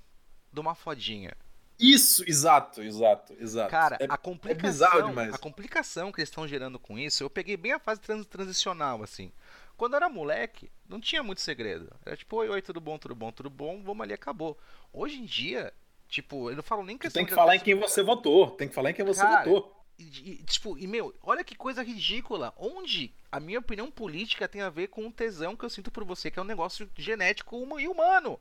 de 0.52 0.60
uma 0.60 0.76
fodinha. 0.76 1.34
Isso, 1.80 2.24
exato, 2.28 2.82
exato, 2.82 3.36
exato. 3.40 3.70
Cara, 3.70 3.98
é, 4.00 4.08
a 4.10 4.18
complicação, 4.18 5.20
é 5.20 5.30
a 5.30 5.38
complicação 5.38 6.12
que 6.12 6.20
eles 6.20 6.30
estão 6.30 6.48
gerando 6.48 6.80
com 6.80 6.98
isso, 6.98 7.24
eu 7.24 7.30
peguei 7.30 7.56
bem 7.56 7.74
a 7.74 7.80
fase 7.80 8.02
trans 8.02 8.26
transicional, 8.26 9.04
assim. 9.04 9.32
Quando 9.78 9.94
eu 9.94 9.98
era 9.98 10.10
moleque, 10.10 10.72
não 10.90 11.00
tinha 11.00 11.22
muito 11.22 11.40
segredo. 11.40 11.88
Era 12.04 12.18
tipo, 12.18 12.36
oi, 12.38 12.50
oi, 12.50 12.62
tudo 12.64 12.82
bom, 12.82 12.98
tudo 12.98 13.14
bom, 13.14 13.32
tudo 13.32 13.50
bom, 13.50 13.84
vamos 13.84 14.02
ali, 14.02 14.14
acabou. 14.14 14.58
Hoje 14.92 15.20
em 15.20 15.26
dia, 15.26 15.72
tipo, 16.10 16.50
eu 16.50 16.56
não 16.56 16.64
falo 16.64 16.84
nem 16.84 16.98
questão 16.98 17.20
Tem 17.20 17.28
que 17.28 17.36
falar 17.36 17.56
em 17.56 17.60
quem 17.60 17.76
você 17.76 18.02
votou, 18.02 18.50
tem 18.52 18.68
que 18.68 18.74
falar 18.74 18.90
em 18.90 18.94
quem 18.96 19.06
você 19.06 19.22
Cara, 19.22 19.44
votou. 19.44 19.77
E, 20.00 20.44
tipo, 20.46 20.78
e 20.78 20.86
meu, 20.86 21.14
olha 21.24 21.44
que 21.44 21.56
coisa 21.56 21.82
ridícula. 21.82 22.54
Onde 22.58 23.12
a 23.32 23.40
minha 23.40 23.60
opinião 23.60 23.90
política 23.90 24.48
tem 24.48 24.62
a 24.62 24.70
ver 24.70 24.88
com 24.88 25.08
o 25.08 25.12
tesão 25.12 25.56
que 25.56 25.66
eu 25.66 25.70
sinto 25.70 25.90
por 25.90 26.04
você, 26.04 26.30
que 26.30 26.38
é 26.38 26.42
um 26.42 26.46
negócio 26.46 26.90
genético 26.96 27.80
e 27.80 27.88
humano. 27.88 28.40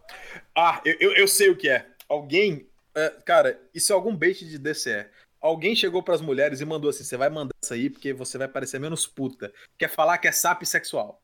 Ah, 0.55 0.81
eu, 0.85 0.97
eu, 1.01 1.13
eu 1.17 1.29
sei 1.29 1.49
o 1.49 1.57
que 1.57 1.69
é. 1.69 1.89
Alguém. 2.09 2.67
É, 2.95 3.11
cara, 3.25 3.61
isso 3.75 3.93
é 3.93 3.95
algum 3.95 4.15
bait 4.15 4.39
de 4.45 4.59
DCE. 4.59 5.07
Alguém 5.41 5.75
chegou 5.75 6.03
para 6.03 6.15
as 6.15 6.21
mulheres 6.21 6.61
e 6.61 6.65
mandou 6.65 6.91
assim: 6.91 7.05
você 7.05 7.17
vai 7.17 7.31
mandar 7.31 7.55
isso 7.63 7.73
aí 7.73 7.89
porque 7.89 8.13
você 8.13 8.37
vai 8.37 8.49
parecer 8.49 8.79
menos 8.79 9.07
puta. 9.07 9.53
Quer 9.79 9.89
falar 9.89 10.19
que 10.19 10.29
é 10.29 10.33
sap 10.33 10.63
sexual. 10.65 11.23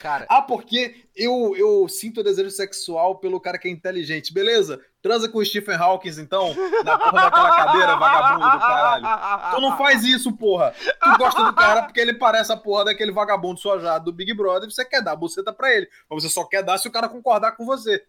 Cara. 0.00 0.24
Ah, 0.30 0.40
porque 0.40 1.04
eu, 1.14 1.54
eu 1.58 1.86
sinto 1.86 2.22
desejo 2.22 2.50
sexual 2.50 3.18
pelo 3.18 3.38
cara 3.38 3.58
que 3.58 3.68
é 3.68 3.70
inteligente. 3.70 4.32
Beleza? 4.32 4.80
Transa 5.02 5.28
com 5.28 5.36
o 5.36 5.44
Stephen 5.44 5.76
Hawking, 5.76 6.18
então, 6.20 6.54
na 6.82 6.98
porra 6.98 7.22
daquela 7.24 7.56
cadeira, 7.56 7.96
vagabundo 7.96 8.50
do 8.50 8.58
caralho. 8.60 9.54
Tu 9.54 9.60
não 9.60 9.76
faz 9.76 10.02
isso, 10.02 10.32
porra. 10.32 10.74
Tu 11.02 11.18
gosta 11.18 11.44
do 11.44 11.52
cara 11.52 11.82
porque 11.82 12.00
ele 12.00 12.14
parece 12.14 12.50
a 12.50 12.56
porra 12.56 12.86
daquele 12.86 13.12
vagabundo 13.12 13.60
sojado 13.60 14.06
do 14.06 14.12
Big 14.12 14.32
Brother 14.32 14.70
e 14.70 14.72
você 14.72 14.86
quer 14.86 15.02
dar 15.02 15.12
a 15.12 15.16
buceta 15.16 15.52
pra 15.52 15.70
ele. 15.70 15.86
Mas 16.08 16.22
você 16.22 16.30
só 16.30 16.44
quer 16.44 16.62
dar 16.62 16.78
se 16.78 16.88
o 16.88 16.90
cara 16.90 17.06
concordar 17.06 17.52
com 17.52 17.66
você. 17.66 18.02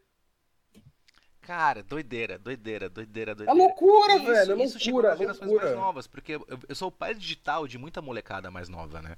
Cara, 1.41 1.83
doideira, 1.83 2.39
doideira, 2.39 2.89
doideira, 2.89 3.35
doideira. 3.35 3.51
É 3.51 3.65
loucura, 3.65 4.15
isso, 4.15 4.25
velho, 4.25 4.61
é 4.61 4.63
isso 4.63 4.77
loucura, 4.77 5.09
é 5.09 5.25
loucura. 5.25 5.65
mais 5.65 5.75
novas, 5.75 6.07
porque 6.07 6.35
eu, 6.35 6.47
eu, 6.69 6.75
sou 6.75 6.87
o 6.87 6.91
pai 6.91 7.13
digital 7.13 7.67
de 7.67 7.77
muita 7.77 8.01
molecada 8.01 8.49
mais 8.49 8.69
nova, 8.69 9.01
né? 9.01 9.17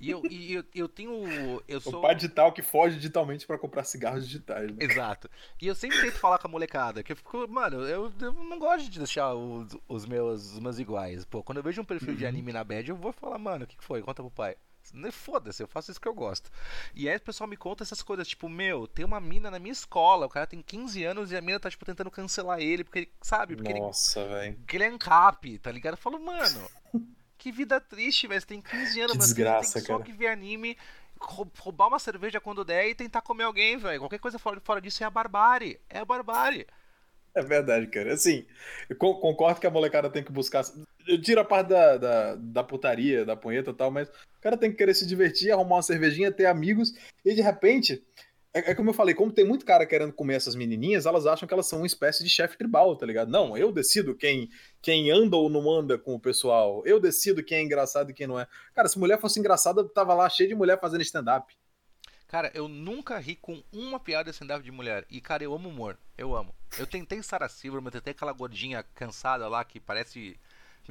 E 0.00 0.10
eu, 0.10 0.22
e 0.28 0.54
eu, 0.54 0.64
eu 0.74 0.88
tenho. 0.88 1.62
Eu 1.68 1.80
sou... 1.80 1.98
O 1.98 2.02
pai 2.02 2.14
digital 2.14 2.52
que 2.52 2.62
foge 2.62 2.96
digitalmente 2.96 3.46
para 3.46 3.56
comprar 3.56 3.84
cigarros 3.84 4.26
digitais. 4.26 4.70
Né? 4.70 4.76
Exato. 4.80 5.30
E 5.60 5.66
eu 5.66 5.74
sempre 5.74 6.00
tento 6.00 6.18
falar 6.18 6.38
com 6.38 6.48
a 6.48 6.50
molecada, 6.50 7.02
que 7.02 7.12
eu 7.12 7.16
fico, 7.16 7.46
mano, 7.48 7.80
eu, 7.86 8.12
eu 8.20 8.32
não 8.32 8.58
gosto 8.58 8.90
de 8.90 8.98
deixar 8.98 9.34
os, 9.34 9.76
os, 9.88 10.04
meus, 10.04 10.52
os 10.52 10.58
meus 10.58 10.78
iguais. 10.78 11.24
Pô, 11.24 11.42
quando 11.42 11.58
eu 11.58 11.64
vejo 11.64 11.80
um 11.80 11.84
perfil 11.84 12.10
uhum. 12.10 12.16
de 12.16 12.26
anime 12.26 12.52
na 12.52 12.64
bad, 12.64 12.88
eu 12.88 12.96
vou 12.96 13.12
falar, 13.12 13.38
mano, 13.38 13.64
o 13.64 13.66
que, 13.66 13.76
que 13.76 13.84
foi? 13.84 14.02
Conta 14.02 14.22
pro 14.22 14.30
pai. 14.30 14.56
Foda-se, 15.10 15.62
eu 15.62 15.66
faço 15.66 15.90
isso 15.90 16.00
que 16.00 16.06
eu 16.06 16.14
gosto. 16.14 16.50
E 16.94 17.08
aí 17.08 17.16
o 17.16 17.20
pessoal 17.20 17.48
me 17.48 17.56
conta 17.56 17.82
essas 17.82 18.02
coisas, 18.02 18.28
tipo, 18.28 18.48
meu, 18.48 18.86
tem 18.86 19.04
uma 19.04 19.20
mina 19.20 19.50
na 19.50 19.58
minha 19.58 19.72
escola, 19.72 20.26
o 20.26 20.28
cara 20.28 20.46
tem 20.46 20.60
15 20.60 21.02
anos 21.04 21.32
e 21.32 21.36
a 21.36 21.40
mina 21.40 21.58
tá, 21.58 21.70
tipo, 21.70 21.86
tentando 21.86 22.10
cancelar 22.10 22.60
ele, 22.60 22.84
porque 22.84 22.98
ele, 22.98 23.12
sabe? 23.22 23.56
Porque 23.56 23.72
Nossa, 23.72 24.26
velho. 24.26 24.56
Porque 24.56 24.76
ele 24.76 24.84
é 24.84 24.88
ancap, 24.88 25.58
tá 25.58 25.72
ligado? 25.72 25.94
Eu 25.94 25.98
falo, 25.98 26.20
mano, 26.20 26.68
que 27.44 27.52
vida 27.52 27.78
triste, 27.78 28.26
velho. 28.26 28.40
Você 28.40 28.46
tem 28.46 28.62
15 28.62 29.00
anos, 29.00 29.12
que 29.12 29.18
mas 29.18 29.26
desgraça, 29.26 29.78
você 29.78 29.86
tem 29.86 29.96
só 29.96 30.02
que 30.02 30.12
ver 30.12 30.28
anime, 30.28 30.78
roubar 31.58 31.88
uma 31.88 31.98
cerveja 31.98 32.40
quando 32.40 32.64
der 32.64 32.88
e 32.88 32.94
tentar 32.94 33.20
comer 33.20 33.44
alguém, 33.44 33.76
velho. 33.76 34.00
Qualquer 34.00 34.18
coisa 34.18 34.38
fora, 34.38 34.58
fora 34.64 34.80
disso 34.80 35.04
é 35.04 35.06
a 35.06 35.10
barbárie. 35.10 35.78
É 35.90 35.98
a 35.98 36.04
barbárie. 36.06 36.66
É 37.34 37.42
verdade, 37.42 37.86
cara. 37.88 38.14
Assim, 38.14 38.46
eu 38.88 38.96
concordo 38.96 39.60
que 39.60 39.66
a 39.66 39.70
molecada 39.70 40.08
tem 40.08 40.24
que 40.24 40.32
buscar. 40.32 40.64
Eu 41.06 41.20
tiro 41.20 41.38
a 41.38 41.44
parte 41.44 41.68
da, 41.68 41.98
da, 41.98 42.34
da 42.36 42.64
putaria, 42.64 43.26
da 43.26 43.36
punheta 43.36 43.72
e 43.72 43.74
tal, 43.74 43.90
mas 43.90 44.08
o 44.08 44.40
cara 44.40 44.56
tem 44.56 44.70
que 44.70 44.78
querer 44.78 44.94
se 44.94 45.06
divertir, 45.06 45.50
arrumar 45.50 45.76
uma 45.76 45.82
cervejinha, 45.82 46.32
ter 46.32 46.46
amigos, 46.46 46.94
e 47.22 47.34
de 47.34 47.42
repente 47.42 48.02
é, 48.54 48.70
é, 48.70 48.74
como 48.74 48.90
eu 48.90 48.94
falei, 48.94 49.16
como 49.16 49.32
tem 49.32 49.44
muito 49.44 49.66
cara 49.66 49.84
querendo 49.84 50.12
comer 50.12 50.34
essas 50.34 50.54
menininhas, 50.54 51.06
elas 51.06 51.26
acham 51.26 51.46
que 51.46 51.52
elas 51.52 51.66
são 51.66 51.80
uma 51.80 51.86
espécie 51.86 52.22
de 52.22 52.30
chefe 52.30 52.56
tribal, 52.56 52.94
tá 52.94 53.04
ligado? 53.04 53.28
Não, 53.28 53.58
eu 53.58 53.72
decido 53.72 54.14
quem, 54.14 54.48
quem 54.80 55.10
anda 55.10 55.36
ou 55.36 55.50
não 55.50 55.68
anda 55.68 55.98
com 55.98 56.14
o 56.14 56.20
pessoal. 56.20 56.80
Eu 56.86 57.00
decido 57.00 57.42
quem 57.42 57.58
é 57.58 57.62
engraçado 57.62 58.10
e 58.10 58.14
quem 58.14 58.28
não 58.28 58.38
é. 58.38 58.46
Cara, 58.72 58.86
se 58.86 58.96
mulher 58.96 59.20
fosse 59.20 59.40
engraçada, 59.40 59.82
tava 59.88 60.14
lá 60.14 60.28
cheio 60.30 60.48
de 60.48 60.54
mulher 60.54 60.78
fazendo 60.80 61.02
stand-up. 61.02 61.52
Cara, 62.28 62.50
eu 62.54 62.68
nunca 62.68 63.18
ri 63.18 63.34
com 63.34 63.60
uma 63.72 63.98
piada 63.98 64.30
stand-up 64.30 64.62
de 64.62 64.70
mulher. 64.70 65.04
E, 65.10 65.20
cara, 65.20 65.42
eu 65.42 65.52
amo 65.52 65.68
humor. 65.68 65.98
Eu 66.16 66.36
amo. 66.36 66.54
Eu 66.78 66.86
tentei 66.86 67.20
Sarah 67.24 67.48
Silverman, 67.48 67.90
tentei 67.90 68.12
aquela 68.12 68.32
gordinha 68.32 68.84
cansada 68.94 69.48
lá 69.48 69.64
que 69.64 69.80
parece 69.80 70.38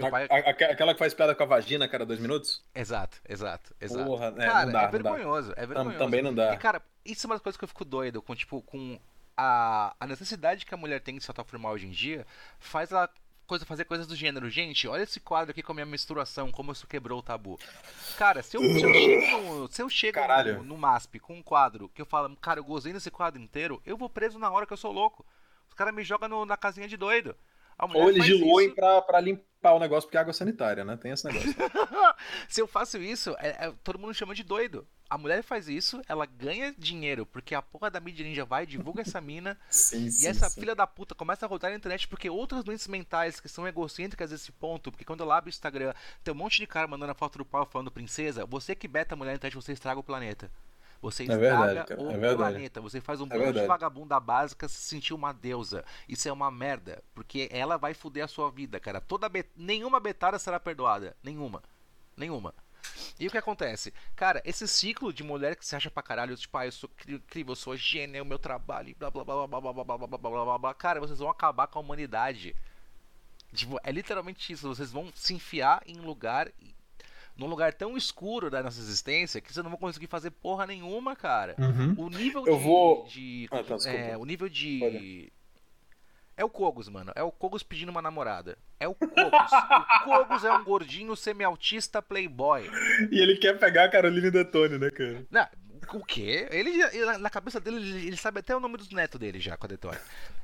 pai... 0.09 0.27
A, 0.29 0.49
aquela 0.49 0.93
que 0.93 0.99
faz 0.99 1.13
piada 1.13 1.33
com 1.33 1.43
a 1.43 1.45
vagina, 1.45 1.87
cara, 1.87 2.05
dois 2.05 2.19
minutos? 2.19 2.63
Exato, 2.75 3.21
exato, 3.27 3.75
exato. 3.79 4.05
Porra, 4.05 4.33
é, 4.37 4.45
cara, 4.45 4.65
não 4.65 4.73
dá, 4.73 4.81
é 4.81 4.87
vergonhoso, 4.87 5.55
dá. 5.55 5.61
é 5.61 5.65
vergonhoso. 5.65 5.97
Também 5.97 6.21
não 6.21 6.33
dá. 6.33 6.53
E, 6.53 6.57
cara, 6.57 6.81
isso 7.05 7.25
é 7.25 7.27
uma 7.27 7.35
das 7.35 7.41
coisas 7.41 7.57
que 7.57 7.63
eu 7.63 7.67
fico 7.67 7.85
doido 7.85 8.21
com, 8.21 8.35
tipo, 8.35 8.61
com 8.61 8.99
a, 9.35 9.95
a 9.99 10.07
necessidade 10.07 10.65
que 10.65 10.73
a 10.73 10.77
mulher 10.77 11.01
tem 11.01 11.17
de 11.17 11.23
se 11.23 11.29
autoafirmar 11.29 11.71
hoje 11.71 11.87
em 11.87 11.91
dia, 11.91 12.25
faz 12.59 12.91
ela 12.91 13.09
coisa, 13.45 13.65
fazer 13.65 13.85
coisas 13.85 14.07
do 14.07 14.15
gênero. 14.15 14.49
Gente, 14.49 14.87
olha 14.87 15.03
esse 15.03 15.19
quadro 15.19 15.51
aqui 15.51 15.61
com 15.61 15.71
a 15.71 15.75
minha 15.75 15.85
menstruação, 15.85 16.51
como 16.51 16.71
isso 16.71 16.87
quebrou 16.87 17.19
o 17.19 17.23
tabu. 17.23 17.59
Cara, 18.17 18.41
se 18.41 18.57
eu, 18.57 18.61
se 18.61 18.81
eu 18.81 18.93
chego, 18.93 19.37
no, 19.43 19.67
se 19.71 19.81
eu 19.81 19.89
chego 19.89 20.19
no, 20.57 20.63
no, 20.63 20.77
MASP 20.77 21.19
com 21.19 21.35
um 21.35 21.43
quadro 21.43 21.89
que 21.89 22.01
eu 22.01 22.05
falo, 22.05 22.35
cara, 22.37 22.59
eu 22.59 22.63
gozei 22.63 22.93
nesse 22.93 23.11
quadro 23.11 23.41
inteiro, 23.41 23.81
eu 23.85 23.97
vou 23.97 24.09
preso 24.09 24.39
na 24.39 24.49
hora 24.49 24.65
que 24.65 24.73
eu 24.73 24.77
sou 24.77 24.91
louco. 24.91 25.25
Os 25.67 25.73
caras 25.73 25.93
me 25.93 26.03
jogam 26.03 26.45
na 26.45 26.57
casinha 26.57 26.87
de 26.87 26.97
doido. 26.97 27.35
Ou 27.85 28.09
eles 28.09 28.25
diluem 28.25 28.67
isso... 28.67 28.75
pra, 28.75 29.01
pra 29.01 29.19
limpar 29.19 29.73
o 29.73 29.79
negócio 29.79 30.07
porque 30.07 30.17
é 30.17 30.21
água 30.21 30.33
sanitária, 30.33 30.83
né? 30.83 30.97
Tem 30.97 31.11
esse 31.11 31.25
negócio. 31.25 31.53
Se 32.49 32.61
eu 32.61 32.67
faço 32.67 32.97
isso, 32.97 33.35
é, 33.39 33.67
é, 33.67 33.73
todo 33.83 33.99
mundo 33.99 34.13
chama 34.13 34.35
de 34.35 34.43
doido. 34.43 34.85
A 35.09 35.17
mulher 35.17 35.43
faz 35.43 35.69
isso, 35.69 36.01
ela 36.07 36.25
ganha 36.25 36.73
dinheiro, 36.77 37.25
porque 37.25 37.53
a 37.53 37.61
porra 37.61 37.91
da 37.91 37.99
mídia 37.99 38.25
ninja 38.25 38.45
vai, 38.45 38.65
divulga 38.65 39.01
essa 39.01 39.21
mina. 39.21 39.57
sim, 39.69 40.05
e 40.05 40.11
sim, 40.11 40.27
essa 40.27 40.49
sim. 40.49 40.59
filha 40.59 40.75
da 40.75 40.87
puta 40.87 41.13
começa 41.13 41.45
a 41.45 41.49
rodar 41.49 41.71
na 41.71 41.77
internet 41.77 42.07
porque 42.07 42.29
outras 42.29 42.63
doenças 42.63 42.87
mentais 42.87 43.39
que 43.39 43.47
são 43.47 43.67
egocêntricas 43.67 44.31
nesse 44.31 44.51
ponto, 44.51 44.91
porque 44.91 45.05
quando 45.05 45.23
eu 45.23 45.31
abro 45.31 45.47
o 45.47 45.49
Instagram, 45.49 45.93
tem 46.23 46.33
um 46.33 46.37
monte 46.37 46.57
de 46.57 46.67
cara 46.67 46.87
mandando 46.87 47.11
a 47.11 47.15
foto 47.15 47.37
do 47.37 47.45
pau 47.45 47.65
falando 47.65 47.91
princesa, 47.91 48.45
você 48.45 48.73
que 48.73 48.87
beta 48.87 49.13
a 49.13 49.17
mulher 49.17 49.31
na 49.31 49.35
internet, 49.35 49.55
você 49.55 49.73
estraga 49.73 49.99
o 49.99 50.03
planeta. 50.03 50.49
Você 51.03 51.23
estraga 51.23 51.45
é 51.45 51.49
verdade, 51.49 51.93
o 52.01 52.11
é 52.11 52.35
planeta. 52.35 52.79
Você 52.79 53.01
faz 53.01 53.19
um 53.19 53.27
bando 53.27 53.59
de 53.59 53.67
vagabunda 53.67 54.17
básica 54.21 54.69
se 54.69 54.77
sentir 54.77 55.13
uma 55.13 55.33
deusa. 55.33 55.83
Isso 56.07 56.29
é 56.29 56.31
uma 56.31 56.49
merda. 56.49 57.03
Porque 57.13 57.49
ela 57.51 57.75
vai 57.75 57.93
foder 57.93 58.23
a 58.23 58.27
sua 58.27 58.49
vida, 58.49 58.79
cara. 58.79 59.01
Toda 59.01 59.27
bet... 59.27 59.49
Nenhuma 59.53 59.99
betada 59.99 60.39
será 60.39 60.61
perdoada. 60.61 61.13
Nenhuma. 61.21 61.61
Nenhuma. 62.15 62.55
E 63.19 63.27
o 63.27 63.31
que 63.31 63.37
acontece? 63.37 63.93
Cara, 64.15 64.41
esse 64.45 64.65
ciclo 64.65 65.11
de 65.11 65.23
mulher 65.23 65.57
que 65.57 65.65
se 65.65 65.75
acha 65.75 65.91
pra 65.91 66.01
caralho, 66.01 66.37
tipo, 66.37 66.57
ah, 66.57 66.65
eu 66.65 66.71
sou 66.71 66.89
incrível, 67.07 67.51
eu 67.51 67.55
sou 67.57 67.75
gênio, 67.75 68.17
é 68.17 68.21
o 68.21 68.25
meu 68.25 68.39
trabalho, 68.39 68.95
blá 68.97 69.11
blá 69.11 69.23
blá 69.23 69.47
blá 69.47 69.61
blá 69.61 69.73
blá 69.73 69.83
blá 69.83 69.97
blá 69.97 70.17
blá 70.17 70.45
blá 70.45 70.57
blá 70.57 70.73
cara, 70.73 70.99
vocês 70.99 71.19
vão 71.19 71.29
acabar 71.29 71.67
com 71.67 71.79
a 71.79 71.81
humanidade. 71.81 72.55
Tipo, 73.53 73.79
é 73.83 73.91
literalmente 73.91 74.51
isso, 74.51 74.67
vocês 74.67 74.91
vão 74.91 75.11
se 75.15 75.33
enfiar 75.33 75.81
em 75.85 75.97
lugar 75.97 76.51
num 77.35 77.47
lugar 77.47 77.73
tão 77.73 77.97
escuro 77.97 78.49
da 78.49 78.61
nossa 78.61 78.79
existência 78.79 79.41
que 79.41 79.51
você 79.51 79.61
não 79.61 79.69
vai 79.69 79.79
conseguir 79.79 80.07
fazer 80.07 80.31
porra 80.31 80.67
nenhuma, 80.67 81.15
cara. 81.15 81.55
Uhum. 81.57 82.05
O 82.05 82.09
nível 82.09 82.45
eu 82.45 82.57
de. 82.57 82.63
Vou... 82.63 83.05
de 83.05 83.47
ah, 83.51 83.63
tá, 83.63 83.89
é, 83.89 84.17
o 84.17 84.25
nível 84.25 84.47
de. 84.47 84.79
Pode. 84.79 85.33
É 86.35 86.43
o 86.43 86.49
Kogos, 86.49 86.89
mano. 86.89 87.11
É 87.15 87.21
o 87.21 87.31
Kogos 87.31 87.61
pedindo 87.61 87.89
uma 87.89 88.01
namorada. 88.01 88.57
É 88.79 88.87
o 88.87 88.95
Kogos. 88.95 89.13
o 89.21 90.03
Kogos 90.03 90.43
é 90.43 90.51
um 90.51 90.63
gordinho 90.63 91.15
semi-autista 91.15 92.01
playboy. 92.01 92.69
E 93.11 93.19
ele 93.21 93.37
quer 93.37 93.59
pegar 93.59 93.85
a 93.85 93.89
Caroline 93.89 94.31
Detone, 94.31 94.79
né, 94.79 94.89
cara? 94.89 95.25
Não, 95.29 95.47
o 95.93 96.03
quê? 96.03 96.47
Ele, 96.51 96.77
na 97.17 97.29
cabeça 97.29 97.59
dele, 97.59 98.07
ele 98.07 98.17
sabe 98.17 98.39
até 98.39 98.55
o 98.55 98.59
nome 98.59 98.77
dos 98.77 98.89
netos 98.89 99.19
dele 99.19 99.39
já 99.39 99.55
com 99.55 99.65
a 99.65 99.69
Detone. 99.69 99.97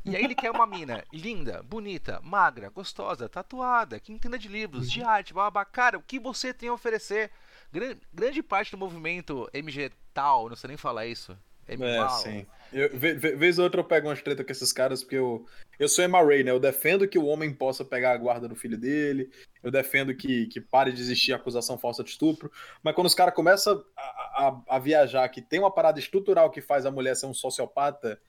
E 0.05 0.15
aí 0.15 0.23
ele 0.23 0.35
quer 0.35 0.51
uma 0.51 0.65
mina 0.65 1.03
linda, 1.11 1.63
bonita, 1.63 2.19
magra, 2.23 2.69
gostosa, 2.69 3.27
tatuada, 3.27 3.99
que 3.99 4.13
entenda 4.13 4.37
de 4.37 4.47
livros, 4.47 4.89
de 4.89 5.03
arte, 5.03 5.33
babá. 5.33 5.65
Cara, 5.65 5.97
o 5.97 6.03
que 6.03 6.19
você 6.19 6.53
tem 6.53 6.69
a 6.69 6.73
oferecer? 6.73 7.31
Grande, 7.71 8.01
grande 8.13 8.41
parte 8.41 8.71
do 8.71 8.77
movimento 8.77 9.49
MG 9.53 9.91
tal, 10.13 10.49
não 10.49 10.55
sei 10.55 10.69
nem 10.69 10.77
falar 10.77 11.05
isso. 11.05 11.37
É, 11.69 12.09
sim. 12.09 12.45
Eu, 12.71 12.89
vez 12.95 13.57
ou 13.57 13.63
outra 13.63 13.81
eu 13.81 13.85
pego 13.85 14.07
umas 14.07 14.21
treta 14.21 14.43
com 14.43 14.51
esses 14.51 14.71
caras, 14.71 15.03
porque 15.03 15.15
eu, 15.15 15.45
eu 15.79 15.89
sou 15.89 16.07
Ray, 16.07 16.43
né? 16.43 16.51
Eu 16.51 16.59
defendo 16.59 17.07
que 17.07 17.17
o 17.17 17.25
homem 17.25 17.51
possa 17.51 17.83
pegar 17.83 18.11
a 18.11 18.17
guarda 18.17 18.47
do 18.47 18.55
filho 18.55 18.77
dele, 18.77 19.31
eu 19.63 19.71
defendo 19.71 20.15
que, 20.15 20.45
que 20.47 20.61
pare 20.61 20.91
de 20.91 21.01
existir 21.01 21.33
acusação 21.33 21.79
falsa 21.79 22.03
de 22.03 22.11
estupro, 22.11 22.51
mas 22.83 22.93
quando 22.93 23.07
os 23.07 23.15
caras 23.15 23.33
começam 23.33 23.83
a, 23.97 24.01
a, 24.01 24.61
a, 24.75 24.79
viajar 24.79 25.27
que 25.29 25.41
tem 25.41 25.59
uma 25.59 25.73
parada 25.73 25.99
estrutural 25.99 26.51
que 26.51 26.61
faz 26.61 26.85
a 26.85 26.91
mulher 26.91 27.15
ser 27.15 27.25
um 27.25 27.33
sociopata, 27.33 28.19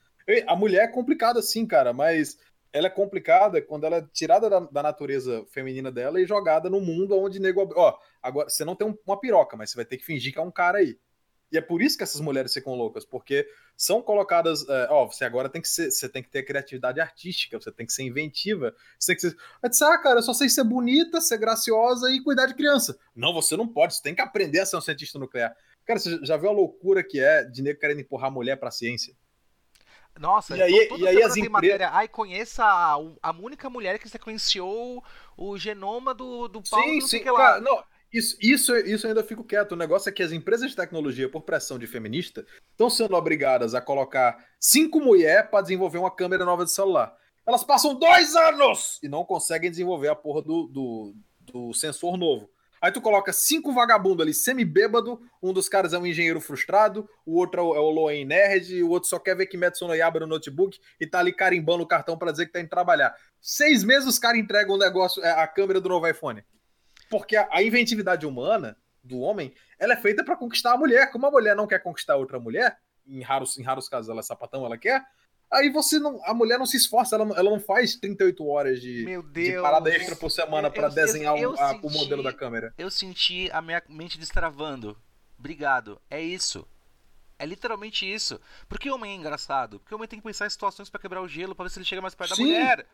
a 0.47 0.55
mulher 0.55 0.85
é 0.85 0.87
complicada 0.87 1.41
sim, 1.41 1.65
cara, 1.67 1.93
mas 1.93 2.39
ela 2.73 2.87
é 2.87 2.89
complicada 2.89 3.61
quando 3.61 3.85
ela 3.85 3.97
é 3.97 4.07
tirada 4.13 4.49
da, 4.49 4.59
da 4.59 4.81
natureza 4.81 5.45
feminina 5.51 5.91
dela 5.91 6.19
e 6.19 6.25
jogada 6.25 6.69
no 6.69 6.79
mundo 6.79 7.17
onde 7.19 7.39
nego... 7.39 7.69
Ó, 7.75 7.97
agora, 8.21 8.49
você 8.49 8.63
não 8.63 8.75
tem 8.75 8.87
um, 8.87 8.97
uma 9.05 9.19
piroca, 9.19 9.57
mas 9.57 9.69
você 9.69 9.75
vai 9.75 9.85
ter 9.85 9.97
que 9.97 10.05
fingir 10.05 10.31
que 10.31 10.39
é 10.39 10.41
um 10.41 10.51
cara 10.51 10.79
aí. 10.79 10.97
E 11.51 11.57
é 11.57 11.61
por 11.61 11.81
isso 11.81 11.97
que 11.97 12.03
essas 12.03 12.21
mulheres 12.21 12.53
ficam 12.53 12.73
loucas, 12.75 13.03
porque 13.03 13.47
são 13.75 14.01
colocadas. 14.01 14.67
É, 14.69 14.87
ó, 14.89 15.05
você 15.05 15.25
agora 15.25 15.49
tem 15.49 15.61
que 15.61 15.67
ser. 15.67 15.91
Você 15.91 16.07
tem 16.07 16.23
que 16.23 16.29
ter 16.29 16.43
criatividade 16.43 17.01
artística, 17.01 17.59
você 17.59 17.71
tem 17.71 17.85
que 17.85 17.91
ser 17.91 18.03
inventiva. 18.03 18.73
Você 18.97 19.07
tem 19.07 19.15
que 19.15 19.21
ser. 19.21 19.69
Disse, 19.69 19.83
ah, 19.83 19.97
cara, 19.97 20.19
eu 20.19 20.23
só 20.23 20.33
sei 20.33 20.47
ser 20.47 20.63
bonita, 20.63 21.19
ser 21.19 21.37
graciosa 21.37 22.09
e 22.09 22.23
cuidar 22.23 22.45
de 22.45 22.53
criança. 22.53 22.97
Não, 23.15 23.33
você 23.33 23.57
não 23.57 23.67
pode, 23.67 23.95
você 23.95 24.01
tem 24.01 24.15
que 24.15 24.21
aprender 24.21 24.59
a 24.59 24.65
ser 24.65 24.77
um 24.77 24.81
cientista 24.81 25.19
nuclear. 25.19 25.53
Cara, 25.85 25.99
você 25.99 26.23
já 26.23 26.37
viu 26.37 26.49
a 26.49 26.53
loucura 26.53 27.03
que 27.03 27.19
é 27.19 27.43
de 27.43 27.61
nego 27.61 27.79
querendo 27.79 27.99
empurrar 27.99 28.27
a 28.27 28.31
mulher 28.31 28.55
pra 28.55 28.71
ciência? 28.71 29.13
Nossa, 30.19 30.57
e 30.57 30.61
aí, 30.61 30.89
e 30.97 31.07
aí 31.07 31.23
as 31.23 31.37
empresas... 31.37 31.49
matéria. 31.49 31.89
Ai, 31.89 32.07
conheça 32.07 32.63
a, 32.65 32.97
a 33.23 33.31
única 33.31 33.69
mulher 33.69 33.97
que 33.97 34.09
sequenciou 34.09 35.03
o 35.37 35.57
genoma 35.57 36.13
do, 36.13 36.47
do 36.47 36.61
pau 36.61 36.83
sim, 36.83 37.01
sim, 37.01 37.19
cara, 37.19 37.61
não, 37.61 37.81
isso, 38.11 38.37
isso, 38.41 38.75
isso 38.75 39.07
ainda 39.07 39.23
fico 39.23 39.43
quieto. 39.43 39.71
O 39.71 39.77
negócio 39.77 40.09
é 40.09 40.11
que 40.11 40.23
as 40.23 40.31
empresas 40.31 40.69
de 40.69 40.75
tecnologia, 40.75 41.29
por 41.29 41.41
pressão 41.41 41.79
de 41.79 41.87
feminista, 41.87 42.45
estão 42.71 42.89
sendo 42.89 43.15
obrigadas 43.15 43.73
a 43.73 43.81
colocar 43.81 44.45
cinco 44.59 44.99
mulheres 44.99 45.49
para 45.49 45.61
desenvolver 45.61 45.97
uma 45.97 46.13
câmera 46.13 46.43
nova 46.43 46.65
de 46.65 46.71
celular. 46.71 47.15
Elas 47.47 47.63
passam 47.63 47.95
dois 47.95 48.35
anos 48.35 48.99
e 49.01 49.09
não 49.09 49.23
conseguem 49.23 49.71
desenvolver 49.71 50.09
a 50.09 50.15
porra 50.15 50.41
do, 50.41 50.67
do, 50.67 51.15
do 51.39 51.73
sensor 51.73 52.17
novo. 52.17 52.49
Aí 52.81 52.91
tu 52.91 52.99
coloca 52.99 53.31
cinco 53.31 53.71
vagabundos 53.71 54.23
ali, 54.23 54.33
semi-bêbado, 54.33 55.21
um 55.41 55.53
dos 55.53 55.69
caras 55.69 55.93
é 55.93 55.99
um 55.99 56.05
engenheiro 56.05 56.41
frustrado, 56.41 57.07
o 57.23 57.37
outro 57.37 57.75
é 57.75 57.79
o 57.79 57.89
Loen 57.91 58.25
Nerd, 58.25 58.81
o 58.81 58.89
outro 58.89 59.07
só 59.07 59.19
quer 59.19 59.37
ver 59.37 59.45
que 59.45 59.55
no 59.55 59.93
Yaba 59.93 60.21
no 60.21 60.25
notebook 60.25 60.79
e 60.99 61.05
tá 61.05 61.19
ali 61.19 61.31
carimbando 61.31 61.83
o 61.83 61.87
cartão 61.87 62.17
para 62.17 62.31
dizer 62.31 62.47
que 62.47 62.51
tá 62.51 62.59
indo 62.59 62.69
trabalhar. 62.69 63.15
Seis 63.39 63.83
meses 63.83 64.07
os 64.07 64.17
caras 64.17 64.39
entregam 64.39 64.73
o 64.73 64.79
negócio, 64.79 65.23
é, 65.23 65.29
a 65.29 65.47
câmera 65.47 65.79
do 65.79 65.89
novo 65.89 66.07
iPhone. 66.07 66.43
Porque 67.11 67.35
a, 67.35 67.61
inventividade 67.61 68.25
humana 68.25 68.77
do 69.03 69.19
homem, 69.19 69.53
ela 69.77 69.93
é 69.93 69.97
feita 69.97 70.23
para 70.23 70.37
conquistar 70.37 70.71
a 70.71 70.77
mulher. 70.77 71.11
Como 71.11 71.27
a 71.27 71.31
mulher 71.31 71.53
não 71.55 71.67
quer 71.67 71.79
conquistar 71.79 72.15
outra 72.15 72.39
mulher, 72.39 72.79
em 73.05 73.21
raros, 73.21 73.57
em 73.57 73.61
raros 73.61 73.89
casos 73.89 74.09
ela 74.09 74.21
é 74.21 74.23
sapatão, 74.23 74.65
ela 74.65 74.77
quer, 74.77 75.03
aí 75.51 75.69
você 75.69 75.99
não. 75.99 76.21
A 76.23 76.33
mulher 76.33 76.57
não 76.57 76.65
se 76.65 76.77
esforça, 76.77 77.17
ela, 77.17 77.37
ela 77.37 77.49
não 77.49 77.59
faz 77.59 77.95
38 77.97 78.47
horas 78.47 78.79
de, 78.79 79.05
de 79.33 79.61
parada 79.61 79.89
extra 79.89 80.15
por 80.15 80.31
semana 80.31 80.71
para 80.71 80.87
desenhar 80.87 81.35
eu, 81.35 81.51
eu, 81.51 81.55
eu 81.55 81.61
a, 81.61 81.69
senti, 81.73 81.85
o 81.85 81.89
modelo 81.89 82.23
da 82.23 82.31
câmera. 82.31 82.73
Eu 82.77 82.89
senti 82.89 83.51
a 83.51 83.61
minha 83.61 83.83
mente 83.89 84.17
destravando. 84.17 84.97
Obrigado. 85.37 86.01
É 86.09 86.21
isso. 86.21 86.65
É 87.37 87.45
literalmente 87.45 88.09
isso. 88.09 88.39
Por 88.69 88.79
que 88.79 88.89
o 88.89 88.95
homem 88.95 89.13
é 89.13 89.15
engraçado? 89.15 89.79
Porque 89.79 89.93
o 89.93 89.97
homem 89.97 90.07
tem 90.07 90.19
que 90.19 90.25
pensar 90.25 90.45
em 90.45 90.49
situações 90.49 90.89
para 90.89 91.01
quebrar 91.01 91.21
o 91.21 91.27
gelo, 91.27 91.55
para 91.55 91.63
ver 91.63 91.71
se 91.71 91.79
ele 91.79 91.85
chega 91.85 92.01
mais 92.01 92.13
perto 92.13 92.35
Sim. 92.35 92.43
da 92.43 92.47
mulher. 92.47 92.87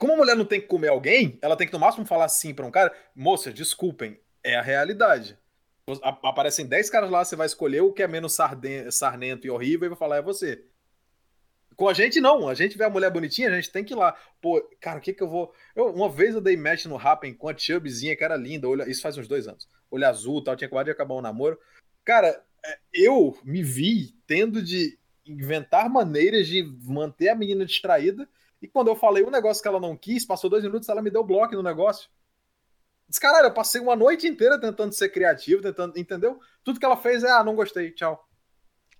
Como 0.00 0.14
a 0.14 0.16
mulher 0.16 0.34
não 0.34 0.46
tem 0.46 0.58
que 0.58 0.66
comer 0.66 0.88
alguém, 0.88 1.38
ela 1.42 1.54
tem 1.54 1.66
que 1.66 1.72
no 1.74 1.78
máximo 1.78 2.06
falar 2.06 2.26
sim 2.30 2.54
pra 2.54 2.64
um 2.64 2.70
cara: 2.70 2.90
moça, 3.14 3.52
desculpem, 3.52 4.18
é 4.42 4.56
a 4.56 4.62
realidade. 4.62 5.38
Aparecem 6.02 6.66
10 6.66 6.88
caras 6.88 7.10
lá, 7.10 7.22
você 7.22 7.36
vai 7.36 7.46
escolher 7.46 7.82
o 7.82 7.92
que 7.92 8.02
é 8.02 8.08
menos 8.08 8.34
sarnento 8.90 9.46
e 9.46 9.50
horrível 9.50 9.84
e 9.84 9.88
vai 9.90 9.98
falar: 9.98 10.16
é 10.16 10.22
você. 10.22 10.64
Com 11.76 11.86
a 11.86 11.92
gente, 11.92 12.18
não. 12.18 12.48
A 12.48 12.54
gente 12.54 12.78
vê 12.78 12.84
a 12.84 12.90
mulher 12.90 13.10
bonitinha, 13.10 13.50
a 13.50 13.54
gente 13.54 13.70
tem 13.70 13.84
que 13.84 13.92
ir 13.92 13.96
lá. 13.96 14.16
Pô, 14.40 14.62
cara, 14.80 14.98
o 14.98 15.02
que 15.02 15.12
que 15.12 15.22
eu 15.22 15.28
vou. 15.28 15.52
Eu, 15.76 15.92
uma 15.92 16.08
vez 16.08 16.34
eu 16.34 16.40
dei 16.40 16.56
match 16.56 16.86
no 16.86 16.96
Rappen 16.96 17.34
com 17.34 17.50
a 17.50 17.56
chubzinha 17.56 18.16
que 18.16 18.24
era 18.24 18.36
linda. 18.36 18.66
Olho... 18.66 18.88
Isso 18.88 19.02
faz 19.02 19.18
uns 19.18 19.28
dois 19.28 19.46
anos. 19.46 19.68
Olho 19.90 20.06
azul 20.08 20.42
tal, 20.42 20.56
tinha 20.56 20.66
acabado 20.66 20.86
de 20.86 20.92
acabar 20.92 21.14
um 21.14 21.20
namoro. 21.20 21.58
Cara, 22.06 22.42
é, 22.64 22.78
eu 22.90 23.38
me 23.44 23.62
vi 23.62 24.14
tendo 24.26 24.62
de 24.62 24.98
inventar 25.26 25.90
maneiras 25.90 26.46
de 26.46 26.62
manter 26.84 27.28
a 27.28 27.34
menina 27.34 27.66
distraída 27.66 28.26
e 28.60 28.68
quando 28.68 28.88
eu 28.88 28.96
falei 28.96 29.24
um 29.24 29.30
negócio 29.30 29.62
que 29.62 29.68
ela 29.68 29.80
não 29.80 29.96
quis, 29.96 30.26
passou 30.26 30.50
dois 30.50 30.62
minutos, 30.62 30.88
ela 30.88 31.02
me 31.02 31.10
deu 31.10 31.24
bloco 31.24 31.54
no 31.54 31.62
negócio. 31.62 32.10
Diz, 33.08 33.18
caralho, 33.18 33.46
eu 33.46 33.54
passei 33.54 33.80
uma 33.80 33.96
noite 33.96 34.28
inteira 34.28 34.60
tentando 34.60 34.92
ser 34.92 35.08
criativo, 35.08 35.62
tentando, 35.62 35.98
entendeu? 35.98 36.38
Tudo 36.62 36.78
que 36.78 36.86
ela 36.86 36.96
fez 36.96 37.24
é, 37.24 37.30
ah, 37.30 37.42
não 37.42 37.56
gostei, 37.56 37.90
tchau. 37.90 38.24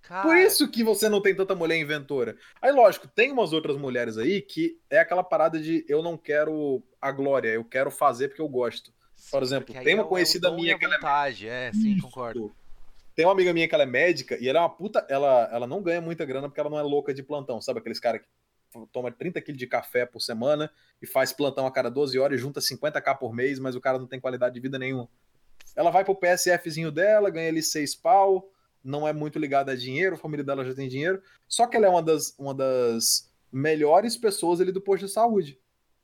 Cara... 0.01 0.23
Por 0.23 0.35
isso 0.35 0.67
que 0.69 0.83
você 0.83 1.07
não 1.07 1.21
tem 1.21 1.35
tanta 1.35 1.53
mulher 1.53 1.77
inventora. 1.77 2.35
Aí, 2.61 2.71
lógico, 2.71 3.07
tem 3.07 3.31
umas 3.31 3.53
outras 3.53 3.77
mulheres 3.77 4.17
aí 4.17 4.41
que 4.41 4.79
é 4.89 4.99
aquela 4.99 5.23
parada 5.23 5.59
de 5.59 5.85
eu 5.87 6.01
não 6.01 6.17
quero 6.17 6.83
a 6.99 7.11
glória, 7.11 7.49
eu 7.49 7.63
quero 7.63 7.91
fazer 7.91 8.27
porque 8.27 8.41
eu 8.41 8.49
gosto. 8.49 8.91
Sim, 9.15 9.31
Por 9.31 9.43
exemplo, 9.43 9.75
tem 9.75 9.93
uma 9.93 10.03
é 10.03 10.07
conhecida 10.07 10.51
minha 10.51 10.77
que 10.77 10.83
ela 10.83 10.95
é... 10.95 11.45
é, 11.45 11.71
sim, 11.71 11.93
isso. 11.93 12.01
concordo. 12.01 12.53
Tem 13.15 13.25
uma 13.25 13.33
amiga 13.33 13.53
minha 13.53 13.67
que 13.67 13.75
ela 13.75 13.83
é 13.83 13.87
médica 13.87 14.37
e 14.41 14.49
ela 14.49 14.59
é 14.59 14.61
uma 14.61 14.69
puta. 14.69 15.05
Ela, 15.07 15.47
ela 15.51 15.67
não 15.67 15.83
ganha 15.83 16.01
muita 16.01 16.25
grana 16.25 16.49
porque 16.49 16.59
ela 16.59 16.69
não 16.69 16.79
é 16.79 16.81
louca 16.81 17.13
de 17.13 17.21
plantão, 17.21 17.61
sabe? 17.61 17.79
Aqueles 17.79 17.99
caras 17.99 18.21
que 18.21 18.27
toma 18.91 19.11
30 19.11 19.41
quilos 19.41 19.59
de 19.59 19.67
café 19.67 20.05
por 20.05 20.21
semana 20.21 20.71
e 21.01 21.07
faz 21.07 21.33
plantão 21.33 21.65
a 21.65 21.71
cada 21.71 21.89
12 21.89 22.17
horas 22.19 22.39
e 22.39 22.41
junta 22.41 22.59
50k 22.59 23.17
por 23.17 23.33
mês, 23.33 23.59
mas 23.59 23.75
o 23.75 23.81
cara 23.81 23.99
não 23.99 24.07
tem 24.07 24.19
qualidade 24.19 24.55
de 24.55 24.61
vida 24.61 24.79
nenhuma. 24.79 25.09
Ela 25.75 25.89
vai 25.89 26.03
pro 26.03 26.15
PSFzinho 26.15 26.91
dela, 26.91 27.29
ganha 27.29 27.49
ali 27.49 27.61
6 27.61 27.95
pau, 27.95 28.49
não 28.83 29.07
é 29.07 29.13
muito 29.13 29.37
ligada 29.37 29.71
a 29.71 29.75
dinheiro, 29.75 30.15
a 30.15 30.17
família 30.17 30.43
dela 30.43 30.65
já 30.65 30.73
tem 30.73 30.87
dinheiro, 30.87 31.21
só 31.47 31.67
que 31.67 31.77
ela 31.77 31.85
é 31.85 31.89
uma 31.89 32.01
das, 32.01 32.35
uma 32.37 32.53
das 32.53 33.31
melhores 33.51 34.17
pessoas 34.17 34.61
ali 34.61 34.71
do 34.71 34.81
posto 34.81 35.05
de 35.05 35.11
saúde. 35.11 35.59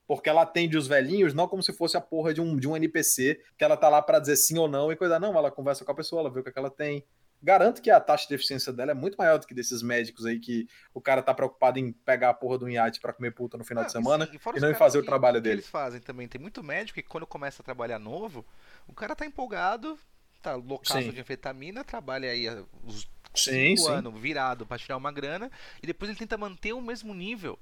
porque 0.06 0.28
ela 0.30 0.40
atende 0.40 0.76
os 0.78 0.86
velhinhos 0.86 1.34
não 1.34 1.46
como 1.46 1.62
se 1.62 1.70
fosse 1.70 1.94
a 1.94 2.00
porra 2.00 2.32
de 2.32 2.40
um, 2.40 2.56
de 2.56 2.66
um 2.66 2.74
NPC 2.74 3.42
que 3.58 3.64
ela 3.64 3.76
tá 3.76 3.90
lá 3.90 4.00
para 4.00 4.18
dizer 4.18 4.36
sim 4.36 4.56
ou 4.56 4.66
não 4.66 4.90
e 4.90 4.96
coisa. 4.96 5.18
Não, 5.18 5.36
ela 5.36 5.50
conversa 5.50 5.84
com 5.84 5.92
a 5.92 5.94
pessoa, 5.94 6.20
ela 6.20 6.30
vê 6.30 6.40
o 6.40 6.42
que, 6.42 6.48
é 6.48 6.52
que 6.52 6.58
ela 6.58 6.70
tem. 6.70 7.04
Garanto 7.40 7.80
que 7.80 7.90
a 7.90 8.00
taxa 8.00 8.26
de 8.26 8.34
eficiência 8.34 8.72
dela 8.72 8.90
é 8.90 8.94
muito 8.94 9.16
maior 9.16 9.38
do 9.38 9.46
que 9.46 9.54
desses 9.54 9.80
médicos 9.80 10.26
aí 10.26 10.40
que 10.40 10.66
o 10.92 11.00
cara 11.00 11.22
tá 11.22 11.32
preocupado 11.32 11.78
em 11.78 11.92
pegar 11.92 12.30
a 12.30 12.34
porra 12.34 12.58
do 12.58 12.68
iate 12.68 13.00
para 13.00 13.12
comer 13.12 13.30
puta 13.30 13.56
no 13.56 13.64
final 13.64 13.84
ah, 13.84 13.86
de 13.86 13.92
semana 13.92 14.24
e, 14.24 14.38
sim, 14.38 14.50
e, 14.54 14.58
e 14.58 14.60
não 14.60 14.70
em 14.70 14.74
fazer 14.74 14.98
o 14.98 15.04
trabalho 15.04 15.40
dele. 15.40 15.56
eles 15.56 15.68
fazem 15.68 16.00
também. 16.00 16.26
Tem 16.26 16.40
muito 16.40 16.64
médico 16.64 17.00
que 17.00 17.08
quando 17.08 17.26
começa 17.26 17.62
a 17.62 17.64
trabalhar 17.64 17.98
novo, 17.98 18.44
o 18.88 18.92
cara 18.92 19.14
tá 19.14 19.24
empolgado, 19.24 19.96
tá 20.42 20.56
loucaço 20.56 21.12
de 21.12 21.20
anfetamina, 21.20 21.84
trabalha 21.84 22.30
aí 22.30 22.48
os 22.84 23.08
sim, 23.34 23.76
cinco 23.76 23.88
sim. 23.88 23.92
anos 23.92 24.20
virado 24.20 24.66
para 24.66 24.78
tirar 24.78 24.96
uma 24.96 25.12
grana 25.12 25.50
e 25.80 25.86
depois 25.86 26.08
ele 26.08 26.18
tenta 26.18 26.36
manter 26.36 26.72
o 26.72 26.80
mesmo 26.80 27.14
nível 27.14 27.56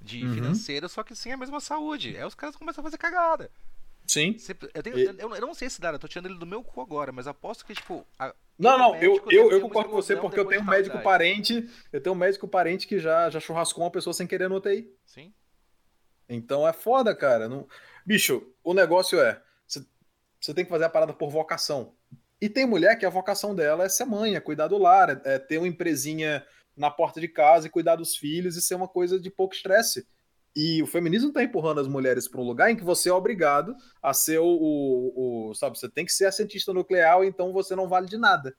de 0.00 0.24
uhum. 0.24 0.34
financeiro, 0.34 0.88
só 0.88 1.02
que 1.02 1.14
sem 1.14 1.32
a 1.32 1.36
mesma 1.36 1.60
saúde. 1.60 2.16
Aí 2.16 2.24
os 2.24 2.34
caras 2.34 2.56
começam 2.56 2.82
a 2.82 2.84
fazer 2.84 2.98
cagada. 2.98 3.50
Sim. 4.06 4.36
Eu, 4.74 4.82
tenho, 4.82 4.98
e... 4.98 5.04
eu, 5.04 5.34
eu, 5.36 5.40
não 5.40 5.54
sei 5.54 5.68
esse 5.68 5.80
dado, 5.80 5.94
eu 5.94 5.98
tô 5.98 6.08
tirando 6.08 6.26
ele 6.26 6.38
do 6.38 6.46
meu 6.46 6.64
cu 6.64 6.80
agora, 6.80 7.12
mas 7.12 7.26
aposto 7.26 7.64
que, 7.64 7.74
tipo. 7.74 8.04
A, 8.18 8.34
não, 8.60 8.78
não, 8.78 8.96
eu, 8.96 9.24
eu, 9.30 9.50
eu 9.50 9.60
concordo 9.62 9.88
com 9.88 9.96
você 9.96 10.14
porque 10.14 10.38
eu 10.38 10.44
tenho 10.44 10.60
um 10.60 10.66
médico 10.66 11.00
parente. 11.00 11.66
Eu 11.90 12.00
tenho 12.00 12.14
um 12.14 12.18
médico 12.18 12.46
parente 12.46 12.86
que 12.86 12.98
já, 12.98 13.30
já 13.30 13.40
churrascou 13.40 13.82
uma 13.82 13.90
pessoa 13.90 14.12
sem 14.12 14.26
querer 14.26 14.50
no 14.50 14.56
UTI. 14.56 14.94
Sim. 15.06 15.32
Então 16.28 16.68
é 16.68 16.72
foda, 16.72 17.14
cara. 17.14 17.48
Não... 17.48 17.66
Bicho, 18.04 18.46
o 18.62 18.74
negócio 18.74 19.18
é. 19.18 19.42
Você 19.66 20.54
tem 20.54 20.64
que 20.64 20.70
fazer 20.70 20.84
a 20.84 20.90
parada 20.90 21.14
por 21.14 21.30
vocação. 21.30 21.94
E 22.38 22.48
tem 22.48 22.66
mulher 22.66 22.96
que 22.96 23.06
a 23.06 23.10
vocação 23.10 23.54
dela 23.54 23.84
é 23.84 23.88
ser 23.88 24.04
mãe, 24.04 24.34
é 24.34 24.40
cuidar 24.40 24.68
do 24.68 24.78
lar, 24.78 25.10
é, 25.10 25.34
é 25.34 25.38
ter 25.38 25.58
uma 25.58 25.68
empresinha 25.68 26.44
na 26.76 26.90
porta 26.90 27.20
de 27.20 27.28
casa 27.28 27.66
e 27.66 27.70
cuidar 27.70 27.96
dos 27.96 28.16
filhos 28.16 28.56
e 28.56 28.62
ser 28.62 28.74
uma 28.74 28.88
coisa 28.88 29.18
de 29.18 29.30
pouco 29.30 29.54
estresse. 29.54 30.06
E 30.54 30.82
o 30.82 30.86
feminismo 30.86 31.28
está 31.28 31.42
empurrando 31.42 31.80
as 31.80 31.86
mulheres 31.86 32.26
para 32.26 32.40
um 32.40 32.44
lugar 32.44 32.70
em 32.70 32.76
que 32.76 32.84
você 32.84 33.08
é 33.08 33.12
obrigado 33.12 33.74
a 34.02 34.12
ser 34.12 34.38
o, 34.38 34.46
o, 34.46 35.48
o, 35.50 35.54
Sabe, 35.54 35.78
você 35.78 35.88
tem 35.88 36.04
que 36.04 36.12
ser 36.12 36.26
a 36.26 36.32
cientista 36.32 36.72
nuclear, 36.72 37.22
então 37.24 37.52
você 37.52 37.76
não 37.76 37.88
vale 37.88 38.06
de 38.06 38.18
nada. 38.18 38.56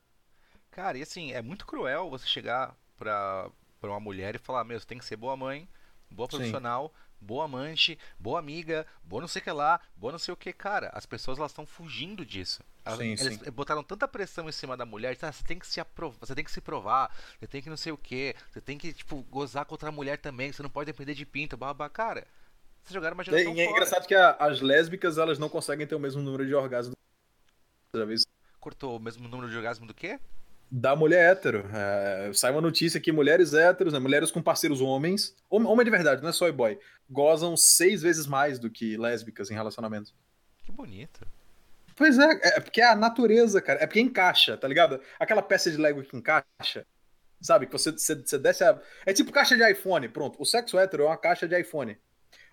Cara, 0.70 0.98
e 0.98 1.02
assim, 1.02 1.34
é 1.34 1.42
muito 1.42 1.66
cruel 1.66 2.10
você 2.10 2.26
chegar 2.26 2.76
para 2.98 3.52
uma 3.84 4.00
mulher 4.00 4.36
e 4.36 4.40
falar: 4.40 4.64
Meu, 4.64 4.80
você 4.80 4.86
tem 4.86 4.98
que 4.98 5.06
ser 5.06 5.18
boa 5.18 5.36
mãe, 5.36 5.68
boa 6.10 6.30
profissional, 6.30 6.94
Sim 6.96 7.11
boa 7.22 7.46
amante, 7.46 7.98
boa 8.20 8.40
amiga, 8.40 8.86
boa 9.04 9.22
não 9.22 9.28
sei 9.28 9.40
o 9.42 9.44
que 9.44 9.52
lá, 9.52 9.80
boa 9.96 10.12
não 10.12 10.20
sei 10.20 10.34
o 10.34 10.38
que, 10.38 10.52
cara. 10.52 10.90
As 10.94 11.06
pessoas 11.06 11.38
elas 11.38 11.52
estão 11.52 11.66
fugindo 11.66 12.26
disso. 12.26 12.64
Elas, 12.84 13.00
sim, 13.00 13.12
eles 13.12 13.40
sim. 13.40 13.52
botaram 13.52 13.84
tanta 13.84 14.08
pressão 14.08 14.50
em 14.50 14.52
cima 14.52 14.76
da 14.76 14.86
mulher, 14.86 15.16
tá, 15.16 15.32
você 15.32 15.44
tem 15.44 15.60
que 15.60 15.68
se 15.68 15.80
aprovar, 15.80 16.18
você 16.20 16.34
tem 16.34 16.44
que 16.44 16.52
se 16.52 16.60
provar, 16.60 17.16
você 17.40 17.48
tem 17.48 17.62
que 17.62 17.70
não 17.70 17.78
sei 17.78 17.92
o 17.92 17.98
que, 17.98 18.36
você 18.52 18.60
tem 18.60 18.78
que 18.78 18.92
tipo 18.92 19.22
gozar 19.30 19.66
contra 19.66 19.90
a 19.90 19.92
mulher 19.92 20.18
também, 20.18 20.52
você 20.52 20.64
não 20.64 20.70
pode 20.70 20.92
depender 20.92 21.14
de 21.14 21.26
pinto, 21.26 21.56
babá, 21.56 21.88
cara. 21.88 22.26
Vocês 22.82 22.94
jogaram 22.94 23.14
uma 23.14 23.24
geração 23.24 23.54
é, 23.54 23.60
é 23.60 23.70
engraçado 23.70 24.08
que 24.08 24.16
a, 24.16 24.32
as 24.32 24.60
lésbicas 24.60 25.20
elas 25.20 25.38
não 25.38 25.48
conseguem 25.48 25.86
ter 25.86 25.94
o 25.94 26.00
mesmo 26.00 26.22
número 26.22 26.46
de 26.46 26.56
orgasmos. 26.56 26.96
Já 27.96 28.06
viu 28.06 28.18
Cortou 28.60 28.96
o 28.96 29.00
mesmo 29.00 29.28
número 29.28 29.50
de 29.50 29.56
orgasmo 29.56 29.86
do 29.86 29.94
quê? 29.94 30.20
Da 30.72 30.96
mulher 30.96 31.32
hétero. 31.32 31.70
É, 31.74 32.32
sai 32.34 32.52
uma 32.52 32.62
notícia 32.62 33.02
que 33.02 33.12
mulheres 33.12 33.54
héteros, 33.54 33.92
né, 33.92 34.00
mulheres 34.00 34.32
com 34.32 34.42
parceiros 34.42 34.80
homens, 34.80 35.36
homem 35.50 35.84
de 35.84 35.92
verdade, 35.92 36.22
não 36.22 36.30
é 36.30 36.32
só 36.32 36.50
boy, 36.50 36.80
gozam 37.10 37.58
seis 37.58 38.02
vezes 38.02 38.26
mais 38.26 38.58
do 38.58 38.70
que 38.70 38.96
lésbicas 38.96 39.52
em 39.52 39.54
relacionamentos. 39.54 40.16
Que 40.64 40.72
bonito. 40.72 41.28
Pois 41.96 42.18
é, 42.18 42.58
é 42.58 42.60
porque 42.62 42.82
é 42.82 42.86
a 42.86 42.96
natureza, 42.96 43.62
cara. 43.62 43.84
É 43.84 43.86
porque 43.86 44.00
encaixa, 44.00 44.58
tá 44.58 44.68
ligado? 44.68 45.02
Aquela 45.20 45.42
peça 45.42 45.70
de 45.70 45.78
Lego 45.78 46.02
que 46.04 46.16
encaixa, 46.16 46.86
sabe? 47.42 47.66
Que 47.66 47.74
você, 47.74 47.92
você, 47.92 48.16
você 48.16 48.38
desce 48.38 48.64
a... 48.64 48.80
É 49.06 49.12
tipo 49.12 49.32
caixa 49.32 49.58
de 49.58 49.70
iPhone, 49.70 50.08
pronto. 50.08 50.42
O 50.42 50.46
sexo 50.46 50.80
hétero 50.80 51.04
é 51.04 51.06
uma 51.08 51.18
caixa 51.18 51.48
de 51.48 51.60
iPhone. 51.60 51.98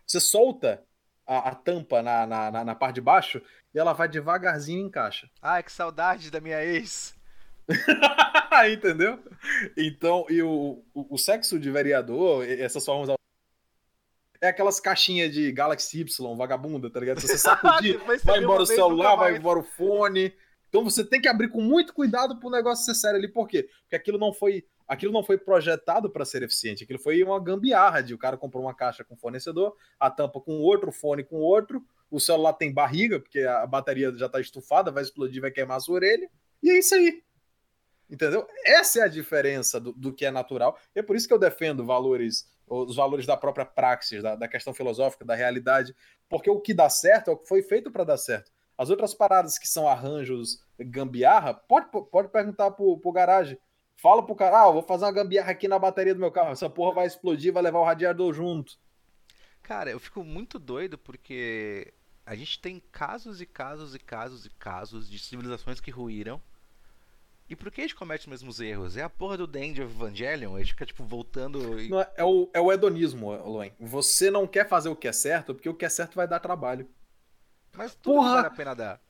Você 0.05 0.21
solta 0.21 0.83
a, 1.25 1.51
a 1.51 1.55
tampa 1.55 2.03
na, 2.03 2.27
na, 2.27 2.65
na, 2.65 2.75
parte 2.75 2.97
de 2.97 3.01
baixo 3.01 3.41
e 3.73 3.79
ela 3.79 3.93
vai 3.93 4.09
devagarzinho 4.09 4.81
e 4.81 4.83
encaixa. 4.83 5.31
Ai, 5.41 5.63
que 5.63 5.71
saudade 5.71 6.31
da 6.31 6.41
minha 6.41 6.63
ex. 6.65 7.18
Entendeu? 8.73 9.19
Então, 9.77 10.27
e 10.29 10.43
o, 10.43 10.83
o, 10.95 11.15
o, 11.15 11.19
sexo 11.19 11.59
de 11.59 11.71
vereador, 11.71 12.49
essas 12.49 12.85
formas. 12.85 13.17
É 14.41 14.49
aquelas 14.49 14.79
caixinhas 14.79 15.33
de 15.33 15.51
Galaxy 15.51 16.01
Y, 16.01 16.37
vagabunda, 16.37 16.89
tá 16.89 17.01
ligado? 17.01 17.21
Você 17.21 17.37
sacudir, 17.37 17.99
vai 18.25 18.39
embora 18.39 18.63
o 18.63 18.67
celular, 18.67 19.17
vai 19.17 19.37
embora 19.37 19.59
o 19.59 19.65
fone. 19.65 20.33
Então 20.69 20.85
você 20.85 21.05
tem 21.05 21.21
que 21.21 21.29
abrir 21.29 21.49
com 21.49 21.61
muito 21.61 21.93
cuidado 21.93 22.39
pro 22.39 22.51
negócio 22.51 22.85
ser 22.85 22.95
sério 22.95 23.19
ali. 23.19 23.29
Por 23.29 23.49
quê? 23.49 23.69
Porque 23.83 23.97
aquilo 23.97 24.19
não 24.19 24.33
foi. 24.33 24.65
Aquilo 24.87 25.13
não 25.13 25.23
foi 25.23 25.37
projetado 25.37 26.09
para 26.09 26.25
ser 26.25 26.43
eficiente. 26.43 26.85
Aquilo 26.85 26.99
foi 26.99 27.23
uma 27.23 27.39
gambiarra 27.39 28.01
de 28.01 28.15
o 28.15 28.19
cara 28.19 28.39
comprou 28.39 28.63
uma 28.65 28.75
caixa 28.75 29.05
com 29.05 29.17
fornecedor, 29.17 29.77
a 30.01 30.11
tampa 30.11 30.41
com 30.41 30.61
outro, 30.61 30.89
o 30.89 30.93
fone 30.93 31.23
com 31.23 31.37
outro, 31.37 31.85
o 32.11 32.19
celular 32.19 32.55
tem 32.55 32.73
barriga, 32.73 33.21
porque 33.21 33.41
a 33.41 33.67
bateria 33.67 34.11
já 34.17 34.31
tá 34.31 34.41
estufada, 34.41 34.91
vai 34.91 35.03
explodir, 35.03 35.43
vai 35.43 35.51
queimar 35.51 35.77
a 35.77 35.81
sua 35.81 35.97
orelha. 35.97 36.31
E 36.63 36.71
é 36.71 36.79
isso 36.79 36.95
aí. 36.95 37.23
Entendeu? 38.11 38.47
Essa 38.65 39.01
é 39.01 39.03
a 39.03 39.09
diferença 39.09 39.79
do, 39.79 39.93
do 39.93 40.13
que 40.13 40.25
é 40.25 40.31
natural. 40.31 40.79
E 40.95 41.01
é 41.01 41.03
por 41.03 41.15
isso 41.15 41.29
que 41.29 41.35
eu 41.35 41.39
defendo 41.39 41.85
valores, 41.85 42.51
os 42.67 42.97
valores 42.97 43.27
da 43.27 43.37
própria 43.37 43.67
praxis, 43.67 44.23
da, 44.23 44.35
da 44.35 44.49
questão 44.49 44.73
filosófica, 44.73 45.25
da 45.25 45.35
realidade, 45.35 45.95
porque 46.29 46.49
o 46.49 46.61
que 46.61 46.73
dá 46.73 46.89
certo 46.89 47.31
é 47.31 47.35
o 47.35 47.37
que 47.37 47.47
foi 47.47 47.63
feito 47.63 47.91
para 47.91 48.05
dar 48.05 48.17
certo. 48.17 48.51
As 48.79 48.91
outras 48.91 49.13
paradas 49.13 49.59
que 49.59 49.69
são 49.69 49.89
arranjos 49.89 50.65
gambiarra, 50.79 51.53
pode, 51.53 51.89
pode 52.11 52.29
perguntar 52.29 52.71
pro, 52.71 52.99
pro 52.99 53.13
garagem. 53.13 53.59
Fala 53.97 54.25
pro 54.25 54.37
cara, 54.37 54.63
ah, 54.63 54.71
vou 54.71 54.83
fazer 54.83 55.05
uma 55.05 55.13
gambiarra 55.13 55.51
aqui 55.51 55.67
na 55.67 55.79
bateria 55.79 56.15
do 56.15 56.21
meu 56.21 56.31
carro. 56.31 56.53
Essa 56.53 56.71
porra 56.71 56.95
vai 56.95 57.07
explodir, 57.07 57.53
vai 57.53 57.63
levar 57.63 57.81
o 57.81 57.85
radiador 57.85 58.33
junto. 58.33 58.79
Cara, 59.63 59.91
eu 59.91 59.99
fico 59.99 60.23
muito 60.23 60.59
doido 60.59 60.97
porque 60.97 61.93
a 62.25 62.37
gente 62.37 62.61
tem 62.61 62.81
casos 62.93 63.41
e 63.41 63.47
casos 63.47 63.95
e 63.95 63.99
casos 63.99 64.47
e 64.47 64.51
casos 64.51 65.11
de 65.11 65.19
civilizações 65.19 65.81
que 65.81 65.91
ruíram 65.91 66.41
e 67.49 67.57
por 67.57 67.71
que 67.71 67.81
a 67.81 67.85
gente 67.85 67.95
comete 67.95 68.23
os 68.23 68.27
mesmos 68.27 68.61
erros? 68.61 68.97
É 68.97 69.03
a 69.03 69.09
porra 69.09 69.37
do 69.37 69.47
Dandy 69.47 69.83
of 69.83 69.95
Evangelion? 69.95 70.55
A 70.55 70.59
gente 70.59 70.73
fica, 70.73 70.85
tipo, 70.85 71.05
voltando. 71.05 71.81
E... 71.81 71.89
Não, 71.89 72.01
é, 72.01 72.25
o, 72.25 72.51
é 72.53 72.61
o 72.61 72.71
hedonismo, 72.71 73.31
Loen. 73.31 73.73
Você 73.81 74.31
não 74.31 74.47
quer 74.47 74.69
fazer 74.69 74.89
o 74.89 74.97
que 74.97 75.09
é 75.09 75.13
certo 75.13 75.55
porque 75.55 75.69
o 75.69 75.75
que 75.75 75.85
é 75.85 75.89
certo 75.89 76.15
vai 76.15 76.29
dar 76.29 76.41
trabalho. 76.41 76.89
Mas 77.75 77.95
tudo 77.95 78.17
porra... 78.17 78.35
vale 78.35 78.47
a 78.49 78.51
pena 78.51 78.75
dar. 78.75 79.01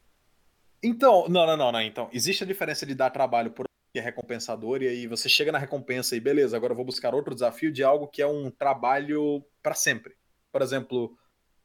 Então, 0.82 1.28
não, 1.28 1.46
não, 1.46 1.56
não, 1.56 1.72
não. 1.72 1.80
Então, 1.80 2.08
existe 2.12 2.44
a 2.44 2.46
diferença 2.46 2.86
de 2.86 2.94
dar 2.94 3.10
trabalho 3.10 3.50
por 3.50 3.66
que 3.92 3.98
é 3.98 4.02
recompensador, 4.02 4.82
e 4.82 4.88
aí 4.88 5.06
você 5.06 5.28
chega 5.28 5.50
na 5.50 5.58
recompensa 5.58 6.14
e 6.14 6.20
beleza, 6.20 6.54
agora 6.54 6.72
eu 6.72 6.76
vou 6.76 6.84
buscar 6.84 7.14
outro 7.14 7.34
desafio 7.34 7.72
de 7.72 7.82
algo 7.82 8.06
que 8.06 8.20
é 8.20 8.26
um 8.26 8.50
trabalho 8.50 9.42
para 9.62 9.74
sempre. 9.74 10.14
Por 10.52 10.60
exemplo, 10.60 11.16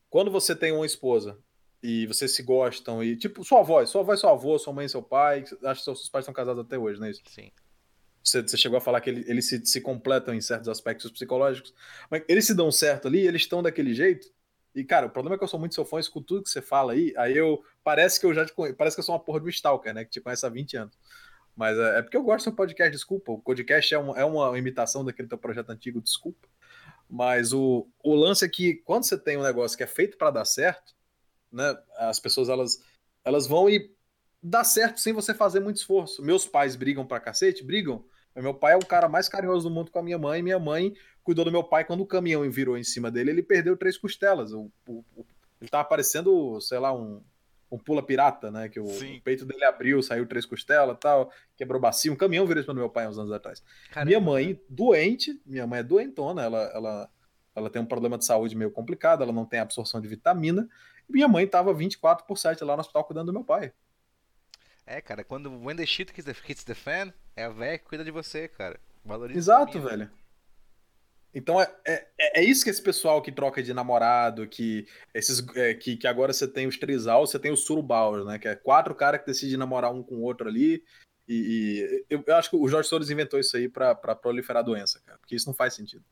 quando 0.10 0.32
você 0.32 0.56
tem 0.56 0.72
uma 0.72 0.86
esposa 0.86 1.38
e 1.84 2.08
vocês 2.08 2.34
se 2.34 2.42
gostam 2.42 3.04
e 3.04 3.18
tipo 3.18 3.44
sua 3.44 3.60
avó, 3.60 3.86
sua 3.86 4.02
avó 4.02 4.16
seu 4.16 4.30
avô, 4.30 4.58
sua 4.58 4.72
mãe 4.72 4.86
e 4.86 4.90
seu 4.90 5.04
pai, 5.04 5.44
acho 5.66 5.82
que 5.82 5.84
seus 5.84 6.08
pais 6.08 6.24
são 6.24 6.34
casados 6.34 6.64
até 6.64 6.78
hoje, 6.78 6.98
não 6.98 7.08
é 7.08 7.12
isso? 7.12 7.22
Sim. 7.28 7.52
Você, 8.24 8.42
você 8.42 8.56
chegou 8.56 8.78
a 8.78 8.82
falar 8.82 9.02
que 9.02 9.10
ele, 9.10 9.26
eles 9.28 9.50
se, 9.50 9.66
se 9.66 9.82
completam 9.82 10.34
em 10.34 10.40
certos 10.40 10.70
aspectos 10.70 11.12
psicológicos, 11.12 11.74
mas 12.10 12.24
eles 12.30 12.46
se 12.46 12.56
dão 12.56 12.72
certo 12.72 13.10
ali, 13.10 13.20
eles 13.20 13.42
estão 13.42 13.62
daquele 13.62 13.94
jeito. 13.94 14.32
E 14.74 14.84
cara, 14.86 15.08
o 15.08 15.10
problema 15.10 15.36
é 15.36 15.38
que 15.38 15.44
eu 15.44 15.48
sou 15.48 15.60
muito 15.60 15.76
seu 15.76 15.84
fã, 15.84 16.00
escuto 16.00 16.26
tudo 16.26 16.44
que 16.44 16.50
você 16.50 16.62
fala 16.62 16.94
aí, 16.94 17.14
aí 17.18 17.36
eu 17.38 17.62
parece 17.84 18.18
que 18.18 18.26
eu 18.26 18.34
já 18.34 18.46
te 18.46 18.54
conheço, 18.54 18.78
parece 18.78 18.96
que 18.96 19.02
eu 19.02 19.04
sou 19.04 19.14
uma 19.14 19.22
porra 19.22 19.42
do 19.42 19.50
stalker, 19.50 19.94
né, 19.94 20.06
que 20.06 20.12
te 20.12 20.22
conhece 20.22 20.46
há 20.46 20.50
20 20.50 20.78
anos. 20.78 20.98
Mas 21.54 21.78
é, 21.78 22.00
é 22.00 22.02
porque 22.02 22.16
eu 22.16 22.24
gosto 22.24 22.40
do 22.40 22.44
seu 22.44 22.56
podcast, 22.56 22.92
desculpa. 22.92 23.34
O 23.34 23.40
podcast 23.40 23.94
é, 23.94 24.00
um, 24.00 24.16
é 24.16 24.26
uma 24.26 24.58
imitação 24.58 25.04
daquele 25.04 25.28
teu 25.28 25.38
projeto 25.38 25.70
antigo, 25.70 26.02
desculpa. 26.02 26.48
Mas 27.10 27.54
o, 27.54 27.88
o 28.04 28.16
lance 28.16 28.44
é 28.44 28.50
que 28.50 28.76
quando 28.86 29.04
você 29.04 29.18
tem 29.18 29.38
um 29.38 29.44
negócio 29.44 29.78
que 29.78 29.84
é 29.84 29.88
feito 29.88 30.18
para 30.18 30.32
dar 30.32 30.46
certo, 30.46 30.96
né? 31.54 31.78
As 31.97 32.20
pessoas 32.20 32.49
elas, 32.49 32.84
elas 33.24 33.47
vão 33.47 33.70
e 33.70 33.93
dá 34.41 34.64
certo 34.64 34.99
sem 34.99 35.14
você 35.14 35.34
fazer 35.34 35.60
muito 35.60 35.78
esforço. 35.78 36.24
Meus 36.24 36.45
pais 36.45 36.76
brigam 36.76 37.06
pra 37.06 37.20
cacete, 37.20 37.64
brigam. 37.64 38.04
Meu 38.36 38.54
pai 38.54 38.74
é 38.74 38.78
o 38.78 38.86
cara 38.86 39.08
mais 39.08 39.30
carinhoso 39.30 39.70
do 39.70 39.74
mundo 39.74 39.91
com 39.91 39.99
a 39.99 40.04
minha 40.04 40.18
mãe. 40.18 40.41
Minha 40.41 40.60
mãe 40.60 40.93
cuidou 41.24 41.45
do 41.45 41.51
meu 41.51 41.64
pai 41.64 41.86
quando 41.86 42.01
o 42.01 42.06
caminhão 42.06 42.49
virou 42.49 42.78
em 42.78 42.84
cima 42.84 43.10
dele, 43.10 43.32
ele 43.32 43.43
perdeu 43.43 43.78
três 43.78 43.97
costelas. 43.97 44.51
O, 44.51 44.72
o, 44.88 45.04
o, 45.16 45.26
ele 45.62 45.70
tava 45.70 45.86
parecendo, 45.86 46.60
sei 46.60 46.80
lá, 46.80 46.93
um, 46.93 47.24
um 47.72 47.78
pula 47.78 48.04
pirata, 48.04 48.51
né? 48.51 48.68
Que 48.68 48.80
o, 48.80 48.86
o, 48.86 49.22
peito 49.22 49.45
dele 49.45 49.64
abriu, 49.64 50.01
saiu 50.04 50.28
três 50.28 50.45
costelas 50.45 50.97
tal, 50.99 51.32
quebrou 51.56 51.80
bacia. 51.80 52.12
Um 52.12 52.16
caminhão 52.16 52.45
virou 52.45 52.60
em 52.60 52.64
cima 52.64 52.74
do 52.74 52.80
meu 52.80 52.89
pai 52.89 53.08
uns 53.08 53.18
anos 53.18 53.32
atrás. 53.32 53.64
Caramba. 53.91 54.10
Minha 54.10 54.20
mãe, 54.20 54.62
doente, 54.68 55.39
minha 55.45 55.66
mãe 55.66 55.80
é 55.80 55.84
doentona, 55.84 56.43
ela, 56.43 56.64
ela, 56.74 57.10
ela 57.56 57.70
tem 57.70 57.82
um 57.82 57.86
problema 57.86 58.18
de 58.18 58.26
saúde 58.26 58.56
meio 58.56 58.72
complicado, 58.72 59.24
ela 59.24 59.32
não 59.32 59.45
tem 59.45 59.60
absorção 59.60 60.01
de 60.01 60.08
vitamina. 60.08 60.68
Minha 61.10 61.28
mãe 61.28 61.47
tava 61.47 61.74
24 61.74 62.26
por 62.26 62.38
7 62.38 62.64
lá 62.64 62.76
no 62.76 62.82
hospital 62.82 63.04
cuidando 63.04 63.28
do 63.28 63.34
meu 63.34 63.43
pai. 63.43 63.74
É, 64.86 64.99
cara, 65.01 65.24
quando 65.24 65.51
when 65.64 65.76
the 65.76 65.86
shit 65.86 66.12
hits 66.18 66.64
the 66.64 66.74
fan, 66.74 67.14
é 67.36 67.45
a 67.45 67.49
véia 67.49 67.78
que 67.78 67.86
cuida 67.86 68.04
de 68.04 68.12
você, 68.12 68.47
cara. 68.47 68.80
Valoriza 69.04 69.39
Exato, 69.39 69.80
velho. 69.82 70.10
Então 71.34 71.60
é, 71.60 71.68
é, 71.86 72.39
é, 72.39 72.43
isso 72.43 72.64
que 72.64 72.70
esse 72.70 72.82
pessoal 72.82 73.22
que 73.22 73.32
troca 73.32 73.64
de 73.64 73.74
namorado, 73.74 74.47
que 74.47 74.86
esses 75.14 75.43
é, 75.56 75.74
que, 75.74 75.97
que 75.97 76.06
agora 76.06 76.32
você 76.32 76.47
tem 76.47 76.68
os 76.68 76.78
trisal, 76.78 77.26
você 77.26 77.39
tem 77.39 77.51
os 77.51 77.66
surubaus, 77.66 78.24
né? 78.26 78.38
Que 78.38 78.47
é 78.47 78.56
quatro 78.56 78.93
caras 78.93 79.22
que 79.22 79.26
decidem 79.26 79.58
namorar 79.58 79.91
um 79.91 80.04
com 80.04 80.16
o 80.16 80.22
outro 80.22 80.47
ali. 80.47 80.84
E, 81.28 81.34
e 81.34 82.06
eu, 82.10 82.24
eu, 82.28 82.36
acho 82.36 82.51
que 82.51 82.56
o 82.56 82.68
Jorge 82.68 82.88
Soros 82.88 83.10
inventou 83.10 83.39
isso 83.39 83.58
aí 83.58 83.68
pra, 83.68 83.95
pra 83.95 84.16
proliferar 84.16 84.64
doença, 84.64 85.01
cara. 85.06 85.18
Porque 85.18 85.36
isso 85.36 85.47
não 85.47 85.56
faz 85.56 85.74
sentido. 85.74 86.04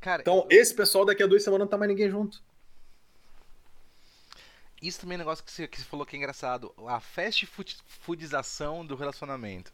Cara, 0.00 0.20
então, 0.20 0.46
eu... 0.50 0.60
esse 0.60 0.74
pessoal 0.74 1.04
daqui 1.04 1.22
a 1.22 1.26
duas 1.26 1.42
semanas 1.42 1.64
não 1.64 1.70
tá 1.70 1.78
mais 1.78 1.88
ninguém 1.88 2.10
junto. 2.10 2.42
Isso 4.80 5.00
também 5.00 5.14
é 5.14 5.16
um 5.16 5.18
negócio 5.18 5.44
que 5.44 5.50
você, 5.50 5.66
que 5.66 5.78
você 5.78 5.84
falou 5.84 6.06
que 6.06 6.16
é 6.16 6.18
engraçado. 6.18 6.72
A 6.86 7.00
fast 7.00 7.46
foodização 7.86 8.86
do 8.86 8.94
relacionamento. 8.94 9.72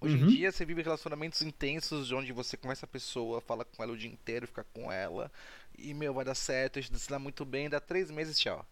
Hoje 0.00 0.16
uhum. 0.16 0.24
em 0.24 0.28
dia 0.28 0.52
você 0.52 0.64
vive 0.64 0.82
relacionamentos 0.82 1.42
intensos 1.42 2.12
onde 2.12 2.32
você 2.32 2.56
conhece 2.56 2.84
a 2.84 2.88
pessoa, 2.88 3.40
fala 3.40 3.64
com 3.64 3.82
ela 3.82 3.92
o 3.92 3.96
dia 3.96 4.10
inteiro, 4.10 4.46
fica 4.46 4.64
com 4.72 4.92
ela. 4.92 5.30
E, 5.76 5.92
meu, 5.92 6.14
vai 6.14 6.24
dar 6.24 6.34
certo, 6.34 6.78
a 6.78 6.82
gente 6.82 6.98
se 6.98 7.08
dá 7.08 7.18
muito 7.18 7.44
bem, 7.44 7.68
dá 7.68 7.80
três 7.80 8.10
meses, 8.10 8.38
tchau. 8.38 8.64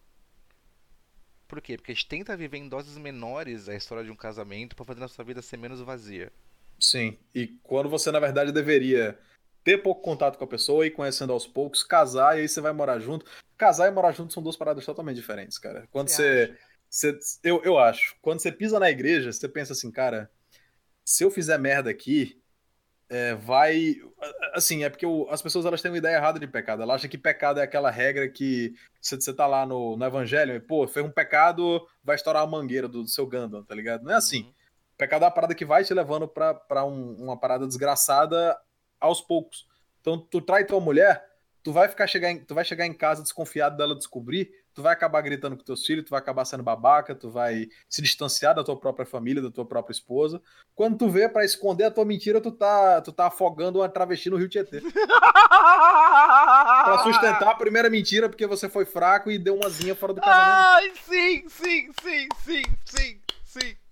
Por 1.48 1.60
quê? 1.60 1.76
Porque 1.76 1.92
a 1.92 1.94
gente 1.94 2.06
tenta 2.06 2.36
viver 2.36 2.58
em 2.58 2.68
doses 2.68 2.96
menores 2.98 3.68
a 3.68 3.74
história 3.74 4.04
de 4.04 4.10
um 4.10 4.16
casamento 4.16 4.76
para 4.76 4.84
fazer 4.84 5.00
nossa 5.00 5.22
vida 5.24 5.42
ser 5.42 5.56
menos 5.56 5.80
vazia. 5.80 6.32
Sim, 6.78 7.16
e 7.34 7.46
quando 7.62 7.88
você, 7.88 8.10
na 8.10 8.20
verdade, 8.20 8.52
deveria 8.52 9.18
ter 9.66 9.82
pouco 9.82 10.00
contato 10.00 10.38
com 10.38 10.44
a 10.44 10.46
pessoa 10.46 10.86
e 10.86 10.92
conhecendo 10.92 11.32
aos 11.32 11.44
poucos, 11.44 11.82
casar 11.82 12.38
e 12.38 12.42
aí 12.42 12.48
você 12.48 12.60
vai 12.60 12.72
morar 12.72 13.00
junto. 13.00 13.26
Casar 13.58 13.88
e 13.88 13.90
morar 13.90 14.12
junto 14.12 14.32
são 14.32 14.40
duas 14.40 14.56
paradas 14.56 14.86
totalmente 14.86 15.16
diferentes, 15.16 15.58
cara. 15.58 15.88
Quando 15.90 16.08
você. 16.08 16.56
você, 16.88 17.12
você 17.14 17.38
eu, 17.42 17.60
eu 17.64 17.76
acho. 17.76 18.14
Quando 18.22 18.38
você 18.38 18.52
pisa 18.52 18.78
na 18.78 18.88
igreja, 18.88 19.32
você 19.32 19.48
pensa 19.48 19.72
assim, 19.72 19.90
cara, 19.90 20.30
se 21.04 21.24
eu 21.24 21.32
fizer 21.32 21.58
merda 21.58 21.90
aqui, 21.90 22.40
é, 23.08 23.34
vai. 23.34 23.96
Assim, 24.54 24.84
é 24.84 24.88
porque 24.88 25.04
o, 25.04 25.26
as 25.30 25.42
pessoas 25.42 25.66
elas 25.66 25.82
têm 25.82 25.90
uma 25.90 25.98
ideia 25.98 26.14
errada 26.14 26.38
de 26.38 26.46
pecado. 26.46 26.82
Elas 26.82 27.00
acham 27.00 27.10
que 27.10 27.18
pecado 27.18 27.58
é 27.58 27.64
aquela 27.64 27.90
regra 27.90 28.28
que 28.28 28.72
você, 29.00 29.16
você 29.16 29.34
tá 29.34 29.48
lá 29.48 29.66
no, 29.66 29.96
no 29.96 30.04
evangelho 30.04 30.54
e, 30.54 30.60
pô, 30.60 30.86
fez 30.86 31.04
um 31.04 31.10
pecado, 31.10 31.84
vai 32.04 32.14
estourar 32.14 32.44
a 32.44 32.46
mangueira 32.46 32.86
do, 32.86 33.02
do 33.02 33.08
seu 33.08 33.26
Gandalf, 33.26 33.66
tá 33.66 33.74
ligado? 33.74 34.04
Não 34.04 34.12
é 34.12 34.16
assim. 34.16 34.44
Uhum. 34.44 34.54
Pecado 34.96 35.24
é 35.24 35.24
uma 35.24 35.34
parada 35.34 35.56
que 35.56 35.64
vai 35.64 35.82
te 35.82 35.92
levando 35.92 36.28
pra, 36.28 36.54
pra 36.54 36.84
um, 36.84 37.16
uma 37.16 37.36
parada 37.36 37.66
desgraçada 37.66 38.56
aos 39.00 39.20
poucos. 39.20 39.66
Então, 40.00 40.18
tu 40.18 40.40
trai 40.40 40.64
tua 40.64 40.80
mulher, 40.80 41.24
tu 41.62 41.72
vai 41.72 41.88
ficar 41.88 42.06
chegar 42.06 42.30
em, 42.30 42.38
tu 42.38 42.54
vai 42.54 42.64
chegar 42.64 42.86
em 42.86 42.92
casa 42.92 43.24
desconfiado 43.24 43.76
dela 43.76 43.96
descobrir, 43.96 44.50
tu 44.72 44.82
vai 44.82 44.92
acabar 44.92 45.20
gritando 45.20 45.56
com 45.56 45.64
teus 45.64 45.84
filhos, 45.84 46.04
tu 46.04 46.10
vai 46.10 46.20
acabar 46.20 46.44
sendo 46.44 46.62
babaca, 46.62 47.12
tu 47.12 47.28
vai 47.28 47.66
se 47.88 48.00
distanciar 48.00 48.54
da 48.54 48.62
tua 48.62 48.78
própria 48.78 49.04
família, 49.04 49.42
da 49.42 49.50
tua 49.50 49.64
própria 49.64 49.92
esposa. 49.92 50.40
Quando 50.76 50.96
tu 50.96 51.08
vê 51.08 51.28
para 51.28 51.44
esconder 51.44 51.84
a 51.84 51.90
tua 51.90 52.04
mentira, 52.04 52.40
tu 52.40 52.52
tá, 52.52 53.00
tu 53.00 53.10
tá 53.10 53.26
afogando 53.26 53.80
uma 53.80 53.88
travesti 53.88 54.30
no 54.30 54.36
Rio 54.36 54.48
Tietê. 54.48 54.80
para 56.86 56.98
sustentar 57.02 57.48
a 57.48 57.54
primeira 57.54 57.90
mentira 57.90 58.28
porque 58.28 58.46
você 58.46 58.68
foi 58.68 58.84
fraco 58.84 59.28
e 59.28 59.38
deu 59.38 59.56
uma 59.56 59.68
zinha 59.68 59.96
fora 59.96 60.12
do 60.12 60.20
casamento. 60.20 60.68
Ai, 60.68 60.92
sim, 61.04 61.48
sim, 61.48 61.90
sim, 62.00 62.28
sim, 62.44 62.62
sim, 62.84 63.20
sim. 63.44 63.85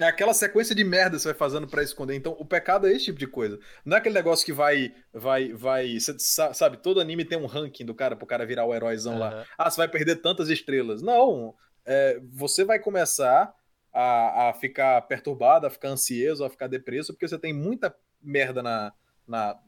É 0.00 0.04
aquela 0.04 0.32
sequência 0.32 0.74
de 0.74 0.84
merda 0.84 1.16
que 1.16 1.22
você 1.22 1.28
vai 1.28 1.36
fazendo 1.36 1.66
para 1.66 1.82
esconder. 1.82 2.14
Então, 2.14 2.36
o 2.38 2.44
pecado 2.44 2.86
é 2.86 2.92
esse 2.92 3.06
tipo 3.06 3.18
de 3.18 3.26
coisa. 3.26 3.58
Não 3.84 3.96
é 3.96 4.00
aquele 4.00 4.14
negócio 4.14 4.46
que 4.46 4.52
vai, 4.52 4.94
vai, 5.12 5.52
vai. 5.52 5.98
Você 5.98 6.16
sabe, 6.18 6.76
todo 6.76 7.00
anime 7.00 7.24
tem 7.24 7.36
um 7.36 7.46
ranking 7.46 7.84
do 7.84 7.94
cara 7.94 8.14
pro 8.14 8.26
cara 8.26 8.46
virar 8.46 8.64
o 8.64 8.74
heróizão 8.74 9.14
uhum. 9.14 9.18
lá. 9.18 9.46
Ah, 9.56 9.70
você 9.70 9.76
vai 9.76 9.88
perder 9.88 10.16
tantas 10.16 10.48
estrelas. 10.48 11.02
Não. 11.02 11.54
É, 11.84 12.20
você 12.32 12.64
vai 12.64 12.78
começar 12.78 13.52
a, 13.92 14.48
a 14.48 14.54
ficar 14.54 15.00
perturbado, 15.02 15.66
a 15.66 15.70
ficar 15.70 15.88
ansioso, 15.88 16.44
a 16.44 16.50
ficar 16.50 16.68
depresso, 16.68 17.12
porque 17.12 17.26
você 17.26 17.38
tem 17.38 17.52
muita 17.52 17.94
merda 18.22 18.62
na, 18.62 18.92
na, 19.26 19.58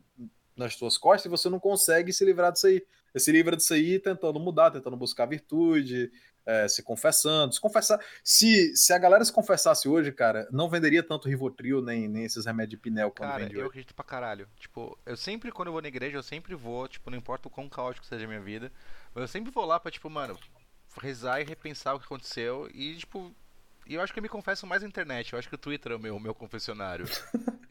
nas 0.56 0.74
suas 0.74 0.96
costas 0.96 1.26
e 1.26 1.28
você 1.28 1.48
não 1.48 1.58
consegue 1.58 2.12
se 2.12 2.24
livrar 2.24 2.52
disso 2.52 2.66
aí. 2.66 2.84
Você 3.12 3.24
se 3.24 3.32
livra 3.32 3.56
disso 3.56 3.74
aí 3.74 3.98
tentando 3.98 4.38
mudar, 4.38 4.70
tentando 4.70 4.96
buscar 4.96 5.26
virtude, 5.26 6.10
é, 6.46 6.68
se 6.68 6.82
confessando. 6.82 7.52
Se, 7.54 7.60
confessar, 7.60 8.00
se, 8.24 8.74
se 8.76 8.92
a 8.92 8.98
galera 8.98 9.24
se 9.24 9.32
confessasse 9.32 9.88
hoje, 9.88 10.12
cara, 10.12 10.48
não 10.50 10.68
venderia 10.68 11.02
tanto 11.02 11.28
Rivotril 11.28 11.82
nem, 11.82 12.08
nem 12.08 12.24
esses 12.24 12.44
remédios 12.46 12.70
de 12.70 12.76
Pinel 12.76 13.10
quando 13.10 13.30
cara, 13.30 13.44
vende 13.44 13.56
eu 13.56 13.66
acredito 13.66 13.94
pra 13.94 14.04
caralho. 14.04 14.48
Tipo, 14.58 14.98
eu 15.06 15.16
sempre, 15.16 15.52
quando 15.52 15.68
eu 15.68 15.72
vou 15.72 15.82
na 15.82 15.88
igreja, 15.88 16.16
eu 16.16 16.22
sempre 16.22 16.54
vou, 16.54 16.88
tipo, 16.88 17.10
não 17.10 17.18
importa 17.18 17.48
o 17.48 17.50
quão 17.50 17.68
caótico 17.68 18.06
seja 18.06 18.24
a 18.24 18.28
minha 18.28 18.40
vida, 18.40 18.72
mas 19.14 19.22
eu 19.22 19.28
sempre 19.28 19.50
vou 19.50 19.64
lá 19.64 19.78
pra, 19.78 19.90
tipo, 19.90 20.08
mano, 20.08 20.38
rezar 21.00 21.40
e 21.40 21.44
repensar 21.44 21.94
o 21.94 21.98
que 21.98 22.06
aconteceu 22.06 22.68
e, 22.72 22.96
tipo, 22.96 23.34
e 23.90 23.94
eu 23.94 24.00
acho 24.00 24.12
que 24.12 24.20
eu 24.20 24.22
me 24.22 24.28
confesso 24.28 24.68
mais 24.68 24.82
na 24.82 24.88
internet. 24.88 25.32
Eu 25.32 25.38
acho 25.38 25.48
que 25.48 25.54
o 25.56 25.58
Twitter 25.58 25.90
é 25.90 25.96
o 25.96 25.98
meu, 25.98 26.18
meu 26.20 26.32
confessionário. 26.32 27.06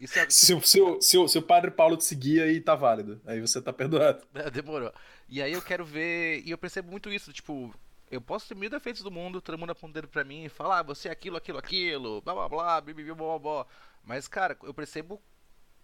É... 0.02 0.26
se, 0.30 0.60
se 0.62 1.38
o 1.38 1.42
padre 1.42 1.72
Paulo 1.72 1.96
te 1.96 2.04
seguir 2.04 2.42
aí 2.42 2.60
tá 2.60 2.76
válido. 2.76 3.22
Aí 3.26 3.40
você 3.40 3.62
tá 3.62 3.72
perdoado. 3.72 4.22
É, 4.36 4.50
demorou. 4.50 4.94
E 5.30 5.42
aí 5.42 5.54
eu 5.54 5.62
quero 5.62 5.86
ver. 5.86 6.42
E 6.46 6.52
eu 6.52 6.58
percebo 6.58 6.92
muito 6.92 7.10
isso. 7.10 7.32
Tipo, 7.32 7.74
eu 8.10 8.22
posso 8.22 8.47
ter 8.47 8.55
mil 8.55 8.70
defeitos 8.70 9.03
do 9.03 9.12
mundo, 9.12 9.41
todo 9.41 9.57
mundo 9.57 9.72
apontando 9.72 10.07
pra 10.07 10.24
mim 10.24 10.45
e 10.45 10.49
falar, 10.49 10.80
ah, 10.80 10.84
você 10.84 11.10
é 11.10 11.12
aquilo, 11.12 11.38
aquilo, 11.38 11.57
aquilo, 11.57 12.22
blá 12.22 12.34
blá 12.34 12.49
blá, 12.49 12.82
blá, 12.82 12.93
blá, 12.93 13.16
blá, 13.16 13.39
blá. 13.39 13.66
Mas, 14.03 14.28
cara, 14.28 14.57
eu 14.64 14.74
percebo 14.74 15.22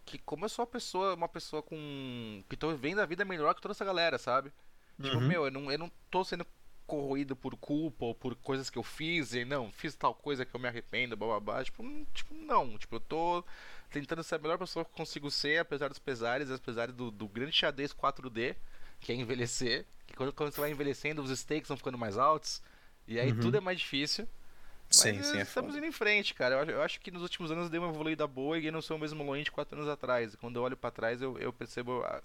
que 0.05 0.19
como 0.19 0.45
eu 0.45 0.49
sou 0.49 0.63
uma 0.63 0.71
pessoa, 0.71 1.15
uma 1.15 1.27
pessoa 1.27 1.61
com. 1.63 2.43
que 2.49 2.55
tô 2.55 2.69
vivendo 2.69 2.99
a 2.99 3.05
vida 3.05 3.25
melhor 3.25 3.53
que 3.55 3.61
toda 3.61 3.73
essa 3.73 3.83
galera, 3.83 4.17
sabe? 4.17 4.51
Tipo, 5.01 5.07
uhum. 5.07 5.13
Tipo, 5.13 5.21
meu, 5.21 5.45
eu 5.45 5.51
não, 5.51 5.71
eu 5.71 5.77
não 5.77 5.91
tô 6.09 6.23
sendo 6.23 6.45
corroído 6.85 7.35
por 7.35 7.55
culpa 7.57 8.05
ou 8.05 8.13
por 8.13 8.35
coisas 8.35 8.69
que 8.69 8.77
eu 8.77 8.83
fiz 8.83 9.33
e 9.33 9.43
não, 9.43 9.71
fiz 9.71 9.95
tal 9.95 10.13
coisa 10.13 10.45
que 10.45 10.55
eu 10.55 10.59
me 10.59 10.67
arrependo, 10.67 11.17
blá 11.17 11.27
blá 11.27 11.39
blá. 11.39 11.63
Tipo, 11.63 11.83
tipo 12.13 12.33
não. 12.35 12.77
Tipo, 12.77 12.95
eu 12.97 12.99
tô 12.99 13.43
tentando 13.89 14.23
ser 14.23 14.35
a 14.35 14.39
melhor 14.39 14.57
pessoa 14.57 14.85
que 14.85 14.91
consigo 14.91 15.31
ser, 15.31 15.59
apesar 15.59 15.89
dos 15.89 15.99
pesares, 15.99 16.51
apesar 16.51 16.91
do, 16.91 17.09
do 17.09 17.27
grande 17.27 17.51
xadrez 17.51 17.93
4D, 17.93 18.55
que 19.05 19.11
é 19.11 19.15
envelhecer 19.15 19.85
quando, 20.15 20.33
quando 20.33 20.51
você 20.51 20.61
vai 20.61 20.71
envelhecendo, 20.71 21.21
os 21.21 21.29
stakes 21.37 21.67
vão 21.67 21.77
ficando 21.77 21.97
mais 21.97 22.17
altos. 22.17 22.61
E 23.07 23.19
aí 23.19 23.31
uhum. 23.31 23.39
tudo 23.39 23.57
é 23.57 23.59
mais 23.59 23.79
difícil. 23.79 24.27
Mas 24.87 24.97
sim, 24.97 25.21
sim, 25.21 25.37
é 25.37 25.41
estamos 25.41 25.71
foda. 25.71 25.77
indo 25.77 25.87
em 25.87 25.91
frente, 25.91 26.33
cara. 26.33 26.55
Eu 26.55 26.59
acho, 26.59 26.71
eu 26.71 26.81
acho, 26.81 26.99
que 26.99 27.11
nos 27.11 27.21
últimos 27.21 27.51
anos 27.51 27.69
deu 27.69 27.81
uma 27.81 27.91
evoluída 27.91 28.25
boa 28.25 28.57
e 28.57 28.67
eu 28.67 28.71
não 28.71 28.81
sou 28.81 28.97
o 28.97 28.99
mesmo 28.99 29.23
Loin 29.23 29.43
de 29.43 29.51
4 29.51 29.77
anos 29.77 29.89
atrás. 29.89 30.35
Quando 30.35 30.57
eu 30.57 30.63
olho 30.63 30.77
para 30.77 30.91
trás, 30.91 31.21
eu, 31.21 31.37
eu 31.39 31.51
percebo 31.51 32.03
a, 32.03 32.21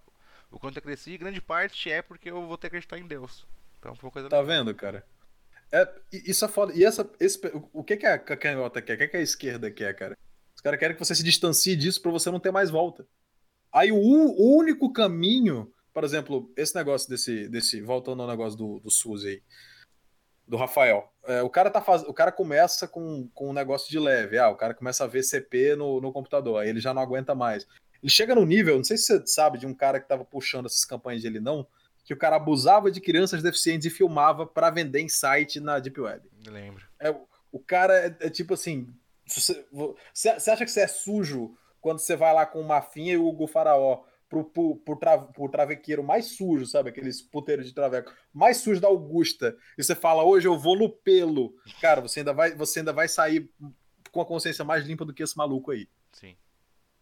o 0.51 0.59
quanto 0.59 0.77
eu 0.77 0.83
cresci. 0.83 1.13
E 1.13 1.19
grande 1.19 1.41
parte 1.41 1.91
é 1.91 2.03
porque 2.03 2.31
eu 2.31 2.47
vou 2.47 2.57
ter 2.57 2.71
que 2.71 2.77
acreditar 2.77 2.99
em 2.99 3.07
Deus. 3.07 3.47
Então 3.79 3.95
foi 3.95 4.09
uma 4.09 4.13
coisa. 4.13 4.29
Tá 4.29 4.43
vendo, 4.43 4.75
cara? 4.75 5.05
É, 5.73 5.89
isso 6.13 6.45
é 6.45 6.49
foda. 6.49 6.73
E 6.75 6.85
essa, 6.85 7.09
esse, 7.19 7.41
o 7.73 7.83
que, 7.83 7.97
que 7.97 8.07
a 8.07 8.19
canhota 8.19 8.83
quer? 8.83 8.95
O 8.95 8.99
que, 8.99 9.09
que 9.09 9.17
a 9.17 9.23
esquerda 9.23 9.71
quer, 9.71 9.95
cara? 9.95 10.19
Os 10.55 10.61
caras 10.61 10.79
querem 10.79 10.95
que 10.95 11.05
você 11.05 11.15
se 11.15 11.25
distancie 11.25 11.77
disso 11.77 12.03
para 12.03 12.11
você 12.11 12.31
não 12.31 12.41
ter 12.41 12.51
mais 12.51 12.71
volta. 12.71 13.07
Aí 13.73 13.91
o, 13.91 13.97
o 13.97 14.57
único 14.59 14.93
caminho 14.93 15.73
por 16.01 16.07
exemplo, 16.07 16.51
esse 16.57 16.75
negócio 16.75 17.11
desse, 17.11 17.47
desse 17.47 17.83
voltando 17.83 18.23
ao 18.23 18.29
negócio 18.29 18.57
do, 18.57 18.81
do 18.81 18.91
SUS 18.91 19.27
aí, 19.27 19.43
do 20.49 20.57
Rafael. 20.57 21.13
É, 21.25 21.43
o 21.43 21.51
cara 21.51 21.69
tá 21.69 21.83
faz... 21.83 22.03
o 22.05 22.15
cara 22.15 22.33
começa 22.33 22.89
com, 22.89 23.29
com 23.35 23.51
um 23.51 23.53
negócio 23.53 23.91
de 23.91 23.99
leve, 23.99 24.39
ah, 24.39 24.49
o 24.49 24.57
cara 24.57 24.73
começa 24.73 25.05
a 25.05 25.07
ver 25.07 25.23
CP 25.23 25.77
no, 25.77 26.01
no 26.01 26.11
computador, 26.11 26.63
aí 26.63 26.71
ele 26.71 26.81
já 26.81 26.95
não 26.95 27.03
aguenta 27.03 27.35
mais. 27.35 27.67
Ele 28.03 28.11
chega 28.11 28.35
no 28.35 28.47
nível, 28.47 28.79
não 28.79 28.85
sei 28.85 28.97
se 28.97 29.05
você 29.19 29.27
sabe 29.27 29.59
de 29.59 29.67
um 29.67 29.75
cara 29.75 30.01
que 30.01 30.09
tava 30.09 30.25
puxando 30.25 30.65
essas 30.65 30.87
campanhas 30.87 31.21
de 31.21 31.27
ele 31.27 31.39
não, 31.39 31.67
que 32.03 32.15
o 32.15 32.17
cara 32.17 32.37
abusava 32.37 32.91
de 32.91 32.99
crianças 32.99 33.43
deficientes 33.43 33.87
e 33.87 33.95
filmava 33.95 34.47
para 34.47 34.71
vender 34.71 35.01
em 35.01 35.09
site 35.09 35.61
na 35.61 35.79
Deep 35.79 36.01
Web. 36.01 36.27
Eu 36.47 36.53
lembro. 36.55 36.83
É, 36.99 37.15
o 37.53 37.59
cara 37.59 38.07
é, 38.07 38.17
é 38.21 38.31
tipo 38.31 38.55
assim, 38.55 38.89
você, 39.27 39.67
você, 39.71 40.31
acha 40.31 40.65
que 40.65 40.71
você 40.71 40.81
é 40.81 40.87
sujo 40.87 41.55
quando 41.79 41.99
você 41.99 42.17
vai 42.17 42.33
lá 42.33 42.47
com 42.47 42.59
o 42.59 42.67
Mafinha 42.67 43.13
e 43.13 43.19
o 43.19 43.29
Hugo 43.29 43.47
Faraó 43.47 44.03
pro, 44.31 44.45
pro, 44.45 44.77
pro, 44.77 44.97
tra, 44.97 45.19
pro 45.19 45.49
travequeiro 45.49 46.05
mais 46.05 46.37
sujo, 46.37 46.65
sabe? 46.65 46.89
Aqueles 46.89 47.21
puteiros 47.21 47.67
de 47.67 47.75
traveco 47.75 48.15
mais 48.33 48.59
sujo 48.59 48.81
da 48.81 48.87
Augusta. 48.87 49.57
E 49.77 49.83
você 49.83 49.95
fala, 49.95 50.25
hoje 50.25 50.47
eu 50.47 50.57
vou 50.57 50.79
no 50.79 50.89
pelo. 50.89 51.55
Cara, 51.81 52.01
você 52.01 52.21
ainda 52.21 52.33
vai, 52.33 52.55
você 52.55 52.79
ainda 52.79 52.93
vai 52.93 53.09
sair 53.09 53.51
com 54.13 54.21
a 54.21 54.25
consciência 54.27 54.65
mais 54.65 54.87
limpa 54.87 55.05
do 55.05 55.13
que 55.13 55.23
esse 55.23 55.37
maluco 55.37 55.73
aí. 55.73 55.89
Sim. 56.13 56.37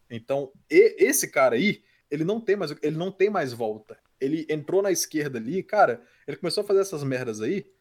Então, 0.09 0.51
e, 0.69 0.95
esse 0.97 1.29
cara 1.29 1.55
aí, 1.55 1.83
ele 2.09 2.23
não 2.23 2.41
tem 2.41 2.55
mais, 2.55 2.71
ele 2.81 2.97
não 2.97 3.11
tem 3.11 3.29
mais 3.29 3.53
volta. 3.53 3.97
Ele 4.19 4.45
entrou 4.49 4.81
na 4.81 4.91
esquerda 4.91 5.37
ali, 5.37 5.61
cara, 5.61 6.01
ele 6.27 6.35
começou 6.35 6.63
a 6.63 6.67
fazer 6.67 6.81
essas 6.81 7.03
merdas 7.03 7.41
aí, 7.41 7.71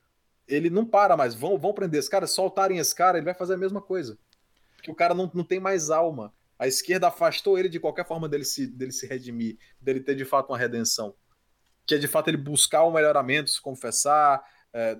ele 0.47 0.69
não 0.69 0.85
para 0.85 1.17
mais. 1.17 1.35
Vão, 1.35 1.59
vão 1.59 1.73
prender 1.73 1.99
esse 1.99 2.11
cara, 2.11 2.27
soltarem 2.27 2.79
esse 2.79 2.95
cara, 2.95 3.17
ele 3.17 3.25
vai 3.25 3.35
fazer 3.35 3.55
a 3.55 3.59
mesma 3.59 3.81
coisa. 3.81 4.19
Porque 4.77 4.91
o 4.91 4.95
cara 4.95 5.15
não, 5.15 5.31
não 5.35 5.43
tem 5.43 5.59
mais 5.59 5.91
alma. 5.91 6.33
A 6.59 6.67
esquerda 6.67 7.09
afastou 7.09 7.59
ele 7.59 7.69
de 7.69 7.79
qualquer 7.79 8.07
forma 8.07 8.29
dele 8.29 8.45
se, 8.45 8.67
dele 8.67 8.93
se 8.93 9.07
redimir, 9.07 9.59
dele 9.81 10.01
ter 10.01 10.15
de 10.15 10.25
fato 10.25 10.51
uma 10.51 10.59
redenção. 10.59 11.15
Que 11.87 11.95
é 11.95 11.99
de 11.99 12.09
fato 12.09 12.29
ele 12.29 12.37
buscar 12.37 12.83
o 12.83 12.89
um 12.89 12.93
melhoramento, 12.93 13.51
se 13.51 13.61
confessar. 13.61 14.43
É, 14.73 14.99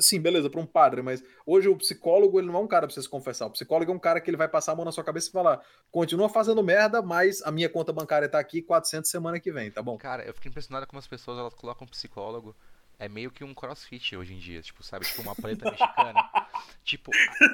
sim, 0.00 0.20
beleza, 0.20 0.50
para 0.50 0.60
um 0.60 0.66
padre, 0.66 1.02
mas 1.02 1.22
hoje 1.46 1.68
o 1.68 1.76
psicólogo 1.76 2.38
ele 2.38 2.48
não 2.48 2.56
é 2.56 2.58
um 2.58 2.66
cara 2.66 2.86
para 2.86 2.94
você 2.94 3.02
se 3.02 3.08
confessar. 3.08 3.46
O 3.46 3.50
psicólogo 3.50 3.90
é 3.90 3.94
um 3.94 3.98
cara 3.98 4.20
que 4.20 4.28
ele 4.28 4.36
vai 4.36 4.48
passar 4.48 4.72
a 4.72 4.76
mão 4.76 4.84
na 4.84 4.92
sua 4.92 5.04
cabeça 5.04 5.28
e 5.28 5.32
falar: 5.32 5.60
continua 5.90 6.28
fazendo 6.28 6.62
merda, 6.62 7.00
mas 7.00 7.42
a 7.42 7.50
minha 7.50 7.68
conta 7.68 7.92
bancária 7.92 8.28
tá 8.28 8.38
aqui 8.38 8.60
400 8.60 9.10
semana 9.10 9.40
que 9.40 9.50
vem, 9.50 9.70
tá 9.70 9.82
bom? 9.82 9.96
Cara, 9.96 10.24
eu 10.24 10.34
fico 10.34 10.48
impressionado 10.48 10.86
como 10.86 10.98
as 10.98 11.06
pessoas 11.06 11.38
elas 11.38 11.54
colocam 11.54 11.86
psicólogo 11.86 12.54
é 12.98 13.08
meio 13.08 13.30
que 13.30 13.44
um 13.44 13.52
crossfit 13.52 14.16
hoje 14.16 14.34
em 14.34 14.38
dia, 14.38 14.62
tipo, 14.62 14.82
sabe? 14.82 15.04
Tipo 15.04 15.22
uma 15.22 15.34
paleta 15.34 15.70
mexicana. 15.70 16.30
tipo, 16.82 17.10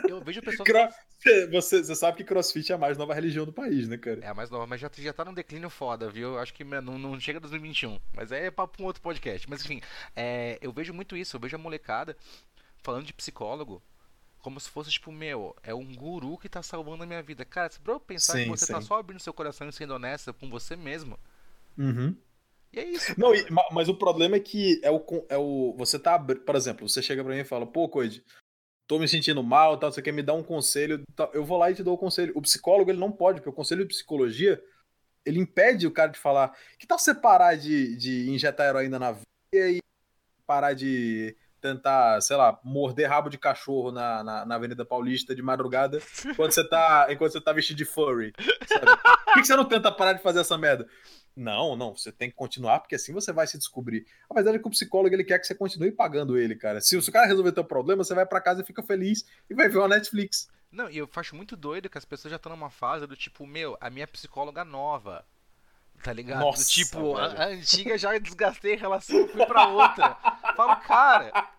eu 0.08 0.22
vejo 0.22 0.40
pessoas. 0.40 0.94
Você, 1.50 1.82
você 1.82 1.96
sabe 1.96 2.16
que 2.16 2.24
crossfit 2.24 2.70
é 2.70 2.74
a 2.74 2.78
mais 2.78 2.96
nova 2.96 3.14
religião 3.14 3.44
do 3.44 3.52
país, 3.52 3.88
né, 3.88 3.98
cara? 3.98 4.20
É 4.22 4.28
a 4.28 4.34
mais 4.34 4.50
nova, 4.50 4.66
mas 4.66 4.80
já, 4.80 4.90
já 4.96 5.12
tá 5.12 5.24
num 5.24 5.34
declínio 5.34 5.68
foda, 5.68 6.08
viu? 6.08 6.38
Acho 6.38 6.54
que 6.54 6.62
não, 6.64 6.98
não 6.98 7.18
chega 7.18 7.40
2021. 7.40 7.98
Mas 8.14 8.30
é 8.30 8.50
papo 8.50 8.76
pra 8.76 8.84
um 8.84 8.86
outro 8.86 9.02
podcast. 9.02 9.48
Mas 9.50 9.64
enfim, 9.64 9.80
é, 10.14 10.58
eu 10.60 10.72
vejo 10.72 10.94
muito 10.94 11.16
isso. 11.16 11.36
Eu 11.36 11.40
vejo 11.40 11.56
a 11.56 11.58
molecada 11.58 12.16
falando 12.82 13.04
de 13.04 13.12
psicólogo 13.12 13.82
como 14.40 14.58
se 14.58 14.68
fosse, 14.68 14.90
tipo, 14.90 15.12
meu, 15.12 15.54
é 15.62 15.72
um 15.72 15.94
guru 15.94 16.36
que 16.36 16.48
tá 16.48 16.62
salvando 16.62 17.04
a 17.04 17.06
minha 17.06 17.22
vida. 17.22 17.44
Cara, 17.44 17.70
se 17.70 17.78
pra 17.78 17.92
eu 17.92 18.00
pensar 18.00 18.32
sim, 18.34 18.44
que 18.44 18.48
você 18.48 18.66
tá 18.66 18.66
sim. 18.66 18.72
tá 18.72 18.80
só 18.80 18.98
abrindo 18.98 19.20
seu 19.20 19.32
coração 19.32 19.68
e 19.68 19.72
sendo 19.72 19.94
honesto 19.94 20.34
com 20.34 20.50
você 20.50 20.74
mesmo. 20.74 21.18
Uhum 21.78 22.16
E 22.72 22.80
é 22.80 22.84
isso. 22.84 23.14
Não, 23.18 23.34
e, 23.34 23.46
mas 23.70 23.88
o 23.88 23.94
problema 23.94 24.36
é 24.36 24.40
que 24.40 24.80
é 24.82 24.90
o, 24.90 25.04
é 25.28 25.36
o. 25.36 25.74
Você 25.76 25.98
tá. 25.98 26.18
Por 26.18 26.56
exemplo, 26.56 26.88
você 26.88 27.02
chega 27.02 27.22
pra 27.22 27.34
mim 27.34 27.40
e 27.40 27.44
fala, 27.44 27.66
pô, 27.66 27.88
Coide, 27.88 28.24
tô 28.86 28.98
me 28.98 29.06
sentindo 29.06 29.42
mal, 29.42 29.78
tal, 29.78 29.92
você 29.92 30.00
quer 30.00 30.12
me 30.12 30.22
dar 30.22 30.34
um 30.34 30.42
conselho, 30.42 31.02
tal. 31.14 31.30
eu 31.34 31.44
vou 31.44 31.58
lá 31.58 31.70
e 31.70 31.74
te 31.74 31.82
dou 31.82 31.94
o 31.94 31.98
conselho. 31.98 32.32
O 32.34 32.42
psicólogo, 32.42 32.90
ele 32.90 33.00
não 33.00 33.12
pode, 33.12 33.40
porque 33.40 33.50
o 33.50 33.54
conselho 33.54 33.82
de 33.82 33.88
psicologia, 33.88 34.62
ele 35.24 35.38
impede 35.38 35.86
o 35.86 35.92
cara 35.92 36.10
de 36.10 36.18
falar. 36.18 36.56
Que 36.78 36.86
tal 36.86 36.98
você 36.98 37.14
parar 37.14 37.54
de, 37.56 37.96
de 37.96 38.30
injetar 38.30 38.68
heroína 38.68 38.98
na 38.98 39.12
veia 39.12 39.78
e 39.78 39.78
parar 40.46 40.72
de 40.72 41.36
tentar, 41.60 42.20
sei 42.20 42.36
lá, 42.36 42.58
morder 42.64 43.08
rabo 43.08 43.30
de 43.30 43.38
cachorro 43.38 43.92
na, 43.92 44.24
na, 44.24 44.44
na, 44.44 44.54
Avenida 44.56 44.84
Paulista 44.84 45.32
de 45.32 45.40
madrugada 45.40 46.02
enquanto 46.26 46.52
você 46.52 46.68
tá, 46.68 47.06
enquanto 47.08 47.32
você 47.32 47.40
tá 47.40 47.52
vestido 47.52 47.76
de 47.76 47.84
furry, 47.84 48.32
sabe? 48.66 49.00
Por 49.24 49.34
que 49.34 49.44
você 49.44 49.54
não 49.54 49.64
tenta 49.64 49.92
parar 49.92 50.14
de 50.14 50.22
fazer 50.22 50.40
essa 50.40 50.58
merda? 50.58 50.88
Não, 51.34 51.74
não, 51.74 51.96
você 51.96 52.12
tem 52.12 52.28
que 52.28 52.36
continuar, 52.36 52.80
porque 52.80 52.94
assim 52.94 53.12
você 53.12 53.32
vai 53.32 53.46
se 53.46 53.56
descobrir. 53.56 54.06
A 54.28 54.34
verdade 54.34 54.58
é 54.58 54.60
que 54.60 54.68
o 54.68 54.70
psicólogo 54.70 55.14
ele 55.14 55.24
quer 55.24 55.38
que 55.38 55.46
você 55.46 55.54
continue 55.54 55.90
pagando 55.90 56.36
ele, 56.36 56.54
cara. 56.54 56.80
Se, 56.80 56.96
o 56.96 57.12
cara 57.12 57.26
resolver 57.26 57.52
teu 57.52 57.64
problema, 57.64 58.04
você 58.04 58.14
vai 58.14 58.26
para 58.26 58.40
casa 58.40 58.60
e 58.60 58.64
fica 58.64 58.82
feliz 58.82 59.24
e 59.48 59.54
vai 59.54 59.68
ver 59.68 59.78
uma 59.78 59.88
Netflix. 59.88 60.48
Não, 60.70 60.90
e 60.90 60.98
eu 60.98 61.08
acho 61.16 61.34
muito 61.34 61.56
doido 61.56 61.88
que 61.88 61.98
as 61.98 62.04
pessoas 62.04 62.30
já 62.30 62.36
estão 62.36 62.50
numa 62.50 62.70
fase 62.70 63.06
do 63.06 63.16
tipo, 63.16 63.46
meu, 63.46 63.76
a 63.80 63.88
minha 63.88 64.06
psicóloga 64.06 64.64
nova. 64.64 65.24
Tá 66.02 66.12
ligado? 66.12 66.40
Nossa, 66.40 66.68
tipo, 66.68 67.16
a, 67.16 67.26
a, 67.26 67.46
antiga 67.46 67.96
já 67.96 68.18
desgastei 68.18 68.74
a 68.74 68.78
relação, 68.78 69.28
fui 69.28 69.46
pra 69.46 69.68
outra. 69.68 70.16
Falo, 70.56 70.76
cara, 70.80 71.50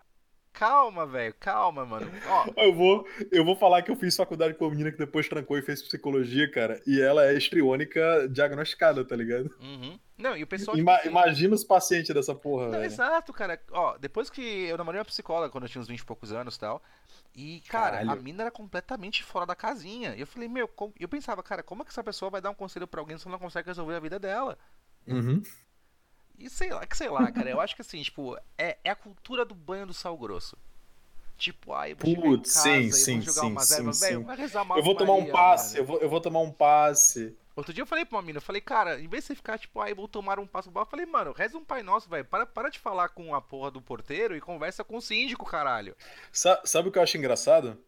Calma, 0.54 1.04
velho, 1.04 1.34
calma, 1.38 1.84
mano. 1.84 2.08
Ó. 2.28 2.46
Eu 2.56 2.72
vou, 2.72 3.06
eu 3.32 3.44
vou 3.44 3.56
falar 3.56 3.82
que 3.82 3.90
eu 3.90 3.96
fiz 3.96 4.16
faculdade 4.16 4.54
com 4.54 4.64
uma 4.64 4.70
menina 4.70 4.90
que 4.92 4.96
depois 4.96 5.28
trancou 5.28 5.58
e 5.58 5.62
fez 5.62 5.82
psicologia, 5.82 6.50
cara. 6.50 6.80
E 6.86 7.00
ela 7.00 7.26
é 7.26 7.34
estriônica 7.34 8.28
diagnosticada, 8.30 9.04
tá 9.04 9.16
ligado? 9.16 9.50
Uhum. 9.60 9.98
Não, 10.16 10.36
e 10.36 10.42
o 10.42 10.46
pessoal. 10.46 10.76
Ima 10.76 10.96
tipo, 10.96 11.08
imagina 11.08 11.54
os 11.54 11.64
pacientes 11.64 12.14
dessa 12.14 12.34
porra, 12.34 12.68
Não, 12.68 12.84
Exato, 12.84 13.32
cara. 13.32 13.60
Ó, 13.72 13.98
depois 13.98 14.30
que 14.30 14.40
eu 14.40 14.78
namorei 14.78 15.00
uma 15.00 15.04
psicóloga 15.04 15.50
quando 15.50 15.64
eu 15.64 15.68
tinha 15.68 15.82
uns 15.82 15.88
20 15.88 15.98
e 15.98 16.04
poucos 16.04 16.32
anos 16.32 16.54
e 16.54 16.60
tal. 16.60 16.82
E, 17.34 17.60
cara, 17.68 17.98
Caralho. 17.98 18.12
a 18.12 18.16
mina 18.16 18.44
era 18.44 18.50
completamente 18.50 19.24
fora 19.24 19.44
da 19.44 19.56
casinha. 19.56 20.14
E 20.14 20.20
eu 20.20 20.26
falei, 20.26 20.48
meu, 20.48 20.70
eu 21.00 21.08
pensava, 21.08 21.42
cara, 21.42 21.64
como 21.64 21.82
é 21.82 21.84
que 21.84 21.90
essa 21.90 22.04
pessoa 22.04 22.30
vai 22.30 22.40
dar 22.40 22.50
um 22.50 22.54
conselho 22.54 22.86
pra 22.86 23.00
alguém 23.00 23.18
se 23.18 23.28
não 23.28 23.38
consegue 23.40 23.68
resolver 23.68 23.96
a 23.96 24.00
vida 24.00 24.20
dela? 24.20 24.56
Uhum. 25.06 25.42
E 26.38 26.50
sei 26.50 26.70
lá, 26.70 26.86
que 26.86 26.96
sei 26.96 27.08
lá, 27.08 27.30
cara. 27.30 27.50
Eu 27.50 27.60
acho 27.60 27.74
que 27.74 27.82
assim, 27.82 28.02
tipo, 28.02 28.36
é, 28.58 28.76
é 28.84 28.90
a 28.90 28.96
cultura 28.96 29.44
do 29.44 29.54
banho 29.54 29.86
do 29.86 29.94
sal 29.94 30.16
grosso. 30.16 30.56
Tipo, 31.36 31.72
ai, 31.72 31.92
eu 31.92 31.96
vou 31.96 32.14
Putz, 32.14 32.52
sim, 32.52 32.88
casa, 32.88 32.96
sim, 32.96 33.10
eu 33.10 33.16
vou 33.16 33.26
jogar 33.26 33.40
sim, 33.40 33.50
umas 33.50 33.68
sim, 33.68 33.74
ervas, 33.74 33.96
sim. 33.96 34.06
velho, 34.06 34.24
vai 34.24 34.36
rezar 34.36 34.66
Eu 34.76 34.82
vou 34.82 34.94
tomar 34.94 35.14
um 35.14 35.30
passe, 35.30 35.78
eu 35.78 35.84
vou, 35.84 35.98
eu 35.98 36.08
vou 36.08 36.20
tomar 36.20 36.40
um 36.40 36.50
passe. 36.50 37.36
Outro 37.56 37.72
dia 37.72 37.82
eu 37.82 37.86
falei 37.86 38.04
pra 38.04 38.16
uma 38.16 38.22
mina, 38.22 38.38
eu 38.38 38.42
falei, 38.42 38.60
cara, 38.60 39.00
em 39.00 39.06
vez 39.06 39.24
de 39.24 39.28
você 39.28 39.34
ficar 39.34 39.58
tipo, 39.58 39.80
ai, 39.80 39.94
vou 39.94 40.08
tomar 40.08 40.40
um 40.40 40.46
passo 40.46 40.72
eu 40.74 40.86
falei, 40.86 41.06
mano, 41.06 41.32
reza 41.32 41.56
um 41.56 41.64
pai 41.64 41.82
nosso, 41.82 42.08
velho. 42.08 42.24
Para, 42.24 42.46
para 42.46 42.68
de 42.68 42.78
falar 42.78 43.08
com 43.10 43.34
a 43.34 43.40
porra 43.40 43.70
do 43.70 43.80
porteiro 43.80 44.36
e 44.36 44.40
conversa 44.40 44.82
com 44.82 44.96
o 44.96 45.02
síndico, 45.02 45.44
caralho. 45.44 45.96
Sa 46.32 46.60
sabe 46.64 46.88
o 46.88 46.92
que 46.92 46.98
eu 46.98 47.02
acho 47.02 47.16
engraçado? 47.16 47.78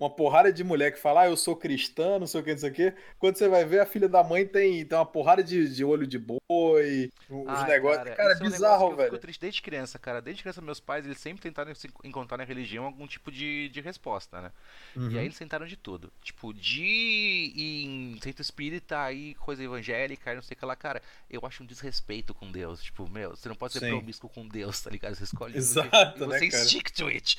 Uma 0.00 0.08
porrada 0.08 0.50
de 0.50 0.64
mulher 0.64 0.92
que 0.92 0.98
fala, 0.98 1.22
ah, 1.22 1.28
eu 1.28 1.36
sou 1.36 1.54
cristã, 1.54 2.18
não 2.18 2.26
sei 2.26 2.40
o 2.40 2.44
que, 2.44 2.52
não 2.52 2.58
sei 2.58 2.70
o 2.70 2.72
que. 2.72 2.94
Quando 3.18 3.36
você 3.36 3.48
vai 3.48 3.66
ver, 3.66 3.80
a 3.80 3.86
filha 3.86 4.08
da 4.08 4.24
mãe 4.24 4.46
tem, 4.46 4.82
tem 4.84 4.98
uma 4.98 5.04
porrada 5.04 5.44
de, 5.44 5.74
de 5.74 5.84
olho 5.84 6.06
de 6.06 6.18
boi, 6.18 7.12
os 7.28 7.48
Ai, 7.48 7.68
negócios. 7.68 8.04
Cara, 8.04 8.16
cara 8.16 8.32
é 8.32 8.38
bizarro, 8.38 8.84
é 8.84 8.86
um 8.86 8.96
velho. 8.96 9.06
Eu 9.08 9.10
fico 9.12 9.18
triste 9.18 9.40
desde 9.40 9.60
criança, 9.60 9.98
cara. 9.98 10.22
Desde 10.22 10.42
criança, 10.42 10.62
meus 10.62 10.80
pais, 10.80 11.04
eles 11.04 11.20
sempre 11.20 11.42
tentaram 11.42 11.70
encontrar 12.02 12.38
na 12.38 12.44
religião 12.44 12.86
algum 12.86 13.06
tipo 13.06 13.30
de, 13.30 13.68
de 13.68 13.82
resposta, 13.82 14.40
né? 14.40 14.52
Uhum. 14.96 15.10
E 15.10 15.18
aí 15.18 15.26
eles 15.26 15.38
tentaram 15.38 15.66
de 15.66 15.76
tudo. 15.76 16.10
Tipo, 16.22 16.54
de 16.54 16.82
ir 16.82 17.86
em 17.86 18.18
centro 18.22 18.40
espírita, 18.40 19.12
e 19.12 19.34
coisa 19.34 19.62
evangélica, 19.62 20.34
não 20.34 20.40
sei 20.40 20.54
o 20.54 20.58
que 20.58 20.64
lá. 20.64 20.74
Cara, 20.74 21.02
eu 21.30 21.42
acho 21.44 21.62
um 21.62 21.66
desrespeito 21.66 22.32
com 22.32 22.50
Deus. 22.50 22.82
Tipo, 22.82 23.06
meu, 23.06 23.36
você 23.36 23.50
não 23.50 23.56
pode 23.56 23.74
ser 23.74 23.80
Sim. 23.80 23.90
promíscuo 23.90 24.30
com 24.30 24.48
Deus, 24.48 24.80
tá 24.80 24.88
ligado? 24.88 25.14
Você 25.14 25.24
escolhe. 25.24 25.58
Exato, 25.58 26.18
você, 26.18 26.26
né, 26.26 26.38
você 26.38 26.48
cara? 26.48 26.64
stick 26.64 26.90
to 26.90 27.06
it. 27.08 27.36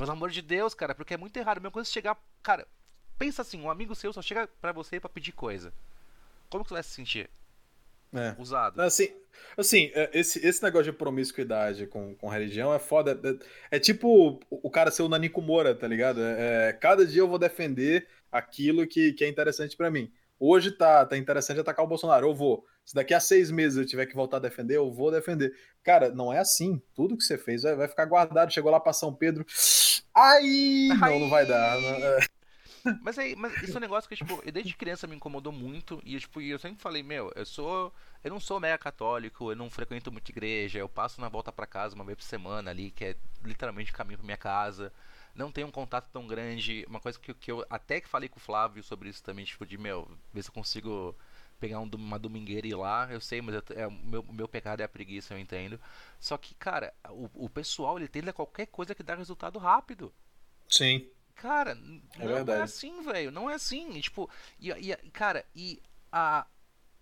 Pelo 0.00 0.12
amor 0.12 0.30
de 0.30 0.40
Deus, 0.40 0.72
cara, 0.72 0.94
porque 0.94 1.12
é 1.12 1.16
muito 1.18 1.36
errado. 1.36 1.60
Mesmo 1.60 1.72
quando 1.72 1.84
você 1.84 1.92
chegar. 1.92 2.16
Cara, 2.42 2.66
pensa 3.18 3.42
assim: 3.42 3.60
um 3.60 3.70
amigo 3.70 3.94
seu 3.94 4.10
só 4.14 4.22
chega 4.22 4.48
pra 4.58 4.72
você 4.72 4.98
para 4.98 5.10
pedir 5.10 5.32
coisa. 5.32 5.74
Como 6.48 6.64
que 6.64 6.70
você 6.70 6.74
vai 6.74 6.82
se 6.82 6.88
sentir? 6.88 7.28
É. 8.10 8.34
Usado. 8.38 8.80
Assim, 8.80 9.12
assim 9.58 9.92
esse, 10.14 10.44
esse 10.44 10.62
negócio 10.62 10.90
de 10.90 10.96
promiscuidade 10.96 11.86
com, 11.86 12.14
com 12.14 12.28
religião 12.28 12.72
é 12.72 12.78
foda. 12.78 13.20
É, 13.70 13.76
é 13.76 13.78
tipo 13.78 14.40
o 14.50 14.70
cara 14.70 14.90
ser 14.90 15.02
o 15.02 15.08
Nanico 15.08 15.42
Moura, 15.42 15.74
tá 15.74 15.86
ligado? 15.86 16.22
É, 16.22 16.72
cada 16.72 17.04
dia 17.04 17.20
eu 17.20 17.28
vou 17.28 17.38
defender 17.38 18.08
aquilo 18.32 18.86
que, 18.86 19.12
que 19.12 19.22
é 19.22 19.28
interessante 19.28 19.76
para 19.76 19.90
mim. 19.90 20.10
Hoje 20.42 20.70
tá, 20.70 21.04
tá 21.04 21.18
interessante 21.18 21.60
atacar 21.60 21.84
o 21.84 21.88
Bolsonaro, 21.88 22.26
eu 22.26 22.34
vou. 22.34 22.64
Se 22.82 22.94
daqui 22.94 23.12
a 23.12 23.20
seis 23.20 23.50
meses 23.50 23.76
eu 23.76 23.84
tiver 23.84 24.06
que 24.06 24.14
voltar 24.14 24.38
a 24.38 24.40
defender, 24.40 24.78
eu 24.78 24.90
vou 24.90 25.10
defender. 25.10 25.54
Cara, 25.84 26.10
não 26.10 26.32
é 26.32 26.38
assim. 26.38 26.80
Tudo 26.94 27.14
que 27.14 27.22
você 27.22 27.36
fez 27.36 27.62
vai, 27.62 27.76
vai 27.76 27.86
ficar 27.86 28.06
guardado. 28.06 28.50
Chegou 28.50 28.72
lá 28.72 28.80
pra 28.80 28.94
São 28.94 29.14
Pedro. 29.14 29.44
Ai! 30.16 30.88
Não, 30.98 31.20
não 31.20 31.28
vai 31.28 31.44
dar. 31.44 31.78
Não, 31.78 31.88
é. 31.90 32.20
Mas, 33.02 33.18
aí, 33.18 33.36
mas 33.36 33.62
isso 33.62 33.74
é 33.74 33.76
um 33.76 33.80
negócio 33.80 34.08
que, 34.08 34.16
tipo, 34.16 34.40
desde 34.50 34.74
criança 34.74 35.06
me 35.06 35.14
incomodou 35.14 35.52
muito. 35.52 36.00
E, 36.02 36.18
tipo, 36.18 36.40
eu 36.40 36.58
sempre 36.58 36.80
falei, 36.80 37.02
meu, 37.02 37.30
eu 37.36 37.44
sou. 37.44 37.92
Eu 38.24 38.30
não 38.30 38.40
sou 38.40 38.58
mega 38.58 38.78
católico, 38.78 39.52
eu 39.52 39.56
não 39.56 39.68
frequento 39.68 40.10
muita 40.10 40.30
igreja, 40.30 40.78
eu 40.78 40.88
passo 40.88 41.20
na 41.20 41.28
volta 41.28 41.52
para 41.52 41.66
casa 41.66 41.94
uma 41.94 42.04
vez 42.04 42.16
por 42.16 42.24
semana 42.24 42.70
ali, 42.70 42.90
que 42.90 43.04
é 43.04 43.16
literalmente 43.44 43.90
o 43.90 43.94
caminho 43.94 44.18
pra 44.18 44.26
minha 44.26 44.36
casa 44.36 44.90
não 45.34 45.50
tem 45.50 45.64
um 45.64 45.70
contato 45.70 46.08
tão 46.10 46.26
grande. 46.26 46.84
Uma 46.88 47.00
coisa 47.00 47.18
que, 47.18 47.32
que 47.34 47.50
eu 47.50 47.64
até 47.70 48.00
que 48.00 48.08
falei 48.08 48.28
com 48.28 48.38
o 48.38 48.42
Flávio 48.42 48.82
sobre 48.82 49.08
isso 49.08 49.22
também, 49.22 49.44
tipo, 49.44 49.64
de 49.66 49.78
meu, 49.78 50.10
ver 50.32 50.42
se 50.42 50.48
eu 50.48 50.54
consigo 50.54 51.16
pegar 51.58 51.78
um, 51.80 51.90
uma 51.94 52.18
domingueira 52.18 52.66
e 52.66 52.70
ir 52.70 52.74
lá. 52.74 53.08
Eu 53.10 53.20
sei, 53.20 53.40
mas 53.40 53.54
eu, 53.54 53.62
é, 53.76 53.86
o 53.86 53.92
meu, 53.92 54.22
meu 54.22 54.48
pecado 54.48 54.80
é 54.80 54.84
a 54.84 54.88
preguiça, 54.88 55.34
eu 55.34 55.38
entendo. 55.38 55.80
Só 56.18 56.36
que, 56.36 56.54
cara, 56.54 56.92
o, 57.10 57.28
o 57.34 57.50
pessoal 57.50 57.98
ele 57.98 58.08
tende 58.08 58.30
a 58.30 58.32
qualquer 58.32 58.66
coisa 58.66 58.94
que 58.94 59.02
dá 59.02 59.14
resultado 59.14 59.58
rápido. 59.58 60.12
Sim. 60.68 61.08
Cara, 61.34 61.72
é 61.72 61.74
não 61.74 62.30
é 62.32 62.34
verdade. 62.34 62.60
é 62.60 62.62
assim, 62.62 63.02
velho. 63.02 63.30
Não 63.30 63.48
é 63.48 63.54
assim. 63.54 63.92
E, 63.96 64.00
tipo, 64.00 64.28
e, 64.58 64.70
e, 64.70 64.96
cara, 65.10 65.44
e 65.54 65.82
a, 66.12 66.46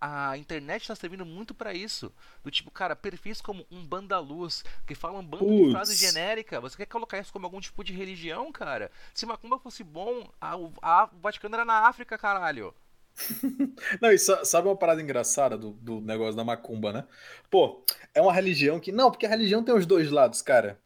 a 0.01 0.37
internet 0.37 0.81
está 0.81 0.95
servindo 0.95 1.25
muito 1.25 1.53
para 1.53 1.73
isso. 1.73 2.11
Do 2.43 2.49
tipo, 2.49 2.71
cara, 2.71 2.95
perfis 2.95 3.41
como 3.41 3.65
um 3.69 3.85
banda 3.85 4.17
luz, 4.19 4.63
que 4.87 4.95
falam 4.95 5.19
um 5.19 5.25
bando 5.25 5.45
Puts. 5.45 5.65
de 5.65 5.71
frase 5.71 5.95
genérica. 5.95 6.61
Você 6.61 6.77
quer 6.77 6.85
colocar 6.85 7.19
isso 7.19 7.33
como 7.33 7.45
algum 7.45 7.59
tipo 7.59 7.83
de 7.83 7.93
religião, 7.93 8.51
cara? 8.51 8.91
Se 9.13 9.25
macumba 9.25 9.59
fosse 9.59 9.83
bom, 9.83 10.29
a, 10.39 10.53
a, 10.81 11.05
o 11.05 11.19
Vaticano 11.21 11.55
era 11.55 11.65
na 11.65 11.87
África, 11.87 12.17
caralho. 12.17 12.73
não, 14.01 14.11
e 14.11 14.17
sabe 14.17 14.67
uma 14.67 14.77
parada 14.77 15.01
engraçada 15.01 15.57
do, 15.57 15.71
do 15.71 15.99
negócio 15.99 16.35
da 16.35 16.43
macumba, 16.43 16.93
né? 16.93 17.05
Pô, 17.49 17.83
é 18.13 18.21
uma 18.21 18.33
religião 18.33 18.79
que. 18.79 18.91
Não, 18.91 19.11
porque 19.11 19.25
a 19.25 19.29
religião 19.29 19.63
tem 19.63 19.75
os 19.75 19.85
dois 19.85 20.09
lados, 20.09 20.41
cara. 20.41 20.79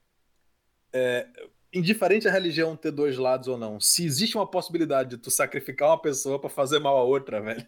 É, 0.91 1.27
indiferente 1.71 2.27
a 2.27 2.31
religião 2.31 2.75
ter 2.75 2.91
dois 2.91 3.17
lados 3.17 3.47
ou 3.47 3.57
não, 3.57 3.79
se 3.79 4.05
existe 4.05 4.37
uma 4.37 4.45
possibilidade 4.45 5.11
de 5.11 5.17
tu 5.17 5.31
sacrificar 5.31 5.89
uma 5.89 5.99
pessoa 5.99 6.39
para 6.39 6.49
fazer 6.49 6.79
mal 6.79 6.97
a 6.97 7.03
outra, 7.03 7.41
velho 7.41 7.67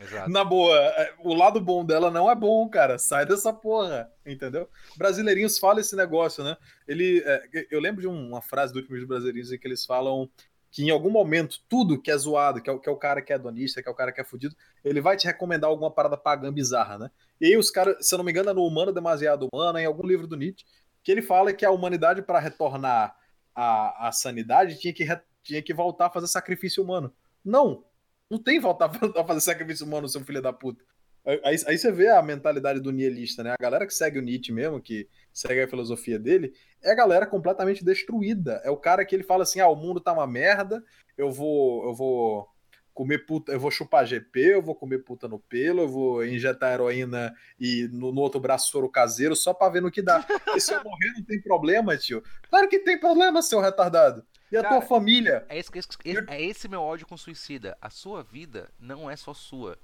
Exato. 0.00 0.30
Na 0.30 0.42
boa, 0.42 0.74
é, 0.76 1.14
o 1.20 1.34
lado 1.34 1.60
bom 1.60 1.84
dela 1.84 2.10
não 2.10 2.30
é 2.30 2.34
bom, 2.34 2.68
cara. 2.68 2.98
Sai 2.98 3.26
dessa 3.26 3.52
porra, 3.52 4.10
entendeu? 4.24 4.68
Brasileirinhos 4.96 5.58
falam 5.58 5.80
esse 5.80 5.94
negócio, 5.94 6.42
né? 6.42 6.56
Ele, 6.88 7.22
é, 7.24 7.66
eu 7.70 7.80
lembro 7.80 8.00
de 8.00 8.06
uma 8.06 8.40
frase 8.40 8.72
do 8.72 8.76
último 8.76 8.96
dos 8.96 9.06
Brasileirinhos 9.06 9.52
em 9.52 9.58
que 9.58 9.68
eles 9.68 9.84
falam 9.84 10.30
que 10.70 10.82
em 10.82 10.90
algum 10.90 11.10
momento 11.10 11.58
tudo 11.68 12.00
que 12.00 12.10
é 12.10 12.16
zoado, 12.16 12.62
que 12.62 12.70
é, 12.70 12.78
que 12.78 12.88
é 12.88 12.92
o 12.92 12.96
cara 12.96 13.20
que 13.20 13.32
é 13.32 13.38
donista, 13.38 13.82
que 13.82 13.88
é 13.88 13.92
o 13.92 13.94
cara 13.94 14.10
que 14.10 14.22
é 14.22 14.24
fudido, 14.24 14.56
ele 14.82 15.02
vai 15.02 15.18
te 15.18 15.26
recomendar 15.26 15.68
alguma 15.68 15.90
parada 15.90 16.16
pagã 16.16 16.50
bizarra, 16.50 16.98
né? 16.98 17.10
E 17.38 17.46
aí 17.46 17.56
os 17.58 17.70
caras, 17.70 17.96
se 18.00 18.14
eu 18.14 18.16
não 18.16 18.24
me 18.24 18.30
engano, 18.30 18.48
é 18.48 18.54
no 18.54 18.64
Humano 18.64 18.90
Demasiado 18.90 19.46
Humano, 19.52 19.78
em 19.78 19.84
algum 19.84 20.06
livro 20.06 20.26
do 20.26 20.36
Nietzsche, 20.36 20.64
que 21.04 21.12
ele 21.12 21.20
fala 21.20 21.52
que 21.52 21.66
a 21.66 21.70
humanidade, 21.70 22.22
para 22.22 22.38
retornar 22.38 23.14
à, 23.54 24.08
à 24.08 24.12
sanidade, 24.12 24.78
tinha 24.78 24.94
que, 24.94 25.06
tinha 25.42 25.60
que 25.60 25.74
voltar 25.74 26.06
a 26.06 26.10
fazer 26.10 26.26
sacrifício 26.28 26.82
humano. 26.82 27.12
Não, 27.44 27.84
não 28.32 28.38
tem 28.38 28.58
voltar 28.58 28.90
a 29.14 29.24
fazer 29.24 29.40
sacrifício 29.40 29.86
humano, 29.86 30.08
seu 30.08 30.24
filho 30.24 30.40
da 30.40 30.52
puta. 30.52 30.82
Aí, 31.24 31.56
aí, 31.66 31.78
você 31.78 31.92
vê 31.92 32.08
a 32.08 32.20
mentalidade 32.20 32.80
do 32.80 32.90
nihilista, 32.90 33.44
né? 33.44 33.52
A 33.52 33.62
galera 33.62 33.86
que 33.86 33.94
segue 33.94 34.18
o 34.18 34.22
Nietzsche 34.22 34.50
mesmo, 34.50 34.80
que 34.80 35.06
segue 35.32 35.60
a 35.60 35.68
filosofia 35.68 36.18
dele, 36.18 36.52
é 36.82 36.90
a 36.90 36.96
galera 36.96 37.26
completamente 37.26 37.84
destruída. 37.84 38.60
É 38.64 38.70
o 38.70 38.76
cara 38.76 39.04
que 39.04 39.14
ele 39.14 39.22
fala 39.22 39.44
assim: 39.44 39.60
ah, 39.60 39.68
o 39.68 39.76
mundo 39.76 40.00
tá 40.00 40.12
uma 40.12 40.26
merda, 40.26 40.82
eu 41.16 41.30
vou, 41.30 41.84
eu 41.84 41.94
vou 41.94 42.48
comer 42.92 43.18
puta, 43.18 43.52
eu 43.52 43.60
vou 43.60 43.70
chupar 43.70 44.04
GP, 44.04 44.40
eu 44.54 44.62
vou 44.62 44.74
comer 44.74 44.98
puta 44.98 45.28
no 45.28 45.38
pelo, 45.38 45.82
eu 45.82 45.88
vou 45.88 46.26
injetar 46.26 46.72
heroína 46.72 47.32
e 47.60 47.88
no, 47.92 48.12
no 48.12 48.20
outro 48.20 48.40
braço 48.40 48.70
soro 48.70 48.88
caseiro 48.88 49.36
só 49.36 49.54
pra 49.54 49.68
ver 49.68 49.80
no 49.80 49.92
que 49.92 50.02
dá. 50.02 50.26
E 50.56 50.60
se 50.60 50.72
eu 50.72 50.82
morrer 50.82 51.12
não 51.14 51.22
tem 51.22 51.40
problema, 51.40 51.96
tio. 51.96 52.22
Claro 52.50 52.68
que 52.68 52.80
tem 52.80 52.98
problema, 52.98 53.42
seu 53.42 53.60
retardado. 53.60 54.24
E 54.52 54.56
a 54.56 54.62
Cara, 54.62 54.76
tua 54.76 54.86
família? 54.86 55.46
É 55.48 55.58
esse, 55.58 55.70
esse, 55.74 55.88
é 56.28 56.42
esse 56.42 56.68
meu 56.68 56.82
ódio 56.82 57.06
com 57.06 57.16
suicida. 57.16 57.74
A 57.80 57.88
sua 57.88 58.22
vida 58.22 58.68
não 58.78 59.10
é 59.10 59.16
só 59.16 59.32
sua. 59.32 59.78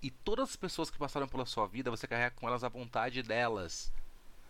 E 0.00 0.12
todas 0.12 0.50
as 0.50 0.56
pessoas 0.56 0.88
que 0.88 0.96
passaram 0.96 1.26
pela 1.26 1.44
sua 1.44 1.66
vida, 1.66 1.90
você 1.90 2.06
carrega 2.06 2.30
com 2.36 2.46
elas 2.46 2.62
a 2.62 2.68
vontade 2.68 3.20
delas. 3.24 3.92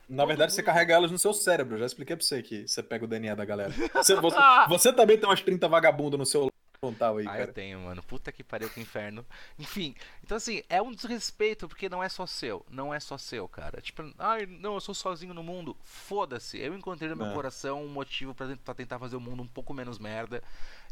Na 0.06 0.22
Todo 0.22 0.28
verdade, 0.28 0.50
mundo... 0.50 0.56
você 0.56 0.62
carrega 0.62 0.92
elas 0.92 1.10
no 1.10 1.18
seu 1.18 1.32
cérebro. 1.32 1.76
Eu 1.76 1.80
já 1.80 1.86
expliquei 1.86 2.14
pra 2.14 2.24
você 2.24 2.42
que 2.42 2.68
você 2.68 2.82
pega 2.82 3.06
o 3.06 3.08
DNA 3.08 3.34
da 3.34 3.46
galera. 3.46 3.72
Você, 3.94 4.14
você, 4.16 4.36
você 4.68 4.92
também 4.92 5.16
tem 5.16 5.26
umas 5.26 5.40
30 5.40 5.66
vagabundas 5.68 6.18
no 6.18 6.26
seu 6.26 6.50
Contar 6.80 7.10
aí, 7.16 7.26
ah, 7.26 7.30
cara. 7.30 7.42
eu 7.44 7.52
tenho, 7.52 7.80
mano. 7.80 8.02
Puta 8.02 8.30
que 8.30 8.44
pariu, 8.44 8.68
que 8.70 8.80
inferno. 8.80 9.24
Enfim, 9.58 9.94
então 10.22 10.36
assim, 10.36 10.62
é 10.68 10.80
um 10.80 10.92
desrespeito 10.92 11.66
porque 11.68 11.88
não 11.88 12.02
é 12.02 12.08
só 12.08 12.26
seu. 12.26 12.64
Não 12.70 12.92
é 12.92 13.00
só 13.00 13.16
seu, 13.18 13.48
cara. 13.48 13.80
Tipo, 13.80 14.02
ai, 14.18 14.46
não, 14.46 14.74
eu 14.74 14.80
sou 14.80 14.94
sozinho 14.94 15.32
no 15.34 15.42
mundo. 15.42 15.76
Foda-se. 15.82 16.58
Eu 16.58 16.74
encontrei 16.74 17.08
no 17.08 17.16
meu 17.16 17.26
É. 17.26 17.32
coração 17.34 17.82
um 17.82 17.88
motivo 17.88 18.34
pra, 18.34 18.54
pra 18.56 18.74
tentar 18.74 18.98
fazer 18.98 19.16
o 19.16 19.20
mundo 19.20 19.42
um 19.42 19.46
pouco 19.48 19.72
menos 19.74 19.98
merda. 19.98 20.42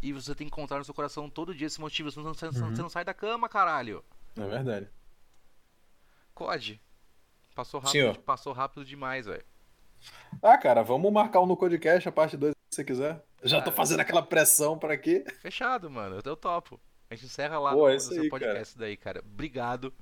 E 0.02 0.12
você 0.12 0.34
tem 0.34 0.46
que 0.48 0.52
encontrar 0.54 0.78
no 0.78 0.84
seu 0.84 0.94
coração 0.94 1.28
todo 1.30 1.54
dia 1.54 1.66
esse 1.66 1.80
motivo. 1.80 2.10
Senão 2.10 2.32
você, 2.34 2.46
você 2.48 2.62
Uhum. 2.62 2.70
não 2.72 2.88
sai 2.88 3.04
da 3.04 3.14
cama, 3.14 3.48
caralho. 3.48 4.02
É 4.36 4.46
verdade. 4.46 4.88
Code. 6.34 6.80
Passou 7.54 7.78
rápido, 7.78 7.92
Senhor. 7.92 8.16
passou 8.18 8.52
rápido 8.52 8.84
demais, 8.84 9.26
velho. 9.26 9.44
Ah, 10.42 10.58
cara, 10.58 10.82
vamos 10.82 11.12
marcar 11.12 11.40
um 11.40 11.46
no 11.46 11.56
Codecast, 11.56 12.08
a 12.08 12.12
parte 12.12 12.36
2, 12.36 12.52
se 12.52 12.53
você 12.74 12.84
quiser. 12.84 13.22
Já 13.42 13.60
tô 13.60 13.70
fazendo 13.70 14.00
aquela 14.00 14.22
pressão 14.22 14.78
pra 14.78 14.96
quê? 14.96 15.24
Fechado, 15.40 15.90
mano. 15.90 16.20
Eu 16.24 16.36
topo. 16.36 16.80
A 17.10 17.14
gente 17.14 17.26
encerra 17.26 17.58
lá 17.58 17.72
Pô, 17.72 17.88
no, 17.88 17.88
é 17.88 17.98
seu 17.98 18.22
aí, 18.22 18.28
podcast 18.28 18.78
daí, 18.78 18.96
cara. 18.96 19.20
Obrigado. 19.20 19.92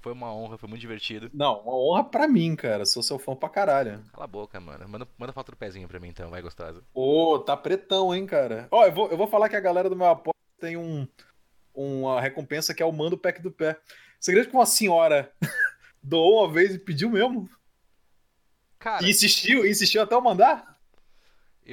Foi 0.00 0.12
uma 0.12 0.34
honra, 0.34 0.58
foi 0.58 0.68
muito 0.68 0.80
divertido. 0.80 1.30
Não, 1.32 1.60
uma 1.60 1.76
honra 1.76 2.04
pra 2.04 2.26
mim, 2.26 2.56
cara. 2.56 2.84
Sou 2.84 3.02
seu 3.02 3.18
fã 3.18 3.36
pra 3.36 3.48
caralho. 3.48 4.02
Cala 4.12 4.24
a 4.24 4.26
boca, 4.26 4.58
mano. 4.60 4.88
Manda, 4.88 5.08
manda 5.16 5.32
foto 5.32 5.52
do 5.52 5.56
pezinho 5.56 5.86
pra 5.86 6.00
mim 6.00 6.08
então, 6.08 6.28
vai 6.28 6.42
gostosa. 6.42 6.82
Ô, 6.92 7.38
tá 7.38 7.56
pretão, 7.56 8.14
hein, 8.14 8.26
cara. 8.26 8.66
Ó, 8.70 8.84
eu 8.84 8.92
vou, 8.92 9.10
eu 9.10 9.16
vou 9.16 9.28
falar 9.28 9.48
que 9.48 9.56
a 9.56 9.60
galera 9.60 9.88
do 9.88 9.96
meu 9.96 10.06
apoio 10.08 10.34
tem 10.58 10.76
um, 10.76 11.06
uma 11.72 12.20
recompensa 12.20 12.74
que 12.74 12.82
é 12.82 12.86
o 12.86 12.92
mando 12.92 13.16
pack 13.16 13.40
do 13.40 13.50
pé. 13.50 13.78
Você 14.18 14.32
acredita 14.32 14.50
que 14.50 14.56
uma 14.56 14.66
senhora 14.66 15.32
doou 16.02 16.44
uma 16.44 16.52
vez 16.52 16.74
e 16.74 16.78
pediu 16.78 17.08
mesmo? 17.08 17.48
Cara, 18.78 19.06
E 19.06 19.10
insistiu, 19.10 19.64
insistiu 19.64 20.02
até 20.02 20.16
eu 20.16 20.20
mandar? 20.20 20.71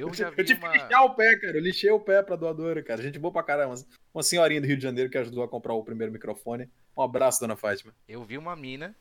Eu 0.08 0.14
já 0.14 0.28
eu 0.28 0.32
vi 0.34 0.44
tive 0.44 0.60
uma. 0.60 0.72
que 0.72 0.78
lixar 0.78 1.04
o 1.04 1.14
pé, 1.14 1.36
cara. 1.38 1.56
Eu 1.56 1.60
lixei 1.62 1.90
o 1.90 2.00
pé 2.00 2.22
pra 2.22 2.36
doadora, 2.36 2.82
cara. 2.82 3.02
Gente 3.02 3.18
boa 3.18 3.32
pra 3.32 3.42
caramba. 3.42 3.74
Uma 4.14 4.22
senhorinha 4.22 4.60
do 4.60 4.66
Rio 4.66 4.76
de 4.76 4.82
Janeiro 4.82 5.10
que 5.10 5.18
ajudou 5.18 5.42
a 5.44 5.48
comprar 5.48 5.74
o 5.74 5.84
primeiro 5.84 6.12
microfone. 6.12 6.68
Um 6.96 7.02
abraço, 7.02 7.40
dona 7.40 7.56
Fátima. 7.56 7.94
Eu 8.08 8.24
vi 8.24 8.36
uma 8.38 8.54
mina 8.56 8.94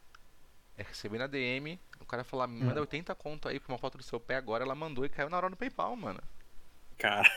é, 0.77 0.83
recebi 0.83 1.17
na 1.17 1.27
DM, 1.27 1.77
o 1.99 2.05
cara 2.05 2.23
falou, 2.23 2.47
me 2.47 2.61
Hum. 2.61 2.65
manda 2.67 2.79
80 2.79 3.13
conto 3.15 3.49
aí 3.49 3.59
pra 3.59 3.73
uma 3.73 3.77
foto 3.77 3.97
do 3.97 4.03
seu 4.03 4.17
pé 4.17 4.35
agora, 4.35 4.63
ela 4.63 4.73
mandou 4.73 5.03
e 5.03 5.09
caiu 5.09 5.29
na 5.29 5.35
hora 5.35 5.49
no 5.49 5.57
PayPal, 5.57 5.93
mano. 5.97 6.21
Cara, 6.97 7.29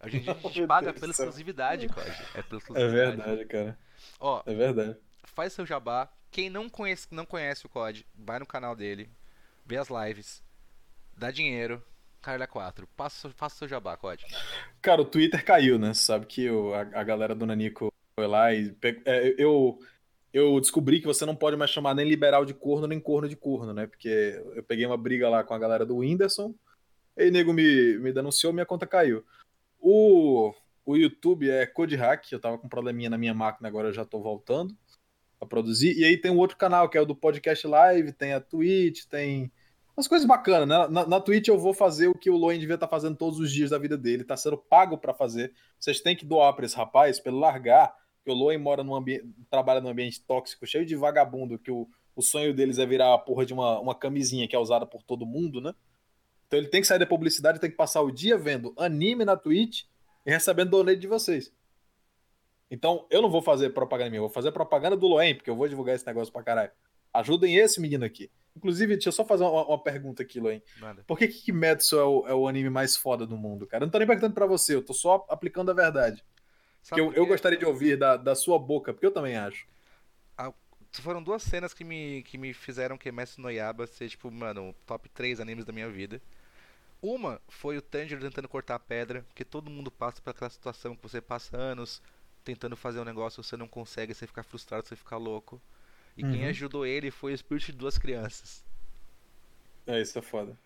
A 0.00 0.06
gente, 0.08 0.28
a 0.28 0.34
gente 0.50 0.66
paga 0.66 0.92
pela 0.92 1.10
exclusividade, 1.10 1.88
Code. 1.88 2.10
É 2.34 2.42
pela 2.42 2.56
é 2.56 2.58
exclusividade. 2.58 3.16
verdade, 3.16 3.44
cara. 3.46 3.78
Ó, 4.20 4.42
É 4.44 4.54
verdade. 4.54 4.98
faz 5.24 5.54
seu 5.54 5.64
jabá. 5.64 6.10
Quem 6.30 6.50
não 6.50 6.68
conhece, 6.68 7.06
não 7.10 7.24
conhece 7.24 7.64
o 7.64 7.68
COD, 7.70 8.04
vai 8.14 8.38
no 8.38 8.44
canal 8.46 8.74
dele, 8.76 9.08
vê 9.64 9.76
as 9.78 9.88
lives, 9.88 10.42
dá 11.16 11.30
dinheiro. 11.30 11.82
Carla 12.24 12.46
4, 12.46 12.88
faça, 12.96 13.30
faça 13.30 13.56
seu 13.58 13.68
jabá, 13.68 13.96
COD. 13.96 14.24
Cara, 14.80 15.02
o 15.02 15.04
Twitter 15.04 15.44
caiu, 15.44 15.78
né? 15.78 15.92
Sabe 15.92 16.24
que 16.26 16.48
o- 16.50 16.72
a, 16.72 16.80
a 16.80 17.04
galera 17.04 17.34
do 17.34 17.44
Nanico 17.44 17.92
foi 18.18 18.26
lá 18.26 18.52
e. 18.54 18.72
pe- 18.72 19.02
é, 19.04 19.34
eu, 19.36 19.78
eu 20.32 20.58
descobri 20.60 21.00
que 21.00 21.06
você 21.06 21.26
não 21.26 21.36
pode 21.36 21.56
mais 21.56 21.70
chamar 21.70 21.94
nem 21.94 22.08
liberal 22.08 22.44
de 22.44 22.54
corno, 22.54 22.86
nem 22.86 22.98
corno 22.98 23.28
de 23.28 23.36
corno, 23.36 23.74
né? 23.74 23.86
Porque 23.86 24.42
eu 24.54 24.62
peguei 24.62 24.86
uma 24.86 24.96
briga 24.96 25.28
lá 25.28 25.44
com 25.44 25.52
a 25.52 25.58
galera 25.58 25.84
do 25.84 25.98
Whindersson, 25.98 26.54
e 27.16 27.30
nego 27.30 27.52
me, 27.52 27.98
me 27.98 28.12
denunciou, 28.12 28.52
minha 28.52 28.64
conta 28.66 28.86
caiu. 28.86 29.22
O, 29.78 30.54
o 30.86 30.96
YouTube 30.96 31.50
é 31.50 31.66
Code 31.66 31.94
Hack, 31.94 32.32
eu 32.32 32.40
tava 32.40 32.56
com 32.56 32.66
um 32.66 32.70
probleminha 32.70 33.10
na 33.10 33.18
minha 33.18 33.34
máquina, 33.34 33.68
agora 33.68 33.88
eu 33.88 33.92
já 33.92 34.04
tô 34.04 34.20
voltando 34.20 34.74
a 35.40 35.44
produzir. 35.44 35.92
E 35.98 36.04
aí 36.04 36.16
tem 36.16 36.30
um 36.30 36.38
outro 36.38 36.56
canal, 36.56 36.88
que 36.88 36.96
é 36.96 37.00
o 37.00 37.06
do 37.06 37.14
Podcast 37.14 37.66
Live, 37.66 38.12
tem 38.12 38.32
a 38.32 38.40
Twitch, 38.40 39.04
tem 39.04 39.52
umas 39.96 40.08
coisas 40.08 40.26
bacanas, 40.26 40.68
né? 40.68 40.88
Na, 40.88 41.06
na 41.06 41.20
Twitch 41.20 41.48
eu 41.48 41.58
vou 41.58 41.72
fazer 41.72 42.08
o 42.08 42.14
que 42.14 42.30
o 42.30 42.36
Loen 42.36 42.58
devia 42.58 42.74
estar 42.74 42.88
fazendo 42.88 43.16
todos 43.16 43.38
os 43.38 43.52
dias 43.52 43.70
da 43.70 43.78
vida 43.78 43.96
dele, 43.96 44.24
tá 44.24 44.36
sendo 44.36 44.56
pago 44.56 44.98
pra 44.98 45.14
fazer. 45.14 45.52
Vocês 45.78 46.00
têm 46.00 46.16
que 46.16 46.24
doar 46.24 46.52
pra 46.54 46.64
esse 46.64 46.76
rapaz, 46.76 47.20
pra 47.20 47.32
ele 47.32 47.40
largar, 47.40 47.94
que 48.24 48.30
o 48.30 48.34
Loen 48.34 48.58
mora 48.58 48.82
num 48.82 48.94
ambiente, 48.94 49.26
trabalha 49.50 49.80
num 49.80 49.90
ambiente 49.90 50.20
tóxico, 50.20 50.66
cheio 50.66 50.84
de 50.84 50.96
vagabundo, 50.96 51.58
que 51.58 51.70
o, 51.70 51.88
o 52.16 52.22
sonho 52.22 52.54
deles 52.54 52.78
é 52.78 52.86
virar 52.86 53.14
a 53.14 53.18
porra 53.18 53.46
de 53.46 53.52
uma, 53.52 53.78
uma 53.80 53.94
camisinha 53.94 54.48
que 54.48 54.56
é 54.56 54.58
usada 54.58 54.86
por 54.86 55.02
todo 55.02 55.26
mundo, 55.26 55.60
né? 55.60 55.74
Então 56.46 56.58
ele 56.58 56.68
tem 56.68 56.80
que 56.80 56.86
sair 56.86 56.98
da 56.98 57.06
publicidade, 57.06 57.60
tem 57.60 57.70
que 57.70 57.76
passar 57.76 58.02
o 58.02 58.10
dia 58.10 58.36
vendo 58.36 58.74
anime 58.76 59.24
na 59.24 59.36
Twitch 59.36 59.84
e 60.26 60.30
recebendo 60.30 60.70
donate 60.70 61.00
de 61.00 61.06
vocês. 61.06 61.52
Então, 62.70 63.06
eu 63.10 63.22
não 63.22 63.30
vou 63.30 63.42
fazer 63.42 63.70
propaganda 63.70 64.10
minha, 64.10 64.20
vou 64.20 64.30
fazer 64.30 64.50
propaganda 64.50 64.96
do 64.96 65.06
Loen, 65.06 65.34
porque 65.34 65.50
eu 65.50 65.56
vou 65.56 65.68
divulgar 65.68 65.94
esse 65.94 66.06
negócio 66.06 66.32
pra 66.32 66.42
caralho. 66.42 66.72
Ajudem 67.12 67.56
esse 67.56 67.80
menino 67.80 68.04
aqui. 68.04 68.30
Inclusive, 68.56 68.94
deixa 68.94 69.08
eu 69.08 69.12
só 69.12 69.24
fazer 69.24 69.44
uma, 69.44 69.66
uma 69.66 69.82
pergunta 69.82 70.22
aqui, 70.22 70.38
Loen. 70.38 70.62
Manda. 70.78 71.02
Por 71.04 71.18
que 71.18 71.26
que 71.26 71.42
Kimetsu 71.46 71.98
é 71.98 72.04
o, 72.04 72.28
é 72.28 72.34
o 72.34 72.46
anime 72.46 72.70
mais 72.70 72.96
foda 72.96 73.26
do 73.26 73.36
mundo, 73.36 73.66
cara? 73.66 73.82
Eu 73.82 73.86
não 73.86 73.90
tô 73.92 73.98
nem 73.98 74.06
perguntando 74.06 74.34
pra 74.34 74.46
você, 74.46 74.74
eu 74.74 74.82
tô 74.82 74.94
só 74.94 75.26
aplicando 75.28 75.70
a 75.70 75.74
verdade. 75.74 76.24
Sabe 76.82 77.00
Que 77.00 77.08
eu, 77.08 77.12
eu 77.12 77.26
gostaria 77.26 77.58
de 77.58 77.64
ouvir 77.64 77.96
da, 77.96 78.16
da 78.16 78.34
sua 78.34 78.58
boca, 78.58 78.92
porque 78.92 79.06
eu 79.06 79.12
também 79.12 79.36
acho. 79.36 79.66
Foram 81.00 81.22
duas 81.22 81.42
cenas 81.42 81.74
que 81.74 81.82
me, 81.82 82.22
que 82.22 82.38
me 82.38 82.54
fizeram 82.54 82.96
Kimetsu 82.96 83.40
no 83.40 83.50
Yaba 83.50 83.86
ser, 83.86 84.08
tipo, 84.08 84.30
mano, 84.30 84.74
top 84.86 85.08
3 85.08 85.40
animes 85.40 85.64
da 85.64 85.72
minha 85.72 85.90
vida. 85.90 86.22
Uma 87.02 87.40
foi 87.48 87.76
o 87.76 87.82
Tanjiro 87.82 88.20
tentando 88.20 88.48
cortar 88.48 88.76
a 88.76 88.78
pedra, 88.78 89.22
porque 89.24 89.44
todo 89.44 89.70
mundo 89.70 89.90
passa 89.90 90.22
por 90.22 90.30
aquela 90.30 90.50
situação 90.50 90.94
que 90.94 91.02
você 91.02 91.20
passa 91.20 91.56
anos 91.56 92.00
tentando 92.44 92.76
fazer 92.76 93.00
um 93.00 93.04
negócio, 93.04 93.42
você 93.42 93.56
não 93.56 93.66
consegue, 93.66 94.14
você 94.14 94.26
fica 94.26 94.42
frustrado, 94.42 94.86
você 94.86 94.94
fica 94.94 95.16
louco. 95.16 95.60
E 96.16 96.22
quem 96.22 96.42
Uhum. 96.44 96.48
ajudou 96.48 96.86
ele 96.86 97.10
foi 97.10 97.32
o 97.32 97.34
espírito 97.34 97.66
de 97.66 97.72
duas 97.72 97.98
crianças. 97.98 98.64
É, 99.86 100.00
isso 100.00 100.18
é 100.18 100.22
foda. 100.22 100.56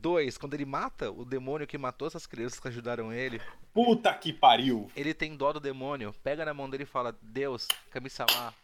Dois, 0.00 0.38
quando 0.38 0.54
ele 0.54 0.64
mata 0.64 1.10
o 1.10 1.24
demônio 1.24 1.66
que 1.66 1.76
matou 1.76 2.06
essas 2.08 2.26
crianças 2.26 2.60
que 2.60 2.68
ajudaram 2.68 3.12
ele, 3.12 3.40
Puta 3.72 4.12
que 4.14 4.32
pariu! 4.32 4.90
ele 4.96 5.12
tem 5.12 5.36
dó 5.36 5.52
do 5.52 5.60
demônio, 5.60 6.14
pega 6.22 6.44
na 6.44 6.54
mão 6.54 6.70
dele 6.70 6.84
e 6.84 6.86
fala: 6.86 7.16
Deus, 7.20 7.66
Kami-sama, 7.90 8.54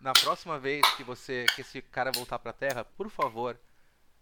na 0.00 0.12
próxima 0.12 0.58
vez 0.58 0.88
que 0.94 1.04
você 1.04 1.46
que 1.54 1.60
esse 1.60 1.82
cara 1.82 2.10
voltar 2.12 2.38
pra 2.38 2.52
Terra, 2.52 2.84
por 2.84 3.08
favor, 3.10 3.58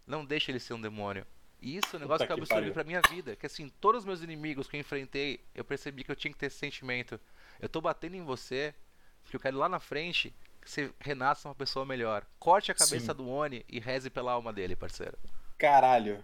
não 0.05 0.25
deixe 0.25 0.51
ele 0.51 0.59
ser 0.59 0.73
um 0.73 0.81
demônio. 0.81 1.25
E 1.61 1.77
isso 1.77 1.95
é 1.95 1.97
um 1.97 2.01
negócio 2.01 2.25
Puta 2.27 2.27
que 2.27 2.31
eu 2.33 2.43
absorvi 2.43 2.61
pariu. 2.61 2.73
pra 2.73 2.83
minha 2.83 3.01
vida. 3.09 3.35
Que 3.35 3.45
assim, 3.45 3.69
todos 3.81 3.99
os 4.01 4.05
meus 4.05 4.21
inimigos 4.21 4.67
que 4.67 4.75
eu 4.75 4.79
enfrentei, 4.81 5.39
eu 5.55 5.63
percebi 5.63 6.03
que 6.03 6.11
eu 6.11 6.15
tinha 6.15 6.31
que 6.31 6.37
ter 6.37 6.47
esse 6.47 6.57
sentimento. 6.57 7.19
Eu 7.59 7.67
tô 7.69 7.81
batendo 7.81 8.15
em 8.15 8.23
você, 8.23 8.75
porque 9.23 9.35
eu 9.37 9.39
quero 9.39 9.57
ir 9.57 9.59
lá 9.59 9.69
na 9.69 9.79
frente 9.79 10.31
você 10.65 10.91
renasça 10.99 11.47
uma 11.47 11.55
pessoa 11.55 11.85
melhor. 11.85 12.25
Corte 12.39 12.71
a 12.71 12.75
cabeça 12.75 13.11
Sim. 13.11 13.17
do 13.17 13.27
Oni 13.29 13.65
e 13.69 13.79
reze 13.79 14.09
pela 14.09 14.31
alma 14.31 14.51
dele, 14.51 14.75
parceiro. 14.75 15.17
Caralho. 15.57 16.23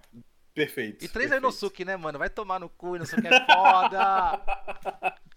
Perfeito. 0.54 1.06
E 1.06 1.08
três 1.08 1.30
perfeito. 1.30 1.34
Ainosuke, 1.34 1.86
né, 1.86 1.96
mano? 1.96 2.20
Vai 2.20 2.30
tomar 2.30 2.60
no 2.60 2.70
cu 2.70 2.96
e 2.96 3.00
não 3.00 3.06
sei 3.06 3.20
o 3.20 3.22
que 3.22 3.28
é 3.28 3.46
foda! 3.46 4.42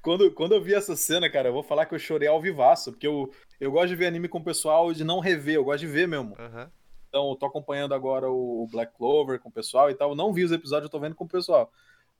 Quando, 0.00 0.32
quando 0.32 0.52
eu 0.52 0.62
vi 0.62 0.74
essa 0.74 0.96
cena, 0.96 1.28
cara, 1.28 1.48
eu 1.48 1.52
vou 1.52 1.62
falar 1.62 1.84
que 1.84 1.94
eu 1.94 1.98
chorei 1.98 2.26
ao 2.26 2.40
vivaço, 2.40 2.90
porque 2.90 3.06
eu, 3.06 3.30
eu 3.60 3.70
gosto 3.70 3.88
de 3.88 3.96
ver 3.96 4.06
anime 4.06 4.26
com 4.26 4.38
o 4.38 4.44
pessoal 4.44 4.90
e 4.90 4.94
de 4.94 5.04
não 5.04 5.20
rever, 5.20 5.56
eu 5.56 5.64
gosto 5.64 5.80
de 5.80 5.86
ver 5.86 6.08
mesmo. 6.08 6.34
Aham. 6.38 6.70
Então, 7.08 7.28
eu 7.28 7.36
tô 7.36 7.44
acompanhando 7.44 7.92
agora 7.92 8.30
o 8.30 8.66
Black 8.72 8.94
Clover 8.96 9.38
com 9.38 9.50
o 9.50 9.52
pessoal 9.52 9.90
e 9.90 9.94
tal. 9.94 10.10
Eu 10.10 10.16
não 10.16 10.32
vi 10.32 10.44
os 10.44 10.52
episódios, 10.52 10.86
eu 10.86 10.90
tô 10.90 10.98
vendo 10.98 11.14
com 11.14 11.24
o 11.24 11.28
pessoal. 11.28 11.70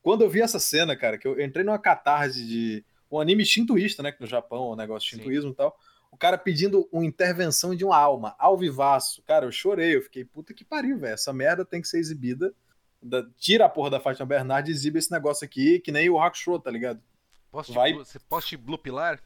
Quando 0.02 0.20
eu 0.20 0.28
vi 0.28 0.42
essa 0.42 0.58
cena, 0.58 0.94
cara, 0.94 1.16
que 1.16 1.26
eu 1.26 1.40
entrei 1.40 1.64
numa 1.64 1.78
catarse 1.78 2.46
de 2.46 2.84
um 3.10 3.18
anime 3.18 3.42
shintoísta, 3.46 4.02
né? 4.02 4.12
Que 4.12 4.20
no 4.20 4.26
Japão 4.26 4.70
é 4.70 4.72
um 4.74 4.76
negócio 4.76 5.08
de 5.08 5.16
Sim. 5.16 5.22
shintoísmo 5.22 5.52
e 5.52 5.54
tal. 5.54 5.74
O 6.12 6.16
cara 6.16 6.36
pedindo 6.38 6.86
uma 6.92 7.04
intervenção 7.04 7.74
de 7.74 7.84
uma 7.84 7.96
alma, 7.96 8.36
ao 8.38 8.56
vivaço. 8.56 9.22
Cara, 9.22 9.46
eu 9.46 9.50
chorei, 9.50 9.96
eu 9.96 10.02
fiquei, 10.02 10.24
puta 10.24 10.54
que 10.54 10.62
pariu, 10.64 10.96
velho. 10.98 11.14
Essa 11.14 11.32
merda 11.32 11.64
tem 11.64 11.80
que 11.82 11.88
ser 11.88 11.98
exibida. 11.98 12.54
Da- 13.02 13.26
tira 13.38 13.64
a 13.64 13.68
porra 13.68 13.90
da 13.90 13.98
Fátima 13.98 14.26
Bernard 14.26 14.70
e 14.70 14.74
exibe 14.74 14.98
esse 15.00 15.10
negócio 15.10 15.44
aqui, 15.44 15.80
que 15.80 15.90
nem 15.90 16.08
o 16.08 16.20
Hakusho, 16.20 16.58
tá 16.60 16.70
ligado? 16.70 17.02
Posso 17.50 17.72
Vai. 17.72 17.90
te, 17.90 17.94
blu- 17.96 18.04
você 18.04 18.18
posso 18.20 18.46
te 18.46 18.56
Blue 18.56 18.78
Pilar? 18.78 19.18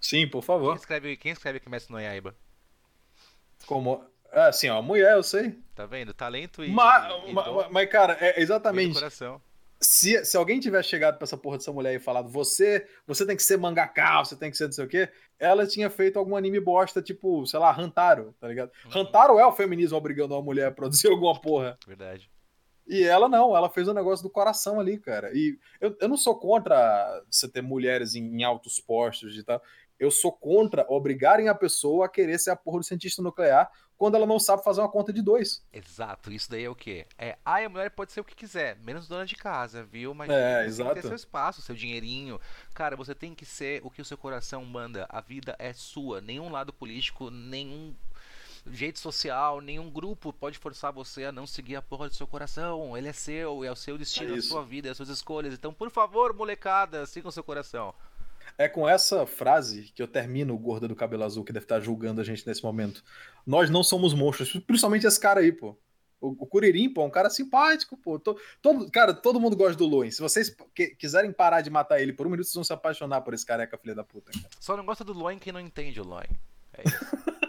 Sim, 0.00 0.26
por 0.26 0.40
Quem 0.40 0.46
favor. 0.46 0.76
escreve, 0.76 1.16
quem 1.16 1.32
escreve 1.32 1.60
Kimetsu 1.60 1.92
no 1.92 1.98
Yaiba? 2.00 2.34
Como. 3.66 4.04
Ah, 4.32 4.48
assim, 4.48 4.68
ó, 4.68 4.80
mulher, 4.82 5.12
eu 5.12 5.22
sei. 5.22 5.58
Tá 5.74 5.86
vendo? 5.86 6.12
Talento 6.14 6.64
e. 6.64 6.70
Mas, 6.70 7.04
e 7.28 7.32
mas, 7.32 7.44
dom 7.44 7.68
mas, 7.70 7.90
cara, 7.90 8.16
é 8.20 8.40
exatamente. 8.40 8.94
coração. 8.94 9.40
Se, 9.80 10.22
se 10.24 10.36
alguém 10.36 10.60
tiver 10.60 10.82
chegado 10.84 11.16
pra 11.16 11.24
essa 11.24 11.38
porra 11.38 11.56
dessa 11.56 11.72
mulher 11.72 11.94
e 11.94 11.98
falado, 11.98 12.28
você, 12.28 12.86
você 13.06 13.24
tem 13.24 13.34
que 13.34 13.42
ser 13.42 13.56
mangaka, 13.56 14.18
você 14.18 14.36
tem 14.36 14.50
que 14.50 14.56
ser 14.56 14.64
não 14.64 14.72
sei 14.72 14.84
o 14.84 14.88
quê, 14.88 15.08
ela 15.38 15.66
tinha 15.66 15.88
feito 15.88 16.18
algum 16.18 16.36
anime 16.36 16.60
bosta, 16.60 17.00
tipo, 17.00 17.46
sei 17.46 17.58
lá, 17.58 17.74
Hantaro, 17.78 18.34
tá 18.38 18.46
ligado? 18.46 18.70
Uhum. 18.84 19.00
Hantaro 19.00 19.38
é 19.38 19.46
o 19.46 19.52
feminismo 19.52 19.96
obrigando 19.96 20.34
uma 20.34 20.42
mulher 20.42 20.66
a 20.66 20.70
produzir 20.70 21.08
alguma 21.08 21.40
porra. 21.40 21.78
Verdade. 21.86 22.30
E 22.86 23.04
ela 23.04 23.28
não, 23.28 23.56
ela 23.56 23.70
fez 23.70 23.88
um 23.88 23.94
negócio 23.94 24.22
do 24.22 24.30
coração 24.30 24.78
ali, 24.78 24.98
cara. 24.98 25.30
E 25.32 25.58
eu, 25.80 25.96
eu 26.00 26.08
não 26.08 26.16
sou 26.16 26.38
contra 26.38 27.22
você 27.30 27.48
ter 27.48 27.62
mulheres 27.62 28.14
em, 28.14 28.40
em 28.40 28.42
altos 28.42 28.80
postos 28.80 29.38
e 29.38 29.44
tal. 29.44 29.62
Eu 29.98 30.10
sou 30.10 30.32
contra 30.32 30.84
obrigarem 30.88 31.48
a 31.48 31.54
pessoa 31.54 32.06
a 32.06 32.08
querer 32.08 32.38
ser 32.38 32.50
a 32.50 32.56
porra 32.56 32.80
do 32.80 32.84
cientista 32.84 33.22
nuclear 33.22 33.70
quando 34.00 34.14
ela 34.14 34.26
não 34.26 34.40
sabe 34.40 34.64
fazer 34.64 34.80
uma 34.80 34.88
conta 34.90 35.12
de 35.12 35.20
dois. 35.20 35.62
Exato, 35.72 36.32
isso 36.32 36.50
daí 36.50 36.64
é 36.64 36.70
o 36.70 36.74
quê? 36.74 37.06
É, 37.18 37.38
ai, 37.44 37.66
a 37.66 37.68
mulher 37.68 37.90
pode 37.90 38.12
ser 38.12 38.20
o 38.20 38.24
que 38.24 38.34
quiser, 38.34 38.76
menos 38.78 39.06
dona 39.06 39.26
de 39.26 39.36
casa, 39.36 39.84
viu? 39.84 40.14
Mas 40.14 40.28
É, 40.30 40.64
você 40.66 40.74
tem 40.78 40.86
que 40.86 40.92
exato. 40.92 40.94
ter 40.94 41.02
seu 41.02 41.14
espaço, 41.14 41.62
seu 41.62 41.74
dinheirinho. 41.76 42.40
Cara, 42.74 42.96
você 42.96 43.14
tem 43.14 43.34
que 43.34 43.44
ser 43.44 43.80
o 43.84 43.90
que 43.90 44.00
o 44.02 44.04
seu 44.04 44.16
coração 44.18 44.64
manda. 44.64 45.06
A 45.10 45.20
vida 45.20 45.54
é 45.58 45.72
sua. 45.74 46.20
Nenhum 46.20 46.50
lado 46.50 46.72
político, 46.72 47.30
nenhum 47.30 47.94
jeito 48.66 48.98
social, 48.98 49.60
nenhum 49.60 49.90
grupo 49.90 50.32
pode 50.32 50.58
forçar 50.58 50.92
você 50.92 51.24
a 51.26 51.32
não 51.32 51.46
seguir 51.46 51.76
a 51.76 51.82
porra 51.82 52.08
do 52.08 52.14
seu 52.14 52.26
coração. 52.26 52.96
Ele 52.96 53.08
é 53.08 53.12
seu, 53.12 53.62
é 53.64 53.70
o 53.70 53.76
seu 53.76 53.98
destino, 53.98 54.34
é 54.34 54.38
a 54.38 54.42
sua 54.42 54.64
vida, 54.64 54.88
é 54.88 54.90
as 54.90 54.96
suas 54.96 55.08
escolhas. 55.10 55.54
Então, 55.54 55.72
por 55.72 55.90
favor, 55.90 56.34
molecada, 56.34 57.06
sigam 57.06 57.28
o 57.28 57.32
seu 57.32 57.44
coração. 57.44 57.94
É 58.60 58.68
com 58.68 58.86
essa 58.86 59.24
frase 59.24 59.90
que 59.94 60.02
eu 60.02 60.06
termino 60.06 60.54
o 60.54 60.58
Gorda 60.58 60.86
do 60.86 60.94
Cabelo 60.94 61.24
Azul, 61.24 61.42
que 61.42 61.52
deve 61.52 61.64
estar 61.64 61.80
julgando 61.80 62.20
a 62.20 62.24
gente 62.24 62.46
nesse 62.46 62.62
momento. 62.62 63.02
Nós 63.46 63.70
não 63.70 63.82
somos 63.82 64.12
monstros, 64.12 64.52
principalmente 64.66 65.06
esse 65.06 65.18
cara 65.18 65.40
aí, 65.40 65.50
pô. 65.50 65.78
O, 66.20 66.44
o 66.44 66.46
Curirim, 66.46 66.92
pô, 66.92 67.00
é 67.00 67.06
um 67.06 67.10
cara 67.10 67.30
simpático, 67.30 67.96
pô. 67.96 68.18
Tô, 68.18 68.38
todo, 68.60 68.90
cara, 68.90 69.14
todo 69.14 69.40
mundo 69.40 69.56
gosta 69.56 69.76
do 69.76 69.86
Loin. 69.86 70.10
Se 70.10 70.20
vocês 70.20 70.54
que, 70.74 70.88
quiserem 70.88 71.32
parar 71.32 71.62
de 71.62 71.70
matar 71.70 72.02
ele 72.02 72.12
por 72.12 72.26
um 72.26 72.30
minuto, 72.30 72.44
vocês 72.44 72.54
vão 72.54 72.62
se 72.62 72.72
apaixonar 72.74 73.22
por 73.22 73.32
esse 73.32 73.46
careca, 73.46 73.78
filha 73.78 73.94
da 73.94 74.04
puta. 74.04 74.30
Cara. 74.30 74.50
Só 74.60 74.76
não 74.76 74.84
gosta 74.84 75.02
do 75.02 75.14
Loin 75.14 75.38
quem 75.38 75.54
não 75.54 75.60
entende 75.60 75.98
o 75.98 76.04
Loin. 76.04 76.28
É 76.74 76.82
isso. 76.86 76.98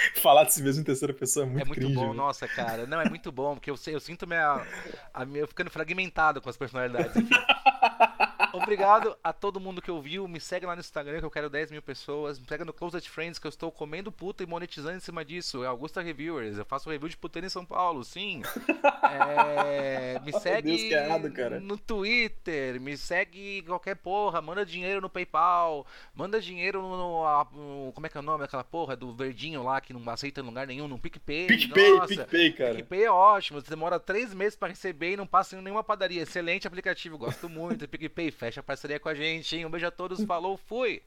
Falar 0.20 0.44
de 0.44 0.52
si 0.52 0.62
mesmo 0.62 0.80
em 0.82 0.84
terceira 0.84 1.14
pessoa 1.14 1.44
é 1.44 1.48
muito 1.48 1.62
É 1.62 1.64
muito 1.64 1.78
cringe, 1.78 1.94
bom, 1.94 2.06
véio. 2.06 2.14
nossa, 2.14 2.48
cara. 2.48 2.86
Não, 2.86 3.00
é 3.00 3.08
muito 3.08 3.30
bom, 3.30 3.54
porque 3.54 3.70
eu, 3.70 3.76
eu 3.86 4.00
sinto 4.00 4.26
minha, 4.26 4.66
a 5.12 5.24
minha 5.24 5.46
ficando 5.46 5.70
fragmentado 5.70 6.40
com 6.40 6.48
as 6.50 6.56
personalidades. 6.56 7.14
Enfim. 7.16 7.34
Obrigado 8.52 9.16
a 9.22 9.32
todo 9.32 9.60
mundo 9.60 9.80
que 9.82 9.90
ouviu. 9.90 10.26
Me 10.28 10.40
segue 10.40 10.66
lá 10.66 10.74
no 10.74 10.80
Instagram 10.80 11.18
que 11.20 11.24
eu 11.24 11.30
quero 11.30 11.48
10 11.50 11.70
mil 11.70 11.82
pessoas. 11.82 12.38
Me 12.38 12.46
segue 12.46 12.64
no 12.64 12.72
Closet 12.72 13.08
Friends 13.08 13.38
que 13.38 13.46
eu 13.46 13.50
estou 13.50 13.70
comendo 13.70 14.10
puta 14.10 14.42
e 14.42 14.46
monetizando 14.46 14.96
em 14.96 15.00
cima 15.00 15.24
disso. 15.24 15.62
É 15.64 15.66
Augusta 15.66 16.00
Reviewers. 16.00 16.58
Eu 16.58 16.64
faço 16.64 16.90
review 16.90 17.08
de 17.08 17.16
puteira 17.16 17.46
em 17.46 17.50
São 17.50 17.64
Paulo, 17.64 18.04
sim. 18.04 18.42
É, 19.02 20.20
me 20.24 20.32
segue 20.32 20.68
Deus, 20.68 20.80
que 20.82 20.94
errado, 20.94 21.60
no 21.60 21.76
Twitter. 21.76 22.80
Me 22.80 22.96
segue 22.96 23.62
qualquer 23.62 23.96
porra. 23.96 24.40
Manda 24.40 24.64
dinheiro 24.64 25.00
no 25.00 25.08
PayPal. 25.10 25.86
Manda 26.14 26.40
dinheiro 26.40 26.80
no, 26.80 26.96
no- 26.96 27.92
Como 27.92 28.06
é 28.06 28.10
que 28.10 28.16
é 28.16 28.20
o 28.20 28.22
nome 28.22 28.40
daquela 28.40 28.62
porra? 28.64 28.94
Do 28.96 29.12
verdinho 29.12 29.62
lá 29.62 29.80
que 29.80 29.92
não 29.92 30.08
aceita 30.12 30.40
em 30.40 30.44
lugar 30.44 30.66
nenhum. 30.66 30.86
No 30.86 30.98
PicPay. 30.98 31.46
PicPay, 31.48 31.90
Nossa, 31.98 32.06
PicPay, 32.24 32.52
cara. 32.52 32.74
PicPay 32.76 33.04
é 33.04 33.10
ótimo, 33.10 33.60
você 33.60 33.70
demora 33.70 33.98
três 33.98 34.32
meses 34.34 34.56
pra 34.56 34.68
receber 34.68 35.12
e 35.12 35.16
não 35.16 35.26
passa 35.26 35.56
em 35.56 35.62
nenhuma 35.62 35.82
padaria. 35.82 36.22
Excelente 36.22 36.66
aplicativo, 36.66 37.18
gosto 37.18 37.48
muito. 37.48 37.86
PicPay, 37.88 38.30
fecha 38.40 38.62
parceria 38.62 38.98
com 38.98 39.10
a 39.10 39.14
gente, 39.14 39.54
hein? 39.54 39.66
Um 39.66 39.70
beijo 39.70 39.86
a 39.86 39.90
todos, 39.90 40.24
falou, 40.24 40.56
fui! 40.56 41.02